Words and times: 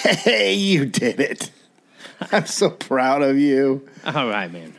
Hey, 0.10 0.54
you 0.54 0.86
did 0.86 1.20
it. 1.20 1.50
I'm 2.32 2.46
so 2.46 2.70
proud 2.70 3.20
of 3.20 3.38
you. 3.38 3.86
All 4.04 4.28
right, 4.28 4.50
man. 4.50 4.74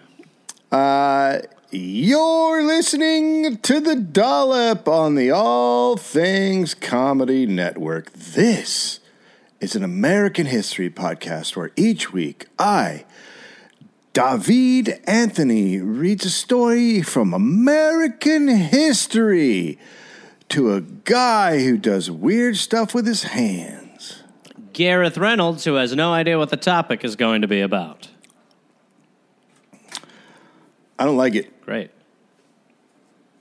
Uh, 0.71 1.41
you're 1.69 2.63
listening 2.63 3.57
to 3.57 3.79
the 3.79 3.95
Dollop 3.95 4.87
on 4.87 5.13
the 5.13 5.29
All 5.29 5.95
Things 5.95 6.73
Comedy 6.73 7.45
Network. 7.45 8.11
This 8.13 8.99
is 9.59 9.75
an 9.75 9.83
American 9.83 10.47
history 10.47 10.89
podcast 10.89 11.55
where 11.55 11.71
each 11.75 12.11
week 12.11 12.47
I, 12.57 13.05
David 14.13 15.01
Anthony, 15.05 15.77
reads 15.79 16.25
a 16.25 16.31
story 16.31 17.03
from 17.03 17.31
American 17.31 18.47
history 18.47 19.77
to 20.49 20.73
a 20.73 20.81
guy 20.81 21.59
who 21.63 21.77
does 21.77 22.09
weird 22.09 22.57
stuff 22.57 22.95
with 22.95 23.05
his 23.05 23.23
hands. 23.23 23.80
Gareth 24.81 25.15
Reynolds, 25.15 25.63
who 25.63 25.75
has 25.75 25.95
no 25.95 26.11
idea 26.11 26.39
what 26.39 26.49
the 26.49 26.57
topic 26.57 27.03
is 27.03 27.15
going 27.15 27.43
to 27.43 27.47
be 27.47 27.61
about. 27.61 28.09
I 30.97 31.05
don't 31.05 31.17
like 31.17 31.35
it. 31.35 31.61
Great. 31.61 31.91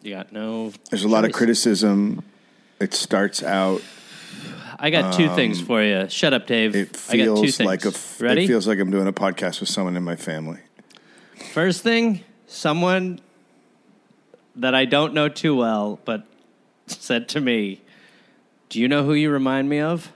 You 0.02 0.14
got 0.14 0.32
no. 0.32 0.70
There's 0.90 1.04
a 1.04 1.08
lot 1.08 1.24
of 1.24 1.30
choice. 1.30 1.38
criticism. 1.38 2.22
It 2.78 2.92
starts 2.92 3.42
out 3.42 3.80
I 4.78 4.90
got 4.90 5.14
two 5.14 5.28
things 5.34 5.62
for 5.62 5.82
you. 5.82 6.08
Shut 6.10 6.34
up, 6.34 6.46
Dave. 6.46 6.74
Um, 6.74 6.80
It 6.82 7.06
I 7.08 7.16
got 7.16 7.24
two 7.24 7.34
feels 7.42 7.56
things. 7.56 7.66
like 7.66 7.84
a. 7.86 7.88
f- 7.88 8.20
Ready? 8.20 8.44
It 8.44 8.46
feels 8.46 8.66
like 8.68 8.78
I'm 8.78 8.90
doing 8.90 9.06
a 9.06 9.12
podcast 9.12 9.60
with 9.60 9.70
someone 9.70 9.96
in 9.96 10.02
my 10.02 10.16
family. 10.16 10.60
First 11.54 11.82
thing, 11.82 12.22
someone 12.48 13.18
that 14.56 14.74
I 14.74 14.84
don't 14.84 15.14
know 15.14 15.30
too 15.30 15.56
well, 15.56 16.00
but 16.04 16.26
said 16.86 17.30
to 17.30 17.40
me, 17.40 17.80
Do 18.68 18.78
you 18.78 18.88
know 18.88 19.04
who 19.04 19.14
you 19.14 19.30
remind 19.30 19.70
me 19.70 19.80
of? 19.80 20.12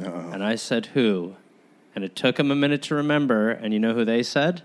Uh-oh. 0.00 0.30
And 0.32 0.44
I 0.44 0.54
said, 0.54 0.86
Who? 0.86 1.36
And 1.94 2.04
it 2.04 2.14
took 2.14 2.38
him 2.38 2.50
a 2.50 2.54
minute 2.54 2.82
to 2.82 2.94
remember. 2.94 3.50
And 3.50 3.72
you 3.72 3.80
know 3.80 3.94
who 3.94 4.04
they 4.04 4.22
said? 4.22 4.62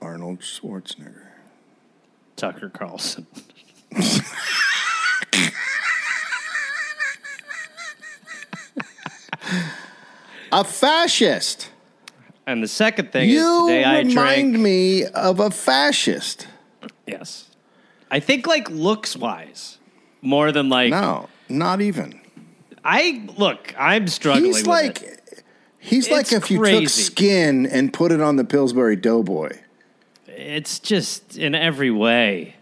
Arnold 0.00 0.40
Schwarzenegger. 0.40 1.26
Tucker 2.36 2.68
Carlson. 2.68 3.26
A 10.54 10.62
fascist. 10.62 11.70
And 12.46 12.62
the 12.62 12.68
second 12.68 13.10
thing 13.10 13.28
You 13.28 13.66
is 13.66 13.66
today 13.66 13.84
I 13.84 14.00
remind 14.00 14.62
me 14.62 15.04
of 15.04 15.40
a 15.40 15.50
fascist. 15.50 16.46
Yes. 17.06 17.50
I 18.08 18.20
think, 18.20 18.46
like, 18.46 18.70
looks 18.70 19.16
wise, 19.16 19.78
more 20.22 20.52
than 20.52 20.68
like. 20.68 20.90
No, 20.90 21.28
not 21.48 21.80
even. 21.80 22.20
I 22.84 23.26
look, 23.38 23.74
I'm 23.78 24.06
struggling. 24.08 24.46
He's 24.52 24.66
like. 24.66 25.02
it. 25.02 25.20
He's 25.78 26.10
like 26.10 26.22
It's 26.22 26.32
if 26.32 26.50
you 26.50 26.56
took 26.56 26.64
crazy. 26.64 26.86
skin 27.02 27.66
and 27.66 27.92
put 27.92 28.10
it 28.10 28.20
on 28.22 28.36
the 28.36 28.44
Pillsbury 28.44 28.96
Doughboy. 28.96 29.58
It's 30.26 30.78
just 30.78 31.36
in 31.36 31.54
every 31.54 31.90
way. 31.90 32.56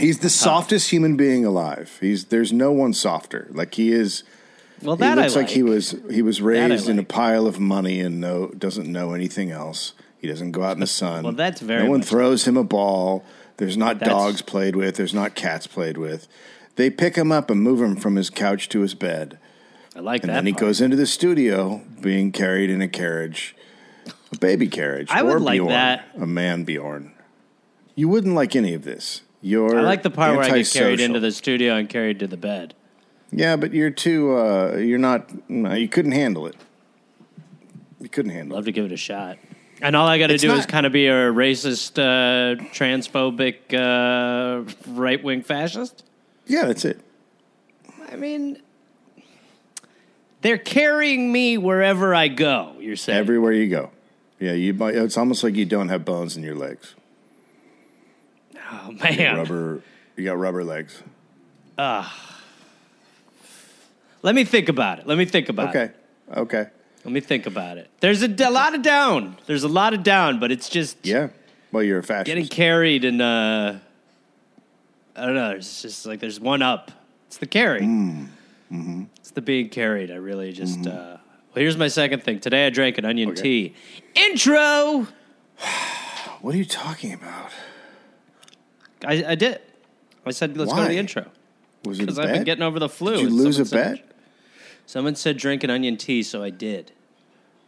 He's 0.00 0.18
the 0.18 0.26
uh, 0.26 0.30
softest 0.30 0.90
human 0.90 1.16
being 1.16 1.44
alive. 1.44 1.96
He's 2.00 2.24
there's 2.26 2.52
no 2.52 2.72
one 2.72 2.94
softer. 2.94 3.46
Like 3.52 3.74
he 3.74 3.92
is. 3.92 4.24
Well, 4.82 4.96
He 4.96 5.00
that 5.02 5.16
looks 5.18 5.36
I 5.36 5.40
like. 5.40 5.50
he 5.50 5.62
was 5.62 5.94
he 6.10 6.20
was 6.22 6.42
raised 6.42 6.88
in 6.88 6.98
a 6.98 7.04
pile 7.04 7.46
of 7.46 7.60
money 7.60 8.00
and 8.00 8.20
no 8.20 8.48
doesn't 8.48 8.90
know 8.90 9.14
anything 9.14 9.52
else. 9.52 9.92
He 10.18 10.26
doesn't 10.26 10.50
go 10.50 10.64
out 10.64 10.72
in 10.72 10.80
the 10.80 10.86
sun. 10.88 11.22
Well, 11.22 11.32
that's 11.34 11.60
very 11.60 11.84
No 11.84 11.90
one 11.90 12.02
throws 12.02 12.44
him 12.48 12.56
a 12.56 12.64
ball. 12.64 13.24
There's 13.58 13.76
not 13.76 14.00
That's- 14.00 14.16
dogs 14.18 14.42
played 14.42 14.74
with. 14.74 14.96
There's 14.96 15.14
not 15.14 15.36
cats 15.36 15.68
played 15.68 15.96
with. 15.96 16.26
They 16.76 16.90
pick 16.90 17.16
him 17.16 17.30
up 17.30 17.50
and 17.50 17.60
move 17.60 17.80
him 17.80 17.96
from 17.96 18.16
his 18.16 18.30
couch 18.30 18.68
to 18.70 18.80
his 18.80 18.94
bed, 18.94 19.38
I 19.94 20.00
like 20.00 20.22
and 20.22 20.30
that. 20.30 20.38
And 20.38 20.46
then 20.46 20.54
he 20.54 20.58
goes 20.58 20.80
into 20.80 20.96
the 20.96 21.06
studio 21.06 21.82
being 22.00 22.32
carried 22.32 22.70
in 22.70 22.80
a 22.80 22.88
carriage, 22.88 23.54
a 24.32 24.38
baby 24.38 24.68
carriage. 24.68 25.08
I 25.10 25.22
would 25.22 25.42
like 25.42 25.58
Bjorn, 25.58 25.68
that. 25.68 26.08
a 26.16 26.26
man 26.26 26.64
Bjorn. 26.64 27.12
You 27.94 28.08
wouldn't 28.08 28.34
like 28.34 28.56
any 28.56 28.72
of 28.72 28.84
this. 28.84 29.20
You're 29.42 29.78
I 29.78 29.82
like 29.82 30.02
the 30.02 30.10
part 30.10 30.36
where 30.36 30.44
I 30.44 30.58
get 30.58 30.70
carried 30.70 31.00
into 31.00 31.20
the 31.20 31.32
studio 31.32 31.74
and 31.74 31.88
carried 31.88 32.20
to 32.20 32.26
the 32.26 32.36
bed. 32.36 32.74
Yeah, 33.32 33.56
but 33.56 33.74
you're 33.74 33.90
too. 33.90 34.36
Uh, 34.36 34.76
you're 34.76 34.98
not. 34.98 35.50
No, 35.50 35.74
you 35.74 35.88
couldn't 35.88 36.12
handle 36.12 36.46
it. 36.46 36.56
You 38.00 38.08
couldn't 38.08 38.32
handle 38.32 38.54
it. 38.54 38.56
Love 38.56 38.64
it. 38.64 38.66
to 38.66 38.72
give 38.72 38.84
it 38.84 38.92
a 38.92 38.96
shot. 38.96 39.38
And 39.80 39.96
all 39.96 40.06
I 40.06 40.18
got 40.18 40.28
to 40.28 40.38
do 40.38 40.52
is 40.52 40.64
kind 40.64 40.86
of 40.86 40.92
be 40.92 41.08
a 41.08 41.32
racist, 41.32 41.98
uh, 41.98 42.62
transphobic, 42.72 43.74
uh, 43.74 44.70
right 44.92 45.22
wing 45.22 45.42
fascist. 45.42 46.04
Yeah, 46.46 46.66
that's 46.66 46.84
it. 46.84 47.00
I 48.10 48.16
mean, 48.16 48.60
they're 50.42 50.58
carrying 50.58 51.30
me 51.32 51.56
wherever 51.58 52.14
I 52.14 52.28
go. 52.28 52.74
You're 52.80 52.96
saying 52.96 53.18
Everywhere 53.18 53.52
you 53.52 53.68
go. 53.68 53.90
Yeah, 54.38 54.52
you. 54.52 54.74
might- 54.74 54.94
It's 54.96 55.16
almost 55.16 55.44
like 55.44 55.54
you 55.54 55.64
don't 55.64 55.88
have 55.88 56.04
bones 56.04 56.36
in 56.36 56.42
your 56.42 56.56
legs. 56.56 56.94
oh 58.70 58.92
man. 59.02 59.36
Rubber. 59.36 59.82
You 60.16 60.24
got 60.24 60.38
rubber 60.38 60.64
legs. 60.64 61.02
Ah. 61.78 62.38
Let 64.22 64.34
me 64.34 64.44
think 64.44 64.68
about 64.68 64.98
it. 64.98 65.06
Let 65.06 65.16
me 65.18 65.24
think 65.24 65.48
about 65.48 65.74
it. 65.74 65.78
Okay. 65.78 66.40
Okay. 66.40 66.70
Let 67.04 67.12
me 67.12 67.20
think 67.20 67.46
about 67.46 67.78
it. 67.78 67.88
There's 68.00 68.22
a, 68.22 68.28
d- 68.28 68.44
a 68.44 68.50
lot 68.50 68.74
of 68.74 68.82
down. 68.82 69.36
There's 69.46 69.64
a 69.64 69.68
lot 69.68 69.94
of 69.94 70.02
down, 70.04 70.38
but 70.38 70.52
it's 70.52 70.68
just 70.68 70.96
Yeah. 71.04 71.28
Well, 71.72 71.82
you're 71.82 71.98
a 71.98 72.02
fascist. 72.02 72.26
getting 72.26 72.46
carried 72.46 73.04
and 73.04 73.20
uh, 73.22 73.74
I 75.14 75.26
don't 75.26 75.34
know. 75.34 75.50
It's 75.52 75.82
just 75.82 76.06
like 76.06 76.20
there's 76.20 76.40
one 76.40 76.62
up. 76.62 76.90
It's 77.26 77.36
the 77.38 77.46
carry. 77.46 77.80
Mm. 77.80 78.28
Mm-hmm. 78.72 79.04
It's 79.16 79.30
the 79.30 79.42
being 79.42 79.68
carried. 79.68 80.10
I 80.10 80.16
really 80.16 80.52
just. 80.52 80.86
Uh, 80.86 81.18
well, 81.54 81.60
here's 81.62 81.76
my 81.76 81.88
second 81.88 82.22
thing. 82.22 82.40
Today 82.40 82.66
I 82.66 82.70
drank 82.70 82.98
an 82.98 83.04
onion 83.04 83.30
Okay. 83.30 83.42
tea. 83.42 83.74
Intro. 84.14 85.06
what 86.40 86.54
are 86.54 86.58
you 86.58 86.64
talking 86.64 87.12
about? 87.12 87.50
I, 89.06 89.24
I 89.28 89.34
did. 89.34 89.60
I 90.24 90.30
said 90.30 90.56
let's 90.56 90.72
go 90.72 90.82
to 90.82 90.88
the 90.88 90.96
intro 90.98 91.26
Was 91.84 91.98
it 91.98 92.02
because 92.02 92.18
I've 92.18 92.32
been 92.32 92.44
getting 92.44 92.62
over 92.62 92.78
the 92.78 92.88
flu. 92.88 93.16
Did 93.16 93.22
you 93.22 93.30
lose 93.30 93.58
a 93.58 93.64
said- 93.64 93.96
bet? 93.96 94.08
Someone 94.86 95.14
said 95.14 95.36
drink 95.36 95.64
an 95.64 95.70
onion 95.70 95.96
tea, 95.96 96.22
so 96.22 96.42
I 96.42 96.50
did. 96.50 96.92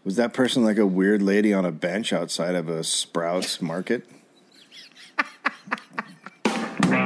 Was 0.05 0.17
that 0.17 0.35
person 0.35 0.63
like 0.63 0.77
a 0.77 0.87
weird 0.87 1.23
lady 1.23 1.55
on 1.55 1.65
a 1.65 1.73
bench 1.73 2.13
outside 2.13 2.55
of 2.55 2.69
a 2.69 2.85
Sprouts 2.85 3.63
market? 3.63 4.07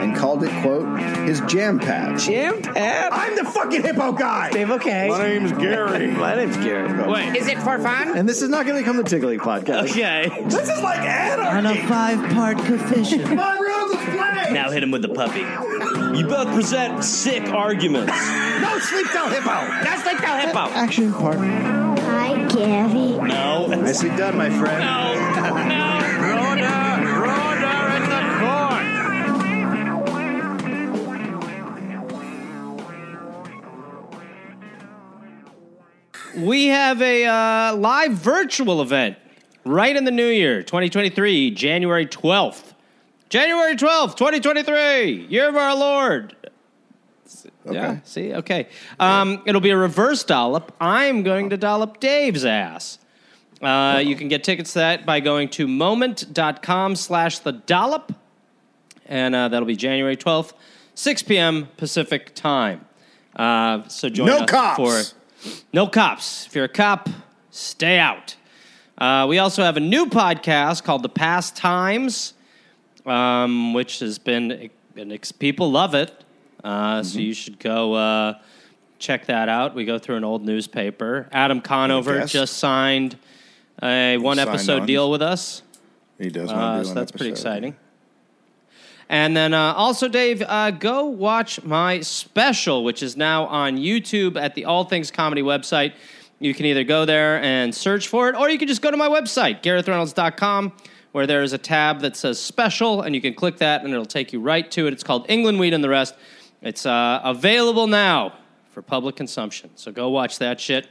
And 0.03 0.17
called 0.17 0.43
it, 0.45 0.51
quote, 0.63 0.99
his 1.27 1.41
jam 1.43 1.79
patch. 1.79 2.27
Jam 2.27 2.63
Pat? 2.63 3.13
I'm 3.13 3.37
the 3.37 3.45
fucking 3.45 3.83
hippo 3.83 4.13
guy. 4.13 4.51
Dave, 4.51 4.71
okay. 4.71 5.09
My 5.09 5.29
name's 5.29 5.53
Gary. 5.53 6.07
My 6.13 6.35
name's 6.35 6.57
Gary. 6.59 7.11
Wait. 7.11 7.37
Is 7.37 7.49
it 7.49 7.59
for 7.59 7.79
fun? 7.79 8.17
And 8.17 8.29
this 8.29 8.43
is 8.43 8.49
not 8.49 8.67
going 8.67 8.77
to 8.77 8.83
become 8.83 8.97
the 8.97 9.03
Tiggly 9.05 9.39
podcast. 9.39 9.91
Okay. 9.91 10.29
This 10.49 10.69
is 10.69 10.81
like 10.83 11.01
anarchy. 11.01 11.81
five-part 11.87 12.59
coefficient. 12.59 13.35
My 13.35 13.57
rules 13.59 13.93
is 13.93 14.05
play. 14.15 14.53
now 14.53 14.71
hit 14.71 14.83
him 14.83 14.91
with 14.91 15.03
the 15.03 15.09
puppy. 15.09 15.41
You 16.19 16.27
both 16.27 16.49
present 16.55 17.05
sick 17.05 17.49
arguments. 17.49 18.13
No 18.61 18.79
sleep 18.79 19.07
till 19.13 19.29
hippo. 19.29 19.45
That's 19.45 20.05
like 20.07 20.21
the 20.21 20.41
hippo. 20.41 20.59
Action 20.75 21.13
part. 21.13 21.39
Hi, 21.39 22.47
Gary. 22.49 23.29
No. 23.29 23.67
Nicely 23.67 24.09
done, 24.11 24.37
my 24.37 24.51
friend. 24.51 25.98
We 36.39 36.67
have 36.67 37.03
a 37.03 37.25
uh, 37.27 37.77
live 37.77 38.13
virtual 38.13 38.81
event 38.81 39.17
right 39.65 39.95
in 39.95 40.05
the 40.05 40.11
new 40.11 40.29
year, 40.29 40.63
2023, 40.63 41.51
January 41.51 42.07
12th. 42.07 42.75
January 43.29 43.75
12th, 43.75 44.17
2023, 44.17 45.27
year 45.27 45.49
of 45.49 45.57
our 45.57 45.77
Lord. 45.77 46.35
Yeah, 47.71 47.99
see, 48.05 48.33
okay. 48.35 48.69
Um, 48.99 49.43
it'll 49.47 49.61
be 49.61 49.71
a 49.71 49.77
reverse 49.77 50.25
dollop. 50.25 50.75
I'm 50.81 51.23
going 51.23 51.51
to 51.51 51.57
dollop 51.59 52.01
Dave's 52.01 52.45
ass. 52.45 52.99
Uh, 53.61 54.01
you 54.03 54.15
can 54.17 54.29
get 54.29 54.45
tickets 54.45 54.73
to 54.75 54.79
that 54.79 55.05
by 55.05 55.21
going 55.21 55.49
to 55.51 55.67
moment.com 55.67 56.97
slash 56.97 57.41
the 57.41 57.53
dollop. 57.53 58.15
And 59.07 59.35
uh, 59.35 59.49
that'll 59.49 59.67
be 59.67 59.77
January 59.77 60.17
12th, 60.17 60.53
6 60.95 61.23
p.m. 61.25 61.69
Pacific 61.77 62.35
time. 62.35 62.87
Uh, 63.37 63.87
so 63.89 64.09
join 64.09 64.27
No 64.27 64.39
us 64.39 64.51
cops. 64.51 64.77
for 65.13 65.18
no 65.73 65.87
cops. 65.87 66.47
If 66.47 66.55
you're 66.55 66.65
a 66.65 66.69
cop, 66.69 67.09
stay 67.51 67.99
out. 67.99 68.37
Uh, 68.97 69.27
we 69.29 69.39
also 69.39 69.63
have 69.63 69.77
a 69.77 69.81
new 69.81 70.07
podcast 70.07 70.83
called 70.85 71.03
The 71.03 71.09
Past 71.09 71.55
Times, 71.57 72.35
um, 73.07 73.73
which 73.73 74.01
has 74.01 74.19
been, 74.19 74.71
and 74.97 75.31
people 75.39 75.71
love 75.71 75.95
it. 75.95 76.13
Uh, 76.65 77.03
So 77.05 77.21
you 77.21 77.33
should 77.35 77.59
go 77.61 77.95
uh, 77.95 78.35
check 78.99 79.27
that 79.27 79.49
out. 79.49 79.75
We 79.77 79.85
go 79.85 79.99
through 79.99 80.17
an 80.17 80.25
old 80.25 80.45
newspaper. 80.45 81.29
Adam 81.31 81.61
Conover 81.61 82.25
just 82.27 82.57
signed 82.59 83.17
a 83.81 84.17
one 84.19 84.37
Signed 84.39 84.49
episode 84.49 84.81
on. 84.81 84.87
deal 84.87 85.11
with 85.11 85.23
us. 85.23 85.63
He 86.19 86.31
does 86.31 86.51
Uh, 86.51 86.79
do 86.81 86.85
so 86.89 86.95
that's 86.95 87.13
pretty 87.13 87.31
episode. 87.31 87.49
exciting. 87.51 87.77
And 89.09 89.37
then 89.37 89.55
uh, 89.55 89.73
also, 89.75 90.07
Dave, 90.07 90.43
uh, 90.47 90.71
go 90.71 91.07
watch 91.07 91.63
my 91.65 92.01
special, 92.01 92.85
which 92.85 93.03
is 93.03 93.17
now 93.17 93.47
on 93.47 93.79
YouTube 93.79 94.41
at 94.41 94.55
the 94.55 94.67
All 94.67 94.85
Things 94.85 95.11
Comedy 95.11 95.43
website. 95.43 95.95
You 96.41 96.53
can 96.55 96.67
either 96.67 96.85
go 96.85 97.05
there 97.05 97.43
and 97.43 97.75
search 97.75 98.09
for 98.09 98.29
it, 98.29 98.37
or 98.37 98.51
you 98.51 98.59
can 98.59 98.69
just 98.69 98.83
go 98.83 98.91
to 98.91 98.97
my 98.97 99.09
website, 99.09 99.63
GarethReynolds.com, 99.63 100.73
where 101.13 101.27
there 101.27 101.43
is 101.43 101.55
a 101.55 101.59
tab 101.59 102.01
that 102.01 102.17
says 102.17 102.39
special, 102.39 103.01
and 103.03 103.15
you 103.15 103.21
can 103.21 103.35
click 103.35 103.57
that, 103.59 103.83
and 103.83 103.93
it'll 103.93 104.05
take 104.05 104.33
you 104.33 104.41
right 104.41 104.71
to 104.73 104.87
it. 104.87 104.93
It's 104.93 105.03
called 105.03 105.25
England 105.29 105.59
Weed 105.59 105.73
and 105.73 105.83
the 105.83 105.89
Rest. 105.89 106.15
It's 106.61 106.85
uh, 106.85 107.21
available 107.25 107.87
now 107.87 108.35
for 108.73 108.83
public 108.83 109.17
consumption. 109.17 109.71
So 109.75 109.91
go 109.91 110.11
watch 110.11 110.39
that 110.39 110.61
shit. 110.61 110.87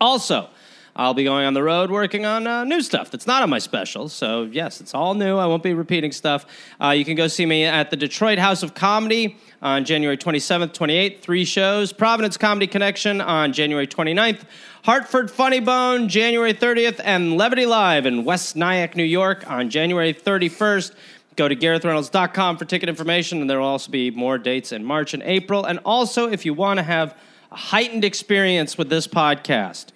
Also, 0.00 0.48
I'll 0.96 1.14
be 1.14 1.24
going 1.24 1.44
on 1.44 1.54
the 1.54 1.62
road 1.62 1.90
working 1.90 2.24
on 2.24 2.46
uh, 2.46 2.62
new 2.62 2.80
stuff 2.80 3.10
that's 3.10 3.26
not 3.26 3.42
on 3.42 3.50
my 3.50 3.58
special. 3.58 4.08
So, 4.08 4.44
yes, 4.44 4.80
it's 4.80 4.94
all 4.94 5.14
new. 5.14 5.38
I 5.38 5.46
won't 5.46 5.64
be 5.64 5.74
repeating 5.74 6.12
stuff. 6.12 6.46
Uh, 6.80 6.90
you 6.90 7.04
can 7.04 7.16
go 7.16 7.26
see 7.26 7.44
me 7.46 7.64
at 7.64 7.90
the 7.90 7.96
Detroit 7.96 8.38
House 8.38 8.62
of 8.62 8.74
Comedy 8.74 9.36
on 9.60 9.84
January 9.84 10.16
27th, 10.16 10.72
28th, 10.72 11.20
three 11.20 11.44
shows. 11.44 11.92
Providence 11.92 12.36
Comedy 12.36 12.68
Connection 12.68 13.20
on 13.20 13.52
January 13.52 13.88
29th. 13.88 14.42
Hartford 14.84 15.32
Funny 15.32 15.58
Bone, 15.58 16.08
January 16.08 16.54
30th. 16.54 17.00
And 17.02 17.36
Levity 17.36 17.66
Live 17.66 18.06
in 18.06 18.24
West 18.24 18.54
Nyack, 18.54 18.94
New 18.94 19.02
York 19.02 19.50
on 19.50 19.70
January 19.70 20.14
31st. 20.14 20.94
Go 21.34 21.48
to 21.48 21.56
GarethReynolds.com 21.56 22.56
for 22.56 22.64
ticket 22.64 22.88
information, 22.88 23.40
and 23.40 23.50
there 23.50 23.58
will 23.58 23.66
also 23.66 23.90
be 23.90 24.12
more 24.12 24.38
dates 24.38 24.70
in 24.70 24.84
March 24.84 25.12
and 25.12 25.22
April. 25.24 25.64
And 25.64 25.80
also, 25.84 26.30
if 26.30 26.46
you 26.46 26.54
want 26.54 26.78
to 26.78 26.84
have 26.84 27.18
a 27.50 27.56
heightened 27.56 28.04
experience 28.04 28.78
with 28.78 28.88
this 28.88 29.08
podcast, 29.08 29.86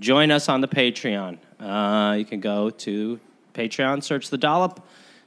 join 0.00 0.30
us 0.30 0.48
on 0.48 0.60
the 0.60 0.68
Patreon. 0.68 1.38
Uh, 1.60 2.14
you 2.14 2.24
can 2.24 2.40
go 2.40 2.70
to 2.70 3.18
Patreon, 3.54 4.02
search 4.02 4.30
the 4.30 4.38
dollop, 4.38 4.86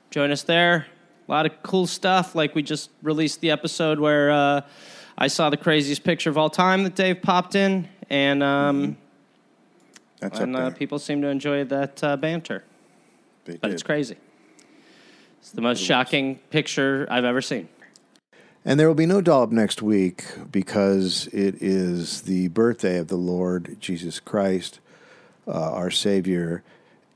join 0.09 0.31
us 0.31 0.43
there. 0.43 0.87
A 1.27 1.31
lot 1.31 1.45
of 1.45 1.63
cool 1.63 1.87
stuff. 1.87 2.35
Like 2.35 2.55
we 2.55 2.63
just 2.63 2.89
released 3.01 3.41
the 3.41 3.51
episode 3.51 3.99
where 3.99 4.31
uh, 4.31 4.61
I 5.17 5.27
saw 5.27 5.49
the 5.49 5.57
craziest 5.57 6.03
picture 6.03 6.29
of 6.29 6.37
all 6.37 6.49
time 6.49 6.83
that 6.83 6.95
Dave 6.95 7.21
popped 7.21 7.55
in, 7.55 7.87
and 8.09 8.41
um, 8.43 8.97
That's 10.19 10.39
and 10.39 10.55
uh, 10.55 10.71
people 10.71 10.99
seem 10.99 11.21
to 11.21 11.27
enjoy 11.27 11.63
that 11.65 12.03
uh, 12.03 12.17
banter. 12.17 12.63
They 13.45 13.53
But 13.57 13.67
did. 13.67 13.73
it's 13.73 13.83
crazy. 13.83 14.17
It's 15.39 15.51
the 15.51 15.61
most 15.61 15.81
shocking 15.81 16.35
picture 16.49 17.07
I've 17.09 17.25
ever 17.25 17.41
seen. 17.41 17.67
And 18.63 18.79
there 18.79 18.87
will 18.87 18.95
be 18.95 19.07
no 19.07 19.21
dollop 19.21 19.51
next 19.51 19.81
week 19.81 20.23
because 20.51 21.27
it 21.27 21.55
is 21.61 22.23
the 22.23 22.49
birthday 22.49 22.97
of 22.97 23.07
the 23.07 23.15
Lord 23.15 23.77
Jesus 23.79 24.19
Christ, 24.19 24.79
uh, 25.47 25.71
our 25.71 25.89
Savior, 25.89 26.63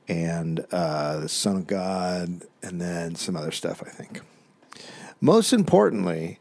and 0.08 0.66
uh, 0.72 1.20
the 1.20 1.30
Son 1.30 1.58
of 1.58 1.68
God, 1.68 2.42
and 2.64 2.82
then 2.82 3.14
some 3.16 3.36
other 3.36 3.52
stuff, 3.52 3.84
I 3.86 3.90
think. 3.90 4.22
Most 5.22 5.54
importantly, 5.54 6.40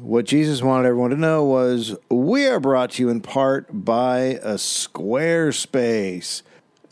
what 0.00 0.26
Jesus 0.26 0.62
wanted 0.62 0.86
everyone 0.86 1.10
to 1.10 1.16
know 1.16 1.44
was 1.44 1.96
we 2.10 2.46
are 2.46 2.60
brought 2.60 2.92
to 2.92 3.02
you 3.02 3.08
in 3.08 3.22
part 3.22 3.68
by 3.84 4.18
a 4.42 4.54
Squarespace. 4.54 6.42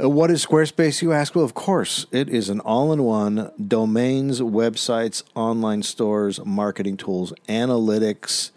Uh, 0.01 0.09
What 0.09 0.31
is 0.31 0.45
Squarespace, 0.45 1.03
you 1.03 1.13
ask? 1.13 1.35
Well, 1.35 1.45
of 1.45 1.55
course, 1.55 2.07
it 2.11 2.29
is 2.29 2.49
an 2.49 2.61
all 2.61 2.93
in 2.93 3.03
one 3.03 3.51
domains, 3.67 4.41
websites, 4.41 5.23
online 5.35 5.83
stores, 5.83 6.41
marketing 6.45 6.97
tools, 6.97 7.33
analytics 7.49 8.51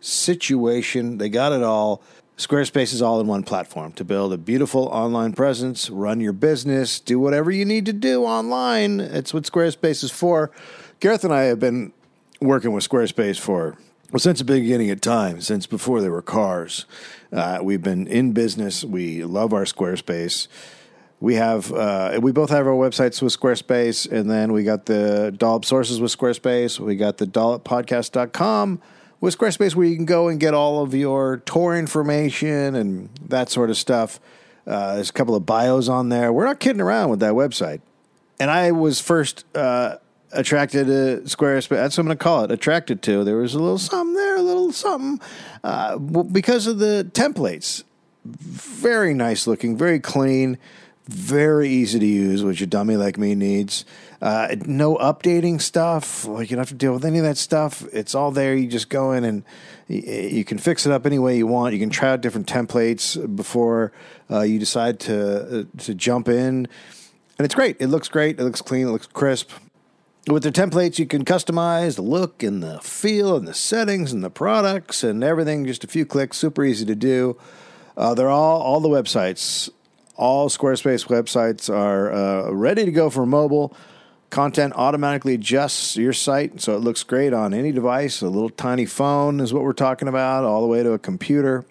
situation. 0.00 1.18
They 1.18 1.28
got 1.28 1.52
it 1.52 1.62
all. 1.62 2.02
Squarespace 2.36 2.92
is 2.92 3.02
all 3.02 3.20
in 3.20 3.26
one 3.26 3.42
platform 3.42 3.92
to 3.92 4.04
build 4.04 4.32
a 4.32 4.38
beautiful 4.38 4.86
online 4.86 5.32
presence, 5.32 5.88
run 5.90 6.20
your 6.20 6.32
business, 6.32 6.98
do 6.98 7.20
whatever 7.20 7.50
you 7.50 7.64
need 7.64 7.86
to 7.86 7.92
do 7.92 8.24
online. 8.24 9.00
It's 9.00 9.32
what 9.32 9.44
Squarespace 9.44 10.02
is 10.02 10.10
for. 10.10 10.50
Gareth 10.98 11.24
and 11.24 11.32
I 11.32 11.42
have 11.44 11.60
been 11.60 11.92
working 12.40 12.72
with 12.72 12.88
Squarespace 12.88 13.38
for 13.38 13.76
well 14.10 14.18
since 14.18 14.40
the 14.40 14.44
beginning 14.44 14.90
of 14.90 15.00
time, 15.00 15.40
since 15.40 15.66
before 15.66 16.00
there 16.00 16.10
were 16.10 16.22
cars. 16.22 16.84
Uh, 17.32 17.60
we've 17.62 17.82
been 17.82 18.06
in 18.06 18.32
business. 18.32 18.84
We 18.84 19.24
love 19.24 19.52
our 19.52 19.64
Squarespace. 19.64 20.48
We 21.22 21.36
have 21.36 21.72
uh, 21.72 22.18
we 22.20 22.32
both 22.32 22.50
have 22.50 22.66
our 22.66 22.74
websites 22.74 23.22
with 23.22 23.38
Squarespace, 23.38 24.10
and 24.10 24.30
then 24.30 24.52
we 24.52 24.64
got 24.64 24.86
the 24.86 25.32
Dollop 25.36 25.64
sources 25.64 26.00
with 26.00 26.16
Squarespace. 26.16 26.80
We 26.80 26.96
got 26.96 27.18
the 27.18 27.26
dolloppodcast.com 27.26 28.82
with 29.20 29.38
Squarespace, 29.38 29.74
where 29.74 29.86
you 29.86 29.96
can 29.96 30.04
go 30.04 30.28
and 30.28 30.40
get 30.40 30.52
all 30.52 30.82
of 30.82 30.94
your 30.94 31.38
tour 31.38 31.76
information 31.76 32.74
and 32.74 33.08
that 33.28 33.48
sort 33.48 33.70
of 33.70 33.76
stuff. 33.76 34.18
Uh, 34.66 34.96
there's 34.96 35.10
a 35.10 35.12
couple 35.12 35.34
of 35.34 35.46
bios 35.46 35.88
on 35.88 36.08
there. 36.08 36.32
We're 36.32 36.44
not 36.44 36.60
kidding 36.60 36.80
around 36.80 37.10
with 37.10 37.20
that 37.20 37.32
website 37.32 37.80
and 38.42 38.50
I 38.50 38.72
was 38.72 39.00
first 39.00 39.44
uh, 39.54 39.98
attracted 40.32 40.88
to 40.88 41.22
Squarespace. 41.26 41.68
That's 41.68 41.96
what 41.96 42.02
I'm 42.02 42.06
going 42.06 42.18
to 42.18 42.24
call 42.24 42.42
it. 42.42 42.50
Attracted 42.50 43.00
to. 43.02 43.22
There 43.22 43.36
was 43.36 43.54
a 43.54 43.60
little 43.60 43.78
something 43.78 44.14
there, 44.14 44.36
a 44.36 44.42
little 44.42 44.72
something, 44.72 45.24
uh, 45.62 45.96
because 45.98 46.66
of 46.66 46.80
the 46.80 47.08
templates. 47.12 47.84
Very 48.24 49.14
nice 49.14 49.46
looking, 49.46 49.76
very 49.76 50.00
clean, 50.00 50.58
very 51.06 51.68
easy 51.68 51.98
to 51.98 52.06
use, 52.06 52.44
which 52.44 52.60
a 52.60 52.66
dummy 52.66 52.96
like 52.96 53.18
me 53.18 53.34
needs. 53.34 53.84
Uh, 54.20 54.54
no 54.66 54.96
updating 54.96 55.60
stuff. 55.60 56.24
Like 56.24 56.50
you 56.50 56.56
don't 56.56 56.62
have 56.62 56.68
to 56.68 56.74
deal 56.74 56.92
with 56.92 57.04
any 57.04 57.18
of 57.18 57.24
that 57.24 57.36
stuff. 57.36 57.84
It's 57.92 58.14
all 58.14 58.30
there. 58.30 58.54
You 58.54 58.68
just 58.68 58.88
go 58.88 59.12
in 59.12 59.24
and 59.24 59.44
y- 59.88 59.96
you 60.30 60.44
can 60.44 60.58
fix 60.58 60.86
it 60.86 60.92
up 60.92 61.06
any 61.06 61.18
way 61.18 61.36
you 61.36 61.46
want. 61.46 61.72
You 61.74 61.80
can 61.80 61.90
try 61.90 62.10
out 62.10 62.20
different 62.20 62.46
templates 62.46 63.16
before 63.34 63.92
uh, 64.30 64.42
you 64.42 64.58
decide 64.58 65.00
to 65.00 65.60
uh, 65.60 65.64
to 65.78 65.94
jump 65.94 66.28
in 66.28 66.68
and 67.42 67.44
it's 67.44 67.56
great. 67.56 67.76
It 67.80 67.88
looks 67.88 68.08
great. 68.08 68.38
It 68.38 68.44
looks 68.44 68.62
clean. 68.62 68.86
It 68.86 68.90
looks 68.90 69.08
crisp. 69.08 69.50
With 70.28 70.44
the 70.44 70.52
templates, 70.52 71.00
you 71.00 71.06
can 71.06 71.24
customize 71.24 71.96
the 71.96 72.02
look 72.02 72.44
and 72.44 72.62
the 72.62 72.80
feel 72.80 73.36
and 73.36 73.48
the 73.48 73.54
settings 73.54 74.12
and 74.12 74.22
the 74.22 74.30
products 74.30 75.02
and 75.02 75.24
everything. 75.24 75.66
Just 75.66 75.82
a 75.82 75.88
few 75.88 76.06
clicks. 76.06 76.36
Super 76.36 76.62
easy 76.64 76.84
to 76.86 76.94
do. 76.94 77.36
Uh, 77.96 78.14
they're 78.14 78.30
all 78.30 78.62
all 78.62 78.78
the 78.78 78.88
websites. 78.88 79.68
All 80.16 80.48
Squarespace 80.48 81.06
websites 81.06 81.72
are 81.72 82.12
uh, 82.12 82.50
ready 82.50 82.84
to 82.84 82.92
go 82.92 83.10
for 83.10 83.24
mobile. 83.26 83.74
Content 84.30 84.72
automatically 84.76 85.34
adjusts 85.34 85.96
your 85.96 86.12
site 86.12 86.60
so 86.60 86.74
it 86.74 86.80
looks 86.80 87.02
great 87.02 87.32
on 87.32 87.52
any 87.52 87.72
device. 87.72 88.22
A 88.22 88.28
little 88.28 88.50
tiny 88.50 88.86
phone 88.86 89.40
is 89.40 89.52
what 89.52 89.62
we're 89.62 89.72
talking 89.72 90.08
about, 90.08 90.44
all 90.44 90.60
the 90.62 90.66
way 90.66 90.82
to 90.82 90.92
a 90.92 90.98
computer. 90.98 91.64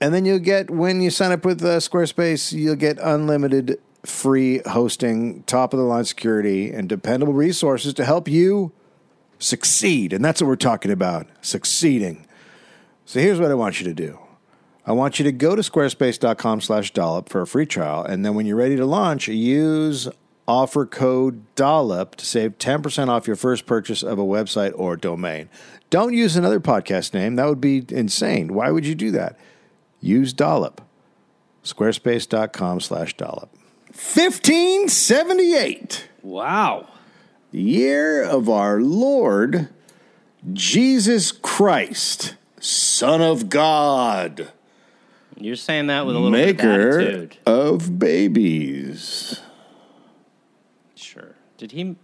And 0.00 0.14
then 0.14 0.24
you'll 0.24 0.38
get, 0.38 0.70
when 0.70 1.00
you 1.00 1.10
sign 1.10 1.30
up 1.30 1.44
with 1.44 1.62
uh, 1.62 1.78
Squarespace, 1.78 2.52
you'll 2.52 2.74
get 2.76 2.98
unlimited 3.00 3.78
free 4.04 4.60
hosting, 4.66 5.42
top 5.42 5.72
of 5.72 5.78
the 5.78 5.84
line 5.84 6.04
security, 6.04 6.72
and 6.72 6.88
dependable 6.88 7.34
resources 7.34 7.92
to 7.94 8.04
help 8.04 8.26
you 8.28 8.72
succeed. 9.38 10.12
And 10.12 10.24
that's 10.24 10.40
what 10.40 10.48
we're 10.48 10.56
talking 10.56 10.90
about 10.90 11.26
succeeding. 11.42 12.26
So 13.04 13.20
here's 13.20 13.40
what 13.40 13.50
I 13.50 13.54
want 13.54 13.80
you 13.80 13.84
to 13.86 13.94
do. 13.94 14.18
I 14.86 14.92
want 14.92 15.18
you 15.18 15.24
to 15.24 15.32
go 15.32 15.54
to 15.54 15.62
squarespace.com 15.62 16.62
slash 16.62 16.92
dollop 16.92 17.28
for 17.28 17.42
a 17.42 17.46
free 17.46 17.66
trial. 17.66 18.02
And 18.02 18.24
then 18.24 18.34
when 18.34 18.46
you're 18.46 18.56
ready 18.56 18.76
to 18.76 18.86
launch, 18.86 19.28
use 19.28 20.08
offer 20.48 20.86
code 20.86 21.44
dollop 21.54 22.16
to 22.16 22.24
save 22.26 22.58
10% 22.58 23.08
off 23.08 23.26
your 23.26 23.36
first 23.36 23.66
purchase 23.66 24.02
of 24.02 24.18
a 24.18 24.24
website 24.24 24.72
or 24.74 24.96
domain. 24.96 25.48
Don't 25.90 26.14
use 26.14 26.34
another 26.36 26.60
podcast 26.60 27.12
name. 27.14 27.36
That 27.36 27.46
would 27.46 27.60
be 27.60 27.84
insane. 27.88 28.54
Why 28.54 28.70
would 28.70 28.86
you 28.86 28.94
do 28.94 29.10
that? 29.12 29.38
Use 30.00 30.32
dollop. 30.32 30.80
Squarespace.com 31.62 32.80
slash 32.80 33.16
dollop. 33.16 33.50
1578 33.92 36.08
Wow. 36.22 36.88
year 37.52 38.22
of 38.22 38.48
our 38.48 38.80
Lord 38.80 39.68
Jesus 40.52 41.32
Christ, 41.32 42.34
Son 42.60 43.20
of 43.20 43.50
God, 43.50 44.52
You're 45.40 45.56
saying 45.56 45.86
that 45.86 46.04
with 46.06 46.14
a 46.16 46.18
little 46.18 46.36
bit 46.36 46.50
of 46.50 46.56
maker 46.56 47.00
attitude. 47.00 47.38
of 47.46 47.98
babies. 47.98 49.40
Sure. 50.94 51.34
Did 51.56 51.72
he? 51.72 51.96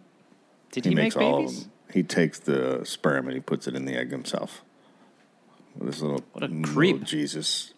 Did 0.73 0.85
He, 0.85 0.90
he, 0.90 0.95
makes 0.97 1.16
make 1.16 1.25
all 1.25 1.38
babies? 1.40 1.59
of 1.59 1.62
them. 1.64 1.73
He 1.93 2.02
takes 2.02 2.38
the 2.38 2.81
sperm 2.85 3.26
and 3.26 3.35
he 3.35 3.40
puts 3.40 3.66
it 3.66 3.75
in 3.75 3.85
the 3.85 3.95
egg 3.95 4.11
himself. 4.11 4.62
With 5.76 5.88
this 5.90 6.00
little, 6.00 6.23
What 6.33 6.45
a 6.45 6.49
creep. 6.62 7.05
Jesus. 7.05 7.73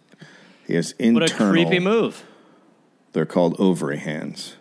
He 0.66 0.74
has 0.74 0.92
internal. 0.92 1.20
What 1.22 1.30
a 1.32 1.50
creepy 1.50 1.78
move. 1.80 2.24
They're 3.12 3.26
called 3.26 3.56
ovary 3.58 3.98
hands. 3.98 4.56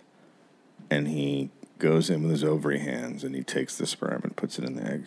And 0.89 1.07
he 1.07 1.49
goes 1.79 2.09
in 2.09 2.23
with 2.23 2.31
his 2.31 2.43
ovary 2.43 2.79
hands 2.79 3.23
and 3.23 3.35
he 3.35 3.43
takes 3.43 3.77
the 3.77 3.85
sperm 3.85 4.21
and 4.23 4.35
puts 4.35 4.57
it 4.57 4.65
in 4.65 4.75
the 4.75 4.83
egg. 4.83 5.05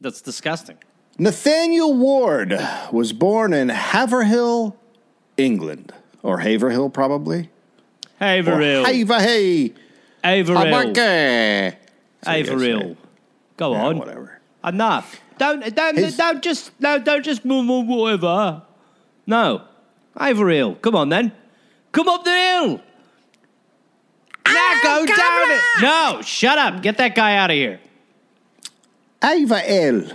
That's 0.00 0.20
disgusting. 0.20 0.76
Nathaniel 1.18 1.94
Ward 1.94 2.58
was 2.90 3.12
born 3.12 3.52
in 3.52 3.68
Haverhill, 3.68 4.76
England, 5.36 5.92
or 6.22 6.38
Haverhill, 6.38 6.90
probably. 6.90 7.50
Or 8.20 8.26
Haverhill. 8.26 8.84
Haverhill. 8.84 9.70
Haverhill. 10.24 10.64
Haverhill. 10.64 11.72
Haverhill. 12.24 12.96
Go 13.56 13.72
Yeah, 13.72 13.84
on. 13.84 13.98
whatever. 13.98 14.40
Enough. 14.64 15.20
Don't 15.38 15.74
don't 15.74 15.96
His- 15.96 16.16
don't 16.16 16.42
just 16.42 16.72
no 16.80 16.98
don't 16.98 17.22
just 17.24 17.44
move 17.44 17.66
move 17.66 17.86
whatever. 17.86 18.62
No. 19.26 19.62
Haverhill. 20.18 20.76
Come 20.76 20.96
on 20.96 21.08
then. 21.10 21.32
Come 21.92 22.08
up 22.08 22.24
the 22.24 22.30
hill. 22.30 22.80
Now 24.46 24.54
ah, 24.56 24.80
go 24.82 25.06
down 25.06 25.50
it. 25.50 25.60
No, 25.82 26.22
shut 26.22 26.58
up. 26.58 26.82
Get 26.82 26.96
that 26.98 27.14
guy 27.14 27.36
out 27.36 27.50
of 27.50 27.56
here. 27.56 27.80
Haverhill. 29.22 30.10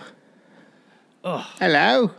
Hello. 1.23 2.11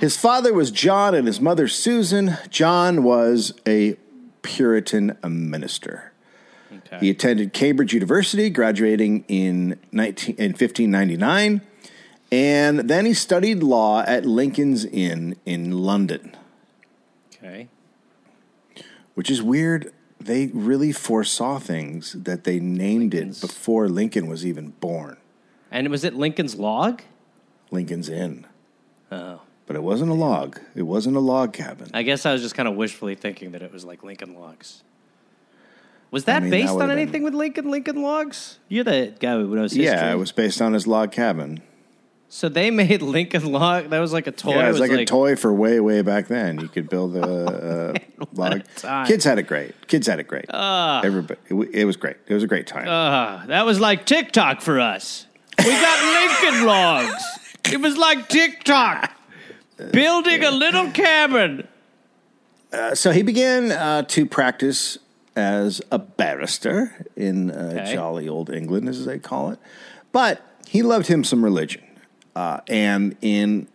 His 0.00 0.16
father 0.16 0.52
was 0.52 0.70
John 0.70 1.14
and 1.14 1.26
his 1.26 1.40
mother 1.40 1.68
Susan. 1.68 2.36
John 2.50 3.04
was 3.04 3.54
a 3.66 3.96
Puritan 4.42 5.16
minister. 5.24 6.12
Okay. 6.72 6.98
He 7.00 7.10
attended 7.10 7.52
Cambridge 7.52 7.94
University, 7.94 8.50
graduating 8.50 9.24
in 9.28 9.78
19, 9.92 10.36
in 10.36 10.50
1599, 10.50 11.60
and 12.30 12.80
then 12.80 13.06
he 13.06 13.14
studied 13.14 13.62
law 13.62 14.02
at 14.02 14.26
Lincoln's 14.26 14.84
Inn 14.84 15.36
in 15.46 15.72
London, 15.72 16.36
okay. 17.34 17.68
which 19.14 19.30
is 19.30 19.42
weird. 19.42 19.92
They 20.20 20.48
really 20.48 20.92
foresaw 20.92 21.58
things 21.58 22.12
that 22.12 22.44
they 22.44 22.58
named 22.58 23.14
Lincoln's- 23.14 23.42
it 23.42 23.46
before 23.46 23.88
Lincoln 23.88 24.26
was 24.26 24.44
even 24.44 24.70
born. 24.80 25.16
And 25.70 25.88
was 25.88 26.04
it 26.04 26.14
Lincoln's 26.14 26.54
Log? 26.56 27.02
Lincoln's 27.70 28.08
Inn. 28.08 28.46
Oh. 29.12 29.40
But 29.66 29.76
it 29.76 29.82
wasn't 29.82 30.10
a 30.10 30.14
log. 30.14 30.58
It 30.74 30.82
wasn't 30.82 31.16
a 31.16 31.20
log 31.20 31.52
cabin. 31.52 31.90
I 31.92 32.02
guess 32.02 32.24
I 32.24 32.32
was 32.32 32.40
just 32.40 32.54
kind 32.54 32.66
of 32.66 32.74
wishfully 32.74 33.14
thinking 33.14 33.52
that 33.52 33.60
it 33.62 33.70
was 33.70 33.84
like 33.84 34.02
Lincoln 34.02 34.34
Logs. 34.34 34.82
Was 36.10 36.24
that 36.24 36.42
mean, 36.42 36.50
that 36.50 36.56
based 36.56 36.70
on 36.70 36.76
would've 36.76 36.88
been- 36.90 36.98
anything 36.98 37.22
with 37.22 37.34
Lincoln 37.34 37.70
Lincoln 37.70 38.00
Logs? 38.00 38.58
You're 38.68 38.84
the 38.84 39.12
guy 39.20 39.32
who 39.34 39.54
knows 39.54 39.72
history. 39.72 39.84
Yeah, 39.84 40.10
it 40.10 40.16
was 40.16 40.32
based 40.32 40.62
on 40.62 40.72
his 40.72 40.86
log 40.86 41.12
cabin. 41.12 41.60
So 42.30 42.48
they 42.48 42.70
made 42.82 43.02
Lincoln 43.02 43.52
Log. 43.52 43.90
That 43.90 43.98
was 43.98 44.14
like 44.14 44.26
a 44.26 44.32
toy. 44.32 44.52
yeah, 44.52 44.64
it 44.64 44.72
was, 44.72 44.80
was 44.80 44.90
like, 44.90 45.00
a 45.00 45.04
toy 45.04 45.36
for 45.36 45.52
way, 45.52 45.80
way 45.80 46.00
back 46.00 46.28
then. 46.28 46.60
You 46.60 46.68
could 46.68 46.88
build 46.88 47.14
a, 47.16 47.94
a 47.94 48.24
log. 48.34 48.62
time. 48.76 49.06
Kids 49.06 49.24
had 49.24 49.38
it 49.38 49.44
great. 49.44 49.86
Kids 49.86 50.06
had 50.06 50.18
it 50.18 50.28
great. 50.28 50.46
Everybody, 50.50 51.40
it, 51.50 51.54
it 51.74 51.84
was 51.84 51.96
great. 51.98 52.16
It 52.26 52.32
was 52.32 52.42
a 52.42 52.46
great 52.46 52.66
time. 52.66 52.88
Uh, 52.88 53.44
that 53.46 53.66
was 53.66 53.78
like 53.80 54.06
TikTok 54.06 54.62
for 54.62 54.80
us. 54.80 55.26
We 55.58 55.64
got 55.70 56.42
Lincoln 56.42 56.66
Logs. 56.66 57.24
It 57.72 57.80
was 57.80 57.96
like 57.96 58.28
TikTok. 58.28 59.12
Building 59.92 60.42
a 60.44 60.50
little 60.50 60.90
cabin. 60.90 61.66
so 62.94 63.10
he 63.12 63.22
began 63.22 63.70
uh, 63.72 64.02
to 64.02 64.26
practice 64.26 64.98
as 65.36 65.80
a 65.92 65.98
barrister 65.98 67.06
in 67.14 67.50
uh, 67.50 67.74
Okay. 67.80 67.94
jolly 67.94 68.28
old 68.28 68.50
England, 68.50 68.88
as 68.88 69.04
they 69.04 69.18
call 69.18 69.50
it. 69.50 69.58
But 70.10 70.42
he 70.66 70.82
loved 70.82 71.06
him 71.06 71.22
some 71.22 71.44
religion, 71.44 71.82
uh, 72.34 72.60
and 72.66 73.16
in 73.22 73.68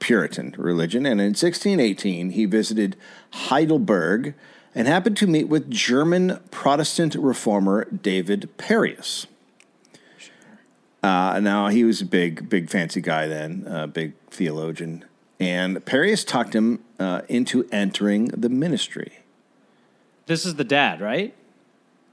Puritan 0.00 0.54
religion. 0.58 1.06
And 1.06 1.20
in 1.20 1.28
1618, 1.28 2.30
he 2.30 2.46
visited 2.46 2.96
Heidelberg 3.32 4.34
and 4.74 4.88
happened 4.88 5.16
to 5.18 5.26
meet 5.28 5.46
with 5.48 5.70
German 5.70 6.40
Protestant 6.50 7.14
reformer 7.14 7.84
David 7.84 8.48
Pareus. 8.56 9.26
Uh, 11.02 11.40
now 11.40 11.68
he 11.68 11.82
was 11.84 12.00
a 12.00 12.04
big, 12.06 12.48
big 12.48 12.70
fancy 12.70 13.00
guy 13.00 13.26
then, 13.26 13.64
a 13.68 13.86
big 13.88 14.12
theologian, 14.30 15.04
and 15.40 15.84
Pareus 15.84 16.24
talked 16.24 16.54
him 16.54 16.78
uh, 17.00 17.22
into 17.28 17.68
entering 17.72 18.26
the 18.28 18.48
ministry. 18.48 19.18
This 20.26 20.46
is 20.46 20.54
the 20.54 20.64
dad, 20.64 21.00
right? 21.00 21.34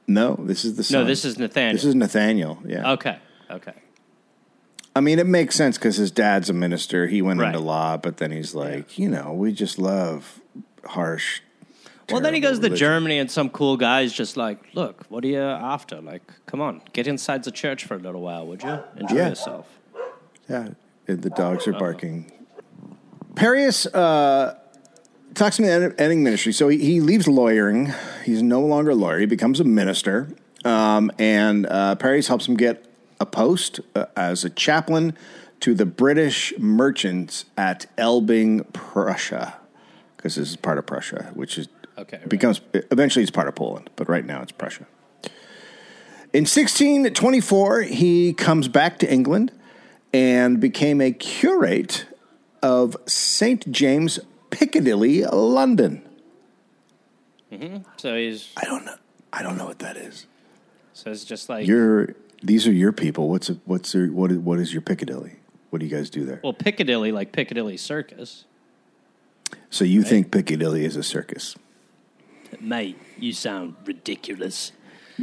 No, 0.07 0.35
this 0.39 0.65
is 0.65 0.75
the 0.75 0.83
son. 0.83 1.01
No, 1.01 1.05
this 1.07 1.23
is 1.23 1.37
Nathaniel. 1.37 1.73
This 1.73 1.85
is 1.85 1.93
Nathaniel. 1.93 2.57
Yeah. 2.65 2.93
Okay. 2.93 3.19
Okay. 3.51 3.73
I 4.95 5.01
mean, 5.01 5.19
it 5.19 5.27
makes 5.27 5.55
sense 5.55 5.77
because 5.77 5.97
his 5.97 6.09
dad's 6.09 6.49
a 6.49 6.53
minister. 6.53 7.05
He 7.05 7.21
went 7.21 7.39
Right. 7.39 7.49
into 7.49 7.59
law, 7.59 7.95
but 7.95 8.17
then 8.17 8.31
he's 8.31 8.55
like, 8.55 8.97
you 8.97 9.07
know, 9.07 9.33
we 9.33 9.51
just 9.51 9.77
love 9.77 10.41
harsh. 10.83 11.41
Well, 12.11 12.21
then 12.21 12.33
he 12.33 12.39
goes 12.39 12.59
to. 12.59 12.69
Germany, 12.69 13.19
and 13.19 13.29
some 13.29 13.49
cool 13.49 13.77
guy's 13.77 14.13
just 14.13 14.37
like, 14.37 14.59
"Look, 14.73 15.05
what 15.09 15.23
are 15.23 15.27
you 15.27 15.39
after? 15.39 16.01
Like, 16.01 16.23
come 16.45 16.61
on, 16.61 16.81
get 16.93 17.07
inside 17.07 17.43
the 17.43 17.51
church 17.51 17.85
for 17.85 17.95
a 17.95 17.99
little 17.99 18.21
while, 18.21 18.45
would 18.47 18.63
you? 18.63 18.79
Enjoy 18.97 19.15
Yeah. 19.15 19.29
yourself." 19.29 19.67
Yeah, 20.49 20.69
and 21.07 21.21
the 21.21 21.29
dogs 21.29 21.67
are 21.67 21.73
barking. 21.73 22.31
Pareus 23.35 23.85
uh, 23.87 24.55
talks 25.35 25.57
to 25.57 25.61
me 25.61 25.69
at 25.69 25.99
ending 25.99 26.23
ministry. 26.23 26.51
So 26.51 26.67
he, 26.67 26.77
he 26.77 26.99
leaves 27.01 27.27
lawyering. 27.27 27.93
He's 28.25 28.41
no 28.41 28.59
longer 28.61 28.91
a 28.91 28.95
lawyer. 28.95 29.19
He 29.19 29.25
becomes 29.25 29.59
a 29.59 29.63
minister. 29.63 30.29
Um, 30.65 31.11
and 31.17 31.65
uh, 31.67 31.95
Pareus 31.95 32.27
helps 32.27 32.47
him 32.47 32.57
get 32.57 32.85
a 33.19 33.25
post 33.25 33.79
uh, 33.95 34.05
as 34.15 34.43
a 34.43 34.49
chaplain 34.49 35.15
to 35.61 35.73
the 35.73 35.85
British 35.85 36.53
merchants 36.57 37.45
at 37.57 37.85
Elbing, 37.97 38.65
Prussia, 38.73 39.57
because 40.17 40.35
this 40.35 40.49
is 40.49 40.55
part 40.55 40.77
of 40.77 40.85
Prussia, 40.85 41.31
which 41.33 41.57
is 41.57 41.67
Okay, 41.99 42.17
right. 42.17 42.29
becomes 42.29 42.61
eventually 42.73 43.23
it's 43.23 43.31
part 43.31 43.47
of 43.47 43.55
Poland, 43.55 43.89
but 43.95 44.07
right 44.07 44.25
now 44.25 44.41
it's 44.41 44.51
Prussia. 44.51 44.87
In 46.31 46.43
1624, 46.43 47.81
he 47.81 48.33
comes 48.33 48.67
back 48.67 48.99
to 48.99 49.11
England 49.11 49.51
and 50.13 50.59
became 50.59 51.01
a 51.01 51.11
curate 51.11 52.05
of 52.61 52.95
St. 53.05 53.69
James 53.71 54.19
Piccadilly, 54.49 55.23
London. 55.25 56.07
Mm-hmm. 57.51 57.77
So 57.97 58.15
he's 58.15 58.49
I 58.55 58.65
don't 58.65 58.85
know. 58.85 58.95
I 59.33 59.43
don't 59.43 59.57
know 59.57 59.65
what 59.65 59.79
that 59.79 59.97
is. 59.97 60.25
so 60.93 61.11
it's 61.11 61.25
just 61.25 61.49
like 61.49 61.67
Your 61.67 62.15
these 62.41 62.67
are 62.67 62.71
your 62.71 62.91
people. 62.91 63.27
What's 63.27 63.49
a, 63.49 63.53
what's 63.65 63.93
your, 63.93 64.11
what 64.11 64.31
is, 64.31 64.37
what 64.37 64.59
is 64.59 64.71
your 64.71 64.81
Piccadilly? 64.81 65.35
What 65.69 65.79
do 65.79 65.85
you 65.85 65.95
guys 65.95 66.09
do 66.09 66.25
there? 66.25 66.39
well 66.43 66.53
Piccadilly, 66.53 67.11
like 67.11 67.31
Piccadilly 67.31 67.77
Circus. 67.77 68.45
So 69.69 69.83
you 69.83 70.03
think 70.03 70.31
Piccadilly 70.31 70.85
is 70.85 70.95
a 70.95 71.03
circus? 71.03 71.55
Mate, 72.59 72.97
you 73.17 73.33
sound 73.33 73.75
ridiculous. 73.85 74.71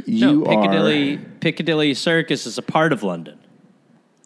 You 0.05 0.43
no, 0.43 0.45
Piccadilly 0.45 1.15
are. 1.15 1.21
Piccadilly 1.39 1.93
Circus 1.93 2.45
is 2.45 2.57
a 2.57 2.61
part 2.61 2.93
of 2.93 3.03
London. 3.03 3.39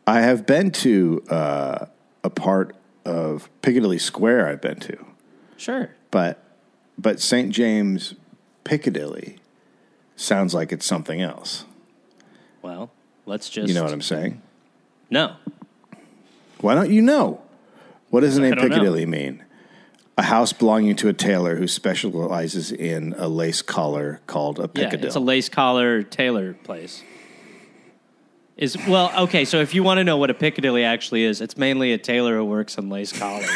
I 0.05 0.21
have 0.21 0.45
been 0.45 0.71
to 0.71 1.23
uh, 1.29 1.85
a 2.23 2.29
part 2.29 2.75
of 3.05 3.49
Piccadilly 3.61 3.99
Square. 3.99 4.47
I've 4.47 4.61
been 4.61 4.79
to. 4.81 5.05
Sure. 5.57 5.91
but 6.09 6.43
but 6.97 7.19
St. 7.19 7.51
James 7.51 8.15
Piccadilly 8.63 9.37
sounds 10.15 10.53
like 10.53 10.71
it's 10.71 10.85
something 10.85 11.21
else. 11.21 11.65
Well, 12.61 12.91
let's 13.25 13.49
just 13.49 13.67
You 13.67 13.73
know 13.73 13.83
what 13.83 13.93
I'm 13.93 14.01
saying? 14.01 14.41
No. 15.09 15.35
Why 16.59 16.75
don't 16.75 16.91
you 16.91 17.01
know? 17.01 17.41
What 18.09 18.21
does 18.21 18.35
the 18.35 18.41
name 18.41 18.51
don't 18.55 18.63
know. 18.65 18.69
Piccadilly 18.69 19.05
mean? 19.05 19.43
A 20.21 20.25
house 20.25 20.53
belonging 20.53 20.95
to 20.97 21.07
a 21.09 21.13
tailor 21.13 21.55
who 21.55 21.67
specializes 21.67 22.71
in 22.71 23.15
a 23.17 23.27
lace 23.27 23.63
collar 23.63 24.21
called 24.27 24.59
a 24.59 24.69
Yeah, 24.75 24.83
Piccadilly. 24.83 25.07
it's 25.07 25.15
a 25.15 25.19
lace 25.19 25.49
collar 25.49 26.03
tailor 26.03 26.53
place. 26.53 27.01
Is 28.55 28.77
well, 28.87 29.11
okay. 29.23 29.45
So 29.45 29.61
if 29.61 29.73
you 29.73 29.81
want 29.81 29.97
to 29.97 30.03
know 30.03 30.17
what 30.17 30.29
a 30.29 30.35
Piccadilly 30.35 30.83
actually 30.83 31.23
is, 31.23 31.41
it's 31.41 31.57
mainly 31.57 31.91
a 31.91 31.97
tailor 31.97 32.35
who 32.37 32.45
works 32.45 32.77
on 32.77 32.87
lace 32.87 33.11
collars. 33.11 33.49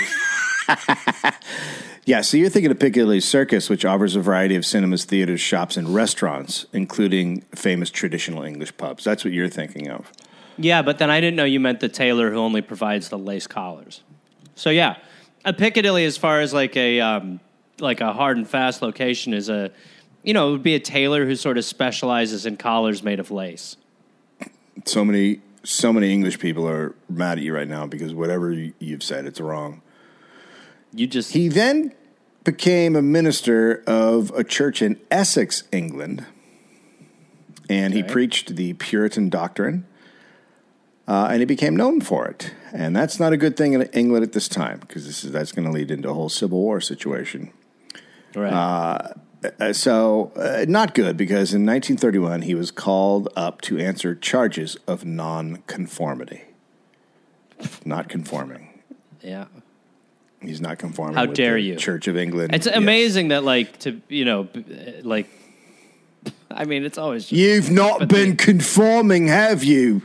yeah, 2.06 2.22
so 2.22 2.36
you're 2.36 2.50
thinking 2.50 2.72
of 2.72 2.80
Piccadilly 2.80 3.20
Circus, 3.20 3.70
which 3.70 3.86
offers 3.86 4.16
a 4.16 4.20
variety 4.20 4.56
of 4.56 4.66
cinemas, 4.66 5.06
theaters, 5.06 5.42
shops, 5.42 5.78
and 5.78 5.94
restaurants, 5.94 6.66
including 6.74 7.42
famous 7.54 7.92
traditional 7.92 8.42
English 8.42 8.76
pubs. 8.78 9.04
That's 9.04 9.24
what 9.24 9.34
you're 9.36 9.50
thinking 9.50 9.88
of. 9.88 10.12
yeah, 10.58 10.82
but 10.82 10.98
then 10.98 11.12
I 11.12 11.22
didn't 11.22 11.36
know 11.36 11.46
you 11.46 11.60
meant 11.60 11.80
the 11.80 11.90
tailor 11.90 12.32
who 12.32 12.38
only 12.38 12.62
provides 12.64 13.10
the 13.10 13.20
lace 13.20 13.46
collars. 13.46 14.02
So 14.56 14.72
yeah, 14.72 14.96
a 15.46 15.54
Piccadilly, 15.54 16.04
as 16.06 16.18
far 16.18 16.42
as 16.42 16.54
like 16.54 16.75
a 16.75 17.00
um, 17.00 17.40
like 17.80 18.02
a 18.02 18.12
hard 18.12 18.38
and 18.38 18.48
fast 18.48 18.82
location, 18.82 19.34
is 19.34 19.48
a 19.48 19.72
you 20.24 20.34
know 20.34 20.50
it 20.50 20.52
would 20.52 20.64
be 20.64 20.75
a 20.75 20.80
tailor 20.80 21.25
who 21.25 21.36
sort 21.36 21.58
of 21.58 21.64
specializes 21.64 22.46
in 22.46 22.58
collars 22.58 23.04
made 23.04 23.20
of 23.20 23.32
lace. 23.32 23.78
So 24.86 25.06
many, 25.06 25.40
so 25.64 25.94
many 25.94 26.12
English 26.12 26.40
people 26.40 26.68
are 26.68 26.96
mad 27.10 27.38
at 27.38 27.44
you 27.44 27.54
right 27.56 27.68
now 27.68 27.88
because 27.88 28.14
whatever 28.14 28.52
you- 28.52 28.74
you've 28.80 29.04
said, 29.04 29.25
it's 29.25 29.40
wrong. 29.40 29.82
You 30.94 31.08
just 31.08 31.34
He 31.34 31.48
then 31.48 31.94
became 32.44 32.96
a 32.96 33.02
minister 33.02 33.84
of 33.88 34.32
a 34.36 34.44
church 34.44 34.82
in 34.82 35.00
Essex, 35.10 35.64
England, 35.72 36.25
and 37.70 37.94
he 37.94 38.04
preached 38.04 38.56
the 38.56 38.74
Puritan 38.74 39.30
doctrine, 39.30 39.86
uh, 41.08 41.28
and 41.32 41.40
he 41.40 41.46
became 41.46 41.76
known 41.76 42.02
for 42.02 42.28
it. 42.28 42.52
And 42.74 42.96
that's 42.96 43.20
not 43.20 43.32
a 43.34 43.38
good 43.38 43.56
thing 43.56 43.74
in 43.74 43.84
England 43.94 44.24
at 44.24 44.34
this 44.34 44.48
time 44.48 44.80
because 44.80 45.06
this 45.06 45.24
is 45.24 45.32
that's 45.32 45.52
going 45.52 45.66
to 45.66 45.72
lead 45.72 45.92
into 45.92 46.10
a 46.10 46.14
whole 46.14 46.30
civil 46.30 46.60
war 46.62 46.82
situation. 46.82 47.52
right. 48.36 48.52
Uh, 48.52 49.14
so, 49.74 50.32
uh, 50.38 50.66
not 50.68 50.96
good 50.96 51.16
because 51.18 51.54
in 51.54 51.64
1931 51.68 52.42
he 52.44 52.56
was 52.56 52.72
called 52.72 53.30
up 53.36 53.62
to 53.62 53.78
answer 53.78 54.16
charges 54.16 54.76
of 54.88 55.06
non-conformity, 55.06 56.42
not 57.86 58.10
conforming. 58.10 58.82
yeah. 59.22 59.46
He's 60.42 60.62
not 60.62 60.78
conforming. 60.78 61.16
How 61.16 61.26
with 61.26 61.36
dare 61.36 61.56
the 61.56 61.62
you. 61.64 61.76
Church 61.76 62.08
of 62.08 62.16
England. 62.18 62.54
It's 62.54 62.68
Yes. 62.68 62.76
amazing 62.76 63.30
that 63.30 63.44
like 63.44 63.80
to 63.80 64.00
you 64.10 64.26
know 64.26 64.48
like 65.02 65.28
I 66.52 66.66
mean 66.66 66.84
it's 66.86 67.00
always 67.00 67.32
You've 67.32 67.72
not 67.72 68.08
been 68.08 68.36
conforming, 68.36 69.28
have 69.28 69.64
you? 69.64 70.04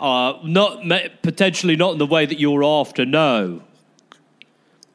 Uh 0.00 0.34
not 0.44 0.82
potentially 1.22 1.76
not 1.76 1.92
in 1.92 1.98
the 1.98 2.06
way 2.06 2.26
that 2.26 2.38
you're 2.40 2.64
after 2.64 3.04
no 3.06 3.62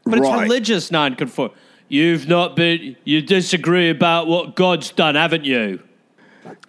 but 0.06 0.20
it's 0.20 0.28
Right. 0.28 0.42
religious 0.44 0.92
non-conform 0.92 1.52
you've 1.88 2.28
not 2.28 2.56
been 2.56 2.96
you 3.04 3.22
disagree 3.22 3.90
about 3.90 4.28
what 4.28 4.56
God's 4.56 4.92
done 4.92 5.16
haven't 5.16 5.46
you 5.46 5.80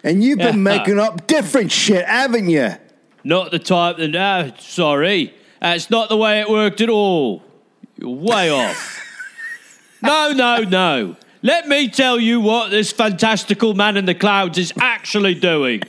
And 0.04 0.22
you've 0.22 0.38
been 0.38 0.56
Yeah. 0.56 0.76
making 0.78 0.98
up 0.98 1.26
different 1.26 1.70
shit, 1.72 2.04
haven't 2.06 2.48
you? 2.48 2.70
not 3.24 3.50
the 3.52 3.58
type 3.58 3.98
that 3.98 4.08
no 4.08 4.52
sorry 4.58 5.34
that's 5.60 5.90
not 5.90 6.08
the 6.08 6.16
way 6.16 6.40
it 6.40 6.48
worked 6.50 6.80
at 6.80 6.88
all 6.88 7.42
You're 7.98 8.10
way 8.10 8.50
off. 8.62 8.98
no, 10.02 10.32
no, 10.32 10.62
no. 10.64 11.16
Let 11.44 11.68
me 11.68 11.88
tell 11.88 12.18
you 12.20 12.40
what 12.40 12.70
this 12.70 12.90
fantastical 12.92 13.74
man 13.74 13.96
in 13.96 14.04
the 14.04 14.14
clouds 14.14 14.58
is 14.58 14.72
actually 14.80 15.34
doing. 15.34 15.82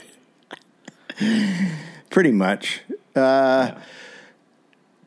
Pretty 2.14 2.30
much. 2.32 2.80
Uh, 3.16 3.72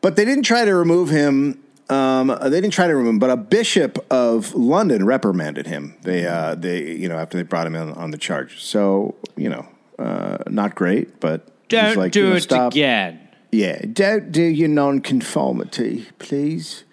But 0.02 0.16
they 0.18 0.26
didn't 0.26 0.44
try 0.44 0.66
to 0.66 0.76
remove 0.76 1.10
him. 1.10 1.60
Um, 1.90 2.28
they 2.44 2.60
didn't 2.62 2.72
try 2.74 2.86
to 2.88 2.94
remove 2.96 3.14
him, 3.14 3.20
but 3.20 3.30
a 3.30 3.38
bishop 3.38 4.06
of 4.12 4.54
London 4.54 5.06
reprimanded 5.06 5.68
him. 5.68 5.96
They, 6.02 6.28
uh, 6.28 6.56
they, 6.56 6.92
you 6.92 7.08
know, 7.08 7.18
after 7.18 7.38
they 7.38 7.44
brought 7.44 7.66
him 7.66 7.76
in 7.76 7.92
on 7.94 8.12
the 8.12 8.18
charge. 8.18 8.62
So, 8.62 9.16
you 9.38 9.48
know, 9.50 9.66
uh, 9.98 10.38
not 10.50 10.76
great, 10.76 11.20
but 11.22 11.48
Don't 11.70 11.96
like, 11.98 12.12
do 12.12 12.24
you 12.24 12.30
know, 12.32 12.36
it 12.36 12.42
stop. 12.42 12.74
again. 12.74 13.20
Yeah, 13.54 13.82
don't 13.92 14.32
do 14.34 14.44
your 14.44 14.68
non-conformity, 14.68 16.08
please. 16.20 16.84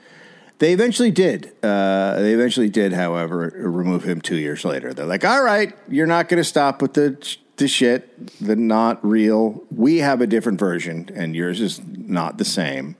They 0.61 0.73
eventually 0.73 1.11
did. 1.11 1.53
Uh, 1.63 2.21
they 2.21 2.33
eventually 2.33 2.71
did, 2.71 2.93
however, 2.93 3.53
remove 3.57 4.05
him 4.05 4.21
two 4.21 4.37
years 4.37 4.65
later. 4.65 4.95
They're 4.95 5.05
like, 5.07 5.25
"All 5.25 5.43
right, 5.43 5.75
you're 5.89 6.07
not 6.07 6.29
going 6.29 6.41
to 6.41 6.49
stop 6.49 6.81
with 6.81 6.95
the 6.95 7.19
the 7.57 7.69
shit, 7.69 8.39
the 8.39 8.57
not 8.57 9.05
real. 9.05 9.63
We 9.75 9.99
have 9.99 10.21
a 10.21 10.27
different 10.27 10.59
version, 10.59 11.11
and 11.15 11.35
yours 11.37 11.61
is 11.61 11.81
not 11.85 12.39
the 12.39 12.45
same." 12.45 12.97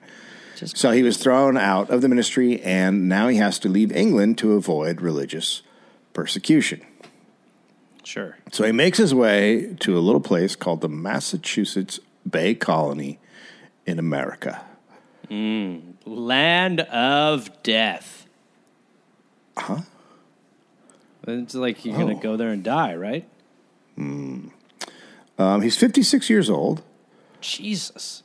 Just- 0.57 0.77
so 0.77 0.93
he 0.93 1.03
was 1.03 1.17
thrown 1.17 1.57
out 1.57 1.91
of 1.91 2.01
the 2.01 2.09
ministry, 2.09 2.61
and 2.63 3.09
now 3.09 3.29
he 3.29 3.39
has 3.39 3.59
to 3.61 3.69
leave 3.69 3.91
England 3.93 4.39
to 4.39 4.53
avoid 4.53 5.01
religious 5.01 5.63
persecution. 6.13 6.81
Sure. 8.05 8.37
So 8.53 8.65
he 8.65 8.73
makes 8.73 8.99
his 8.99 9.15
way 9.15 9.75
to 9.81 9.99
a 9.99 10.01
little 10.01 10.21
place 10.21 10.55
called 10.55 10.83
the 10.83 10.89
Massachusetts 10.89 11.99
Bay 12.29 12.55
Colony 12.55 13.19
in 13.87 13.99
America. 13.99 14.65
Mm. 15.31 15.95
Land 16.05 16.81
of 16.81 17.63
death. 17.63 18.27
Huh? 19.57 19.81
It's 21.27 21.55
like 21.55 21.85
you're 21.85 21.97
going 21.97 22.09
to 22.09 22.15
oh. 22.15 22.33
go 22.33 22.37
there 22.37 22.51
and 22.51 22.63
die, 22.63 22.95
right? 22.95 23.27
Um, 23.97 24.53
he's 25.63 25.77
56 25.77 26.29
years 26.31 26.49
old. 26.51 26.83
Jesus. 27.41 28.23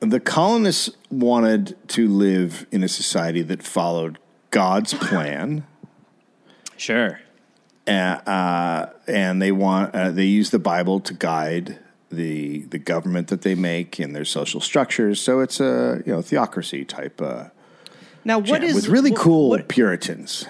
The 0.00 0.20
colonists 0.20 0.90
wanted 1.10 1.76
to 1.88 2.08
live 2.08 2.66
in 2.70 2.82
a 2.84 2.88
society 2.88 3.42
that 3.42 3.62
followed 3.62 4.18
God's 4.50 4.94
plan, 4.94 5.66
Sure. 6.76 7.20
uh, 7.88 7.90
uh, 7.90 8.90
and 9.08 9.40
they 9.40 9.50
want 9.52 9.94
uh, 9.94 10.10
they 10.10 10.24
use 10.26 10.50
the 10.50 10.58
Bible 10.58 11.00
to 11.00 11.14
guide 11.14 11.78
the 12.10 12.60
the 12.66 12.78
government 12.78 13.28
that 13.28 13.42
they 13.42 13.54
make 13.54 13.98
and 13.98 14.14
their 14.14 14.24
social 14.26 14.60
structures. 14.60 15.20
So 15.20 15.40
it's 15.40 15.60
a 15.60 16.02
you 16.06 16.12
know 16.12 16.20
theocracy 16.22 16.84
type. 16.86 17.20
Uh, 17.20 17.44
Now, 18.24 18.38
what 18.38 18.62
is 18.62 18.74
with 18.74 18.88
really 18.88 19.10
what- 19.10 19.20
cool 19.20 19.48
what- 19.50 19.68
Puritans? 19.68 20.46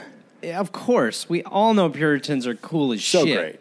Of 0.54 0.72
course, 0.72 1.28
we 1.28 1.42
all 1.42 1.74
know 1.74 1.90
Puritans 1.90 2.46
are 2.46 2.54
cool 2.54 2.92
as 2.92 3.04
So 3.04 3.24
shit. 3.24 3.38
great. 3.38 3.60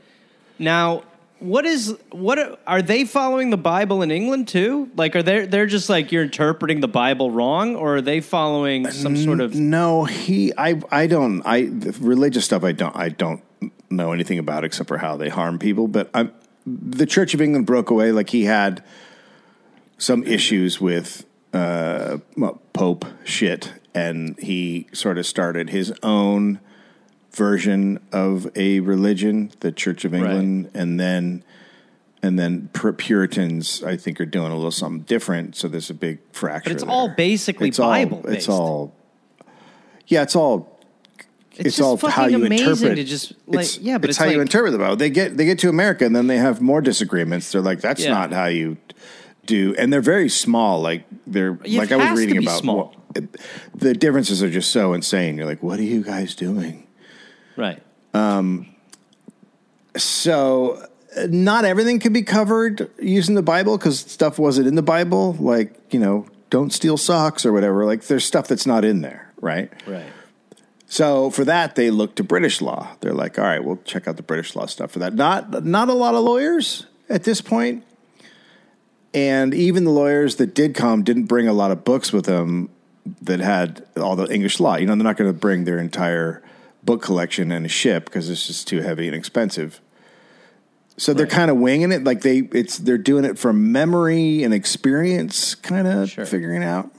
Now, 0.59 1.03
what 1.39 1.65
is 1.65 1.95
what 2.11 2.59
are, 2.65 2.81
they 2.81 3.03
following 3.05 3.49
the 3.49 3.57
Bible 3.57 4.01
in 4.01 4.11
England 4.11 4.47
too? 4.47 4.89
Like, 4.95 5.15
are 5.15 5.23
they 5.23 5.45
they're 5.45 5.65
just 5.65 5.89
like 5.89 6.11
you're 6.11 6.23
interpreting 6.23 6.79
the 6.79 6.87
Bible 6.87 7.29
wrong, 7.29 7.75
or 7.75 7.97
are 7.97 8.01
they 8.01 8.21
following 8.21 8.89
some 8.91 9.17
sort 9.17 9.41
of? 9.41 9.53
No, 9.53 10.05
he. 10.05 10.53
I. 10.57 10.81
I 10.91 11.07
don't. 11.07 11.41
I 11.45 11.65
the 11.65 11.91
religious 11.99 12.45
stuff. 12.45 12.63
I 12.63 12.71
don't. 12.71 12.95
I 12.95 13.09
don't 13.09 13.41
know 13.89 14.13
anything 14.13 14.39
about 14.39 14.63
except 14.63 14.87
for 14.87 14.97
how 14.97 15.17
they 15.17 15.29
harm 15.29 15.59
people. 15.59 15.87
But 15.87 16.09
I'm, 16.13 16.31
the 16.65 17.05
Church 17.05 17.33
of 17.33 17.41
England 17.41 17.65
broke 17.65 17.89
away. 17.89 18.11
Like 18.11 18.29
he 18.29 18.45
had 18.45 18.83
some 19.97 20.23
issues 20.23 20.79
with 20.79 21.25
uh, 21.53 22.17
Pope 22.73 23.05
shit, 23.25 23.73
and 23.93 24.39
he 24.39 24.87
sort 24.93 25.17
of 25.17 25.25
started 25.25 25.69
his 25.69 25.93
own 26.01 26.59
version 27.35 27.99
of 28.11 28.47
a 28.55 28.79
religion, 28.79 29.51
the 29.59 29.71
Church 29.71 30.05
of 30.05 30.13
England, 30.13 30.71
and 30.73 30.99
then. 30.99 31.43
And 32.23 32.39
then 32.39 32.69
Puritans, 32.69 33.83
I 33.83 33.97
think, 33.97 34.19
are 34.19 34.25
doing 34.25 34.51
a 34.51 34.55
little 34.55 34.71
something 34.71 35.03
different. 35.03 35.55
So 35.55 35.67
there's 35.67 35.91
a 35.91 35.93
big 35.93 36.17
fracture. 36.31 36.71
But 36.71 36.73
it's 36.73 36.83
all 36.83 37.09
basically 37.09 37.67
It's 37.67 37.77
Bible-based. 37.77 38.35
It's 38.35 38.49
all 38.49 38.95
yeah, 40.07 40.23
it's 40.23 40.35
all 40.35 40.79
It's, 41.51 41.59
it's, 41.59 41.75
just 41.77 41.81
all 41.81 41.97
fucking 41.97 42.11
how 42.15 42.25
you 42.25 42.43
amazing 42.43 42.67
interpret. 42.67 42.95
to 42.97 43.03
just 43.03 43.33
like 43.45 43.65
it's, 43.65 43.77
yeah, 43.77 43.99
but 43.99 44.09
it's, 44.09 44.17
it's, 44.17 44.17
how 44.17 44.25
like, 44.25 44.35
you 44.35 44.41
interpret 44.41 44.71
the 44.71 44.79
Bible. 44.79 44.95
They 44.95 45.11
get 45.11 45.37
they 45.37 45.45
get 45.45 45.59
to 45.59 45.69
America 45.69 46.03
and 46.03 46.15
then 46.15 46.25
they 46.25 46.37
have 46.37 46.61
more 46.61 46.81
disagreements. 46.81 47.51
They're 47.51 47.61
like, 47.61 47.81
that's 47.81 48.03
Yeah. 48.03 48.09
not 48.11 48.31
how 48.33 48.45
you 48.45 48.77
do, 49.45 49.75
and 49.77 49.93
they're 49.93 50.01
very 50.01 50.29
small. 50.29 50.81
Like 50.81 51.03
they're 51.27 51.59
It 51.63 51.73
like 51.73 51.91
I 51.91 52.11
was 52.11 52.19
reading 52.19 52.39
about 52.39 52.59
small. 52.59 52.95
what- 53.13 53.25
the 53.75 53.93
differences 53.93 54.41
are 54.41 54.49
just 54.49 54.71
so 54.71 54.93
insane. 54.93 55.37
You're 55.37 55.45
like, 55.45 55.61
what 55.61 55.79
are 55.79 55.83
you 55.83 56.01
guys 56.03 56.33
doing? 56.33 56.84
Right. 57.55 57.81
So 59.97 60.85
uh, 61.15 61.27
not 61.29 61.65
everything 61.65 61.99
could 61.99 62.13
be 62.13 62.23
covered 62.23 62.89
using 62.99 63.35
the 63.35 63.41
Bible 63.41 63.77
because 63.77 63.99
stuff 63.99 64.37
wasn't 64.37 64.67
in 64.67 64.75
the 64.75 64.81
Bible. 64.81 65.33
Like 65.39 65.73
you 65.91 65.99
know, 65.99 66.27
don't 66.49 66.71
steal 66.71 66.97
socks 66.97 67.45
or 67.45 67.53
whatever. 67.53 67.85
Like 67.85 68.03
there's 68.03 68.25
stuff 68.25 68.47
that's 68.47 68.65
not 68.65 68.83
in 68.85 69.01
there, 69.01 69.31
right? 69.39 69.71
Right. 69.87 70.05
So 70.87 71.29
for 71.29 71.45
that, 71.45 71.75
they 71.75 71.89
look 71.89 72.15
to 72.15 72.23
British 72.23 72.61
law. 72.61 72.95
They're 72.99 73.13
like, 73.13 73.39
all 73.39 73.45
right, 73.45 73.63
we'll 73.63 73.79
check 73.85 74.07
out 74.07 74.17
the 74.17 74.23
British 74.23 74.55
law 74.55 74.65
stuff 74.65 74.91
for 74.91 74.99
that. 74.99 75.13
Not 75.15 75.65
not 75.65 75.89
a 75.89 75.93
lot 75.93 76.15
of 76.15 76.23
lawyers 76.23 76.85
at 77.09 77.23
this 77.23 77.41
point, 77.41 77.83
and 79.13 79.53
even 79.53 79.83
the 79.83 79.91
lawyers 79.91 80.35
that 80.37 80.53
did 80.53 80.75
come 80.75 81.03
didn't 81.03 81.25
bring 81.25 81.47
a 81.47 81.53
lot 81.53 81.71
of 81.71 81.83
books 81.83 82.11
with 82.11 82.25
them 82.25 82.69
that 83.21 83.39
had 83.39 83.85
all 83.97 84.15
the 84.15 84.31
English 84.33 84.59
law. 84.59 84.75
You 84.75 84.87
know, 84.87 84.95
they're 84.95 85.03
not 85.03 85.17
going 85.17 85.31
to 85.31 85.39
bring 85.39 85.63
their 85.63 85.77
entire 85.77 86.41
book 86.85 87.01
collection 87.01 87.51
and 87.51 87.65
a 87.65 87.69
ship 87.69 88.05
because 88.05 88.29
it's 88.29 88.47
just 88.47 88.67
too 88.67 88.81
heavy 88.81 89.07
and 89.07 89.15
expensive. 89.15 89.81
So 90.97 91.13
they're 91.13 91.27
kind 91.27 91.51
of 91.51 91.57
winging 91.57 91.91
it, 91.91 92.03
like 92.05 92.21
they 92.21 92.37
it's 92.53 92.77
they're 92.77 92.97
doing 92.97 93.25
it 93.25 93.37
from 93.37 93.71
memory 93.73 94.43
and 94.43 94.53
experience, 94.53 95.53
kind 95.55 95.87
of 95.87 96.09
Sure. 96.09 96.25
figuring 96.25 96.63
out. 96.63 96.89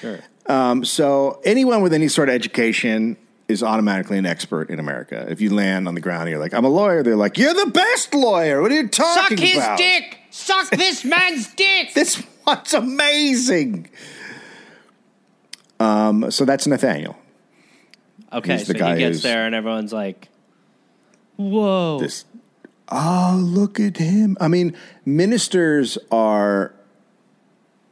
Sure. 0.00 0.20
Um, 0.46 0.84
so 0.84 1.40
anyone 1.44 1.82
with 1.82 1.92
any 1.92 2.08
sort 2.08 2.28
of 2.30 2.34
education 2.34 3.16
is 3.46 3.62
automatically 3.62 4.16
an 4.16 4.24
expert 4.24 4.70
in 4.70 4.78
America. 4.78 5.26
If 5.28 5.42
you 5.42 5.52
land 5.54 5.86
on 5.88 5.94
the 5.94 6.00
ground 6.00 6.22
and 6.22 6.30
you're 6.30 6.38
like, 6.40 6.54
I'm 6.54 6.64
a 6.64 6.70
lawyer, 6.70 7.02
they're 7.02 7.16
like, 7.16 7.36
You're 7.36 7.52
the 7.52 7.70
best 7.70 8.14
lawyer. 8.14 8.62
What 8.62 8.72
are 8.72 8.76
you 8.76 8.88
talking 8.88 9.38
about? 9.38 9.48
Suck 9.52 9.78
his 9.78 9.78
dick. 9.78 10.18
Suck 10.30 10.70
this 10.78 11.04
man's 11.04 11.52
dick. 11.54 11.92
This 11.92 12.22
one's 12.46 12.72
amazing. 12.72 13.90
Um, 15.80 16.30
so 16.30 16.44
that's 16.44 16.66
Nathaniel. 16.66 17.16
Okay, 18.34 18.58
He's 18.58 18.66
the 18.66 18.74
so 18.74 18.78
guy 18.78 18.94
he 18.94 18.98
gets 19.00 19.16
who's- 19.16 19.22
there 19.22 19.46
and 19.46 19.54
everyone's 19.54 19.92
like, 19.92 20.28
"Whoa!" 21.36 21.98
This 22.00 22.24
Oh, 22.88 23.40
look 23.42 23.80
at 23.80 23.96
him. 23.96 24.36
I 24.40 24.48
mean, 24.48 24.76
ministers 25.06 25.96
are 26.10 26.74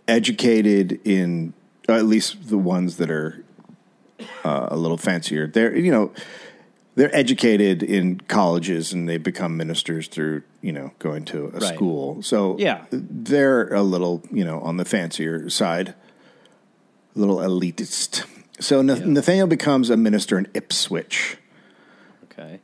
educated 0.09 1.01
in 1.05 1.55
or 1.89 1.95
at 1.97 2.05
least 2.05 2.49
the 2.49 2.59
ones 2.59 2.97
that 2.99 3.11
are 3.11 3.43
uh, 4.45 4.69
a 4.71 4.77
little 4.77 4.97
fancier. 4.99 5.47
They're 5.47 5.77
you 5.77 5.91
know 5.91 6.13
they're 6.95 7.15
educated 7.17 7.83
in 7.83 8.21
colleges 8.29 8.93
and 8.93 9.09
they 9.09 9.17
become 9.17 9.57
ministers 9.57 10.09
through 10.09 10.43
you 10.61 10.73
know 10.73 10.93
going 10.99 11.25
to 11.27 11.47
a 11.47 11.59
Right. 11.59 11.75
school. 11.75 12.23
So 12.23 12.57
Yeah. 12.59 12.85
they're 12.91 13.73
a 13.73 13.83
little 13.83 14.23
you 14.31 14.45
know 14.45 14.61
on 14.61 14.77
the 14.77 14.85
fancier 14.85 15.49
side, 15.49 15.95
a 17.17 17.19
little 17.19 17.37
elitist. 17.39 18.25
So 18.63 18.81
Nath- 18.83 19.05
Nathaniel 19.05 19.47
becomes 19.47 19.91
a 19.91 19.97
minister 19.97 20.39
in 20.39 20.47
Ipswich. 20.55 21.37
okay. 22.25 22.61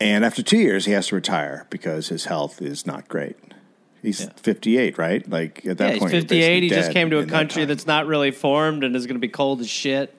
And 0.00 0.24
after 0.24 0.42
two 0.42 0.58
years, 0.58 0.84
he 0.86 0.92
has 0.92 1.08
to 1.08 1.14
retire 1.14 1.66
because 1.70 2.08
his 2.08 2.26
health 2.26 2.60
is 2.60 2.86
not 2.86 3.08
great. 3.08 3.36
He's 4.02 4.20
Yeah. 4.20 4.28
58, 4.36 4.98
right? 4.98 5.28
Like 5.28 5.64
at 5.66 5.78
that 5.78 5.94
Yeah, 5.94 5.98
point, 6.00 6.12
you're 6.12 6.20
58. 6.22 6.62
He 6.62 6.68
just 6.68 6.92
came 6.92 7.10
to 7.10 7.16
a 7.18 7.20
in 7.22 7.28
that 7.28 7.32
country 7.34 7.64
that's 7.64 7.86
not 7.86 8.06
really 8.06 8.30
formed 8.30 8.84
and 8.84 8.94
is 8.94 9.06
going 9.06 9.14
to 9.16 9.20
be 9.20 9.28
cold 9.28 9.60
as 9.60 9.68
shit. 9.68 10.14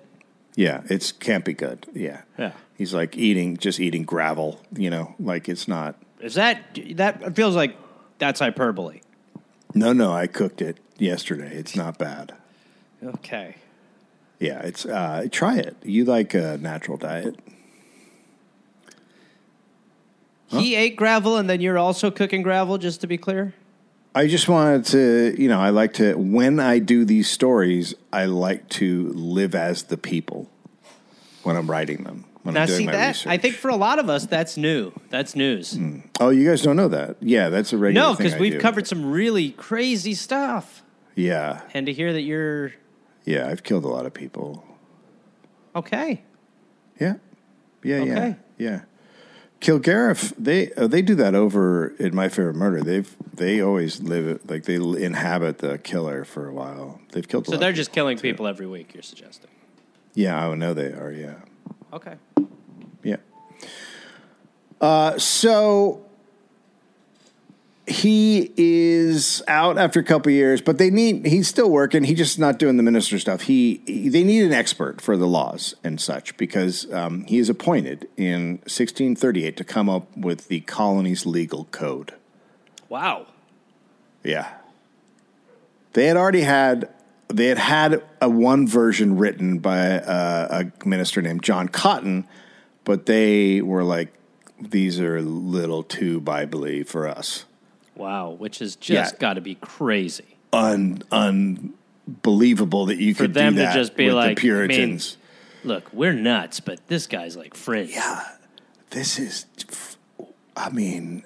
yeah, 0.56 0.82
it's 0.89 1.12
can't 1.12 1.45
be 1.45 1.53
good. 1.53 1.86
Yeah, 1.93 2.21
Yeah. 2.38 2.51
He's 2.75 2.93
like 2.93 3.15
eating, 3.17 3.58
just 3.58 3.80
eating 3.80 4.03
gravel. 4.03 4.60
You 4.75 4.89
know, 4.89 5.15
like 5.19 5.47
it's 5.49 5.67
not. 5.67 5.95
Is 6.21 6.34
that 6.36 6.77
that 6.95 7.36
feels 7.36 7.56
like 7.56 7.75
that's 8.19 8.39
hyperbole? 8.39 9.01
No, 9.75 9.93
no, 9.93 10.12
I 10.12 10.25
cooked 10.27 10.62
it 10.62 10.77
yesterday. 10.97 11.51
It's 11.56 11.75
not 11.75 11.97
bad. 11.99 12.34
Okay. 13.03 13.56
Yeah, 14.39 14.60
it's 14.62 14.86
uh, 14.86 15.28
try 15.32 15.58
it. 15.58 15.76
You 15.84 16.06
like 16.06 16.34
a 16.34 16.58
natural 16.58 16.97
diet? 16.97 17.36
He 20.47 20.76
ate 20.76 20.95
gravel, 20.95 21.36
and 21.38 21.50
then 21.50 21.60
you're 21.60 21.78
also 21.78 22.10
cooking 22.10 22.41
gravel. 22.41 22.78
Just 22.78 23.02
to 23.02 23.08
be 23.08 23.17
clear. 23.17 23.54
I 24.15 24.28
just 24.28 24.50
wanted 24.50 24.86
to, 24.86 25.36
you 25.39 25.47
know, 25.47 25.60
I 25.60 25.69
like 25.69 25.93
to 25.95 26.15
when 26.15 26.60
I 26.60 26.80
do 26.80 27.06
these 27.06 27.30
stories, 27.30 27.93
I 28.12 28.26
like 28.26 28.67
to 28.69 29.10
live 29.10 29.54
as 29.54 29.84
the 29.84 29.97
people 29.97 30.50
when 31.43 31.56
I'm 31.56 31.69
writing 31.69 32.04
them. 32.04 32.26
When 32.41 32.56
Now, 32.56 32.62
I'm 32.62 32.67
doing 32.67 32.80
see 32.80 32.86
my 32.86 32.93
that 32.93 33.08
research. 33.10 33.28
I 33.28 33.38
think 33.38 33.56
for 33.56 33.69
a 33.69 33.76
lot 33.76 34.00
of 34.00 34.10
us, 34.10 34.26
that's 34.26 34.58
new. 34.58 34.91
That's 35.10 35.36
news. 35.36 35.78
Oh, 36.19 36.30
you 36.30 36.50
guys 36.50 36.62
don't 36.62 36.78
know 36.78 36.88
that? 36.88 37.17
Yeah, 37.19 37.50
that's 37.50 37.73
a 37.73 37.78
regular. 37.78 38.08
No, 38.08 38.15
because 38.15 38.36
we've 38.38 38.54
do. 38.54 38.60
covered 38.60 38.88
some 38.88 39.12
really 39.12 39.52
crazy 39.52 40.13
stuff, 40.13 40.82
Yeah, 41.13 41.62
and 41.73 41.86
to 41.86 41.93
hear 41.93 42.13
that 42.13 42.21
you're 42.21 42.73
Yeah, 43.28 43.50
I've 43.50 43.62
killed 43.63 43.84
a 43.84 43.90
lot 43.90 44.06
of 44.06 44.13
people. 44.13 44.63
Okay. 45.76 46.24
Yeah, 47.00 47.16
yeah, 47.84 48.02
yeah, 48.04 48.13
Okay. 48.13 48.36
yeah. 48.58 48.82
Kilgariff, 49.60 50.34
they 50.38 50.72
uh, 50.74 50.88
they 50.88 51.02
do 51.02 51.13
that 51.16 51.36
over 51.36 51.88
in 52.00 52.16
My 52.16 52.30
Favorite 52.30 52.56
Murder. 52.56 52.82
They've 52.82 53.13
they 53.34 53.60
always 53.60 54.02
live 54.02 54.40
like 54.50 54.63
they 54.63 54.76
inhabit 54.76 55.58
the 55.58 55.78
killer 55.78 56.24
for 56.24 56.48
a 56.48 56.54
while. 56.54 57.02
They've 57.12 57.28
killed. 57.28 57.48
A 57.48 57.50
So 57.50 57.52
lot 57.56 57.60
they're 57.60 57.70
of 57.72 57.76
just 57.76 57.90
people, 57.92 57.96
killing 57.96 58.18
too. 58.18 58.22
people 58.22 58.48
every 58.48 58.66
week. 58.68 58.94
You're 58.94 59.04
suggesting? 59.04 59.50
Yeah, 60.13 60.48
I 60.48 60.56
know 60.56 60.74
they 60.74 60.94
are. 60.94 61.12
Yeah, 61.12 61.36
Okay. 61.92 62.16
yeah. 63.04 63.18
Uh, 64.80 65.18
so 65.18 66.06
he 67.88 68.52
is 68.58 69.41
out 69.47 69.78
after 69.78 70.02
a 70.02 70.04
couple 70.04 70.30
years, 70.32 70.62
but 70.62 70.78
they 70.78 70.89
need. 70.89 71.26
He's 71.26 71.47
still 71.47 71.69
working. 71.69 72.04
He's 72.04 72.17
just 72.17 72.38
not 72.38 72.60
doing 72.60 72.76
the 72.76 72.84
minister 72.84 73.17
stuff. 73.17 73.43
He, 73.43 73.82
he 73.86 74.10
they 74.10 74.23
need 74.23 74.43
an 74.43 74.52
expert 74.52 75.00
for 75.00 75.15
the 75.15 75.26
laws 75.26 75.73
and 75.86 76.00
such 76.00 76.36
because 76.36 76.91
um, 76.91 77.23
he 77.26 77.38
is 77.39 77.50
appointed 77.50 78.10
in 78.17 78.58
1638 78.63 79.56
to 79.56 79.63
come 79.63 79.89
up 79.89 80.15
with 80.17 80.50
the 80.50 80.60
colony's 80.62 81.26
legal 81.26 81.65
code. 81.65 82.13
Wow. 82.89 83.28
Yeah. 84.21 84.54
They 85.93 86.08
had 86.08 86.17
already 86.17 86.41
had 86.41 86.89
they 87.30 87.47
had 87.47 87.58
had 87.58 88.04
a 88.21 88.30
one 88.30 88.67
version 88.67 89.17
written 89.17 89.60
by 89.60 90.00
uh, 90.00 90.63
a 90.84 90.88
minister 90.88 91.21
named 91.21 91.41
John 91.41 91.69
Cotton, 91.69 92.28
but 92.84 93.06
they 93.06 93.62
were 93.62 93.86
like, 93.86 94.13
these 94.60 95.00
are 95.00 95.17
a 95.17 95.21
little 95.21 95.84
too 95.84 96.19
biblically 96.19 96.84
for 96.84 97.08
us. 97.08 97.45
Wow. 97.97 98.31
Which 98.31 98.60
has 98.60 98.75
just 98.75 99.13
Yeah. 99.15 99.19
got 99.19 99.33
to 99.33 99.41
be 99.41 99.55
crazy. 99.55 100.38
Un 100.53 101.01
unbelievable 101.12 102.86
that 102.88 102.97
you 102.97 103.13
For 103.13 103.23
could 103.23 103.33
them 103.33 103.53
do 103.53 103.60
to 103.60 103.65
that 103.65 103.73
just 103.75 103.95
be 103.95 104.05
with 104.05 104.15
like, 104.15 104.36
the 104.38 104.41
Puritans. 104.41 105.17
Look, 105.63 105.91
we're 105.91 106.13
nuts, 106.13 106.60
but 106.60 106.86
this 106.88 107.07
guy's 107.07 107.36
like 107.36 107.53
fringe. 107.55 107.91
yeah, 107.91 108.23
this 108.91 109.19
is. 109.19 109.45
I 110.55 110.69
mean, 110.69 111.23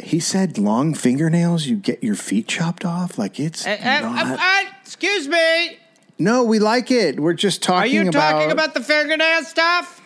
he 0.00 0.18
said 0.20 0.58
long 0.58 0.92
fingernails, 0.94 1.66
you 1.66 1.76
get 1.76 2.02
your 2.02 2.16
feet 2.16 2.48
chopped 2.48 2.84
off. 2.84 3.18
Like 3.18 3.38
it's 3.38 3.64
uh, 3.66 3.76
not. 4.02 4.38
uh, 4.40 4.70
excuse 4.82 5.28
me. 5.28 5.78
no, 6.18 6.42
we 6.42 6.58
like 6.58 6.90
it. 6.90 7.20
We're 7.20 7.34
just 7.34 7.62
talking. 7.62 7.92
Are 7.92 8.02
you 8.04 8.08
about. 8.08 8.32
talking 8.32 8.50
about 8.50 8.74
the 8.74 8.82
fingernail 8.82 9.44
stuff? 9.44 10.00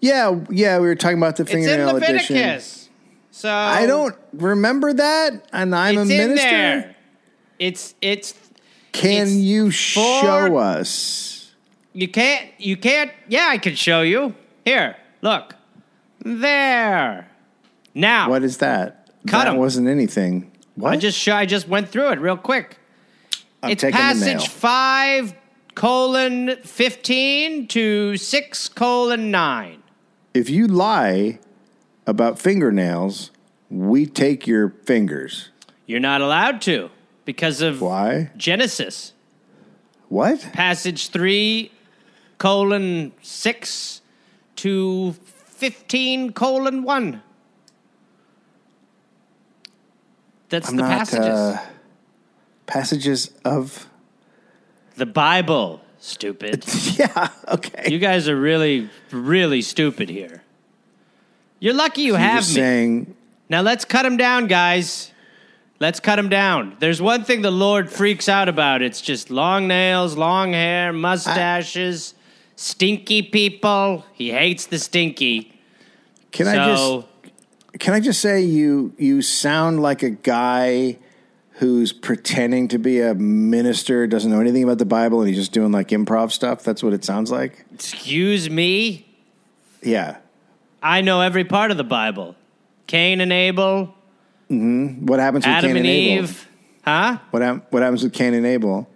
Yeah, 0.00 0.38
yeah, 0.50 0.78
we 0.78 0.86
were 0.86 0.96
talking 0.96 1.16
about 1.16 1.36
the 1.36 1.44
It's 1.44 1.52
in 1.52 1.62
fingernail 1.64 1.94
Leviticus. 1.94 2.30
edition. 2.30 2.83
So 3.36 3.50
I 3.52 3.84
don't 3.86 4.14
remember 4.32 4.92
that, 4.92 5.48
and 5.52 5.74
I'm 5.74 5.98
a 5.98 6.02
in 6.02 6.08
minister. 6.08 6.48
there. 6.48 6.96
It's 7.58 7.94
it's 8.00 8.32
Can 8.92 9.26
It's 9.26 9.32
you 9.34 9.70
for- 9.72 10.20
show 10.22 10.56
us? 10.56 11.52
you 11.92 12.06
can't 12.06 12.46
you 12.58 12.76
can't. 12.76 13.10
Yeah, 13.28 13.48
I 13.50 13.58
can 13.58 13.74
show 13.74 14.02
you. 14.02 14.34
Here, 14.64 14.96
look. 15.20 15.56
There. 16.24 17.28
Now, 17.92 18.30
What 18.30 18.44
is 18.44 18.58
that? 18.58 19.08
Cut 19.26 19.44
that 19.44 19.48
'em. 19.48 19.56
wasn't 19.56 19.88
anything. 19.88 20.50
What? 20.76 20.92
I 20.92 20.96
just 20.96 21.18
show, 21.18 21.34
I 21.34 21.44
just 21.44 21.66
went 21.68 21.88
through 21.88 22.10
it 22.10 22.20
real 22.20 22.36
quick. 22.36 22.78
I'm 23.64 23.70
it's 23.72 23.82
passage 23.82 24.46
five 24.48 25.34
colon 25.74 26.56
fifteen 26.62 27.66
to 27.68 28.16
six 28.16 28.68
colon 28.68 29.32
nine. 29.32 29.82
If 30.34 30.48
you 30.48 30.66
lie 30.68 31.40
about 32.06 32.38
fingernails, 32.38 33.30
we 33.70 34.06
take 34.06 34.46
your 34.46 34.70
fingers. 34.84 35.50
You're 35.86 36.00
not 36.00 36.20
allowed 36.20 36.60
to 36.62 36.90
because 37.24 37.60
of 37.60 37.80
Why? 37.80 38.30
Genesis. 38.36 39.12
What? 40.08 40.40
Passage 40.52 41.08
three 41.08 41.70
colon 42.38 43.12
six 43.22 44.00
to 44.56 45.12
fifteen 45.12 46.32
colon 46.32 46.82
one. 46.82 47.22
That's 50.50 50.68
I'm 50.68 50.76
the 50.76 50.82
not 50.82 50.90
passages. 50.98 51.26
uh, 51.28 51.64
passages 52.66 53.30
of. 53.44 53.88
the 54.96 55.06
Bible, 55.06 55.80
stupid. 55.98 56.64
Yeah. 56.96 57.28
Okay. 57.48 57.90
you 57.90 57.98
guys 57.98 58.28
are 58.28 58.38
really, 58.38 58.88
really 59.10 59.62
stupid 59.62 60.08
here. 60.08 60.42
You're 61.64 61.72
lucky 61.72 62.02
you 62.02 62.08
You're 62.08 62.18
have 62.18 62.46
me. 62.46 62.54
saying 62.54 63.16
Now 63.48 63.62
let's 63.62 63.86
cut 63.86 64.04
him 64.04 64.18
down, 64.18 64.48
guys. 64.48 65.10
Let's 65.80 65.98
cut 65.98 66.18
him 66.18 66.28
down. 66.28 66.76
There's 66.78 67.00
one 67.00 67.24
thing 67.24 67.40
the 67.40 67.50
Lord 67.50 67.90
freaks 67.90 68.28
out 68.28 68.50
about. 68.50 68.82
It's 68.82 69.00
just 69.00 69.30
long 69.30 69.66
nails, 69.66 70.14
long 70.14 70.52
hair, 70.52 70.92
mustaches, 70.92 72.12
stinky 72.56 73.22
people. 73.22 74.04
He 74.12 74.30
hates 74.30 74.66
the 74.66 74.78
stinky. 74.78 75.58
Can 76.32 76.44
so 76.44 76.52
I 76.52 76.66
just 76.66 77.80
can 77.80 77.94
I 77.94 78.00
just 78.00 78.20
say 78.20 78.42
you 78.42 78.92
you 78.98 79.22
sound 79.22 79.80
like 79.80 80.02
a 80.02 80.10
guy 80.10 80.98
who's 81.52 81.94
pretending 81.94 82.68
to 82.68 82.78
be 82.78 83.00
a 83.00 83.14
minister, 83.14 84.06
doesn't 84.06 84.30
know 84.30 84.40
anything 84.40 84.64
about 84.64 84.76
the 84.76 84.84
Bible, 84.84 85.20
and 85.22 85.30
he's 85.30 85.38
just 85.38 85.52
doing 85.52 85.72
like 85.72 85.88
improv 85.88 86.30
stuff. 86.30 86.62
That's 86.62 86.82
what 86.82 86.92
it 86.92 87.06
sounds 87.06 87.30
like. 87.30 87.64
excuse 87.72 88.50
me. 88.50 89.08
Yeah. 89.82 90.18
I 90.84 91.00
know 91.00 91.22
every 91.22 91.44
part 91.44 91.70
of 91.70 91.78
the 91.78 91.84
Bible. 91.84 92.36
Cain 92.86 93.22
and 93.22 93.32
Abel, 93.32 93.94
What 94.48 95.18
happens 95.18 95.46
with 95.46 95.54
Adam 95.54 95.68
Cain 95.70 95.76
and 95.78 95.78
and 95.78 95.86
Abel? 95.86 96.24
Eve. 96.24 96.48
Huh? 96.84 97.18
What 97.30 97.40
hap- 97.42 97.72
what 97.72 97.82
happens 97.82 98.02
with 98.04 98.12
Cain 98.12 98.34
and 98.34 98.44
Abel? 98.46 98.86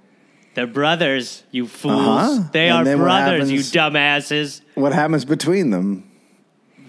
They're 0.55 0.67
brothers, 0.67 1.45
you 1.51 1.67
fools. 1.67 2.07
Uh-huh. 2.07 2.49
They 2.53 2.69
And 2.69 2.87
are 2.87 2.97
brothers, 2.97 3.51
you 3.51 3.61
dumbasses. 3.61 4.61
What 4.75 4.93
happens 4.93 5.25
between 5.25 5.71
them? 5.71 6.05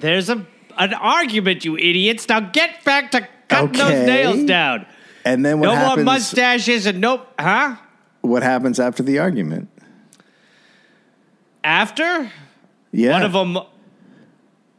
There's 0.02 0.30
a 0.30 0.46
an 0.78 0.94
argument, 0.94 1.64
you 1.66 1.78
idiots. 1.78 2.28
Now 2.28 2.40
get 2.42 2.84
back 2.84 3.12
to 3.12 3.28
cutting 3.48 3.70
Okay. 3.70 3.78
those 3.80 4.06
nails 4.08 4.44
down. 4.46 4.86
And 5.24 5.46
then 5.46 5.60
what 5.60 5.68
no 5.68 5.76
happens? 5.76 5.96
more 6.06 6.14
mustaches 6.16 6.86
and 6.86 7.00
nope. 7.00 7.26
Huh? 7.40 7.76
What 8.22 8.44
happens 8.44 8.80
after 8.80 9.04
the 9.04 9.20
argument? 9.20 9.70
After 11.64 12.32
Yeah. 12.92 13.12
one 13.12 13.24
of 13.24 13.34
them, 13.34 13.58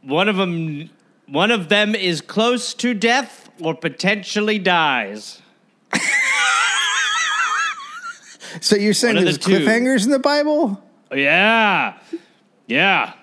one 0.01 0.29
of 0.29 0.35
them, 0.37 0.89
one 1.27 1.51
of 1.51 1.69
them 1.69 1.95
is 1.95 2.21
close 2.21 2.73
to 2.75 2.93
death 2.93 3.49
or 3.61 3.75
potentially 3.75 4.59
dies. 4.59 5.41
So 8.59 8.75
you're 8.75 8.93
saying 8.93 9.15
there's 9.15 9.37
the 9.37 9.43
two. 9.43 9.59
cliffhangers 9.59 10.05
in 10.05 10.11
the 10.11 10.19
Bible? 10.19 10.83
Yeah, 11.13 11.97
yeah. 12.67 13.13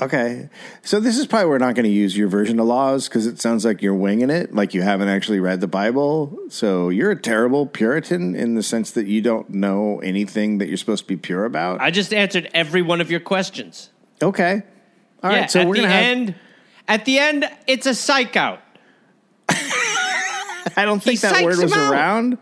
Okay. 0.00 0.48
So 0.82 1.00
this 1.00 1.18
is 1.18 1.26
probably 1.26 1.48
we're 1.48 1.58
not 1.58 1.74
going 1.74 1.84
to 1.84 1.90
use 1.90 2.16
your 2.16 2.28
version 2.28 2.58
of 2.58 2.66
laws 2.66 3.08
because 3.08 3.26
it 3.26 3.40
sounds 3.40 3.64
like 3.64 3.82
you're 3.82 3.94
winging 3.94 4.30
it, 4.30 4.54
like 4.54 4.74
you 4.74 4.82
haven't 4.82 5.08
actually 5.08 5.38
read 5.38 5.60
the 5.60 5.68
Bible. 5.68 6.36
So 6.48 6.88
you're 6.88 7.12
a 7.12 7.20
terrible 7.20 7.66
Puritan 7.66 8.34
in 8.34 8.54
the 8.54 8.62
sense 8.62 8.90
that 8.92 9.06
you 9.06 9.20
don't 9.20 9.50
know 9.50 10.00
anything 10.00 10.58
that 10.58 10.68
you're 10.68 10.76
supposed 10.76 11.04
to 11.04 11.08
be 11.08 11.16
pure 11.16 11.44
about. 11.44 11.80
I 11.80 11.90
just 11.90 12.12
answered 12.12 12.50
every 12.52 12.82
one 12.82 13.00
of 13.00 13.10
your 13.10 13.20
questions. 13.20 13.90
okay. 14.20 14.62
All 15.22 15.30
right. 15.30 15.40
yeah. 15.40 15.46
So 15.46 15.60
at 15.60 15.66
we're 15.66 15.76
the 15.76 15.82
gonna 15.82 15.92
have. 15.92 16.04
end, 16.04 16.34
at 16.88 17.04
the 17.04 17.18
end, 17.18 17.44
it's 17.66 17.86
a 17.86 17.94
psych 17.94 18.36
out. 18.36 18.60
I 20.76 20.84
don't 20.84 21.02
think 21.02 21.20
he 21.20 21.26
that 21.28 21.44
word 21.44 21.58
was 21.58 21.72
around. 21.76 22.38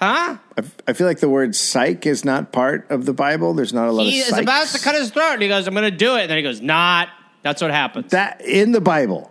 Huh? 0.00 0.36
I, 0.58 0.62
I 0.88 0.92
feel 0.92 1.06
like 1.06 1.20
the 1.20 1.28
word 1.28 1.54
psych 1.54 2.04
is 2.04 2.24
not 2.24 2.52
part 2.52 2.90
of 2.90 3.06
the 3.06 3.12
Bible. 3.14 3.54
There's 3.54 3.72
not 3.72 3.88
a 3.88 3.92
lot 3.92 4.02
of 4.02 4.12
psych. 4.12 4.14
He 4.14 4.20
is 4.20 4.38
about 4.38 4.66
to 4.68 4.78
cut 4.80 4.94
his 4.94 5.10
throat, 5.10 5.34
and 5.34 5.42
he 5.42 5.48
goes, 5.48 5.66
"I'm 5.66 5.74
going 5.74 5.90
to 5.90 5.96
do 5.96 6.16
it." 6.16 6.22
And 6.22 6.30
then 6.30 6.36
he 6.36 6.42
goes, 6.42 6.60
"Not." 6.60 7.08
That's 7.42 7.60
what 7.60 7.70
happens. 7.70 8.10
that 8.12 8.40
in 8.40 8.72
the 8.72 8.80
Bible. 8.80 9.30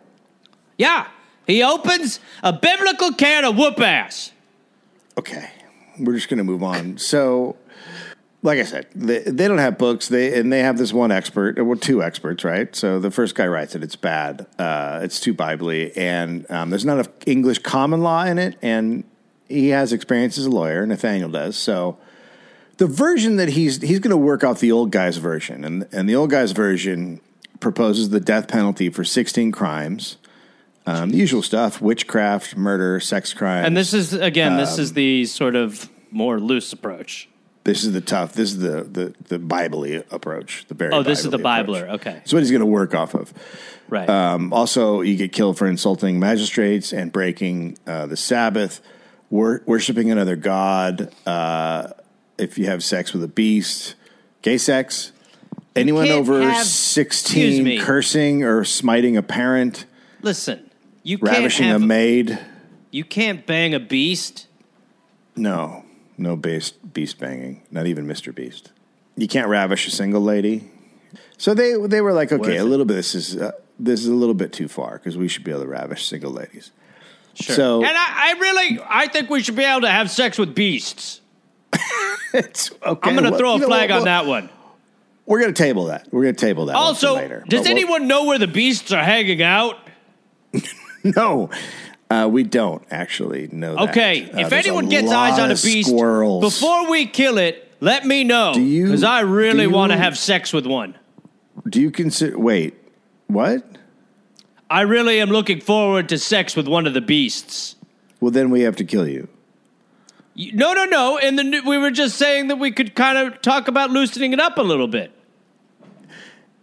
yeah, 0.78 1.08
he 1.48 1.64
opens 1.64 2.20
a 2.44 2.54
biblical 2.54 3.12
can 3.14 3.44
of 3.44 3.58
whoop 3.58 3.80
ass. 3.80 4.32
Okay, 5.18 5.50
we're 6.00 6.14
just 6.14 6.30
going 6.30 6.38
to 6.38 6.44
move 6.44 6.62
on. 6.64 6.98
So, 7.00 7.56
like 8.44 8.60
I 8.60 8.64
said, 8.64 8.88
they, 8.94 9.20
they 9.20 9.48
don't 9.48 9.58
have 9.58 9.78
books. 9.78 10.10
They 10.10 10.38
and 10.38 10.52
they 10.52 10.60
have 10.60 10.78
this 10.78 10.92
one 10.92 11.12
expert, 11.12 11.58
or 11.58 11.64
well, 11.64 11.78
two 11.78 12.04
experts, 12.04 12.44
right? 12.44 12.76
So 12.76 13.00
the 13.00 13.10
first 13.10 13.36
guy 13.36 13.48
writes 13.48 13.74
it. 13.74 13.84
It's 13.84 13.96
bad. 13.96 14.46
Uh, 14.60 15.00
it's 15.02 15.20
too 15.22 15.34
biblically, 15.34 15.96
and 15.96 16.46
um, 16.52 16.70
there's 16.70 16.84
not 16.86 16.96
enough 16.96 17.10
English 17.26 17.60
common 17.60 18.02
law 18.02 18.26
in 18.26 18.38
it. 18.38 18.58
And 18.62 19.06
he 19.48 19.70
has 19.70 19.94
experience 19.94 20.38
as 20.38 20.46
a 20.46 20.50
lawyer. 20.50 20.86
Nathaniel 20.86 21.30
does. 21.30 21.56
So 21.56 21.98
the 22.78 22.86
version 22.86 23.38
that 23.38 23.50
he's 23.50 23.82
he's 23.82 24.00
going 24.00 24.12
to 24.12 24.18
work 24.18 24.44
off 24.44 24.60
the 24.60 24.74
old 24.74 24.92
guy's 24.92 25.18
version, 25.18 25.64
and 25.64 25.88
and 25.94 26.10
the 26.10 26.16
old 26.16 26.30
guy's 26.30 26.52
version 26.52 27.22
proposes 27.62 28.10
the 28.10 28.20
death 28.20 28.50
penalty 28.50 28.90
for 28.90 29.06
16 29.06 29.54
crimes. 29.54 30.18
Um, 30.86 31.12
the 31.12 31.18
usual 31.18 31.42
stuff: 31.42 31.82
witchcraft, 31.82 32.58
murder, 32.58 33.00
sex 33.00 33.34
crimes. 33.34 33.68
And 33.68 33.78
this 33.78 33.94
is 33.94 34.12
again, 34.12 34.58
this 34.58 34.78
Um, 34.78 34.82
is 34.82 34.94
the 34.94 35.24
sort 35.26 35.56
of 35.56 35.88
more 36.12 36.42
loose 36.42 36.74
approach. 36.74 37.30
This 37.64 37.86
is 37.86 37.94
the 37.94 38.02
tough. 38.02 38.34
This 38.34 38.52
is 38.52 38.60
the 38.60 38.84
the 38.84 39.14
the 39.30 39.40
Bible 39.40 39.86
approach. 40.12 40.66
The 40.68 40.74
very. 40.74 40.92
Oh, 40.94 41.02
this 41.04 41.24
is 41.24 41.32
the 41.32 41.38
approach. 41.38 41.70
Okay, 41.70 42.14
That's 42.14 42.34
what 42.34 42.40
he's 42.40 42.52
going 42.52 42.60
to 42.60 42.66
work 42.66 42.94
off 42.94 43.14
of. 43.16 43.34
right. 43.88 44.10
Um, 44.10 44.52
also, 44.52 45.00
you 45.02 45.16
get 45.16 45.32
killed 45.32 45.58
for 45.58 45.68
insulting 45.68 46.20
magistrates 46.20 46.92
and 46.92 47.12
breaking 47.12 47.78
uh, 47.88 48.06
the 48.08 48.18
Sabbath, 48.18 48.82
wor- 49.30 49.62
worshiping 49.66 50.12
another 50.12 50.36
god, 50.36 51.14
uh, 51.26 51.88
if 52.38 52.58
you 52.58 52.66
have 52.66 52.84
sex 52.84 53.14
with 53.14 53.24
a 53.24 53.30
beast, 53.30 53.96
gay 54.42 54.58
sex. 54.58 55.12
Anyone 55.76 56.10
over 56.10 56.42
have- 56.42 56.66
16 56.68 57.82
cursing 57.82 58.44
or 58.44 58.64
smiting 58.66 59.16
a 59.18 59.24
parent, 59.24 59.86
Listen, 60.22 60.70
you 61.02 61.18
can't 61.18 61.30
ravishing 61.32 61.68
have, 61.68 61.82
a 61.82 61.86
maid. 61.86 62.38
you 62.92 63.04
can't 63.06 63.46
bang 63.48 63.74
a 63.74 63.80
beast. 63.80 64.48
No, 65.36 65.83
no 66.18 66.36
beast, 66.36 66.94
beast 66.94 67.20
banging, 67.20 67.64
not 67.72 67.88
even 67.88 68.06
Mr. 68.08 68.34
Beast. 68.34 68.72
You 69.16 69.28
can't 69.28 69.48
ravish 69.48 69.88
a 69.88 69.92
single 69.92 70.22
lady. 70.22 70.72
So 71.38 71.54
they 71.54 71.76
they 71.88 72.02
were 72.02 72.14
like, 72.14 72.32
okay, 72.32 72.58
a 72.58 72.64
little 72.64 72.86
bit. 72.86 72.96
This 72.96 73.16
is 73.16 73.38
uh, 73.38 73.52
this 73.80 74.00
is 74.02 74.08
a 74.08 74.14
little 74.14 74.36
bit 74.36 74.54
too 74.54 74.68
far 74.68 74.98
because 74.98 75.18
we 75.18 75.28
should 75.28 75.44
be 75.44 75.52
able 75.52 75.62
to 75.62 75.68
ravish 75.68 76.06
single 76.08 76.32
ladies. 76.32 76.72
Sure. 77.36 77.56
So- 77.56 77.84
and 77.84 77.98
I, 77.98 78.36
I 78.36 78.40
really, 78.40 78.80
I 78.88 79.08
think 79.08 79.30
we 79.30 79.42
should 79.42 79.56
be 79.56 79.64
able 79.64 79.82
to 79.82 79.90
have 79.90 80.12
sex 80.12 80.38
with 80.38 80.56
beasts. 80.56 81.22
It's 82.36 82.72
okay. 82.84 83.10
I'm 83.10 83.16
going 83.16 83.26
to 83.26 83.30
well, 83.30 83.40
throw 83.40 83.52
a 83.52 83.54
you 83.56 83.60
know 83.60 83.68
flag 83.68 83.92
what, 83.92 84.00
on 84.00 84.06
that 84.06 84.26
one. 84.26 84.50
We're 85.28 85.40
going 85.40 85.54
to 85.54 85.64
table 85.64 85.86
that. 85.86 86.08
We're 86.12 86.24
going 86.24 86.34
to 86.34 86.42
table 86.42 86.66
that. 86.66 86.76
Also, 86.76 87.14
later. 87.14 87.44
does 87.48 87.60
But 87.60 87.68
we'll- 87.68 87.78
anyone 87.78 88.08
know 88.08 88.26
where 88.26 88.40
the 88.40 88.48
beasts 88.48 88.92
are 88.92 89.04
hanging 89.04 89.44
out? 89.44 89.78
No, 91.04 91.50
uh, 92.14 92.28
we 92.28 92.44
don't 92.44 92.84
actually 92.92 93.48
know. 93.52 93.76
that. 93.76 93.90
Okay, 93.90 94.30
Uh, 94.34 94.40
if 94.42 94.52
anyone 94.54 94.88
gets 94.90 95.12
eyes 95.12 95.40
on 95.40 95.52
a 95.52 95.56
beast 95.56 95.90
squirrels. 95.90 96.42
before 96.44 96.90
we 96.90 97.06
kill 97.06 97.38
it, 97.38 97.72
let 97.80 98.06
me 98.06 98.24
know 98.24 98.54
Do 98.54 98.62
you- 98.62 98.86
because 98.86 99.04
I 99.04 99.22
really 99.22 99.68
want 99.68 99.92
to 99.92 99.98
have 99.98 100.18
sex 100.18 100.54
with 100.54 100.66
one. 100.66 100.96
do 101.70 101.82
you 101.82 101.92
consider? 101.92 102.38
Wait, 102.38 102.74
what? 103.28 103.64
I 104.70 104.82
really 104.82 105.20
am 105.22 105.30
looking 105.30 105.60
forward 105.62 106.10
to 106.10 106.18
sex 106.18 106.56
with 106.56 106.68
one 106.68 106.88
of 106.88 106.94
the 106.94 107.02
beasts. 107.02 107.76
Well, 108.20 108.32
then 108.32 108.50
we 108.50 108.62
have 108.62 108.76
to 108.78 108.84
kill 108.84 109.08
you. 109.08 109.28
You- 110.36 110.52
No, 110.54 110.74
no, 110.74 110.86
no. 110.86 111.18
And 111.20 111.38
then 111.38 111.52
we 111.66 111.78
were 111.78 111.92
just 111.92 112.18
saying 112.18 112.48
that 112.48 112.58
we 112.58 112.72
could 112.72 112.96
kind 112.96 113.18
of 113.18 113.42
talk 113.42 113.68
about 113.68 113.92
loosening 113.92 114.34
it 114.34 114.40
up 114.40 114.58
a 114.58 114.64
little 114.64 114.88
bit. 114.88 115.12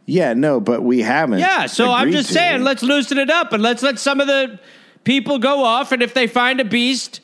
Yeah, 0.07 0.33
no, 0.35 0.59
but 0.59 0.83
we 0.83 1.03
haven't. 1.03 1.39
Yeah, 1.39 1.67
so 1.67 1.93
I'm 1.93 2.09
agreed 2.09 2.19
just 2.19 2.29
to. 2.29 2.35
saying, 2.35 2.65
let's 2.65 2.83
loosen 2.83 3.17
it 3.19 3.31
up 3.31 3.53
and 3.53 3.63
let's 3.63 3.83
let 3.83 3.99
some 4.01 4.21
of 4.21 4.27
the 4.27 4.59
people 5.05 5.39
go 5.39 5.65
off. 5.65 5.93
And 5.93 6.03
if 6.03 6.15
they 6.15 6.27
find 6.27 6.61
a 6.61 6.65
beast, 6.65 7.21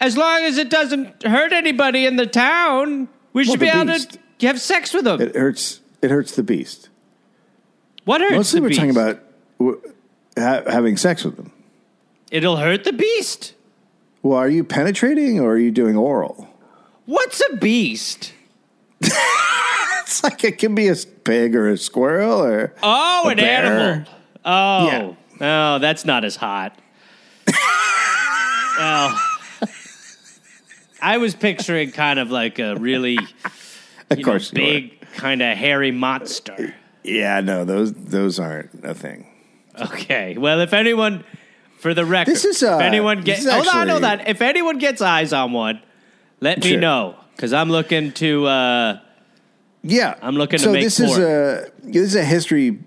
as 0.00 0.16
long 0.16 0.42
as 0.42 0.58
it 0.58 0.70
doesn't 0.70 1.22
hurt 1.22 1.52
anybody 1.52 2.06
in 2.06 2.16
the 2.16 2.26
town, 2.26 3.08
we 3.32 3.44
should 3.44 3.54
the 3.60 3.66
be 3.66 3.68
able 3.68 3.86
to 3.98 4.18
have 4.46 4.60
sex 4.60 4.92
with 4.94 5.04
them. 5.04 5.20
It 5.20 5.34
hurts. 5.36 5.80
It 6.02 6.10
hurts 6.10 6.34
the 6.34 6.42
beast. 6.42 6.88
what 8.04 8.20
hurts 8.20 8.32
Mostly, 8.32 8.60
the 8.60 8.62
we're 8.62 8.68
beast? 8.68 8.78
talking 8.80 8.90
about 8.90 9.20
ha- 10.38 10.70
having 10.70 10.96
sex 10.96 11.24
with 11.24 11.36
them. 11.36 11.52
It'll 12.30 12.56
hurt 12.56 12.84
the 12.84 12.92
beast. 12.92 13.54
Well, 14.22 14.38
are 14.38 14.48
you 14.48 14.64
penetrating 14.64 15.40
or 15.40 15.52
are 15.52 15.58
you 15.58 15.70
doing 15.70 15.96
oral? 15.96 16.48
What's 17.06 17.42
a 17.52 17.56
beast? 17.56 18.32
It's 20.02 20.24
like 20.24 20.42
it 20.42 20.58
can 20.58 20.74
be 20.74 20.88
a 20.88 20.96
pig 20.96 21.54
or 21.54 21.68
a 21.68 21.76
squirrel 21.76 22.42
or 22.42 22.74
Oh, 22.82 23.28
an 23.28 23.36
bear. 23.36 23.64
animal. 23.64 24.12
Oh, 24.44 24.86
Yeah. 24.86 25.74
oh, 25.76 25.78
that's 25.78 26.04
not 26.04 26.24
as 26.24 26.34
hot. 26.34 26.76
Well, 28.80 29.20
I 31.02 31.18
was 31.18 31.34
picturing 31.34 31.92
kind 31.92 32.18
of 32.18 32.30
like 32.30 32.58
a 32.58 32.76
really 32.76 33.18
of 34.10 34.18
know, 34.18 34.24
course 34.24 34.52
you 34.52 34.56
big 34.56 35.00
kind 35.14 35.42
of 35.42 35.56
hairy 35.56 35.90
monster. 35.92 36.74
Yeah, 37.02 37.40
no, 37.40 37.64
those 37.64 37.92
those 37.94 38.38
aren't 38.38 38.84
a 38.84 38.94
thing. 38.94 39.26
Okay. 39.80 40.36
Well, 40.36 40.60
if 40.60 40.72
anyone, 40.74 41.24
for 41.78 41.94
the 41.94 42.04
record, 42.04 42.32
This 42.32 42.44
is, 42.44 42.62
uh, 42.62 42.74
if 42.76 42.80
anyone 42.82 43.22
gets, 43.22 43.48
hold 43.48 43.66
on, 43.68 43.88
actually- 43.88 43.90
hold 43.92 44.04
on. 44.04 44.20
If 44.26 44.42
anyone 44.42 44.78
gets 44.78 45.00
eyes 45.00 45.32
on 45.32 45.52
one, 45.52 45.80
let 46.40 46.62
me 46.62 46.70
Sure. 46.72 46.80
know 46.80 47.14
because 47.36 47.52
I'm 47.54 47.70
looking 47.70 48.12
to. 48.12 48.46
uh 48.46 48.98
Yeah, 49.82 50.14
I'm 50.20 50.36
looking 50.36 50.58
to 50.58 50.64
so 50.64 50.72
make 50.72 50.82
this 50.84 51.00
is 51.00 51.16
a 51.16 51.70
this 51.82 52.02
is 52.02 52.14
a 52.16 52.24
history 52.24 52.78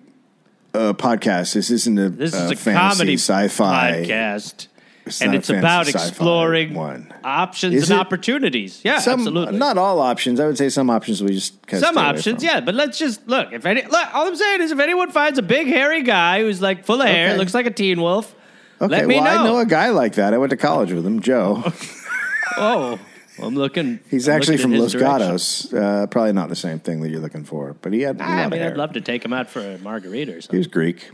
uh, 0.76 0.94
podcast. 0.94 1.54
This 1.56 1.72
isn't 1.72 1.98
a, 1.98 2.10
This 2.10 2.36
uh, 2.36 2.38
is 2.46 2.52
a 2.52 2.56
fantasy 2.56 2.96
comedy 2.98 3.14
sci-fi 3.18 4.04
podcast, 4.06 4.68
It's 5.06 5.22
and 5.22 5.36
it's 5.36 5.50
about 5.50 5.90
exploring 5.90 6.74
one. 6.76 7.14
options 7.26 7.76
Is 7.76 7.90
and 7.92 8.00
it? 8.00 8.02
opportunities. 8.02 8.80
Yeah, 8.86 9.00
Some, 9.00 9.20
absolutely. 9.20 9.58
Not 9.58 9.78
all 9.78 10.00
options. 10.00 10.40
I 10.40 10.46
would 10.48 10.58
say 10.58 10.70
some 10.70 10.90
options 10.90 11.22
we 11.22 11.34
just 11.34 11.62
kind 11.68 11.84
of 11.84 11.88
Some 11.88 11.98
options, 11.98 12.42
yeah, 12.44 12.62
but 12.62 12.74
let's 12.74 12.98
just 12.98 13.28
look. 13.28 13.52
If 13.52 13.66
any, 13.66 13.82
look, 13.82 14.16
all 14.16 14.28
I'm 14.28 14.36
saying 14.36 14.62
is, 14.62 14.72
if 14.72 14.80
anyone 14.80 15.12
finds 15.12 15.38
a 15.38 15.42
big 15.42 15.68
hairy 15.68 16.04
guy 16.04 16.40
who's 16.42 16.62
like 16.62 16.86
full 16.86 17.02
of 17.02 17.08
hair, 17.08 17.30
Okay. 17.32 17.38
looks 17.38 17.54
like 17.54 17.66
a 17.66 17.72
teen 17.72 18.02
wolf, 18.02 18.34
Okay, 18.82 18.90
let 18.92 19.08
me 19.08 19.16
well, 19.16 19.28
I 19.28 19.36
know. 19.44 19.44
know 19.54 19.60
a 19.60 19.66
guy 19.66 19.90
like 19.90 20.16
that. 20.16 20.34
I 20.34 20.38
went 20.38 20.52
to 20.52 20.58
college 20.58 20.92
with 20.94 21.06
him, 21.06 21.20
Joe. 21.22 21.64
oh, 22.58 22.98
I'm 23.42 23.56
looking. 23.56 24.00
He's 24.10 24.30
I'm 24.30 24.36
actually 24.38 24.58
looking 24.58 24.72
from 24.72 24.80
Los. 24.82 24.96
Gatos. 24.96 25.74
Uh, 25.74 26.08
probably 26.08 26.32
not 26.34 26.48
the 26.50 26.56
same 26.56 26.80
thing 26.80 27.02
that 27.02 27.10
you're 27.10 27.20
looking 27.20 27.44
for, 27.44 27.76
but 27.82 27.92
he 27.94 28.02
had 28.02 28.20
a 28.20 28.24
I 28.24 28.48
mean, 28.48 28.60
hair. 28.60 28.72
I'd 28.72 28.78
love 28.78 28.94
to 28.94 29.02
take 29.02 29.24
him 29.26 29.34
out 29.34 29.50
for 29.50 29.60
a 29.60 29.78
margarita 29.80 30.32
or 30.32 30.36
He 30.36 30.42
something. 30.42 30.60
was 30.60 30.68
Greek. 30.68 31.12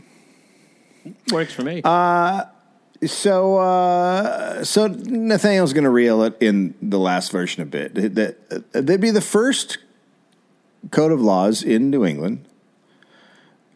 Works 1.32 1.52
for 1.52 1.62
me. 1.62 1.80
So, 3.06 3.56
uh, 3.56 4.62
so 4.62 4.86
Nathaniel's 4.86 5.72
going 5.72 5.84
to 5.84 5.90
reel 5.90 6.22
it 6.22 6.36
in 6.40 6.74
the 6.82 6.98
last 6.98 7.32
version 7.32 7.62
a 7.62 7.66
bit. 7.66 7.94
That 7.94 8.72
they'd 8.72 9.00
be 9.00 9.10
the 9.10 9.22
first 9.22 9.78
code 10.90 11.10
of 11.10 11.20
laws 11.20 11.62
in 11.62 11.88
New 11.88 12.04
England, 12.04 12.46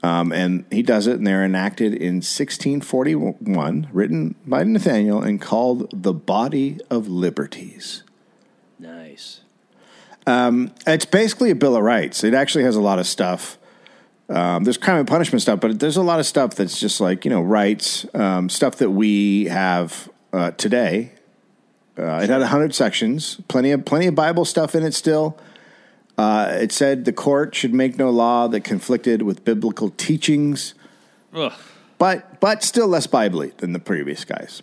um, 0.02 0.30
and 0.30 0.66
he 0.70 0.82
does 0.82 1.06
it, 1.06 1.16
and 1.16 1.26
they're 1.26 1.44
enacted 1.44 1.94
in 1.94 2.16
1641, 2.16 3.88
written 3.92 4.34
by 4.44 4.62
Nathaniel, 4.62 5.22
and 5.22 5.40
called 5.40 5.88
the 6.02 6.12
Body 6.12 6.78
of 6.90 7.08
Liberties. 7.08 8.02
nice. 8.78 9.40
It's 10.86 11.06
basically 11.06 11.50
a 11.50 11.54
Bill 11.54 11.76
of 11.76 11.82
Rights. 11.82 12.24
It 12.24 12.34
actually 12.34 12.64
has 12.64 12.76
a 12.76 12.82
lot 12.82 12.98
of 12.98 13.06
stuff. 13.06 13.56
Um, 14.28 14.64
there's 14.64 14.78
crime 14.78 14.98
and 14.98 15.06
punishment 15.08 15.42
stuff, 15.42 15.60
but 15.60 15.78
there's 15.78 15.96
a 15.98 16.02
lot 16.02 16.18
of 16.18 16.26
stuff 16.26 16.54
that's 16.54 16.80
just 16.80 17.00
like 17.00 17.24
you 17.24 17.30
know 17.30 17.42
rights, 17.42 18.06
um, 18.14 18.48
stuff 18.48 18.76
that 18.76 18.90
we 18.90 19.46
have 19.46 20.08
uh, 20.32 20.52
today. 20.52 21.12
Uh, 21.98 22.20
It 22.22 22.30
had 22.30 22.42
hundred 22.42 22.74
sections, 22.74 23.38
plenty 23.48 23.70
of 23.70 23.84
plenty 23.84 24.06
of 24.06 24.14
Bible 24.14 24.44
stuff 24.44 24.74
in 24.74 24.82
it. 24.82 24.94
Still, 24.94 25.38
uh, 26.16 26.56
it 26.60 26.72
said 26.72 27.04
the 27.04 27.12
court 27.12 27.54
should 27.54 27.74
make 27.74 27.98
no 27.98 28.10
law 28.10 28.48
that 28.48 28.60
conflicted 28.62 29.22
with 29.22 29.44
biblical 29.44 29.90
teachings, 29.90 30.74
Ugh. 31.34 31.52
but 31.98 32.40
but 32.40 32.62
still 32.62 32.88
less 32.88 33.06
biblically 33.06 33.52
than 33.58 33.72
the 33.74 33.78
previous 33.78 34.24
guys. 34.24 34.62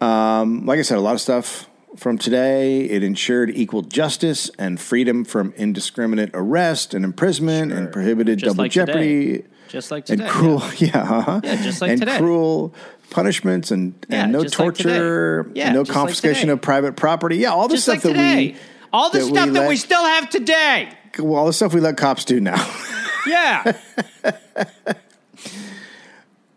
Um, 0.00 0.66
like 0.66 0.78
I 0.78 0.82
said, 0.82 0.98
a 0.98 1.00
lot 1.00 1.14
of 1.14 1.20
stuff 1.20 1.68
from 1.96 2.18
today. 2.18 2.82
It 2.84 3.02
ensured 3.02 3.50
equal 3.50 3.82
justice 3.82 4.50
and 4.58 4.80
freedom 4.80 5.24
from 5.24 5.52
indiscriminate 5.56 6.30
arrest 6.34 6.94
and 6.94 7.04
imprisonment, 7.04 7.72
and 7.72 7.92
prohibited 7.92 8.38
Just 8.38 8.50
double 8.56 8.64
like 8.64 8.72
today. 8.72 8.86
jeopardy 8.86 9.44
Just 9.68 9.90
like 9.90 10.08
and 10.08 10.18
today. 10.20 10.30
cruel, 10.30 10.62
yeah, 10.78 11.02
uh-huh. 11.02 11.40
Yeah, 11.44 11.56
just 11.62 11.80
like 11.80 11.90
and 11.92 12.00
today. 12.00 12.18
cruel 12.18 12.74
punishments 13.10 13.70
and, 13.70 13.94
Yeah, 14.08 14.24
and 14.24 14.32
no 14.32 14.42
just 14.42 14.58
like 14.58 14.74
torture, 14.74 15.50
Yeah, 15.54 15.66
and 15.66 15.74
no 15.74 15.82
just 15.82 15.90
like 15.90 15.94
confiscation 16.02 16.48
of 16.50 16.60
private 16.62 16.96
property. 16.96 17.36
Yeah, 17.36 17.50
all 17.50 17.68
the 17.68 17.74
Just 17.74 17.84
stuff 17.84 17.96
like 17.96 18.02
that 18.04 18.08
today. 18.12 18.46
we 18.52 18.56
all 18.92 19.10
the 19.10 19.18
that 19.18 19.24
we 19.24 19.30
stuff 19.32 19.46
that 19.48 19.60
let- 19.60 19.68
we 19.68 19.76
still 19.76 20.04
have 20.04 20.30
today. 20.30 20.88
well, 21.18 21.36
all 21.40 21.46
the 21.46 21.52
stuff 21.52 21.74
we 21.74 21.80
let 21.80 21.96
cops 21.96 22.24
do 22.24 22.40
now. 22.40 22.56
Yeah. 23.24 23.78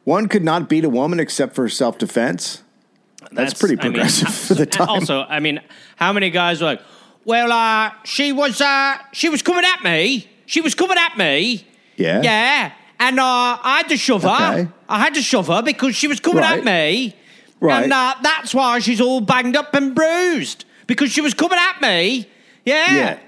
One 0.04 0.28
could 0.28 0.44
not 0.44 0.68
beat 0.70 0.84
a 0.84 0.90
woman 0.90 1.20
except 1.20 1.56
for 1.56 1.68
self 1.70 1.98
defense. 1.98 2.64
That's, 3.36 3.54
pretty 3.54 3.76
I 3.80 3.84
mean, 3.84 3.94
progressive 3.94 4.34
for 4.34 4.54
the 4.56 4.66
time. 4.66 4.90
Also, 4.90 5.22
I 5.28 5.40
mean, 5.40 5.62
how 5.96 6.12
many 6.14 6.30
guys 6.30 6.60
were 6.62 6.68
like, 6.68 6.82
well, 7.26 7.52
uh, 7.52 7.92
she 8.04 8.32
was, 8.32 8.62
uh, 8.62 8.98
she 9.12 9.30
was 9.30 9.42
coming 9.42 9.64
at 9.66 9.84
me. 9.84 10.28
She 10.46 10.62
was 10.62 10.76
coming 10.76 10.98
at 10.98 11.18
me. 11.18 11.66
yeah, 11.98 12.22
Yeah. 12.22 12.72
And 13.00 13.20
uh, 13.20 13.24
I 13.62 13.78
had 13.78 13.90
to 13.90 13.98
shove 13.98 14.24
her. 14.24 14.30
Okay. 14.62 14.68
I 14.88 15.00
had 15.00 15.16
to 15.16 15.22
shove 15.22 15.48
her 15.48 15.62
because 15.62 15.96
she 15.98 16.08
was 16.08 16.20
coming 16.22 16.40
Right. 16.40 16.60
at 16.60 16.64
me. 16.64 17.16
Right. 17.60 17.84
And 17.84 17.92
uh, 17.92 18.16
that's 18.22 18.54
why 18.56 18.80
she's 18.80 19.02
all 19.02 19.20
banged 19.22 19.56
up 19.58 19.74
and 19.74 19.94
bruised 19.94 20.64
because 20.88 21.12
she 21.12 21.20
was 21.22 21.34
coming 21.34 21.58
at 21.60 21.82
me. 21.82 22.30
Yeah. 22.64 22.96
Yeah. 22.96 23.20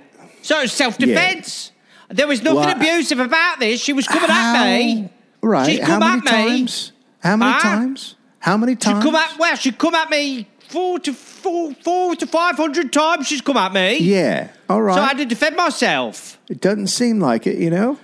So 0.41 0.61
it's 0.61 0.71
self 0.73 0.97
defense. 0.97 1.71
There 2.09 2.27
was 2.27 2.41
nothing 2.43 2.77
abusive 2.77 3.19
about 3.19 3.59
this. 3.59 3.81
She 3.81 3.91
was 3.91 4.07
coming 4.07 4.29
at 4.29 4.63
me. 4.63 5.09
Right? 5.41 5.65
She'd 5.71 5.81
How 5.83 5.99
many 5.99 6.17
at 6.19 6.23
me. 6.23 6.31
times? 6.31 6.91
How 7.21 7.35
many 7.35 7.59
times? 7.59 8.15
How 8.47 8.57
many 8.57 8.75
times? 8.75 9.03
come 9.03 9.15
at 9.15 9.37
well, 9.37 9.55
she'd 9.55 9.77
come 9.77 9.93
at 9.95 10.09
me 10.09 10.47
four 10.69 10.99
to 10.99 11.13
four, 11.13 11.73
four 11.83 12.15
to 12.15 12.25
five 12.27 12.55
hundred 12.57 12.91
times. 12.93 13.27
She's 13.27 13.41
come 13.41 13.57
at 13.57 13.73
me. 13.73 13.97
Yeah. 13.99 14.49
All 14.69 14.81
right. 14.81 14.95
So 14.95 15.01
I 15.01 15.07
had 15.07 15.17
to 15.17 15.25
defend 15.25 15.55
myself. 15.55 16.37
it 16.49 16.61
doesn't 16.61 16.87
seem 16.87 17.19
like 17.19 17.45
it, 17.47 17.57
you 17.57 17.69
know. 17.69 17.97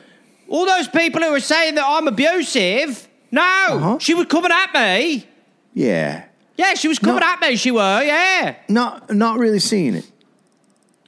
All 0.50 0.66
those 0.66 0.88
people 0.88 1.22
who 1.22 1.34
are 1.34 1.40
saying 1.40 1.76
that 1.76 1.86
I'm 1.88 2.08
abusive, 2.08 3.08
no, 3.32 3.42
Uh-huh. 3.42 3.98
she 4.00 4.14
was 4.14 4.28
coming 4.28 4.52
at 4.52 4.74
me. 4.74 5.26
Yeah. 5.74 6.26
Yeah, 6.58 6.76
she 6.76 6.88
was 6.88 7.00
coming 7.00 7.22
No. 7.22 7.26
at 7.28 7.42
me. 7.42 7.56
She 7.56 7.72
were, 7.72 8.04
yeah. 8.04 8.56
Not 8.70 9.12
not 9.14 9.40
really 9.40 9.60
seeing 9.60 9.96
it. 9.96 10.06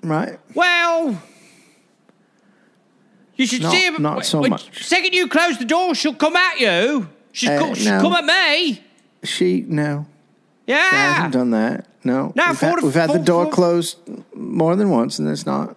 Right. 0.02 0.40
Well, 0.56 1.22
you 3.36 3.46
should 3.46 3.62
Not- 3.64 3.72
see 3.74 3.86
her. 3.92 4.00
not 4.00 4.26
so 4.26 4.42
much. 4.42 4.84
Second 4.86 5.14
you 5.14 5.28
close 5.28 5.58
the 5.58 5.66
door, 5.66 5.94
she'll 5.94 6.14
come 6.16 6.36
at 6.36 6.60
you. 6.60 7.10
She's 7.32 7.50
Uh, 7.50 7.60
co- 7.60 7.74
she'll 7.74 7.96
no. 7.98 8.02
come 8.02 8.14
at 8.14 8.26
me. 8.26 8.82
She 9.26 9.62
no. 9.68 10.06
Yeah. 10.68 10.76
I 10.92 10.96
haven't 11.14 11.32
done 11.32 11.52
that. 11.52 11.86
No. 12.04 12.32
No, 12.36 12.48
we've, 12.50 12.60
had, 12.60 12.76
to- 12.80 12.86
we've 12.86 12.94
had 12.94 13.10
the 13.12 13.20
door 13.20 13.50
closed 13.50 13.98
more 14.36 14.76
than 14.76 14.90
once, 14.90 15.20
and 15.20 15.28
it's 15.28 15.46
not. 15.46 15.76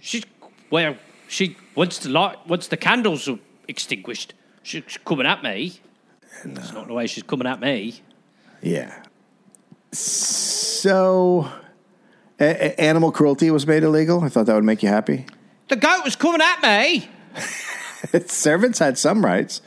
She's 0.00 0.24
well. 0.70 0.96
She 1.28 1.56
once 1.74 1.98
the 1.98 2.08
light, 2.10 2.36
once 2.46 2.66
the 2.68 2.76
candles 2.76 3.28
are 3.28 3.38
extinguished, 3.68 4.34
she's 4.62 4.98
coming 5.04 5.26
at 5.26 5.42
me. 5.42 5.74
That's 6.44 6.72
not 6.72 6.88
the 6.88 6.94
way 6.94 7.06
she's 7.06 7.22
coming 7.22 7.46
at 7.46 7.60
me. 7.60 8.00
Yeah. 8.62 8.92
So, 9.92 11.48
a- 12.40 12.44
a- 12.44 12.80
animal 12.80 13.12
cruelty 13.12 13.50
was 13.50 13.66
made 13.66 13.82
illegal. 13.82 14.22
I 14.24 14.28
thought 14.28 14.46
that 14.46 14.54
would 14.54 14.64
make 14.64 14.82
you 14.82 14.88
happy. 14.88 15.26
The 15.68 15.76
goat 15.76 16.02
was 16.04 16.16
coming 16.16 16.40
at 16.42 16.62
me. 16.62 17.08
Servants 18.26 18.78
had 18.78 18.98
some 18.98 19.24
rights. 19.24 19.62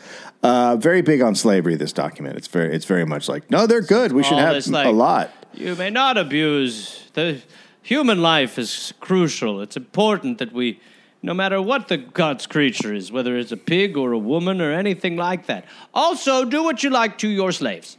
Uh, 0.46 0.76
very 0.76 1.02
big 1.02 1.22
on 1.22 1.36
slavery. 1.36 1.76
This 1.76 1.94
document. 1.94 2.38
It's 2.38 2.48
very. 2.48 2.74
It's 2.76 2.86
very 2.86 3.06
much 3.06 3.28
like 3.28 3.50
no, 3.50 3.66
they're 3.66 3.82
good. 3.82 4.12
We 4.12 4.24
should 4.24 4.34
all 4.34 4.40
have 4.40 4.54
this, 4.54 4.68
a 4.68 4.92
lot. 4.92 5.32
You 5.54 5.76
may 5.76 5.90
not 5.90 6.18
abuse 6.18 7.10
the 7.14 7.42
human 7.82 8.22
life 8.22 8.60
is 8.60 8.94
crucial. 9.00 9.62
It's 9.62 9.78
important 9.78 10.40
that 10.40 10.52
we, 10.52 10.80
no 11.22 11.34
matter 11.34 11.62
what 11.62 11.88
the 11.88 11.98
God's 11.98 12.46
creature 12.48 12.94
is, 12.94 13.12
whether 13.12 13.38
it's 13.38 13.52
a 13.52 13.58
pig 13.58 13.96
or 13.96 14.12
a 14.12 14.18
woman 14.18 14.60
or 14.60 14.72
anything 14.72 15.16
like 15.16 15.46
that. 15.48 15.66
Also, 15.94 16.46
do 16.46 16.64
what 16.64 16.84
you 16.84 16.90
like 16.90 17.18
to 17.20 17.28
your 17.28 17.52
slaves. 17.52 17.98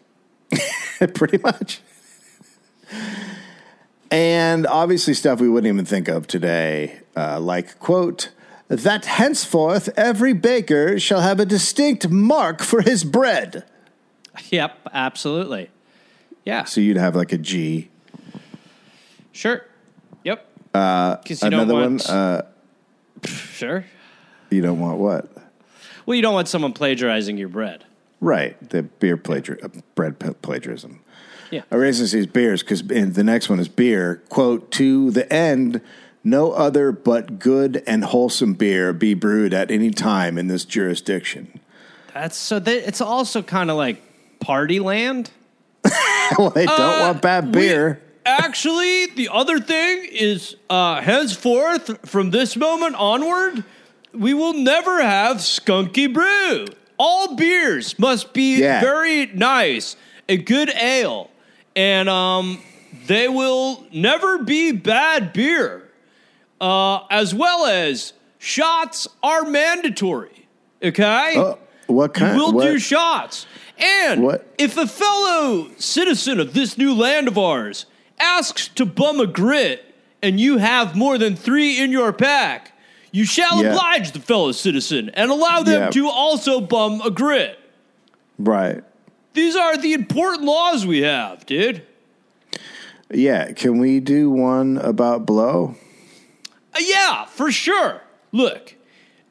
pretty 1.15 1.39
much. 1.39 1.81
And 4.11 4.67
obviously, 4.67 5.15
stuff 5.15 5.41
we 5.41 5.49
wouldn't 5.49 5.73
even 5.73 5.85
think 5.85 6.09
of 6.09 6.27
today, 6.27 7.01
uh, 7.17 7.41
like, 7.41 7.79
quote, 7.81 8.31
that 8.69 9.05
henceforth 9.07 9.89
every 9.97 10.33
baker 10.33 10.99
shall 10.99 11.21
have 11.21 11.39
a 11.41 11.47
distinct 11.47 12.09
mark 12.09 12.63
for 12.63 12.81
his 12.83 13.05
bread. 13.05 13.65
Yep, 14.51 14.89
absolutely. 14.93 15.71
Yeah, 16.45 16.65
So 16.65 16.81
you'd 16.81 16.97
have 16.97 17.17
like 17.17 17.33
a 17.33 17.39
G. 17.39 17.89
sure. 19.33 19.65
Yep. 20.25 20.47
Uh, 20.75 21.17
you 21.27 21.37
Another 21.43 21.73
don't 21.73 21.73
one, 21.73 21.91
want, 21.93 22.11
uh, 22.11 22.43
sure. 23.25 23.85
you 24.51 24.61
don't 24.63 24.79
want 24.79 24.99
what? 24.99 25.29
Well, 26.05 26.15
you 26.15 26.23
don't 26.23 26.35
want 26.35 26.49
someone 26.49 26.73
plagiarizing 26.73 27.37
your 27.39 27.49
bread. 27.49 27.85
Right, 28.21 28.57
the 28.71 28.83
beer 28.83 29.17
plagiar- 29.17 29.63
uh, 29.65 29.81
bread 29.95 30.19
plagiarism. 30.43 31.01
Yeah. 31.51 31.63
I 31.71 31.77
raised 31.77 32.13
these 32.13 32.27
beers 32.27 32.63
because 32.63 32.83
the 32.83 33.23
next 33.25 33.49
one 33.49 33.59
is 33.61 33.69
beer. 33.69 34.23
Quote, 34.29 34.71
to 34.73 35.11
the 35.13 35.33
end, 35.33 35.81
no 36.27 36.51
other 36.53 36.91
but 36.91 37.39
good 37.39 37.83
and 37.87 38.05
wholesome 38.05 38.55
beer 38.55 38.93
be 38.93 39.15
brewed 39.15 39.55
at 39.55 39.71
any 39.71 39.91
time 39.91 40.37
in 40.37 40.49
this 40.49 40.65
jurisdiction. 40.65 41.61
That's 42.13 42.37
so. 42.37 42.59
That, 42.59 42.89
it's 42.89 43.01
also 43.01 43.43
kind 43.43 43.71
of 43.71 43.77
like 43.77 44.03
party 44.41 44.81
land. 44.81 45.31
well, 46.39 46.51
they 46.51 46.67
don't 46.67 46.81
Uh, 46.81 46.99
want 47.01 47.23
bad 47.23 47.47
we- 47.47 47.53
beer. 47.53 48.03
actually, 48.25 49.07
the 49.07 49.29
other 49.33 49.61
thing 49.61 50.05
is, 50.11 50.57
uh, 50.69 51.01
henceforth, 51.01 52.09
from 52.09 52.31
this 52.33 52.57
moment 52.57 52.97
onward, 52.97 53.63
we 54.13 54.35
will 54.35 54.55
never 54.55 55.01
have 55.03 55.37
skunky 55.39 56.13
brew. 56.13 56.67
All 56.99 57.37
beers 57.37 57.97
must 57.99 58.33
be 58.33 58.59
Yeah. 58.61 58.81
very 58.81 59.27
nice, 59.27 59.95
a 60.29 60.39
good 60.39 60.71
ale, 60.75 61.31
and 61.77 62.09
um, 62.09 62.59
they 63.07 63.29
will 63.29 63.85
never 63.93 64.39
be 64.39 64.73
bad 64.73 65.33
beer. 65.33 65.83
Uh, 66.61 67.01
as 67.11 67.35
well 67.35 67.67
as 67.67 68.13
shots 68.39 69.07
are 69.23 69.45
mandatory. 69.45 70.47
Okay. 70.83 71.35
Oh, 71.37 71.59
what 71.87 72.15
kind? 72.15 72.37
You 72.37 72.45
will 72.45 72.53
what, 72.53 72.65
do 72.65 72.79
shots. 72.79 73.47
And 73.79 74.23
What? 74.23 74.47
if 74.59 74.77
a 74.79 74.87
fellow 74.87 75.69
citizen 75.77 76.41
of 76.41 76.55
this 76.55 76.79
new 76.79 76.95
land 76.95 77.29
of 77.29 77.37
ours 77.37 77.85
asks 78.19 78.69
to 78.69 78.87
bum 78.87 79.21
a 79.21 79.27
grit 79.27 79.95
and 80.23 80.41
you 80.41 80.57
have 80.59 80.97
more 80.97 81.19
than 81.19 81.37
three 81.37 81.79
in 81.79 81.93
your 81.93 82.13
pack, 82.13 82.73
you 83.13 83.27
shall 83.27 83.63
Yeah. 83.63 83.71
oblige 83.75 84.13
the 84.13 84.21
fellow 84.21 84.53
citizen 84.53 85.11
and 85.13 85.31
allow 85.31 85.63
them 85.63 85.83
Yeah. 85.83 85.91
to 85.91 86.09
also 86.09 86.61
bum 86.61 87.03
a 87.05 87.11
grit. 87.11 87.59
right? 88.39 88.83
These 89.35 89.57
are 89.57 89.77
the 89.77 89.93
important 89.93 90.45
laws 90.45 90.87
we 90.87 91.03
have, 91.03 91.45
dude. 91.47 91.83
Yeah. 93.13 93.53
Can 93.53 93.79
we 93.79 94.01
do 94.01 94.31
one 94.31 94.79
about 94.79 95.27
blow? 95.27 95.75
Uh, 96.77 96.81
yeah, 96.85 97.25
for 97.27 97.51
sure. 97.51 98.03
Look, 98.33 98.75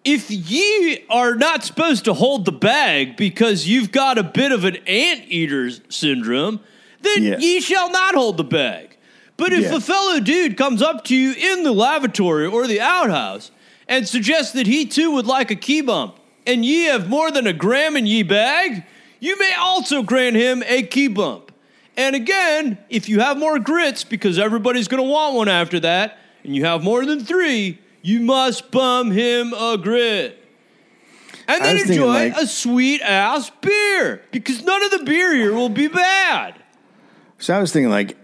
if 0.04 0.30
ye 0.32 1.04
are 1.10 1.36
not 1.36 1.64
supposed 1.64 2.06
to 2.06 2.14
hold 2.14 2.46
the 2.46 2.52
bag 2.52 3.18
because 3.18 3.68
you've 3.68 3.92
got 3.92 4.18
a 4.18 4.24
bit 4.24 4.52
of 4.52 4.64
an 4.64 4.78
anteater 4.88 5.70
syndrome, 5.90 6.60
then 7.02 7.24
Yeah. 7.24 7.38
ye 7.38 7.60
shall 7.62 7.90
not 7.92 8.16
hold 8.16 8.38
the 8.38 8.44
bag. 8.44 8.98
But 9.38 9.52
if 9.54 9.64
Yeah. 9.66 9.76
a 9.76 9.80
fellow 9.80 10.20
dude 10.20 10.58
comes 10.58 10.82
up 10.82 11.04
to 11.06 11.16
you 11.16 11.34
in 11.34 11.64
the 11.64 11.72
lavatory 11.74 12.46
or 12.48 12.68
the 12.68 12.82
outhouse 12.82 13.52
and 13.88 14.08
suggests 14.08 14.54
that 14.54 14.66
he 14.66 14.86
too 14.86 15.12
would 15.12 15.28
like 15.28 15.52
a 15.52 15.56
key 15.56 15.82
bump, 15.82 16.16
and 16.48 16.66
ye 16.66 16.86
have 16.86 17.10
more 17.10 17.32
than 17.32 17.46
a 17.46 17.54
gram 17.54 17.96
in 17.98 18.06
ye 18.08 18.24
bag, 18.24 18.84
you 19.20 19.38
may 19.38 19.54
also 19.54 20.02
grant 20.04 20.36
him 20.36 20.64
a 20.68 20.84
key 20.84 21.08
bump. 21.08 21.52
And 21.98 22.16
again, 22.16 22.78
if 22.90 23.08
you 23.10 23.20
have 23.20 23.38
more 23.38 23.60
grits, 23.60 24.04
because 24.04 24.38
everybody's 24.40 24.88
going 24.88 25.02
to 25.04 25.10
want 25.10 25.36
one 25.36 25.48
after 25.50 25.80
that, 25.82 26.18
and 26.46 26.56
you 26.56 26.66
have 26.66 26.84
more 26.84 27.06
than 27.06 27.24
three, 27.24 27.80
you 28.02 28.20
must 28.22 28.72
bum 28.72 29.12
him 29.12 29.54
a 29.54 29.78
grit. 29.78 30.42
And 31.48 31.64
then 31.64 31.78
thinking, 31.78 31.96
enjoy 31.96 32.08
like- 32.08 32.38
a 32.38 32.48
sweet 32.48 33.02
ass 33.02 33.52
beer, 33.62 34.22
because 34.32 34.64
none 34.64 34.84
of 34.84 34.92
the 34.92 35.04
beer 35.04 35.34
here 35.34 35.54
will 35.54 35.70
be 35.70 35.88
bad. 35.88 36.56
So 37.38 37.56
I 37.56 37.60
was 37.60 37.72
thinking 37.72 37.92
like, 37.92 38.18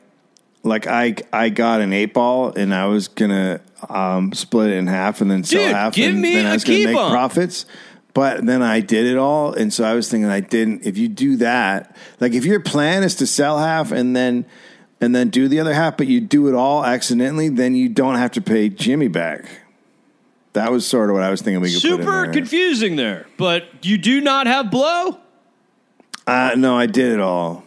like 0.63 0.87
I 0.87 1.15
I 1.33 1.49
got 1.49 1.81
an 1.81 1.93
eight 1.93 2.13
ball 2.13 2.53
and 2.53 2.73
I 2.73 2.85
was 2.85 3.07
gonna 3.07 3.61
um, 3.89 4.31
split 4.33 4.69
it 4.69 4.77
in 4.77 4.87
half 4.87 5.21
and 5.21 5.29
then 5.29 5.43
sell 5.43 5.63
Dude, 5.63 5.71
half 5.75 5.93
give 5.93 6.13
and 6.13 6.21
me 6.21 6.35
then 6.35 6.45
I 6.45 6.53
was 6.53 6.63
gonna 6.63 6.85
make 6.85 6.95
profits. 6.95 7.65
But 8.13 8.45
then 8.45 8.61
I 8.61 8.81
did 8.81 9.05
it 9.05 9.17
all, 9.17 9.53
and 9.53 9.73
so 9.73 9.85
I 9.85 9.93
was 9.93 10.09
thinking 10.09 10.29
I 10.29 10.41
didn't. 10.41 10.85
If 10.85 10.97
you 10.97 11.07
do 11.07 11.37
that, 11.37 11.95
like 12.19 12.33
if 12.33 12.43
your 12.45 12.59
plan 12.59 13.03
is 13.03 13.15
to 13.15 13.27
sell 13.27 13.57
half 13.57 13.91
and 13.91 14.15
then 14.15 14.45
and 15.01 15.15
then 15.15 15.29
do 15.29 15.47
the 15.47 15.59
other 15.59 15.73
half, 15.73 15.97
but 15.97 16.07
you 16.07 16.21
do 16.21 16.47
it 16.47 16.53
all 16.53 16.85
accidentally, 16.85 17.49
then 17.49 17.75
you 17.75 17.89
don't 17.89 18.15
have 18.15 18.31
to 18.31 18.41
pay 18.41 18.69
Jimmy 18.69 19.07
back. 19.07 19.45
That 20.53 20.71
was 20.71 20.85
sort 20.85 21.09
of 21.09 21.15
what 21.15 21.23
I 21.23 21.31
was 21.31 21.41
thinking 21.41 21.61
we 21.61 21.69
could 21.73 21.81
put 21.81 21.81
Super 21.81 22.23
there. 22.23 22.33
confusing 22.33 22.95
there, 22.97 23.25
but 23.37 23.85
you 23.85 23.97
do 23.97 24.21
not 24.21 24.47
have 24.47 24.69
blow? 24.69 25.17
uh, 26.27 26.51
no, 26.55 26.77
I 26.77 26.85
did 26.85 27.11
it 27.13 27.19
all. 27.19 27.63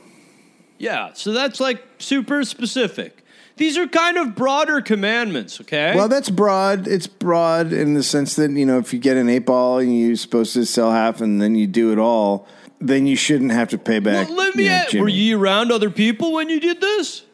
Yeah, 0.79 1.13
so 1.15 1.33
that's 1.33 1.61
like 1.61 1.83
super 1.99 2.45
specific. 2.45 3.25
These 3.57 3.79
are 3.79 3.87
kind 3.87 4.17
of 4.19 4.35
broader 4.35 4.81
commandments, 4.81 5.61
okay? 5.61 5.95
Well, 5.95 6.09
that's 6.09 6.29
broad. 6.29 6.89
It's 6.89 7.07
broad 7.07 7.73
in 7.73 7.95
the 7.95 8.03
sense 8.03 8.35
that 8.37 8.51
you 8.51 8.67
know, 8.67 8.79
if 8.79 8.93
you 8.93 8.99
get 8.99 9.17
an 9.17 9.29
eight 9.29 9.47
ball 9.47 9.79
and 9.79 9.97
you're 9.97 10.17
supposed 10.17 10.53
to 10.55 10.67
sell 10.67 10.91
half, 10.91 11.21
and 11.21 11.41
then 11.41 11.55
you 11.55 11.67
do 11.67 11.93
it 11.93 11.99
all, 11.99 12.49
then 12.85 13.07
you 13.07 13.17
shouldn't 13.17 13.53
have 13.53 13.69
to 13.71 13.79
pay 13.79 13.99
back. 13.99 14.29
Well, 14.29 14.37
let 14.37 14.55
me 14.57 14.65
you 14.65 14.69
know, 14.71 14.75
ask, 14.77 14.93
were 14.95 15.09
you 15.09 15.41
around 15.41 15.73
other 15.73 15.91
people 15.91 16.33
when 16.33 16.49
you 16.51 16.61
did 16.61 16.81
this? 16.81 17.25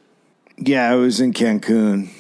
Yeah, 0.57 0.91
I 0.91 0.95
was 0.95 1.21
in 1.21 1.33
Cancun. 1.33 2.09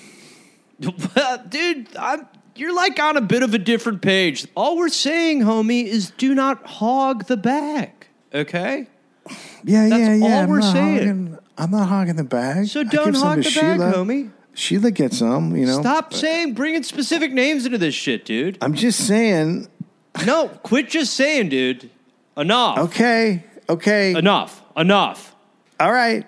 Well, 1.14 1.44
dude, 1.46 1.94
I'm, 1.96 2.26
you're 2.56 2.74
like 2.74 2.98
on 2.98 3.18
a 3.18 3.20
bit 3.20 3.42
of 3.42 3.52
a 3.52 3.58
different 3.58 4.00
page. 4.00 4.46
All 4.54 4.78
we're 4.78 4.88
saying, 4.88 5.40
homie, 5.40 5.84
is 5.84 6.10
do 6.12 6.34
not 6.34 6.64
hog 6.66 7.26
the 7.26 7.36
bag, 7.36 7.90
okay? 8.32 8.86
Yeah, 9.62 9.88
That's 9.90 10.00
yeah, 10.00 10.14
yeah. 10.14 10.24
all 10.24 10.42
I'm 10.44 10.48
we're 10.48 10.60
not 10.60 10.72
saying. 10.72 10.98
hogging- 10.98 11.38
I'm 11.58 11.70
not 11.70 11.88
hogging 11.88 12.16
the 12.16 12.24
bag. 12.24 12.66
So 12.68 12.82
don't 12.82 13.14
hog 13.14 13.36
the 13.38 13.42
bag, 13.42 13.52
Sheila. 13.52 13.92
homie. 13.92 14.30
Sheila 14.54 14.90
gets 14.90 15.18
some. 15.18 15.54
You 15.54 15.66
know. 15.66 15.80
Stop 15.80 16.14
saying 16.14 16.54
bringing 16.54 16.82
specific 16.82 17.32
names 17.32 17.66
into 17.66 17.76
this 17.76 17.94
shit, 17.94 18.24
dude. 18.24 18.56
I'm 18.62 18.72
just 18.74 19.06
saying. 19.06 19.68
No, 20.24 20.48
quit 20.48 20.88
just 20.88 21.12
saying, 21.14 21.50
dude. 21.50 21.90
Enough. 22.36 22.78
Okay. 22.78 23.44
Okay. 23.68 24.14
Enough. 24.14 24.62
Enough. 24.76 25.34
All 25.78 25.92
right. 25.92 26.26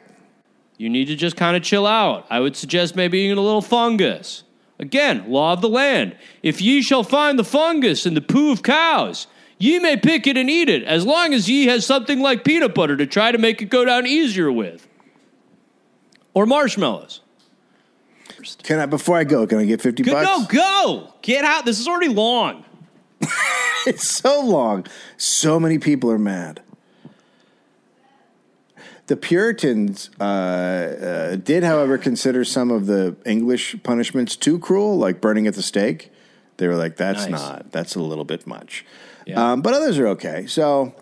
You 0.79 0.89
need 0.89 1.07
to 1.07 1.17
just 1.17 1.37
kind 1.37 1.57
of 1.57 1.63
chill 1.63 1.87
out. 1.87 2.27
I 2.31 2.41
would 2.41 2.57
suggest 2.57 2.97
maybe 2.97 3.19
eating 3.21 3.39
a 3.39 3.41
little 3.41 3.63
fungus. 3.63 4.45
Again, 4.79 5.31
law 5.31 5.53
of 5.53 5.61
the 5.61 5.69
land. 5.69 6.17
If 6.43 6.61
ye 6.61 6.83
shall 6.83 7.05
find 7.05 7.39
the 7.39 7.45
fungus 7.45 8.05
in 8.05 8.15
the 8.15 8.21
poo 8.21 8.51
of 8.51 8.63
cows, 8.65 9.29
ye 9.59 9.79
may 9.79 9.97
pick 9.97 10.27
it 10.27 10.37
and 10.37 10.51
eat 10.51 10.69
it, 10.69 10.83
as 10.83 11.07
long 11.07 11.35
as 11.35 11.49
ye 11.49 11.67
has 11.67 11.87
something 11.87 12.21
like 12.21 12.45
peanut 12.45 12.75
butter 12.75 12.97
to 12.97 13.07
try 13.07 13.31
to 13.31 13.39
make 13.39 13.63
it 13.63 13.67
go 13.67 13.85
down 13.85 14.07
easier 14.07 14.51
with. 14.51 14.89
Or 16.35 16.47
marshmallows. 16.47 17.21
Can 18.65 18.81
I 18.81 18.87
before 18.87 19.17
I 19.19 19.25
go? 19.25 19.47
Can 19.47 19.59
I 19.59 19.65
get 19.67 19.81
fifty 19.81 20.03
bucks? 20.03 20.27
go, 20.27 20.47
go! 20.49 21.15
Get 21.23 21.45
out. 21.45 21.65
This 21.65 21.79
is 21.79 21.87
already 21.87 22.09
long. 22.09 22.65
It's 23.87 24.07
so 24.09 24.41
long. 24.41 24.87
So 25.17 25.59
many 25.59 25.79
people 25.79 26.11
are 26.11 26.19
mad. 26.19 26.63
The 29.09 29.17
Puritans 29.17 30.11
uh, 30.21 30.23
uh, 30.25 31.37
did, 31.37 31.65
however, 31.65 31.99
consider 31.99 32.45
some 32.45 32.71
of 32.71 32.87
the 32.87 33.17
English 33.27 33.77
punishments 33.83 34.37
too 34.37 34.59
cruel, 34.59 34.97
like 34.97 35.21
burning 35.21 35.47
at 35.47 35.55
the 35.55 35.63
stake. 35.63 36.13
They 36.59 36.69
were 36.69 36.77
like, 36.77 36.97
"That's 36.97 37.23
Nice. 37.27 37.31
not. 37.41 37.73
That's 37.73 37.97
a 37.97 38.01
little 38.01 38.25
bit 38.25 38.47
much." 38.47 38.87
Yeah. 39.27 39.53
Um, 39.53 39.63
but 39.63 39.75
others 39.75 39.99
are 39.99 40.07
okay. 40.09 40.47
So, 40.47 40.95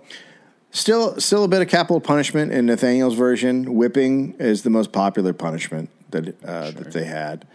still, 0.70 1.20
still 1.20 1.44
a 1.44 1.48
bit 1.48 1.60
of 1.60 1.68
capital 1.68 2.00
punishment 2.00 2.52
in 2.52 2.66
Nathaniel's 2.66 3.14
version. 3.14 3.74
Whipping 3.74 4.34
is 4.38 4.62
the 4.62 4.70
most 4.70 4.92
popular 4.92 5.32
punishment 5.34 5.90
that 6.10 6.42
uh, 6.44 6.70
that 6.70 6.92
they 6.92 7.04
had. 7.04 7.46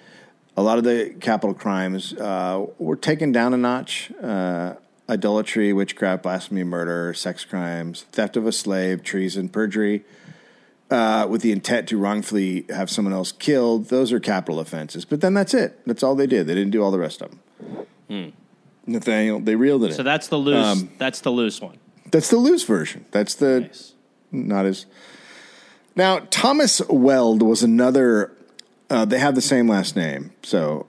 a 0.58 0.62
lot 0.62 0.78
of 0.78 0.84
the 0.86 1.14
capital 1.20 1.54
crimes 1.54 2.14
uh, 2.14 2.66
were 2.80 2.96
taken 2.96 3.32
down 3.32 3.54
a 3.54 3.58
notch. 3.58 4.12
Idolatry, 5.08 5.72
witchcraft, 5.72 6.24
blasphemy, 6.24 6.64
murder, 6.64 7.14
sex 7.14 7.46
crimes, 7.46 8.04
theft 8.12 8.36
of 8.38 8.48
a 8.48 8.52
slave, 8.52 9.04
treason, 9.04 9.50
perjury, 9.50 10.04
uh, 10.90 11.28
with 11.30 11.42
the 11.42 11.52
intent 11.52 11.88
to 11.90 11.98
wrongfully 11.98 12.66
have 12.70 12.90
someone 12.90 13.14
else 13.14 13.32
killed. 13.32 13.90
Those 13.90 14.12
are 14.12 14.20
capital 14.20 14.60
offenses. 14.60 15.06
But 15.06 15.22
then 15.22 15.36
that's 15.36 15.54
it. 15.54 15.80
That's 15.86 16.02
all 16.02 16.16
they 16.16 16.26
did. 16.26 16.48
They 16.48 16.56
didn't 16.56 16.72
do 16.72 16.82
all 16.84 16.90
the 16.92 16.98
rest 17.00 17.22
of 17.22 17.32
them. 18.10 18.34
Nathaniel, 18.88 19.40
they 19.40 19.56
reeled 19.56 19.84
it 19.84 19.88
in. 19.88 19.94
So 19.94 20.04
that's 20.04 20.28
the 20.28 20.38
loose. 20.38 20.66
Um, 20.66 20.90
that's 20.98 21.22
the 21.22 21.32
loose 21.32 21.60
one. 21.62 21.78
That's 22.12 22.30
the 22.30 22.38
loose 22.38 22.64
version. 22.64 23.06
That's 23.12 23.36
the 23.36 23.62
Nice. 23.62 23.94
not 24.32 24.66
as. 24.66 24.86
Now 25.96 26.20
Thomas 26.30 26.82
Weld 26.90 27.42
was 27.42 27.64
another. 27.64 28.32
Uh, 28.90 29.06
they 29.06 29.18
have 29.18 29.34
the 29.34 29.42
same 29.42 29.68
last 29.68 29.96
name, 29.96 30.32
so 30.44 30.86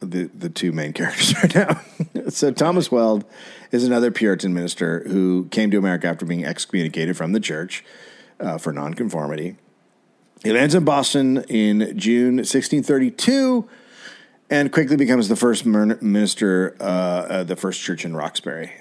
the 0.00 0.24
the 0.34 0.48
two 0.48 0.72
main 0.72 0.92
characters 0.94 1.34
right 1.42 1.54
now. 1.54 1.80
so 2.28 2.50
Thomas 2.50 2.90
Weld 2.90 3.24
is 3.70 3.84
another 3.84 4.10
Puritan 4.10 4.54
minister 4.54 5.04
who 5.08 5.48
came 5.50 5.70
to 5.70 5.78
America 5.78 6.06
after 6.08 6.24
being 6.26 6.44
excommunicated 6.44 7.16
from 7.16 7.32
the 7.32 7.40
church 7.40 7.84
uh, 8.40 8.58
for 8.58 8.72
nonconformity. 8.72 9.56
He 10.42 10.52
lands 10.52 10.74
in 10.74 10.84
Boston 10.84 11.38
in 11.48 11.98
June 11.98 12.36
1632 12.36 13.68
and 14.50 14.72
quickly 14.72 14.96
becomes 14.96 15.28
the 15.28 15.36
first 15.36 15.66
minister, 15.66 16.76
uh, 16.80 16.84
uh, 16.84 17.44
the 17.44 17.56
first 17.56 17.80
church 17.82 18.04
in 18.04 18.16
Roxbury. 18.16 18.72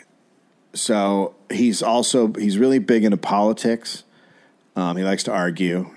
So 0.74 1.36
he's 1.52 1.82
also 1.82 2.34
he's 2.34 2.58
really 2.58 2.80
big 2.80 3.04
into 3.04 3.18
politics. 3.18 4.04
Um, 4.76 4.96
he 4.96 5.04
likes 5.04 5.24
to 5.24 5.32
argue, 5.34 5.90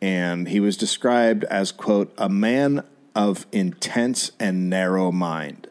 and 0.00 0.48
he 0.48 0.60
was 0.60 0.76
described 0.76 1.44
as 1.44 1.72
quote 1.72 2.14
a 2.16 2.28
man 2.28 2.84
of 3.28 3.46
intense 3.52 4.32
and 4.40 4.70
narrow 4.70 5.12
mind. 5.12 5.68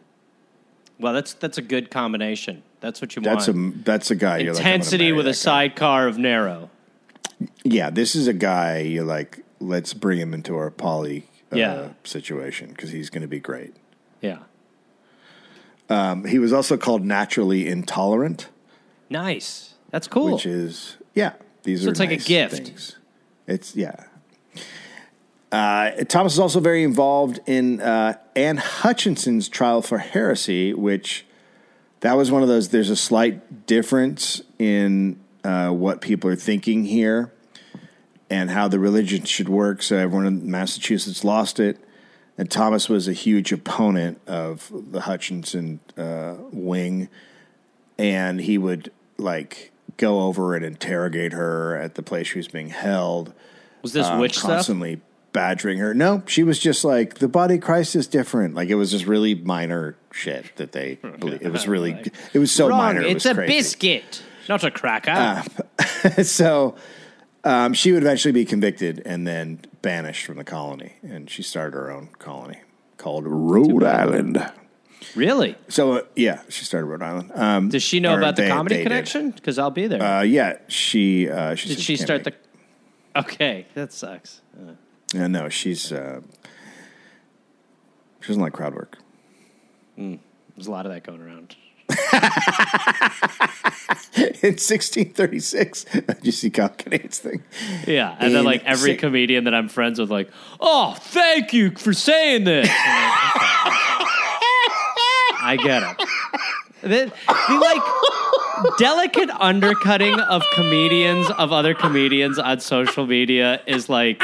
Well, 0.99 1.13
that's 1.13 1.33
that's 1.33 1.57
a 1.57 1.61
good 1.61 1.89
combination. 1.89 2.63
That's 2.81 3.01
what 3.01 3.15
you 3.15 3.21
That's 3.21 3.47
a 3.47 3.53
want. 3.53 3.83
that's 3.85 4.09
a 4.11 4.15
guy. 4.15 4.37
You're 4.39 4.53
like, 4.53 4.61
Intensity 4.65 5.05
marry 5.05 5.13
with 5.17 5.25
a 5.27 5.29
guy. 5.31 5.33
sidecar 5.33 6.07
of 6.07 6.17
narrow. 6.17 6.69
Yeah, 7.63 7.89
this 7.89 8.15
is 8.15 8.27
a 8.27 8.33
guy 8.33 8.79
you're 8.79 9.03
like, 9.05 9.43
let's 9.59 9.93
bring 9.93 10.17
him 10.19 10.33
into 10.33 10.55
our 10.57 10.71
poly 10.71 11.27
uh, 11.51 11.57
Yeah. 11.57 11.89
situation 12.03 12.69
because 12.69 12.91
he's 12.91 13.09
going 13.09 13.21
to 13.21 13.27
be 13.27 13.39
great. 13.39 13.75
Yeah. 14.21 14.39
Um, 15.89 16.25
he 16.25 16.37
was 16.39 16.53
also 16.53 16.77
called 16.77 17.03
naturally 17.03 17.67
intolerant. 17.67 18.47
Nice. 19.09 19.73
That's 19.89 20.07
cool. 20.07 20.33
which 20.33 20.45
is 20.45 20.97
yeah. 21.15 21.33
These 21.63 21.81
So 21.81 21.87
are 21.87 21.91
it's 21.91 21.99
like 21.99 22.11
a 22.11 22.17
gift. 22.17 22.55
Things. 22.55 22.95
It's 23.47 23.75
yeah. 23.75 24.03
Uh, 25.51 25.91
Thomas 26.05 26.33
is 26.33 26.39
also 26.39 26.59
very 26.59 26.83
involved 26.83 27.39
in 27.47 27.81
uh, 27.81 28.17
Anne 28.35 28.57
Hutchinson's 28.57 29.49
trial 29.49 29.81
for 29.81 29.97
heresy, 29.97 30.73
which 30.73 31.25
that 32.01 32.15
was 32.15 32.31
one 32.31 32.41
of 32.43 32.47
those. 32.47 32.69
There's 32.69 32.89
a 32.89 32.95
slight 32.95 33.65
difference 33.65 34.41
in 34.59 35.19
uh, 35.43 35.69
what 35.69 36.01
people 36.01 36.29
are 36.29 36.35
thinking 36.35 36.85
here 36.85 37.31
and 38.29 38.51
how 38.51 38.67
the 38.67 38.77
religion 38.77 39.23
should 39.23 39.49
work. 39.49 39.81
So 39.81 39.97
everyone 39.97 40.27
in 40.27 40.49
Massachusetts 40.49 41.23
lost 41.23 41.59
it, 41.59 41.79
and 42.37 42.49
Thomas 42.49 42.87
was 42.87 43.07
a 43.07 43.13
huge 43.13 43.51
opponent 43.51 44.21
of 44.27 44.71
the 44.91 45.01
Hutchinson 45.01 45.79
uh, 45.97 46.35
wing, 46.51 47.09
and 47.97 48.39
he 48.39 48.59
would 48.59 48.91
like 49.17 49.71
go 49.97 50.21
over 50.21 50.55
and 50.55 50.63
interrogate 50.63 51.33
her 51.33 51.75
at 51.75 51.95
the 51.95 52.03
place 52.03 52.27
she 52.27 52.37
was 52.37 52.47
being 52.47 52.69
held. 52.69 53.33
was 53.81 53.93
this 53.93 54.05
um, 54.05 54.19
witch 54.19 54.37
stuff? 54.37 54.69
Badgering 55.31 55.77
her. 55.79 55.93
No, 55.93 56.23
she 56.25 56.43
was 56.43 56.59
just 56.59 56.83
like 56.83 57.15
the 57.15 57.27
body 57.27 57.55
of 57.55 57.61
Christ 57.61 57.95
is 57.95 58.07
different. 58.07 58.55
Like 58.55 58.69
it 58.69 58.75
was 58.75 58.91
just 58.91 59.05
really 59.05 59.35
minor 59.35 59.95
shit 60.11 60.55
that 60.57 60.71
they. 60.71 60.95
believe. 61.19 61.41
It 61.41 61.51
was 61.51 61.67
really. 61.67 61.91
It 62.33 62.39
was 62.39 62.51
so 62.51 62.67
Wrong. 62.69 62.77
minor. 62.79 63.01
it 63.01 63.15
It's 63.17 63.25
a 63.25 63.33
crazy. 63.33 63.53
biscuit, 63.53 64.23
not 64.47 64.63
a 64.63 64.71
cracker. 64.71 65.43
so 66.23 66.75
um, 67.43 67.73
she 67.73 67.91
would 67.91 68.03
eventually 68.03 68.31
be 68.31 68.45
convicted 68.45 69.01
and 69.05 69.25
then 69.27 69.59
banished 69.81 70.25
from 70.25 70.37
the 70.37 70.43
colony, 70.43 70.93
and 71.03 71.29
she 71.29 71.43
started 71.43 71.73
her 71.75 71.91
own 71.91 72.09
colony 72.19 72.61
called 72.97 73.25
Rhode 73.25 73.83
Island. 73.83 74.43
really? 75.15 75.55
So 75.69 75.93
uh, 75.93 76.01
yeah, 76.15 76.41
she 76.49 76.65
started 76.65 76.87
Rhode 76.87 77.01
Island. 77.03 77.31
Um, 77.33 77.69
Does 77.69 77.83
she 77.83 77.99
know 78.01 78.17
about 78.17 78.35
the 78.35 78.41
they- 78.43 78.49
comedy 78.49 78.75
they 78.77 78.83
connection? 78.83 79.31
Because 79.31 79.57
I'll 79.59 79.69
be 79.71 79.87
there. 79.87 80.01
Uh, 80.01 80.21
yeah, 80.21 80.57
she. 80.67 81.29
Uh, 81.29 81.55
she 81.55 81.69
Did 81.69 81.79
she 81.79 81.95
start 81.95 82.23
the? 82.25 82.33
Okay, 83.15 83.65
that 83.73 83.91
sucks. 83.93 84.41
Yeah, 85.13 85.27
no, 85.27 85.49
she's. 85.49 85.91
Uh, 85.91 86.21
she 88.21 88.27
doesn't 88.27 88.41
like 88.41 88.53
crowd 88.53 88.75
work. 88.75 88.97
There's 89.97 90.67
a 90.67 90.71
lot 90.71 90.85
of 90.85 90.91
that 90.91 91.03
going 91.03 91.21
around. 91.21 91.55
In 94.41 94.55
1636, 94.55 95.83
did 95.85 96.05
you 96.23 96.31
see 96.31 96.49
Kyle 96.49 96.69
Kinane's 96.69 97.19
thing? 97.19 97.43
Yeah, 97.87 98.15
and 98.19 98.33
then 98.35 98.43
like 98.43 98.63
every 98.65 98.91
si- 98.91 98.97
comedian 98.97 99.45
that 99.45 99.53
I'm 99.53 99.69
friends 99.69 99.99
with, 99.99 100.11
like, 100.11 100.29
oh, 100.59 100.95
thank 100.99 101.53
you 101.53 101.71
for 101.71 101.93
saying 101.93 102.43
this. 102.43 102.69
I'm 102.69 103.09
like, 103.11 104.05
okay. 104.05 104.15
I 105.41 105.57
get 105.61 105.83
it. 105.83 105.97
The, 106.81 107.11
the 107.47 107.57
like 107.57 108.77
delicate 108.77 109.29
undercutting 109.39 110.19
of 110.19 110.43
comedians 110.53 111.29
of 111.31 111.51
other 111.51 111.73
comedians 111.73 112.37
on 112.39 112.59
social 112.59 113.05
media 113.07 113.61
is 113.65 113.89
like 113.89 114.23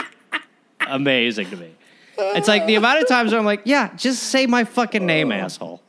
amazing 0.88 1.50
to 1.50 1.58
me. 1.58 1.72
It's 2.18 2.48
like 2.48 2.66
the 2.66 2.76
amount 2.76 3.02
of 3.02 3.08
times 3.08 3.32
where 3.32 3.40
I'm 3.40 3.46
like, 3.46 3.62
yeah, 3.66 3.94
just 3.96 4.24
say 4.24 4.46
my 4.46 4.64
fucking 4.64 5.06
name, 5.06 5.32
oh. 5.32 5.36
asshole. 5.36 5.82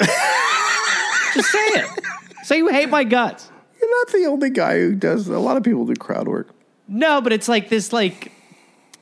just 0.00 1.50
say 1.50 1.58
it. 1.58 2.04
Say 2.42 2.58
you 2.58 2.68
hate 2.68 2.88
my 2.88 3.04
guts. 3.04 3.50
You're 3.80 3.90
not 3.90 4.08
the 4.12 4.26
only 4.26 4.50
guy 4.50 4.78
who 4.78 4.94
does. 4.94 5.28
A 5.28 5.38
lot 5.38 5.56
of 5.56 5.62
people 5.62 5.84
do 5.86 5.94
crowd 5.94 6.28
work. 6.28 6.48
No, 6.88 7.20
but 7.20 7.32
it's 7.32 7.48
like 7.48 7.68
this 7.68 7.92
like 7.92 8.32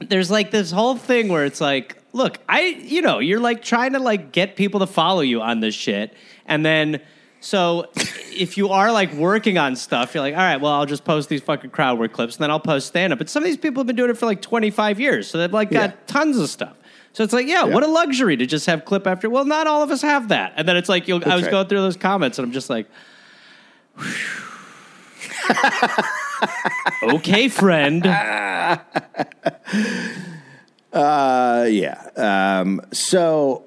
there's 0.00 0.30
like 0.30 0.50
this 0.50 0.70
whole 0.70 0.96
thing 0.96 1.28
where 1.28 1.44
it's 1.44 1.60
like, 1.60 1.96
look, 2.12 2.38
I 2.48 2.60
you 2.60 3.00
know, 3.00 3.18
you're 3.18 3.40
like 3.40 3.62
trying 3.62 3.94
to 3.94 3.98
like 3.98 4.32
get 4.32 4.56
people 4.56 4.80
to 4.80 4.86
follow 4.86 5.22
you 5.22 5.40
on 5.40 5.60
this 5.60 5.74
shit. 5.74 6.14
And 6.46 6.64
then 6.64 7.00
so 7.40 7.86
if 7.94 8.56
you 8.56 8.70
are 8.70 8.92
like 8.92 9.12
working 9.14 9.58
on 9.58 9.76
stuff, 9.76 10.14
you're 10.14 10.22
like, 10.22 10.34
all 10.34 10.40
right, 10.40 10.60
well, 10.60 10.72
I'll 10.72 10.86
just 10.86 11.04
post 11.04 11.28
these 11.28 11.40
fucking 11.40 11.70
crowd 11.70 11.98
work 11.98 12.12
clips 12.12 12.36
and 12.36 12.42
then 12.42 12.50
I'll 12.50 12.60
post 12.60 12.88
stand 12.88 13.12
up. 13.12 13.18
But 13.18 13.28
some 13.28 13.42
of 13.42 13.46
these 13.46 13.56
people 13.56 13.80
have 13.80 13.86
been 13.86 13.96
doing 13.96 14.10
it 14.10 14.18
for 14.18 14.26
like 14.26 14.42
25 14.42 15.00
years. 15.00 15.30
So 15.30 15.38
they've 15.38 15.52
like 15.52 15.70
got 15.70 15.90
Yeah. 15.90 15.96
tons 16.06 16.38
of 16.38 16.48
stuff. 16.48 16.76
So 17.12 17.24
it's 17.24 17.32
like, 17.32 17.46
yeah, 17.46 17.64
what 17.64 17.82
a 17.82 17.86
luxury 17.86 18.36
to 18.36 18.46
just 18.46 18.66
have 18.66 18.84
clip 18.84 19.06
after. 19.06 19.28
Well, 19.30 19.44
not 19.44 19.66
all 19.66 19.82
of 19.82 19.90
us 19.90 20.02
have 20.02 20.28
that. 20.28 20.52
And 20.56 20.68
then 20.68 20.76
it's 20.76 20.88
like, 20.88 21.08
you'll, 21.08 21.22
I 21.28 21.34
was 21.34 21.44
right. 21.44 21.50
going 21.50 21.68
through 21.68 21.80
those 21.80 21.96
comments 21.96 22.38
and 22.38 22.46
I'm 22.46 22.52
just 22.52 22.70
like, 22.70 22.86
okay, 27.02 27.48
friend. 27.48 28.04
Uh, 30.90 31.66
yeah. 31.70 32.00
Um, 32.16 32.80
so, 32.92 33.66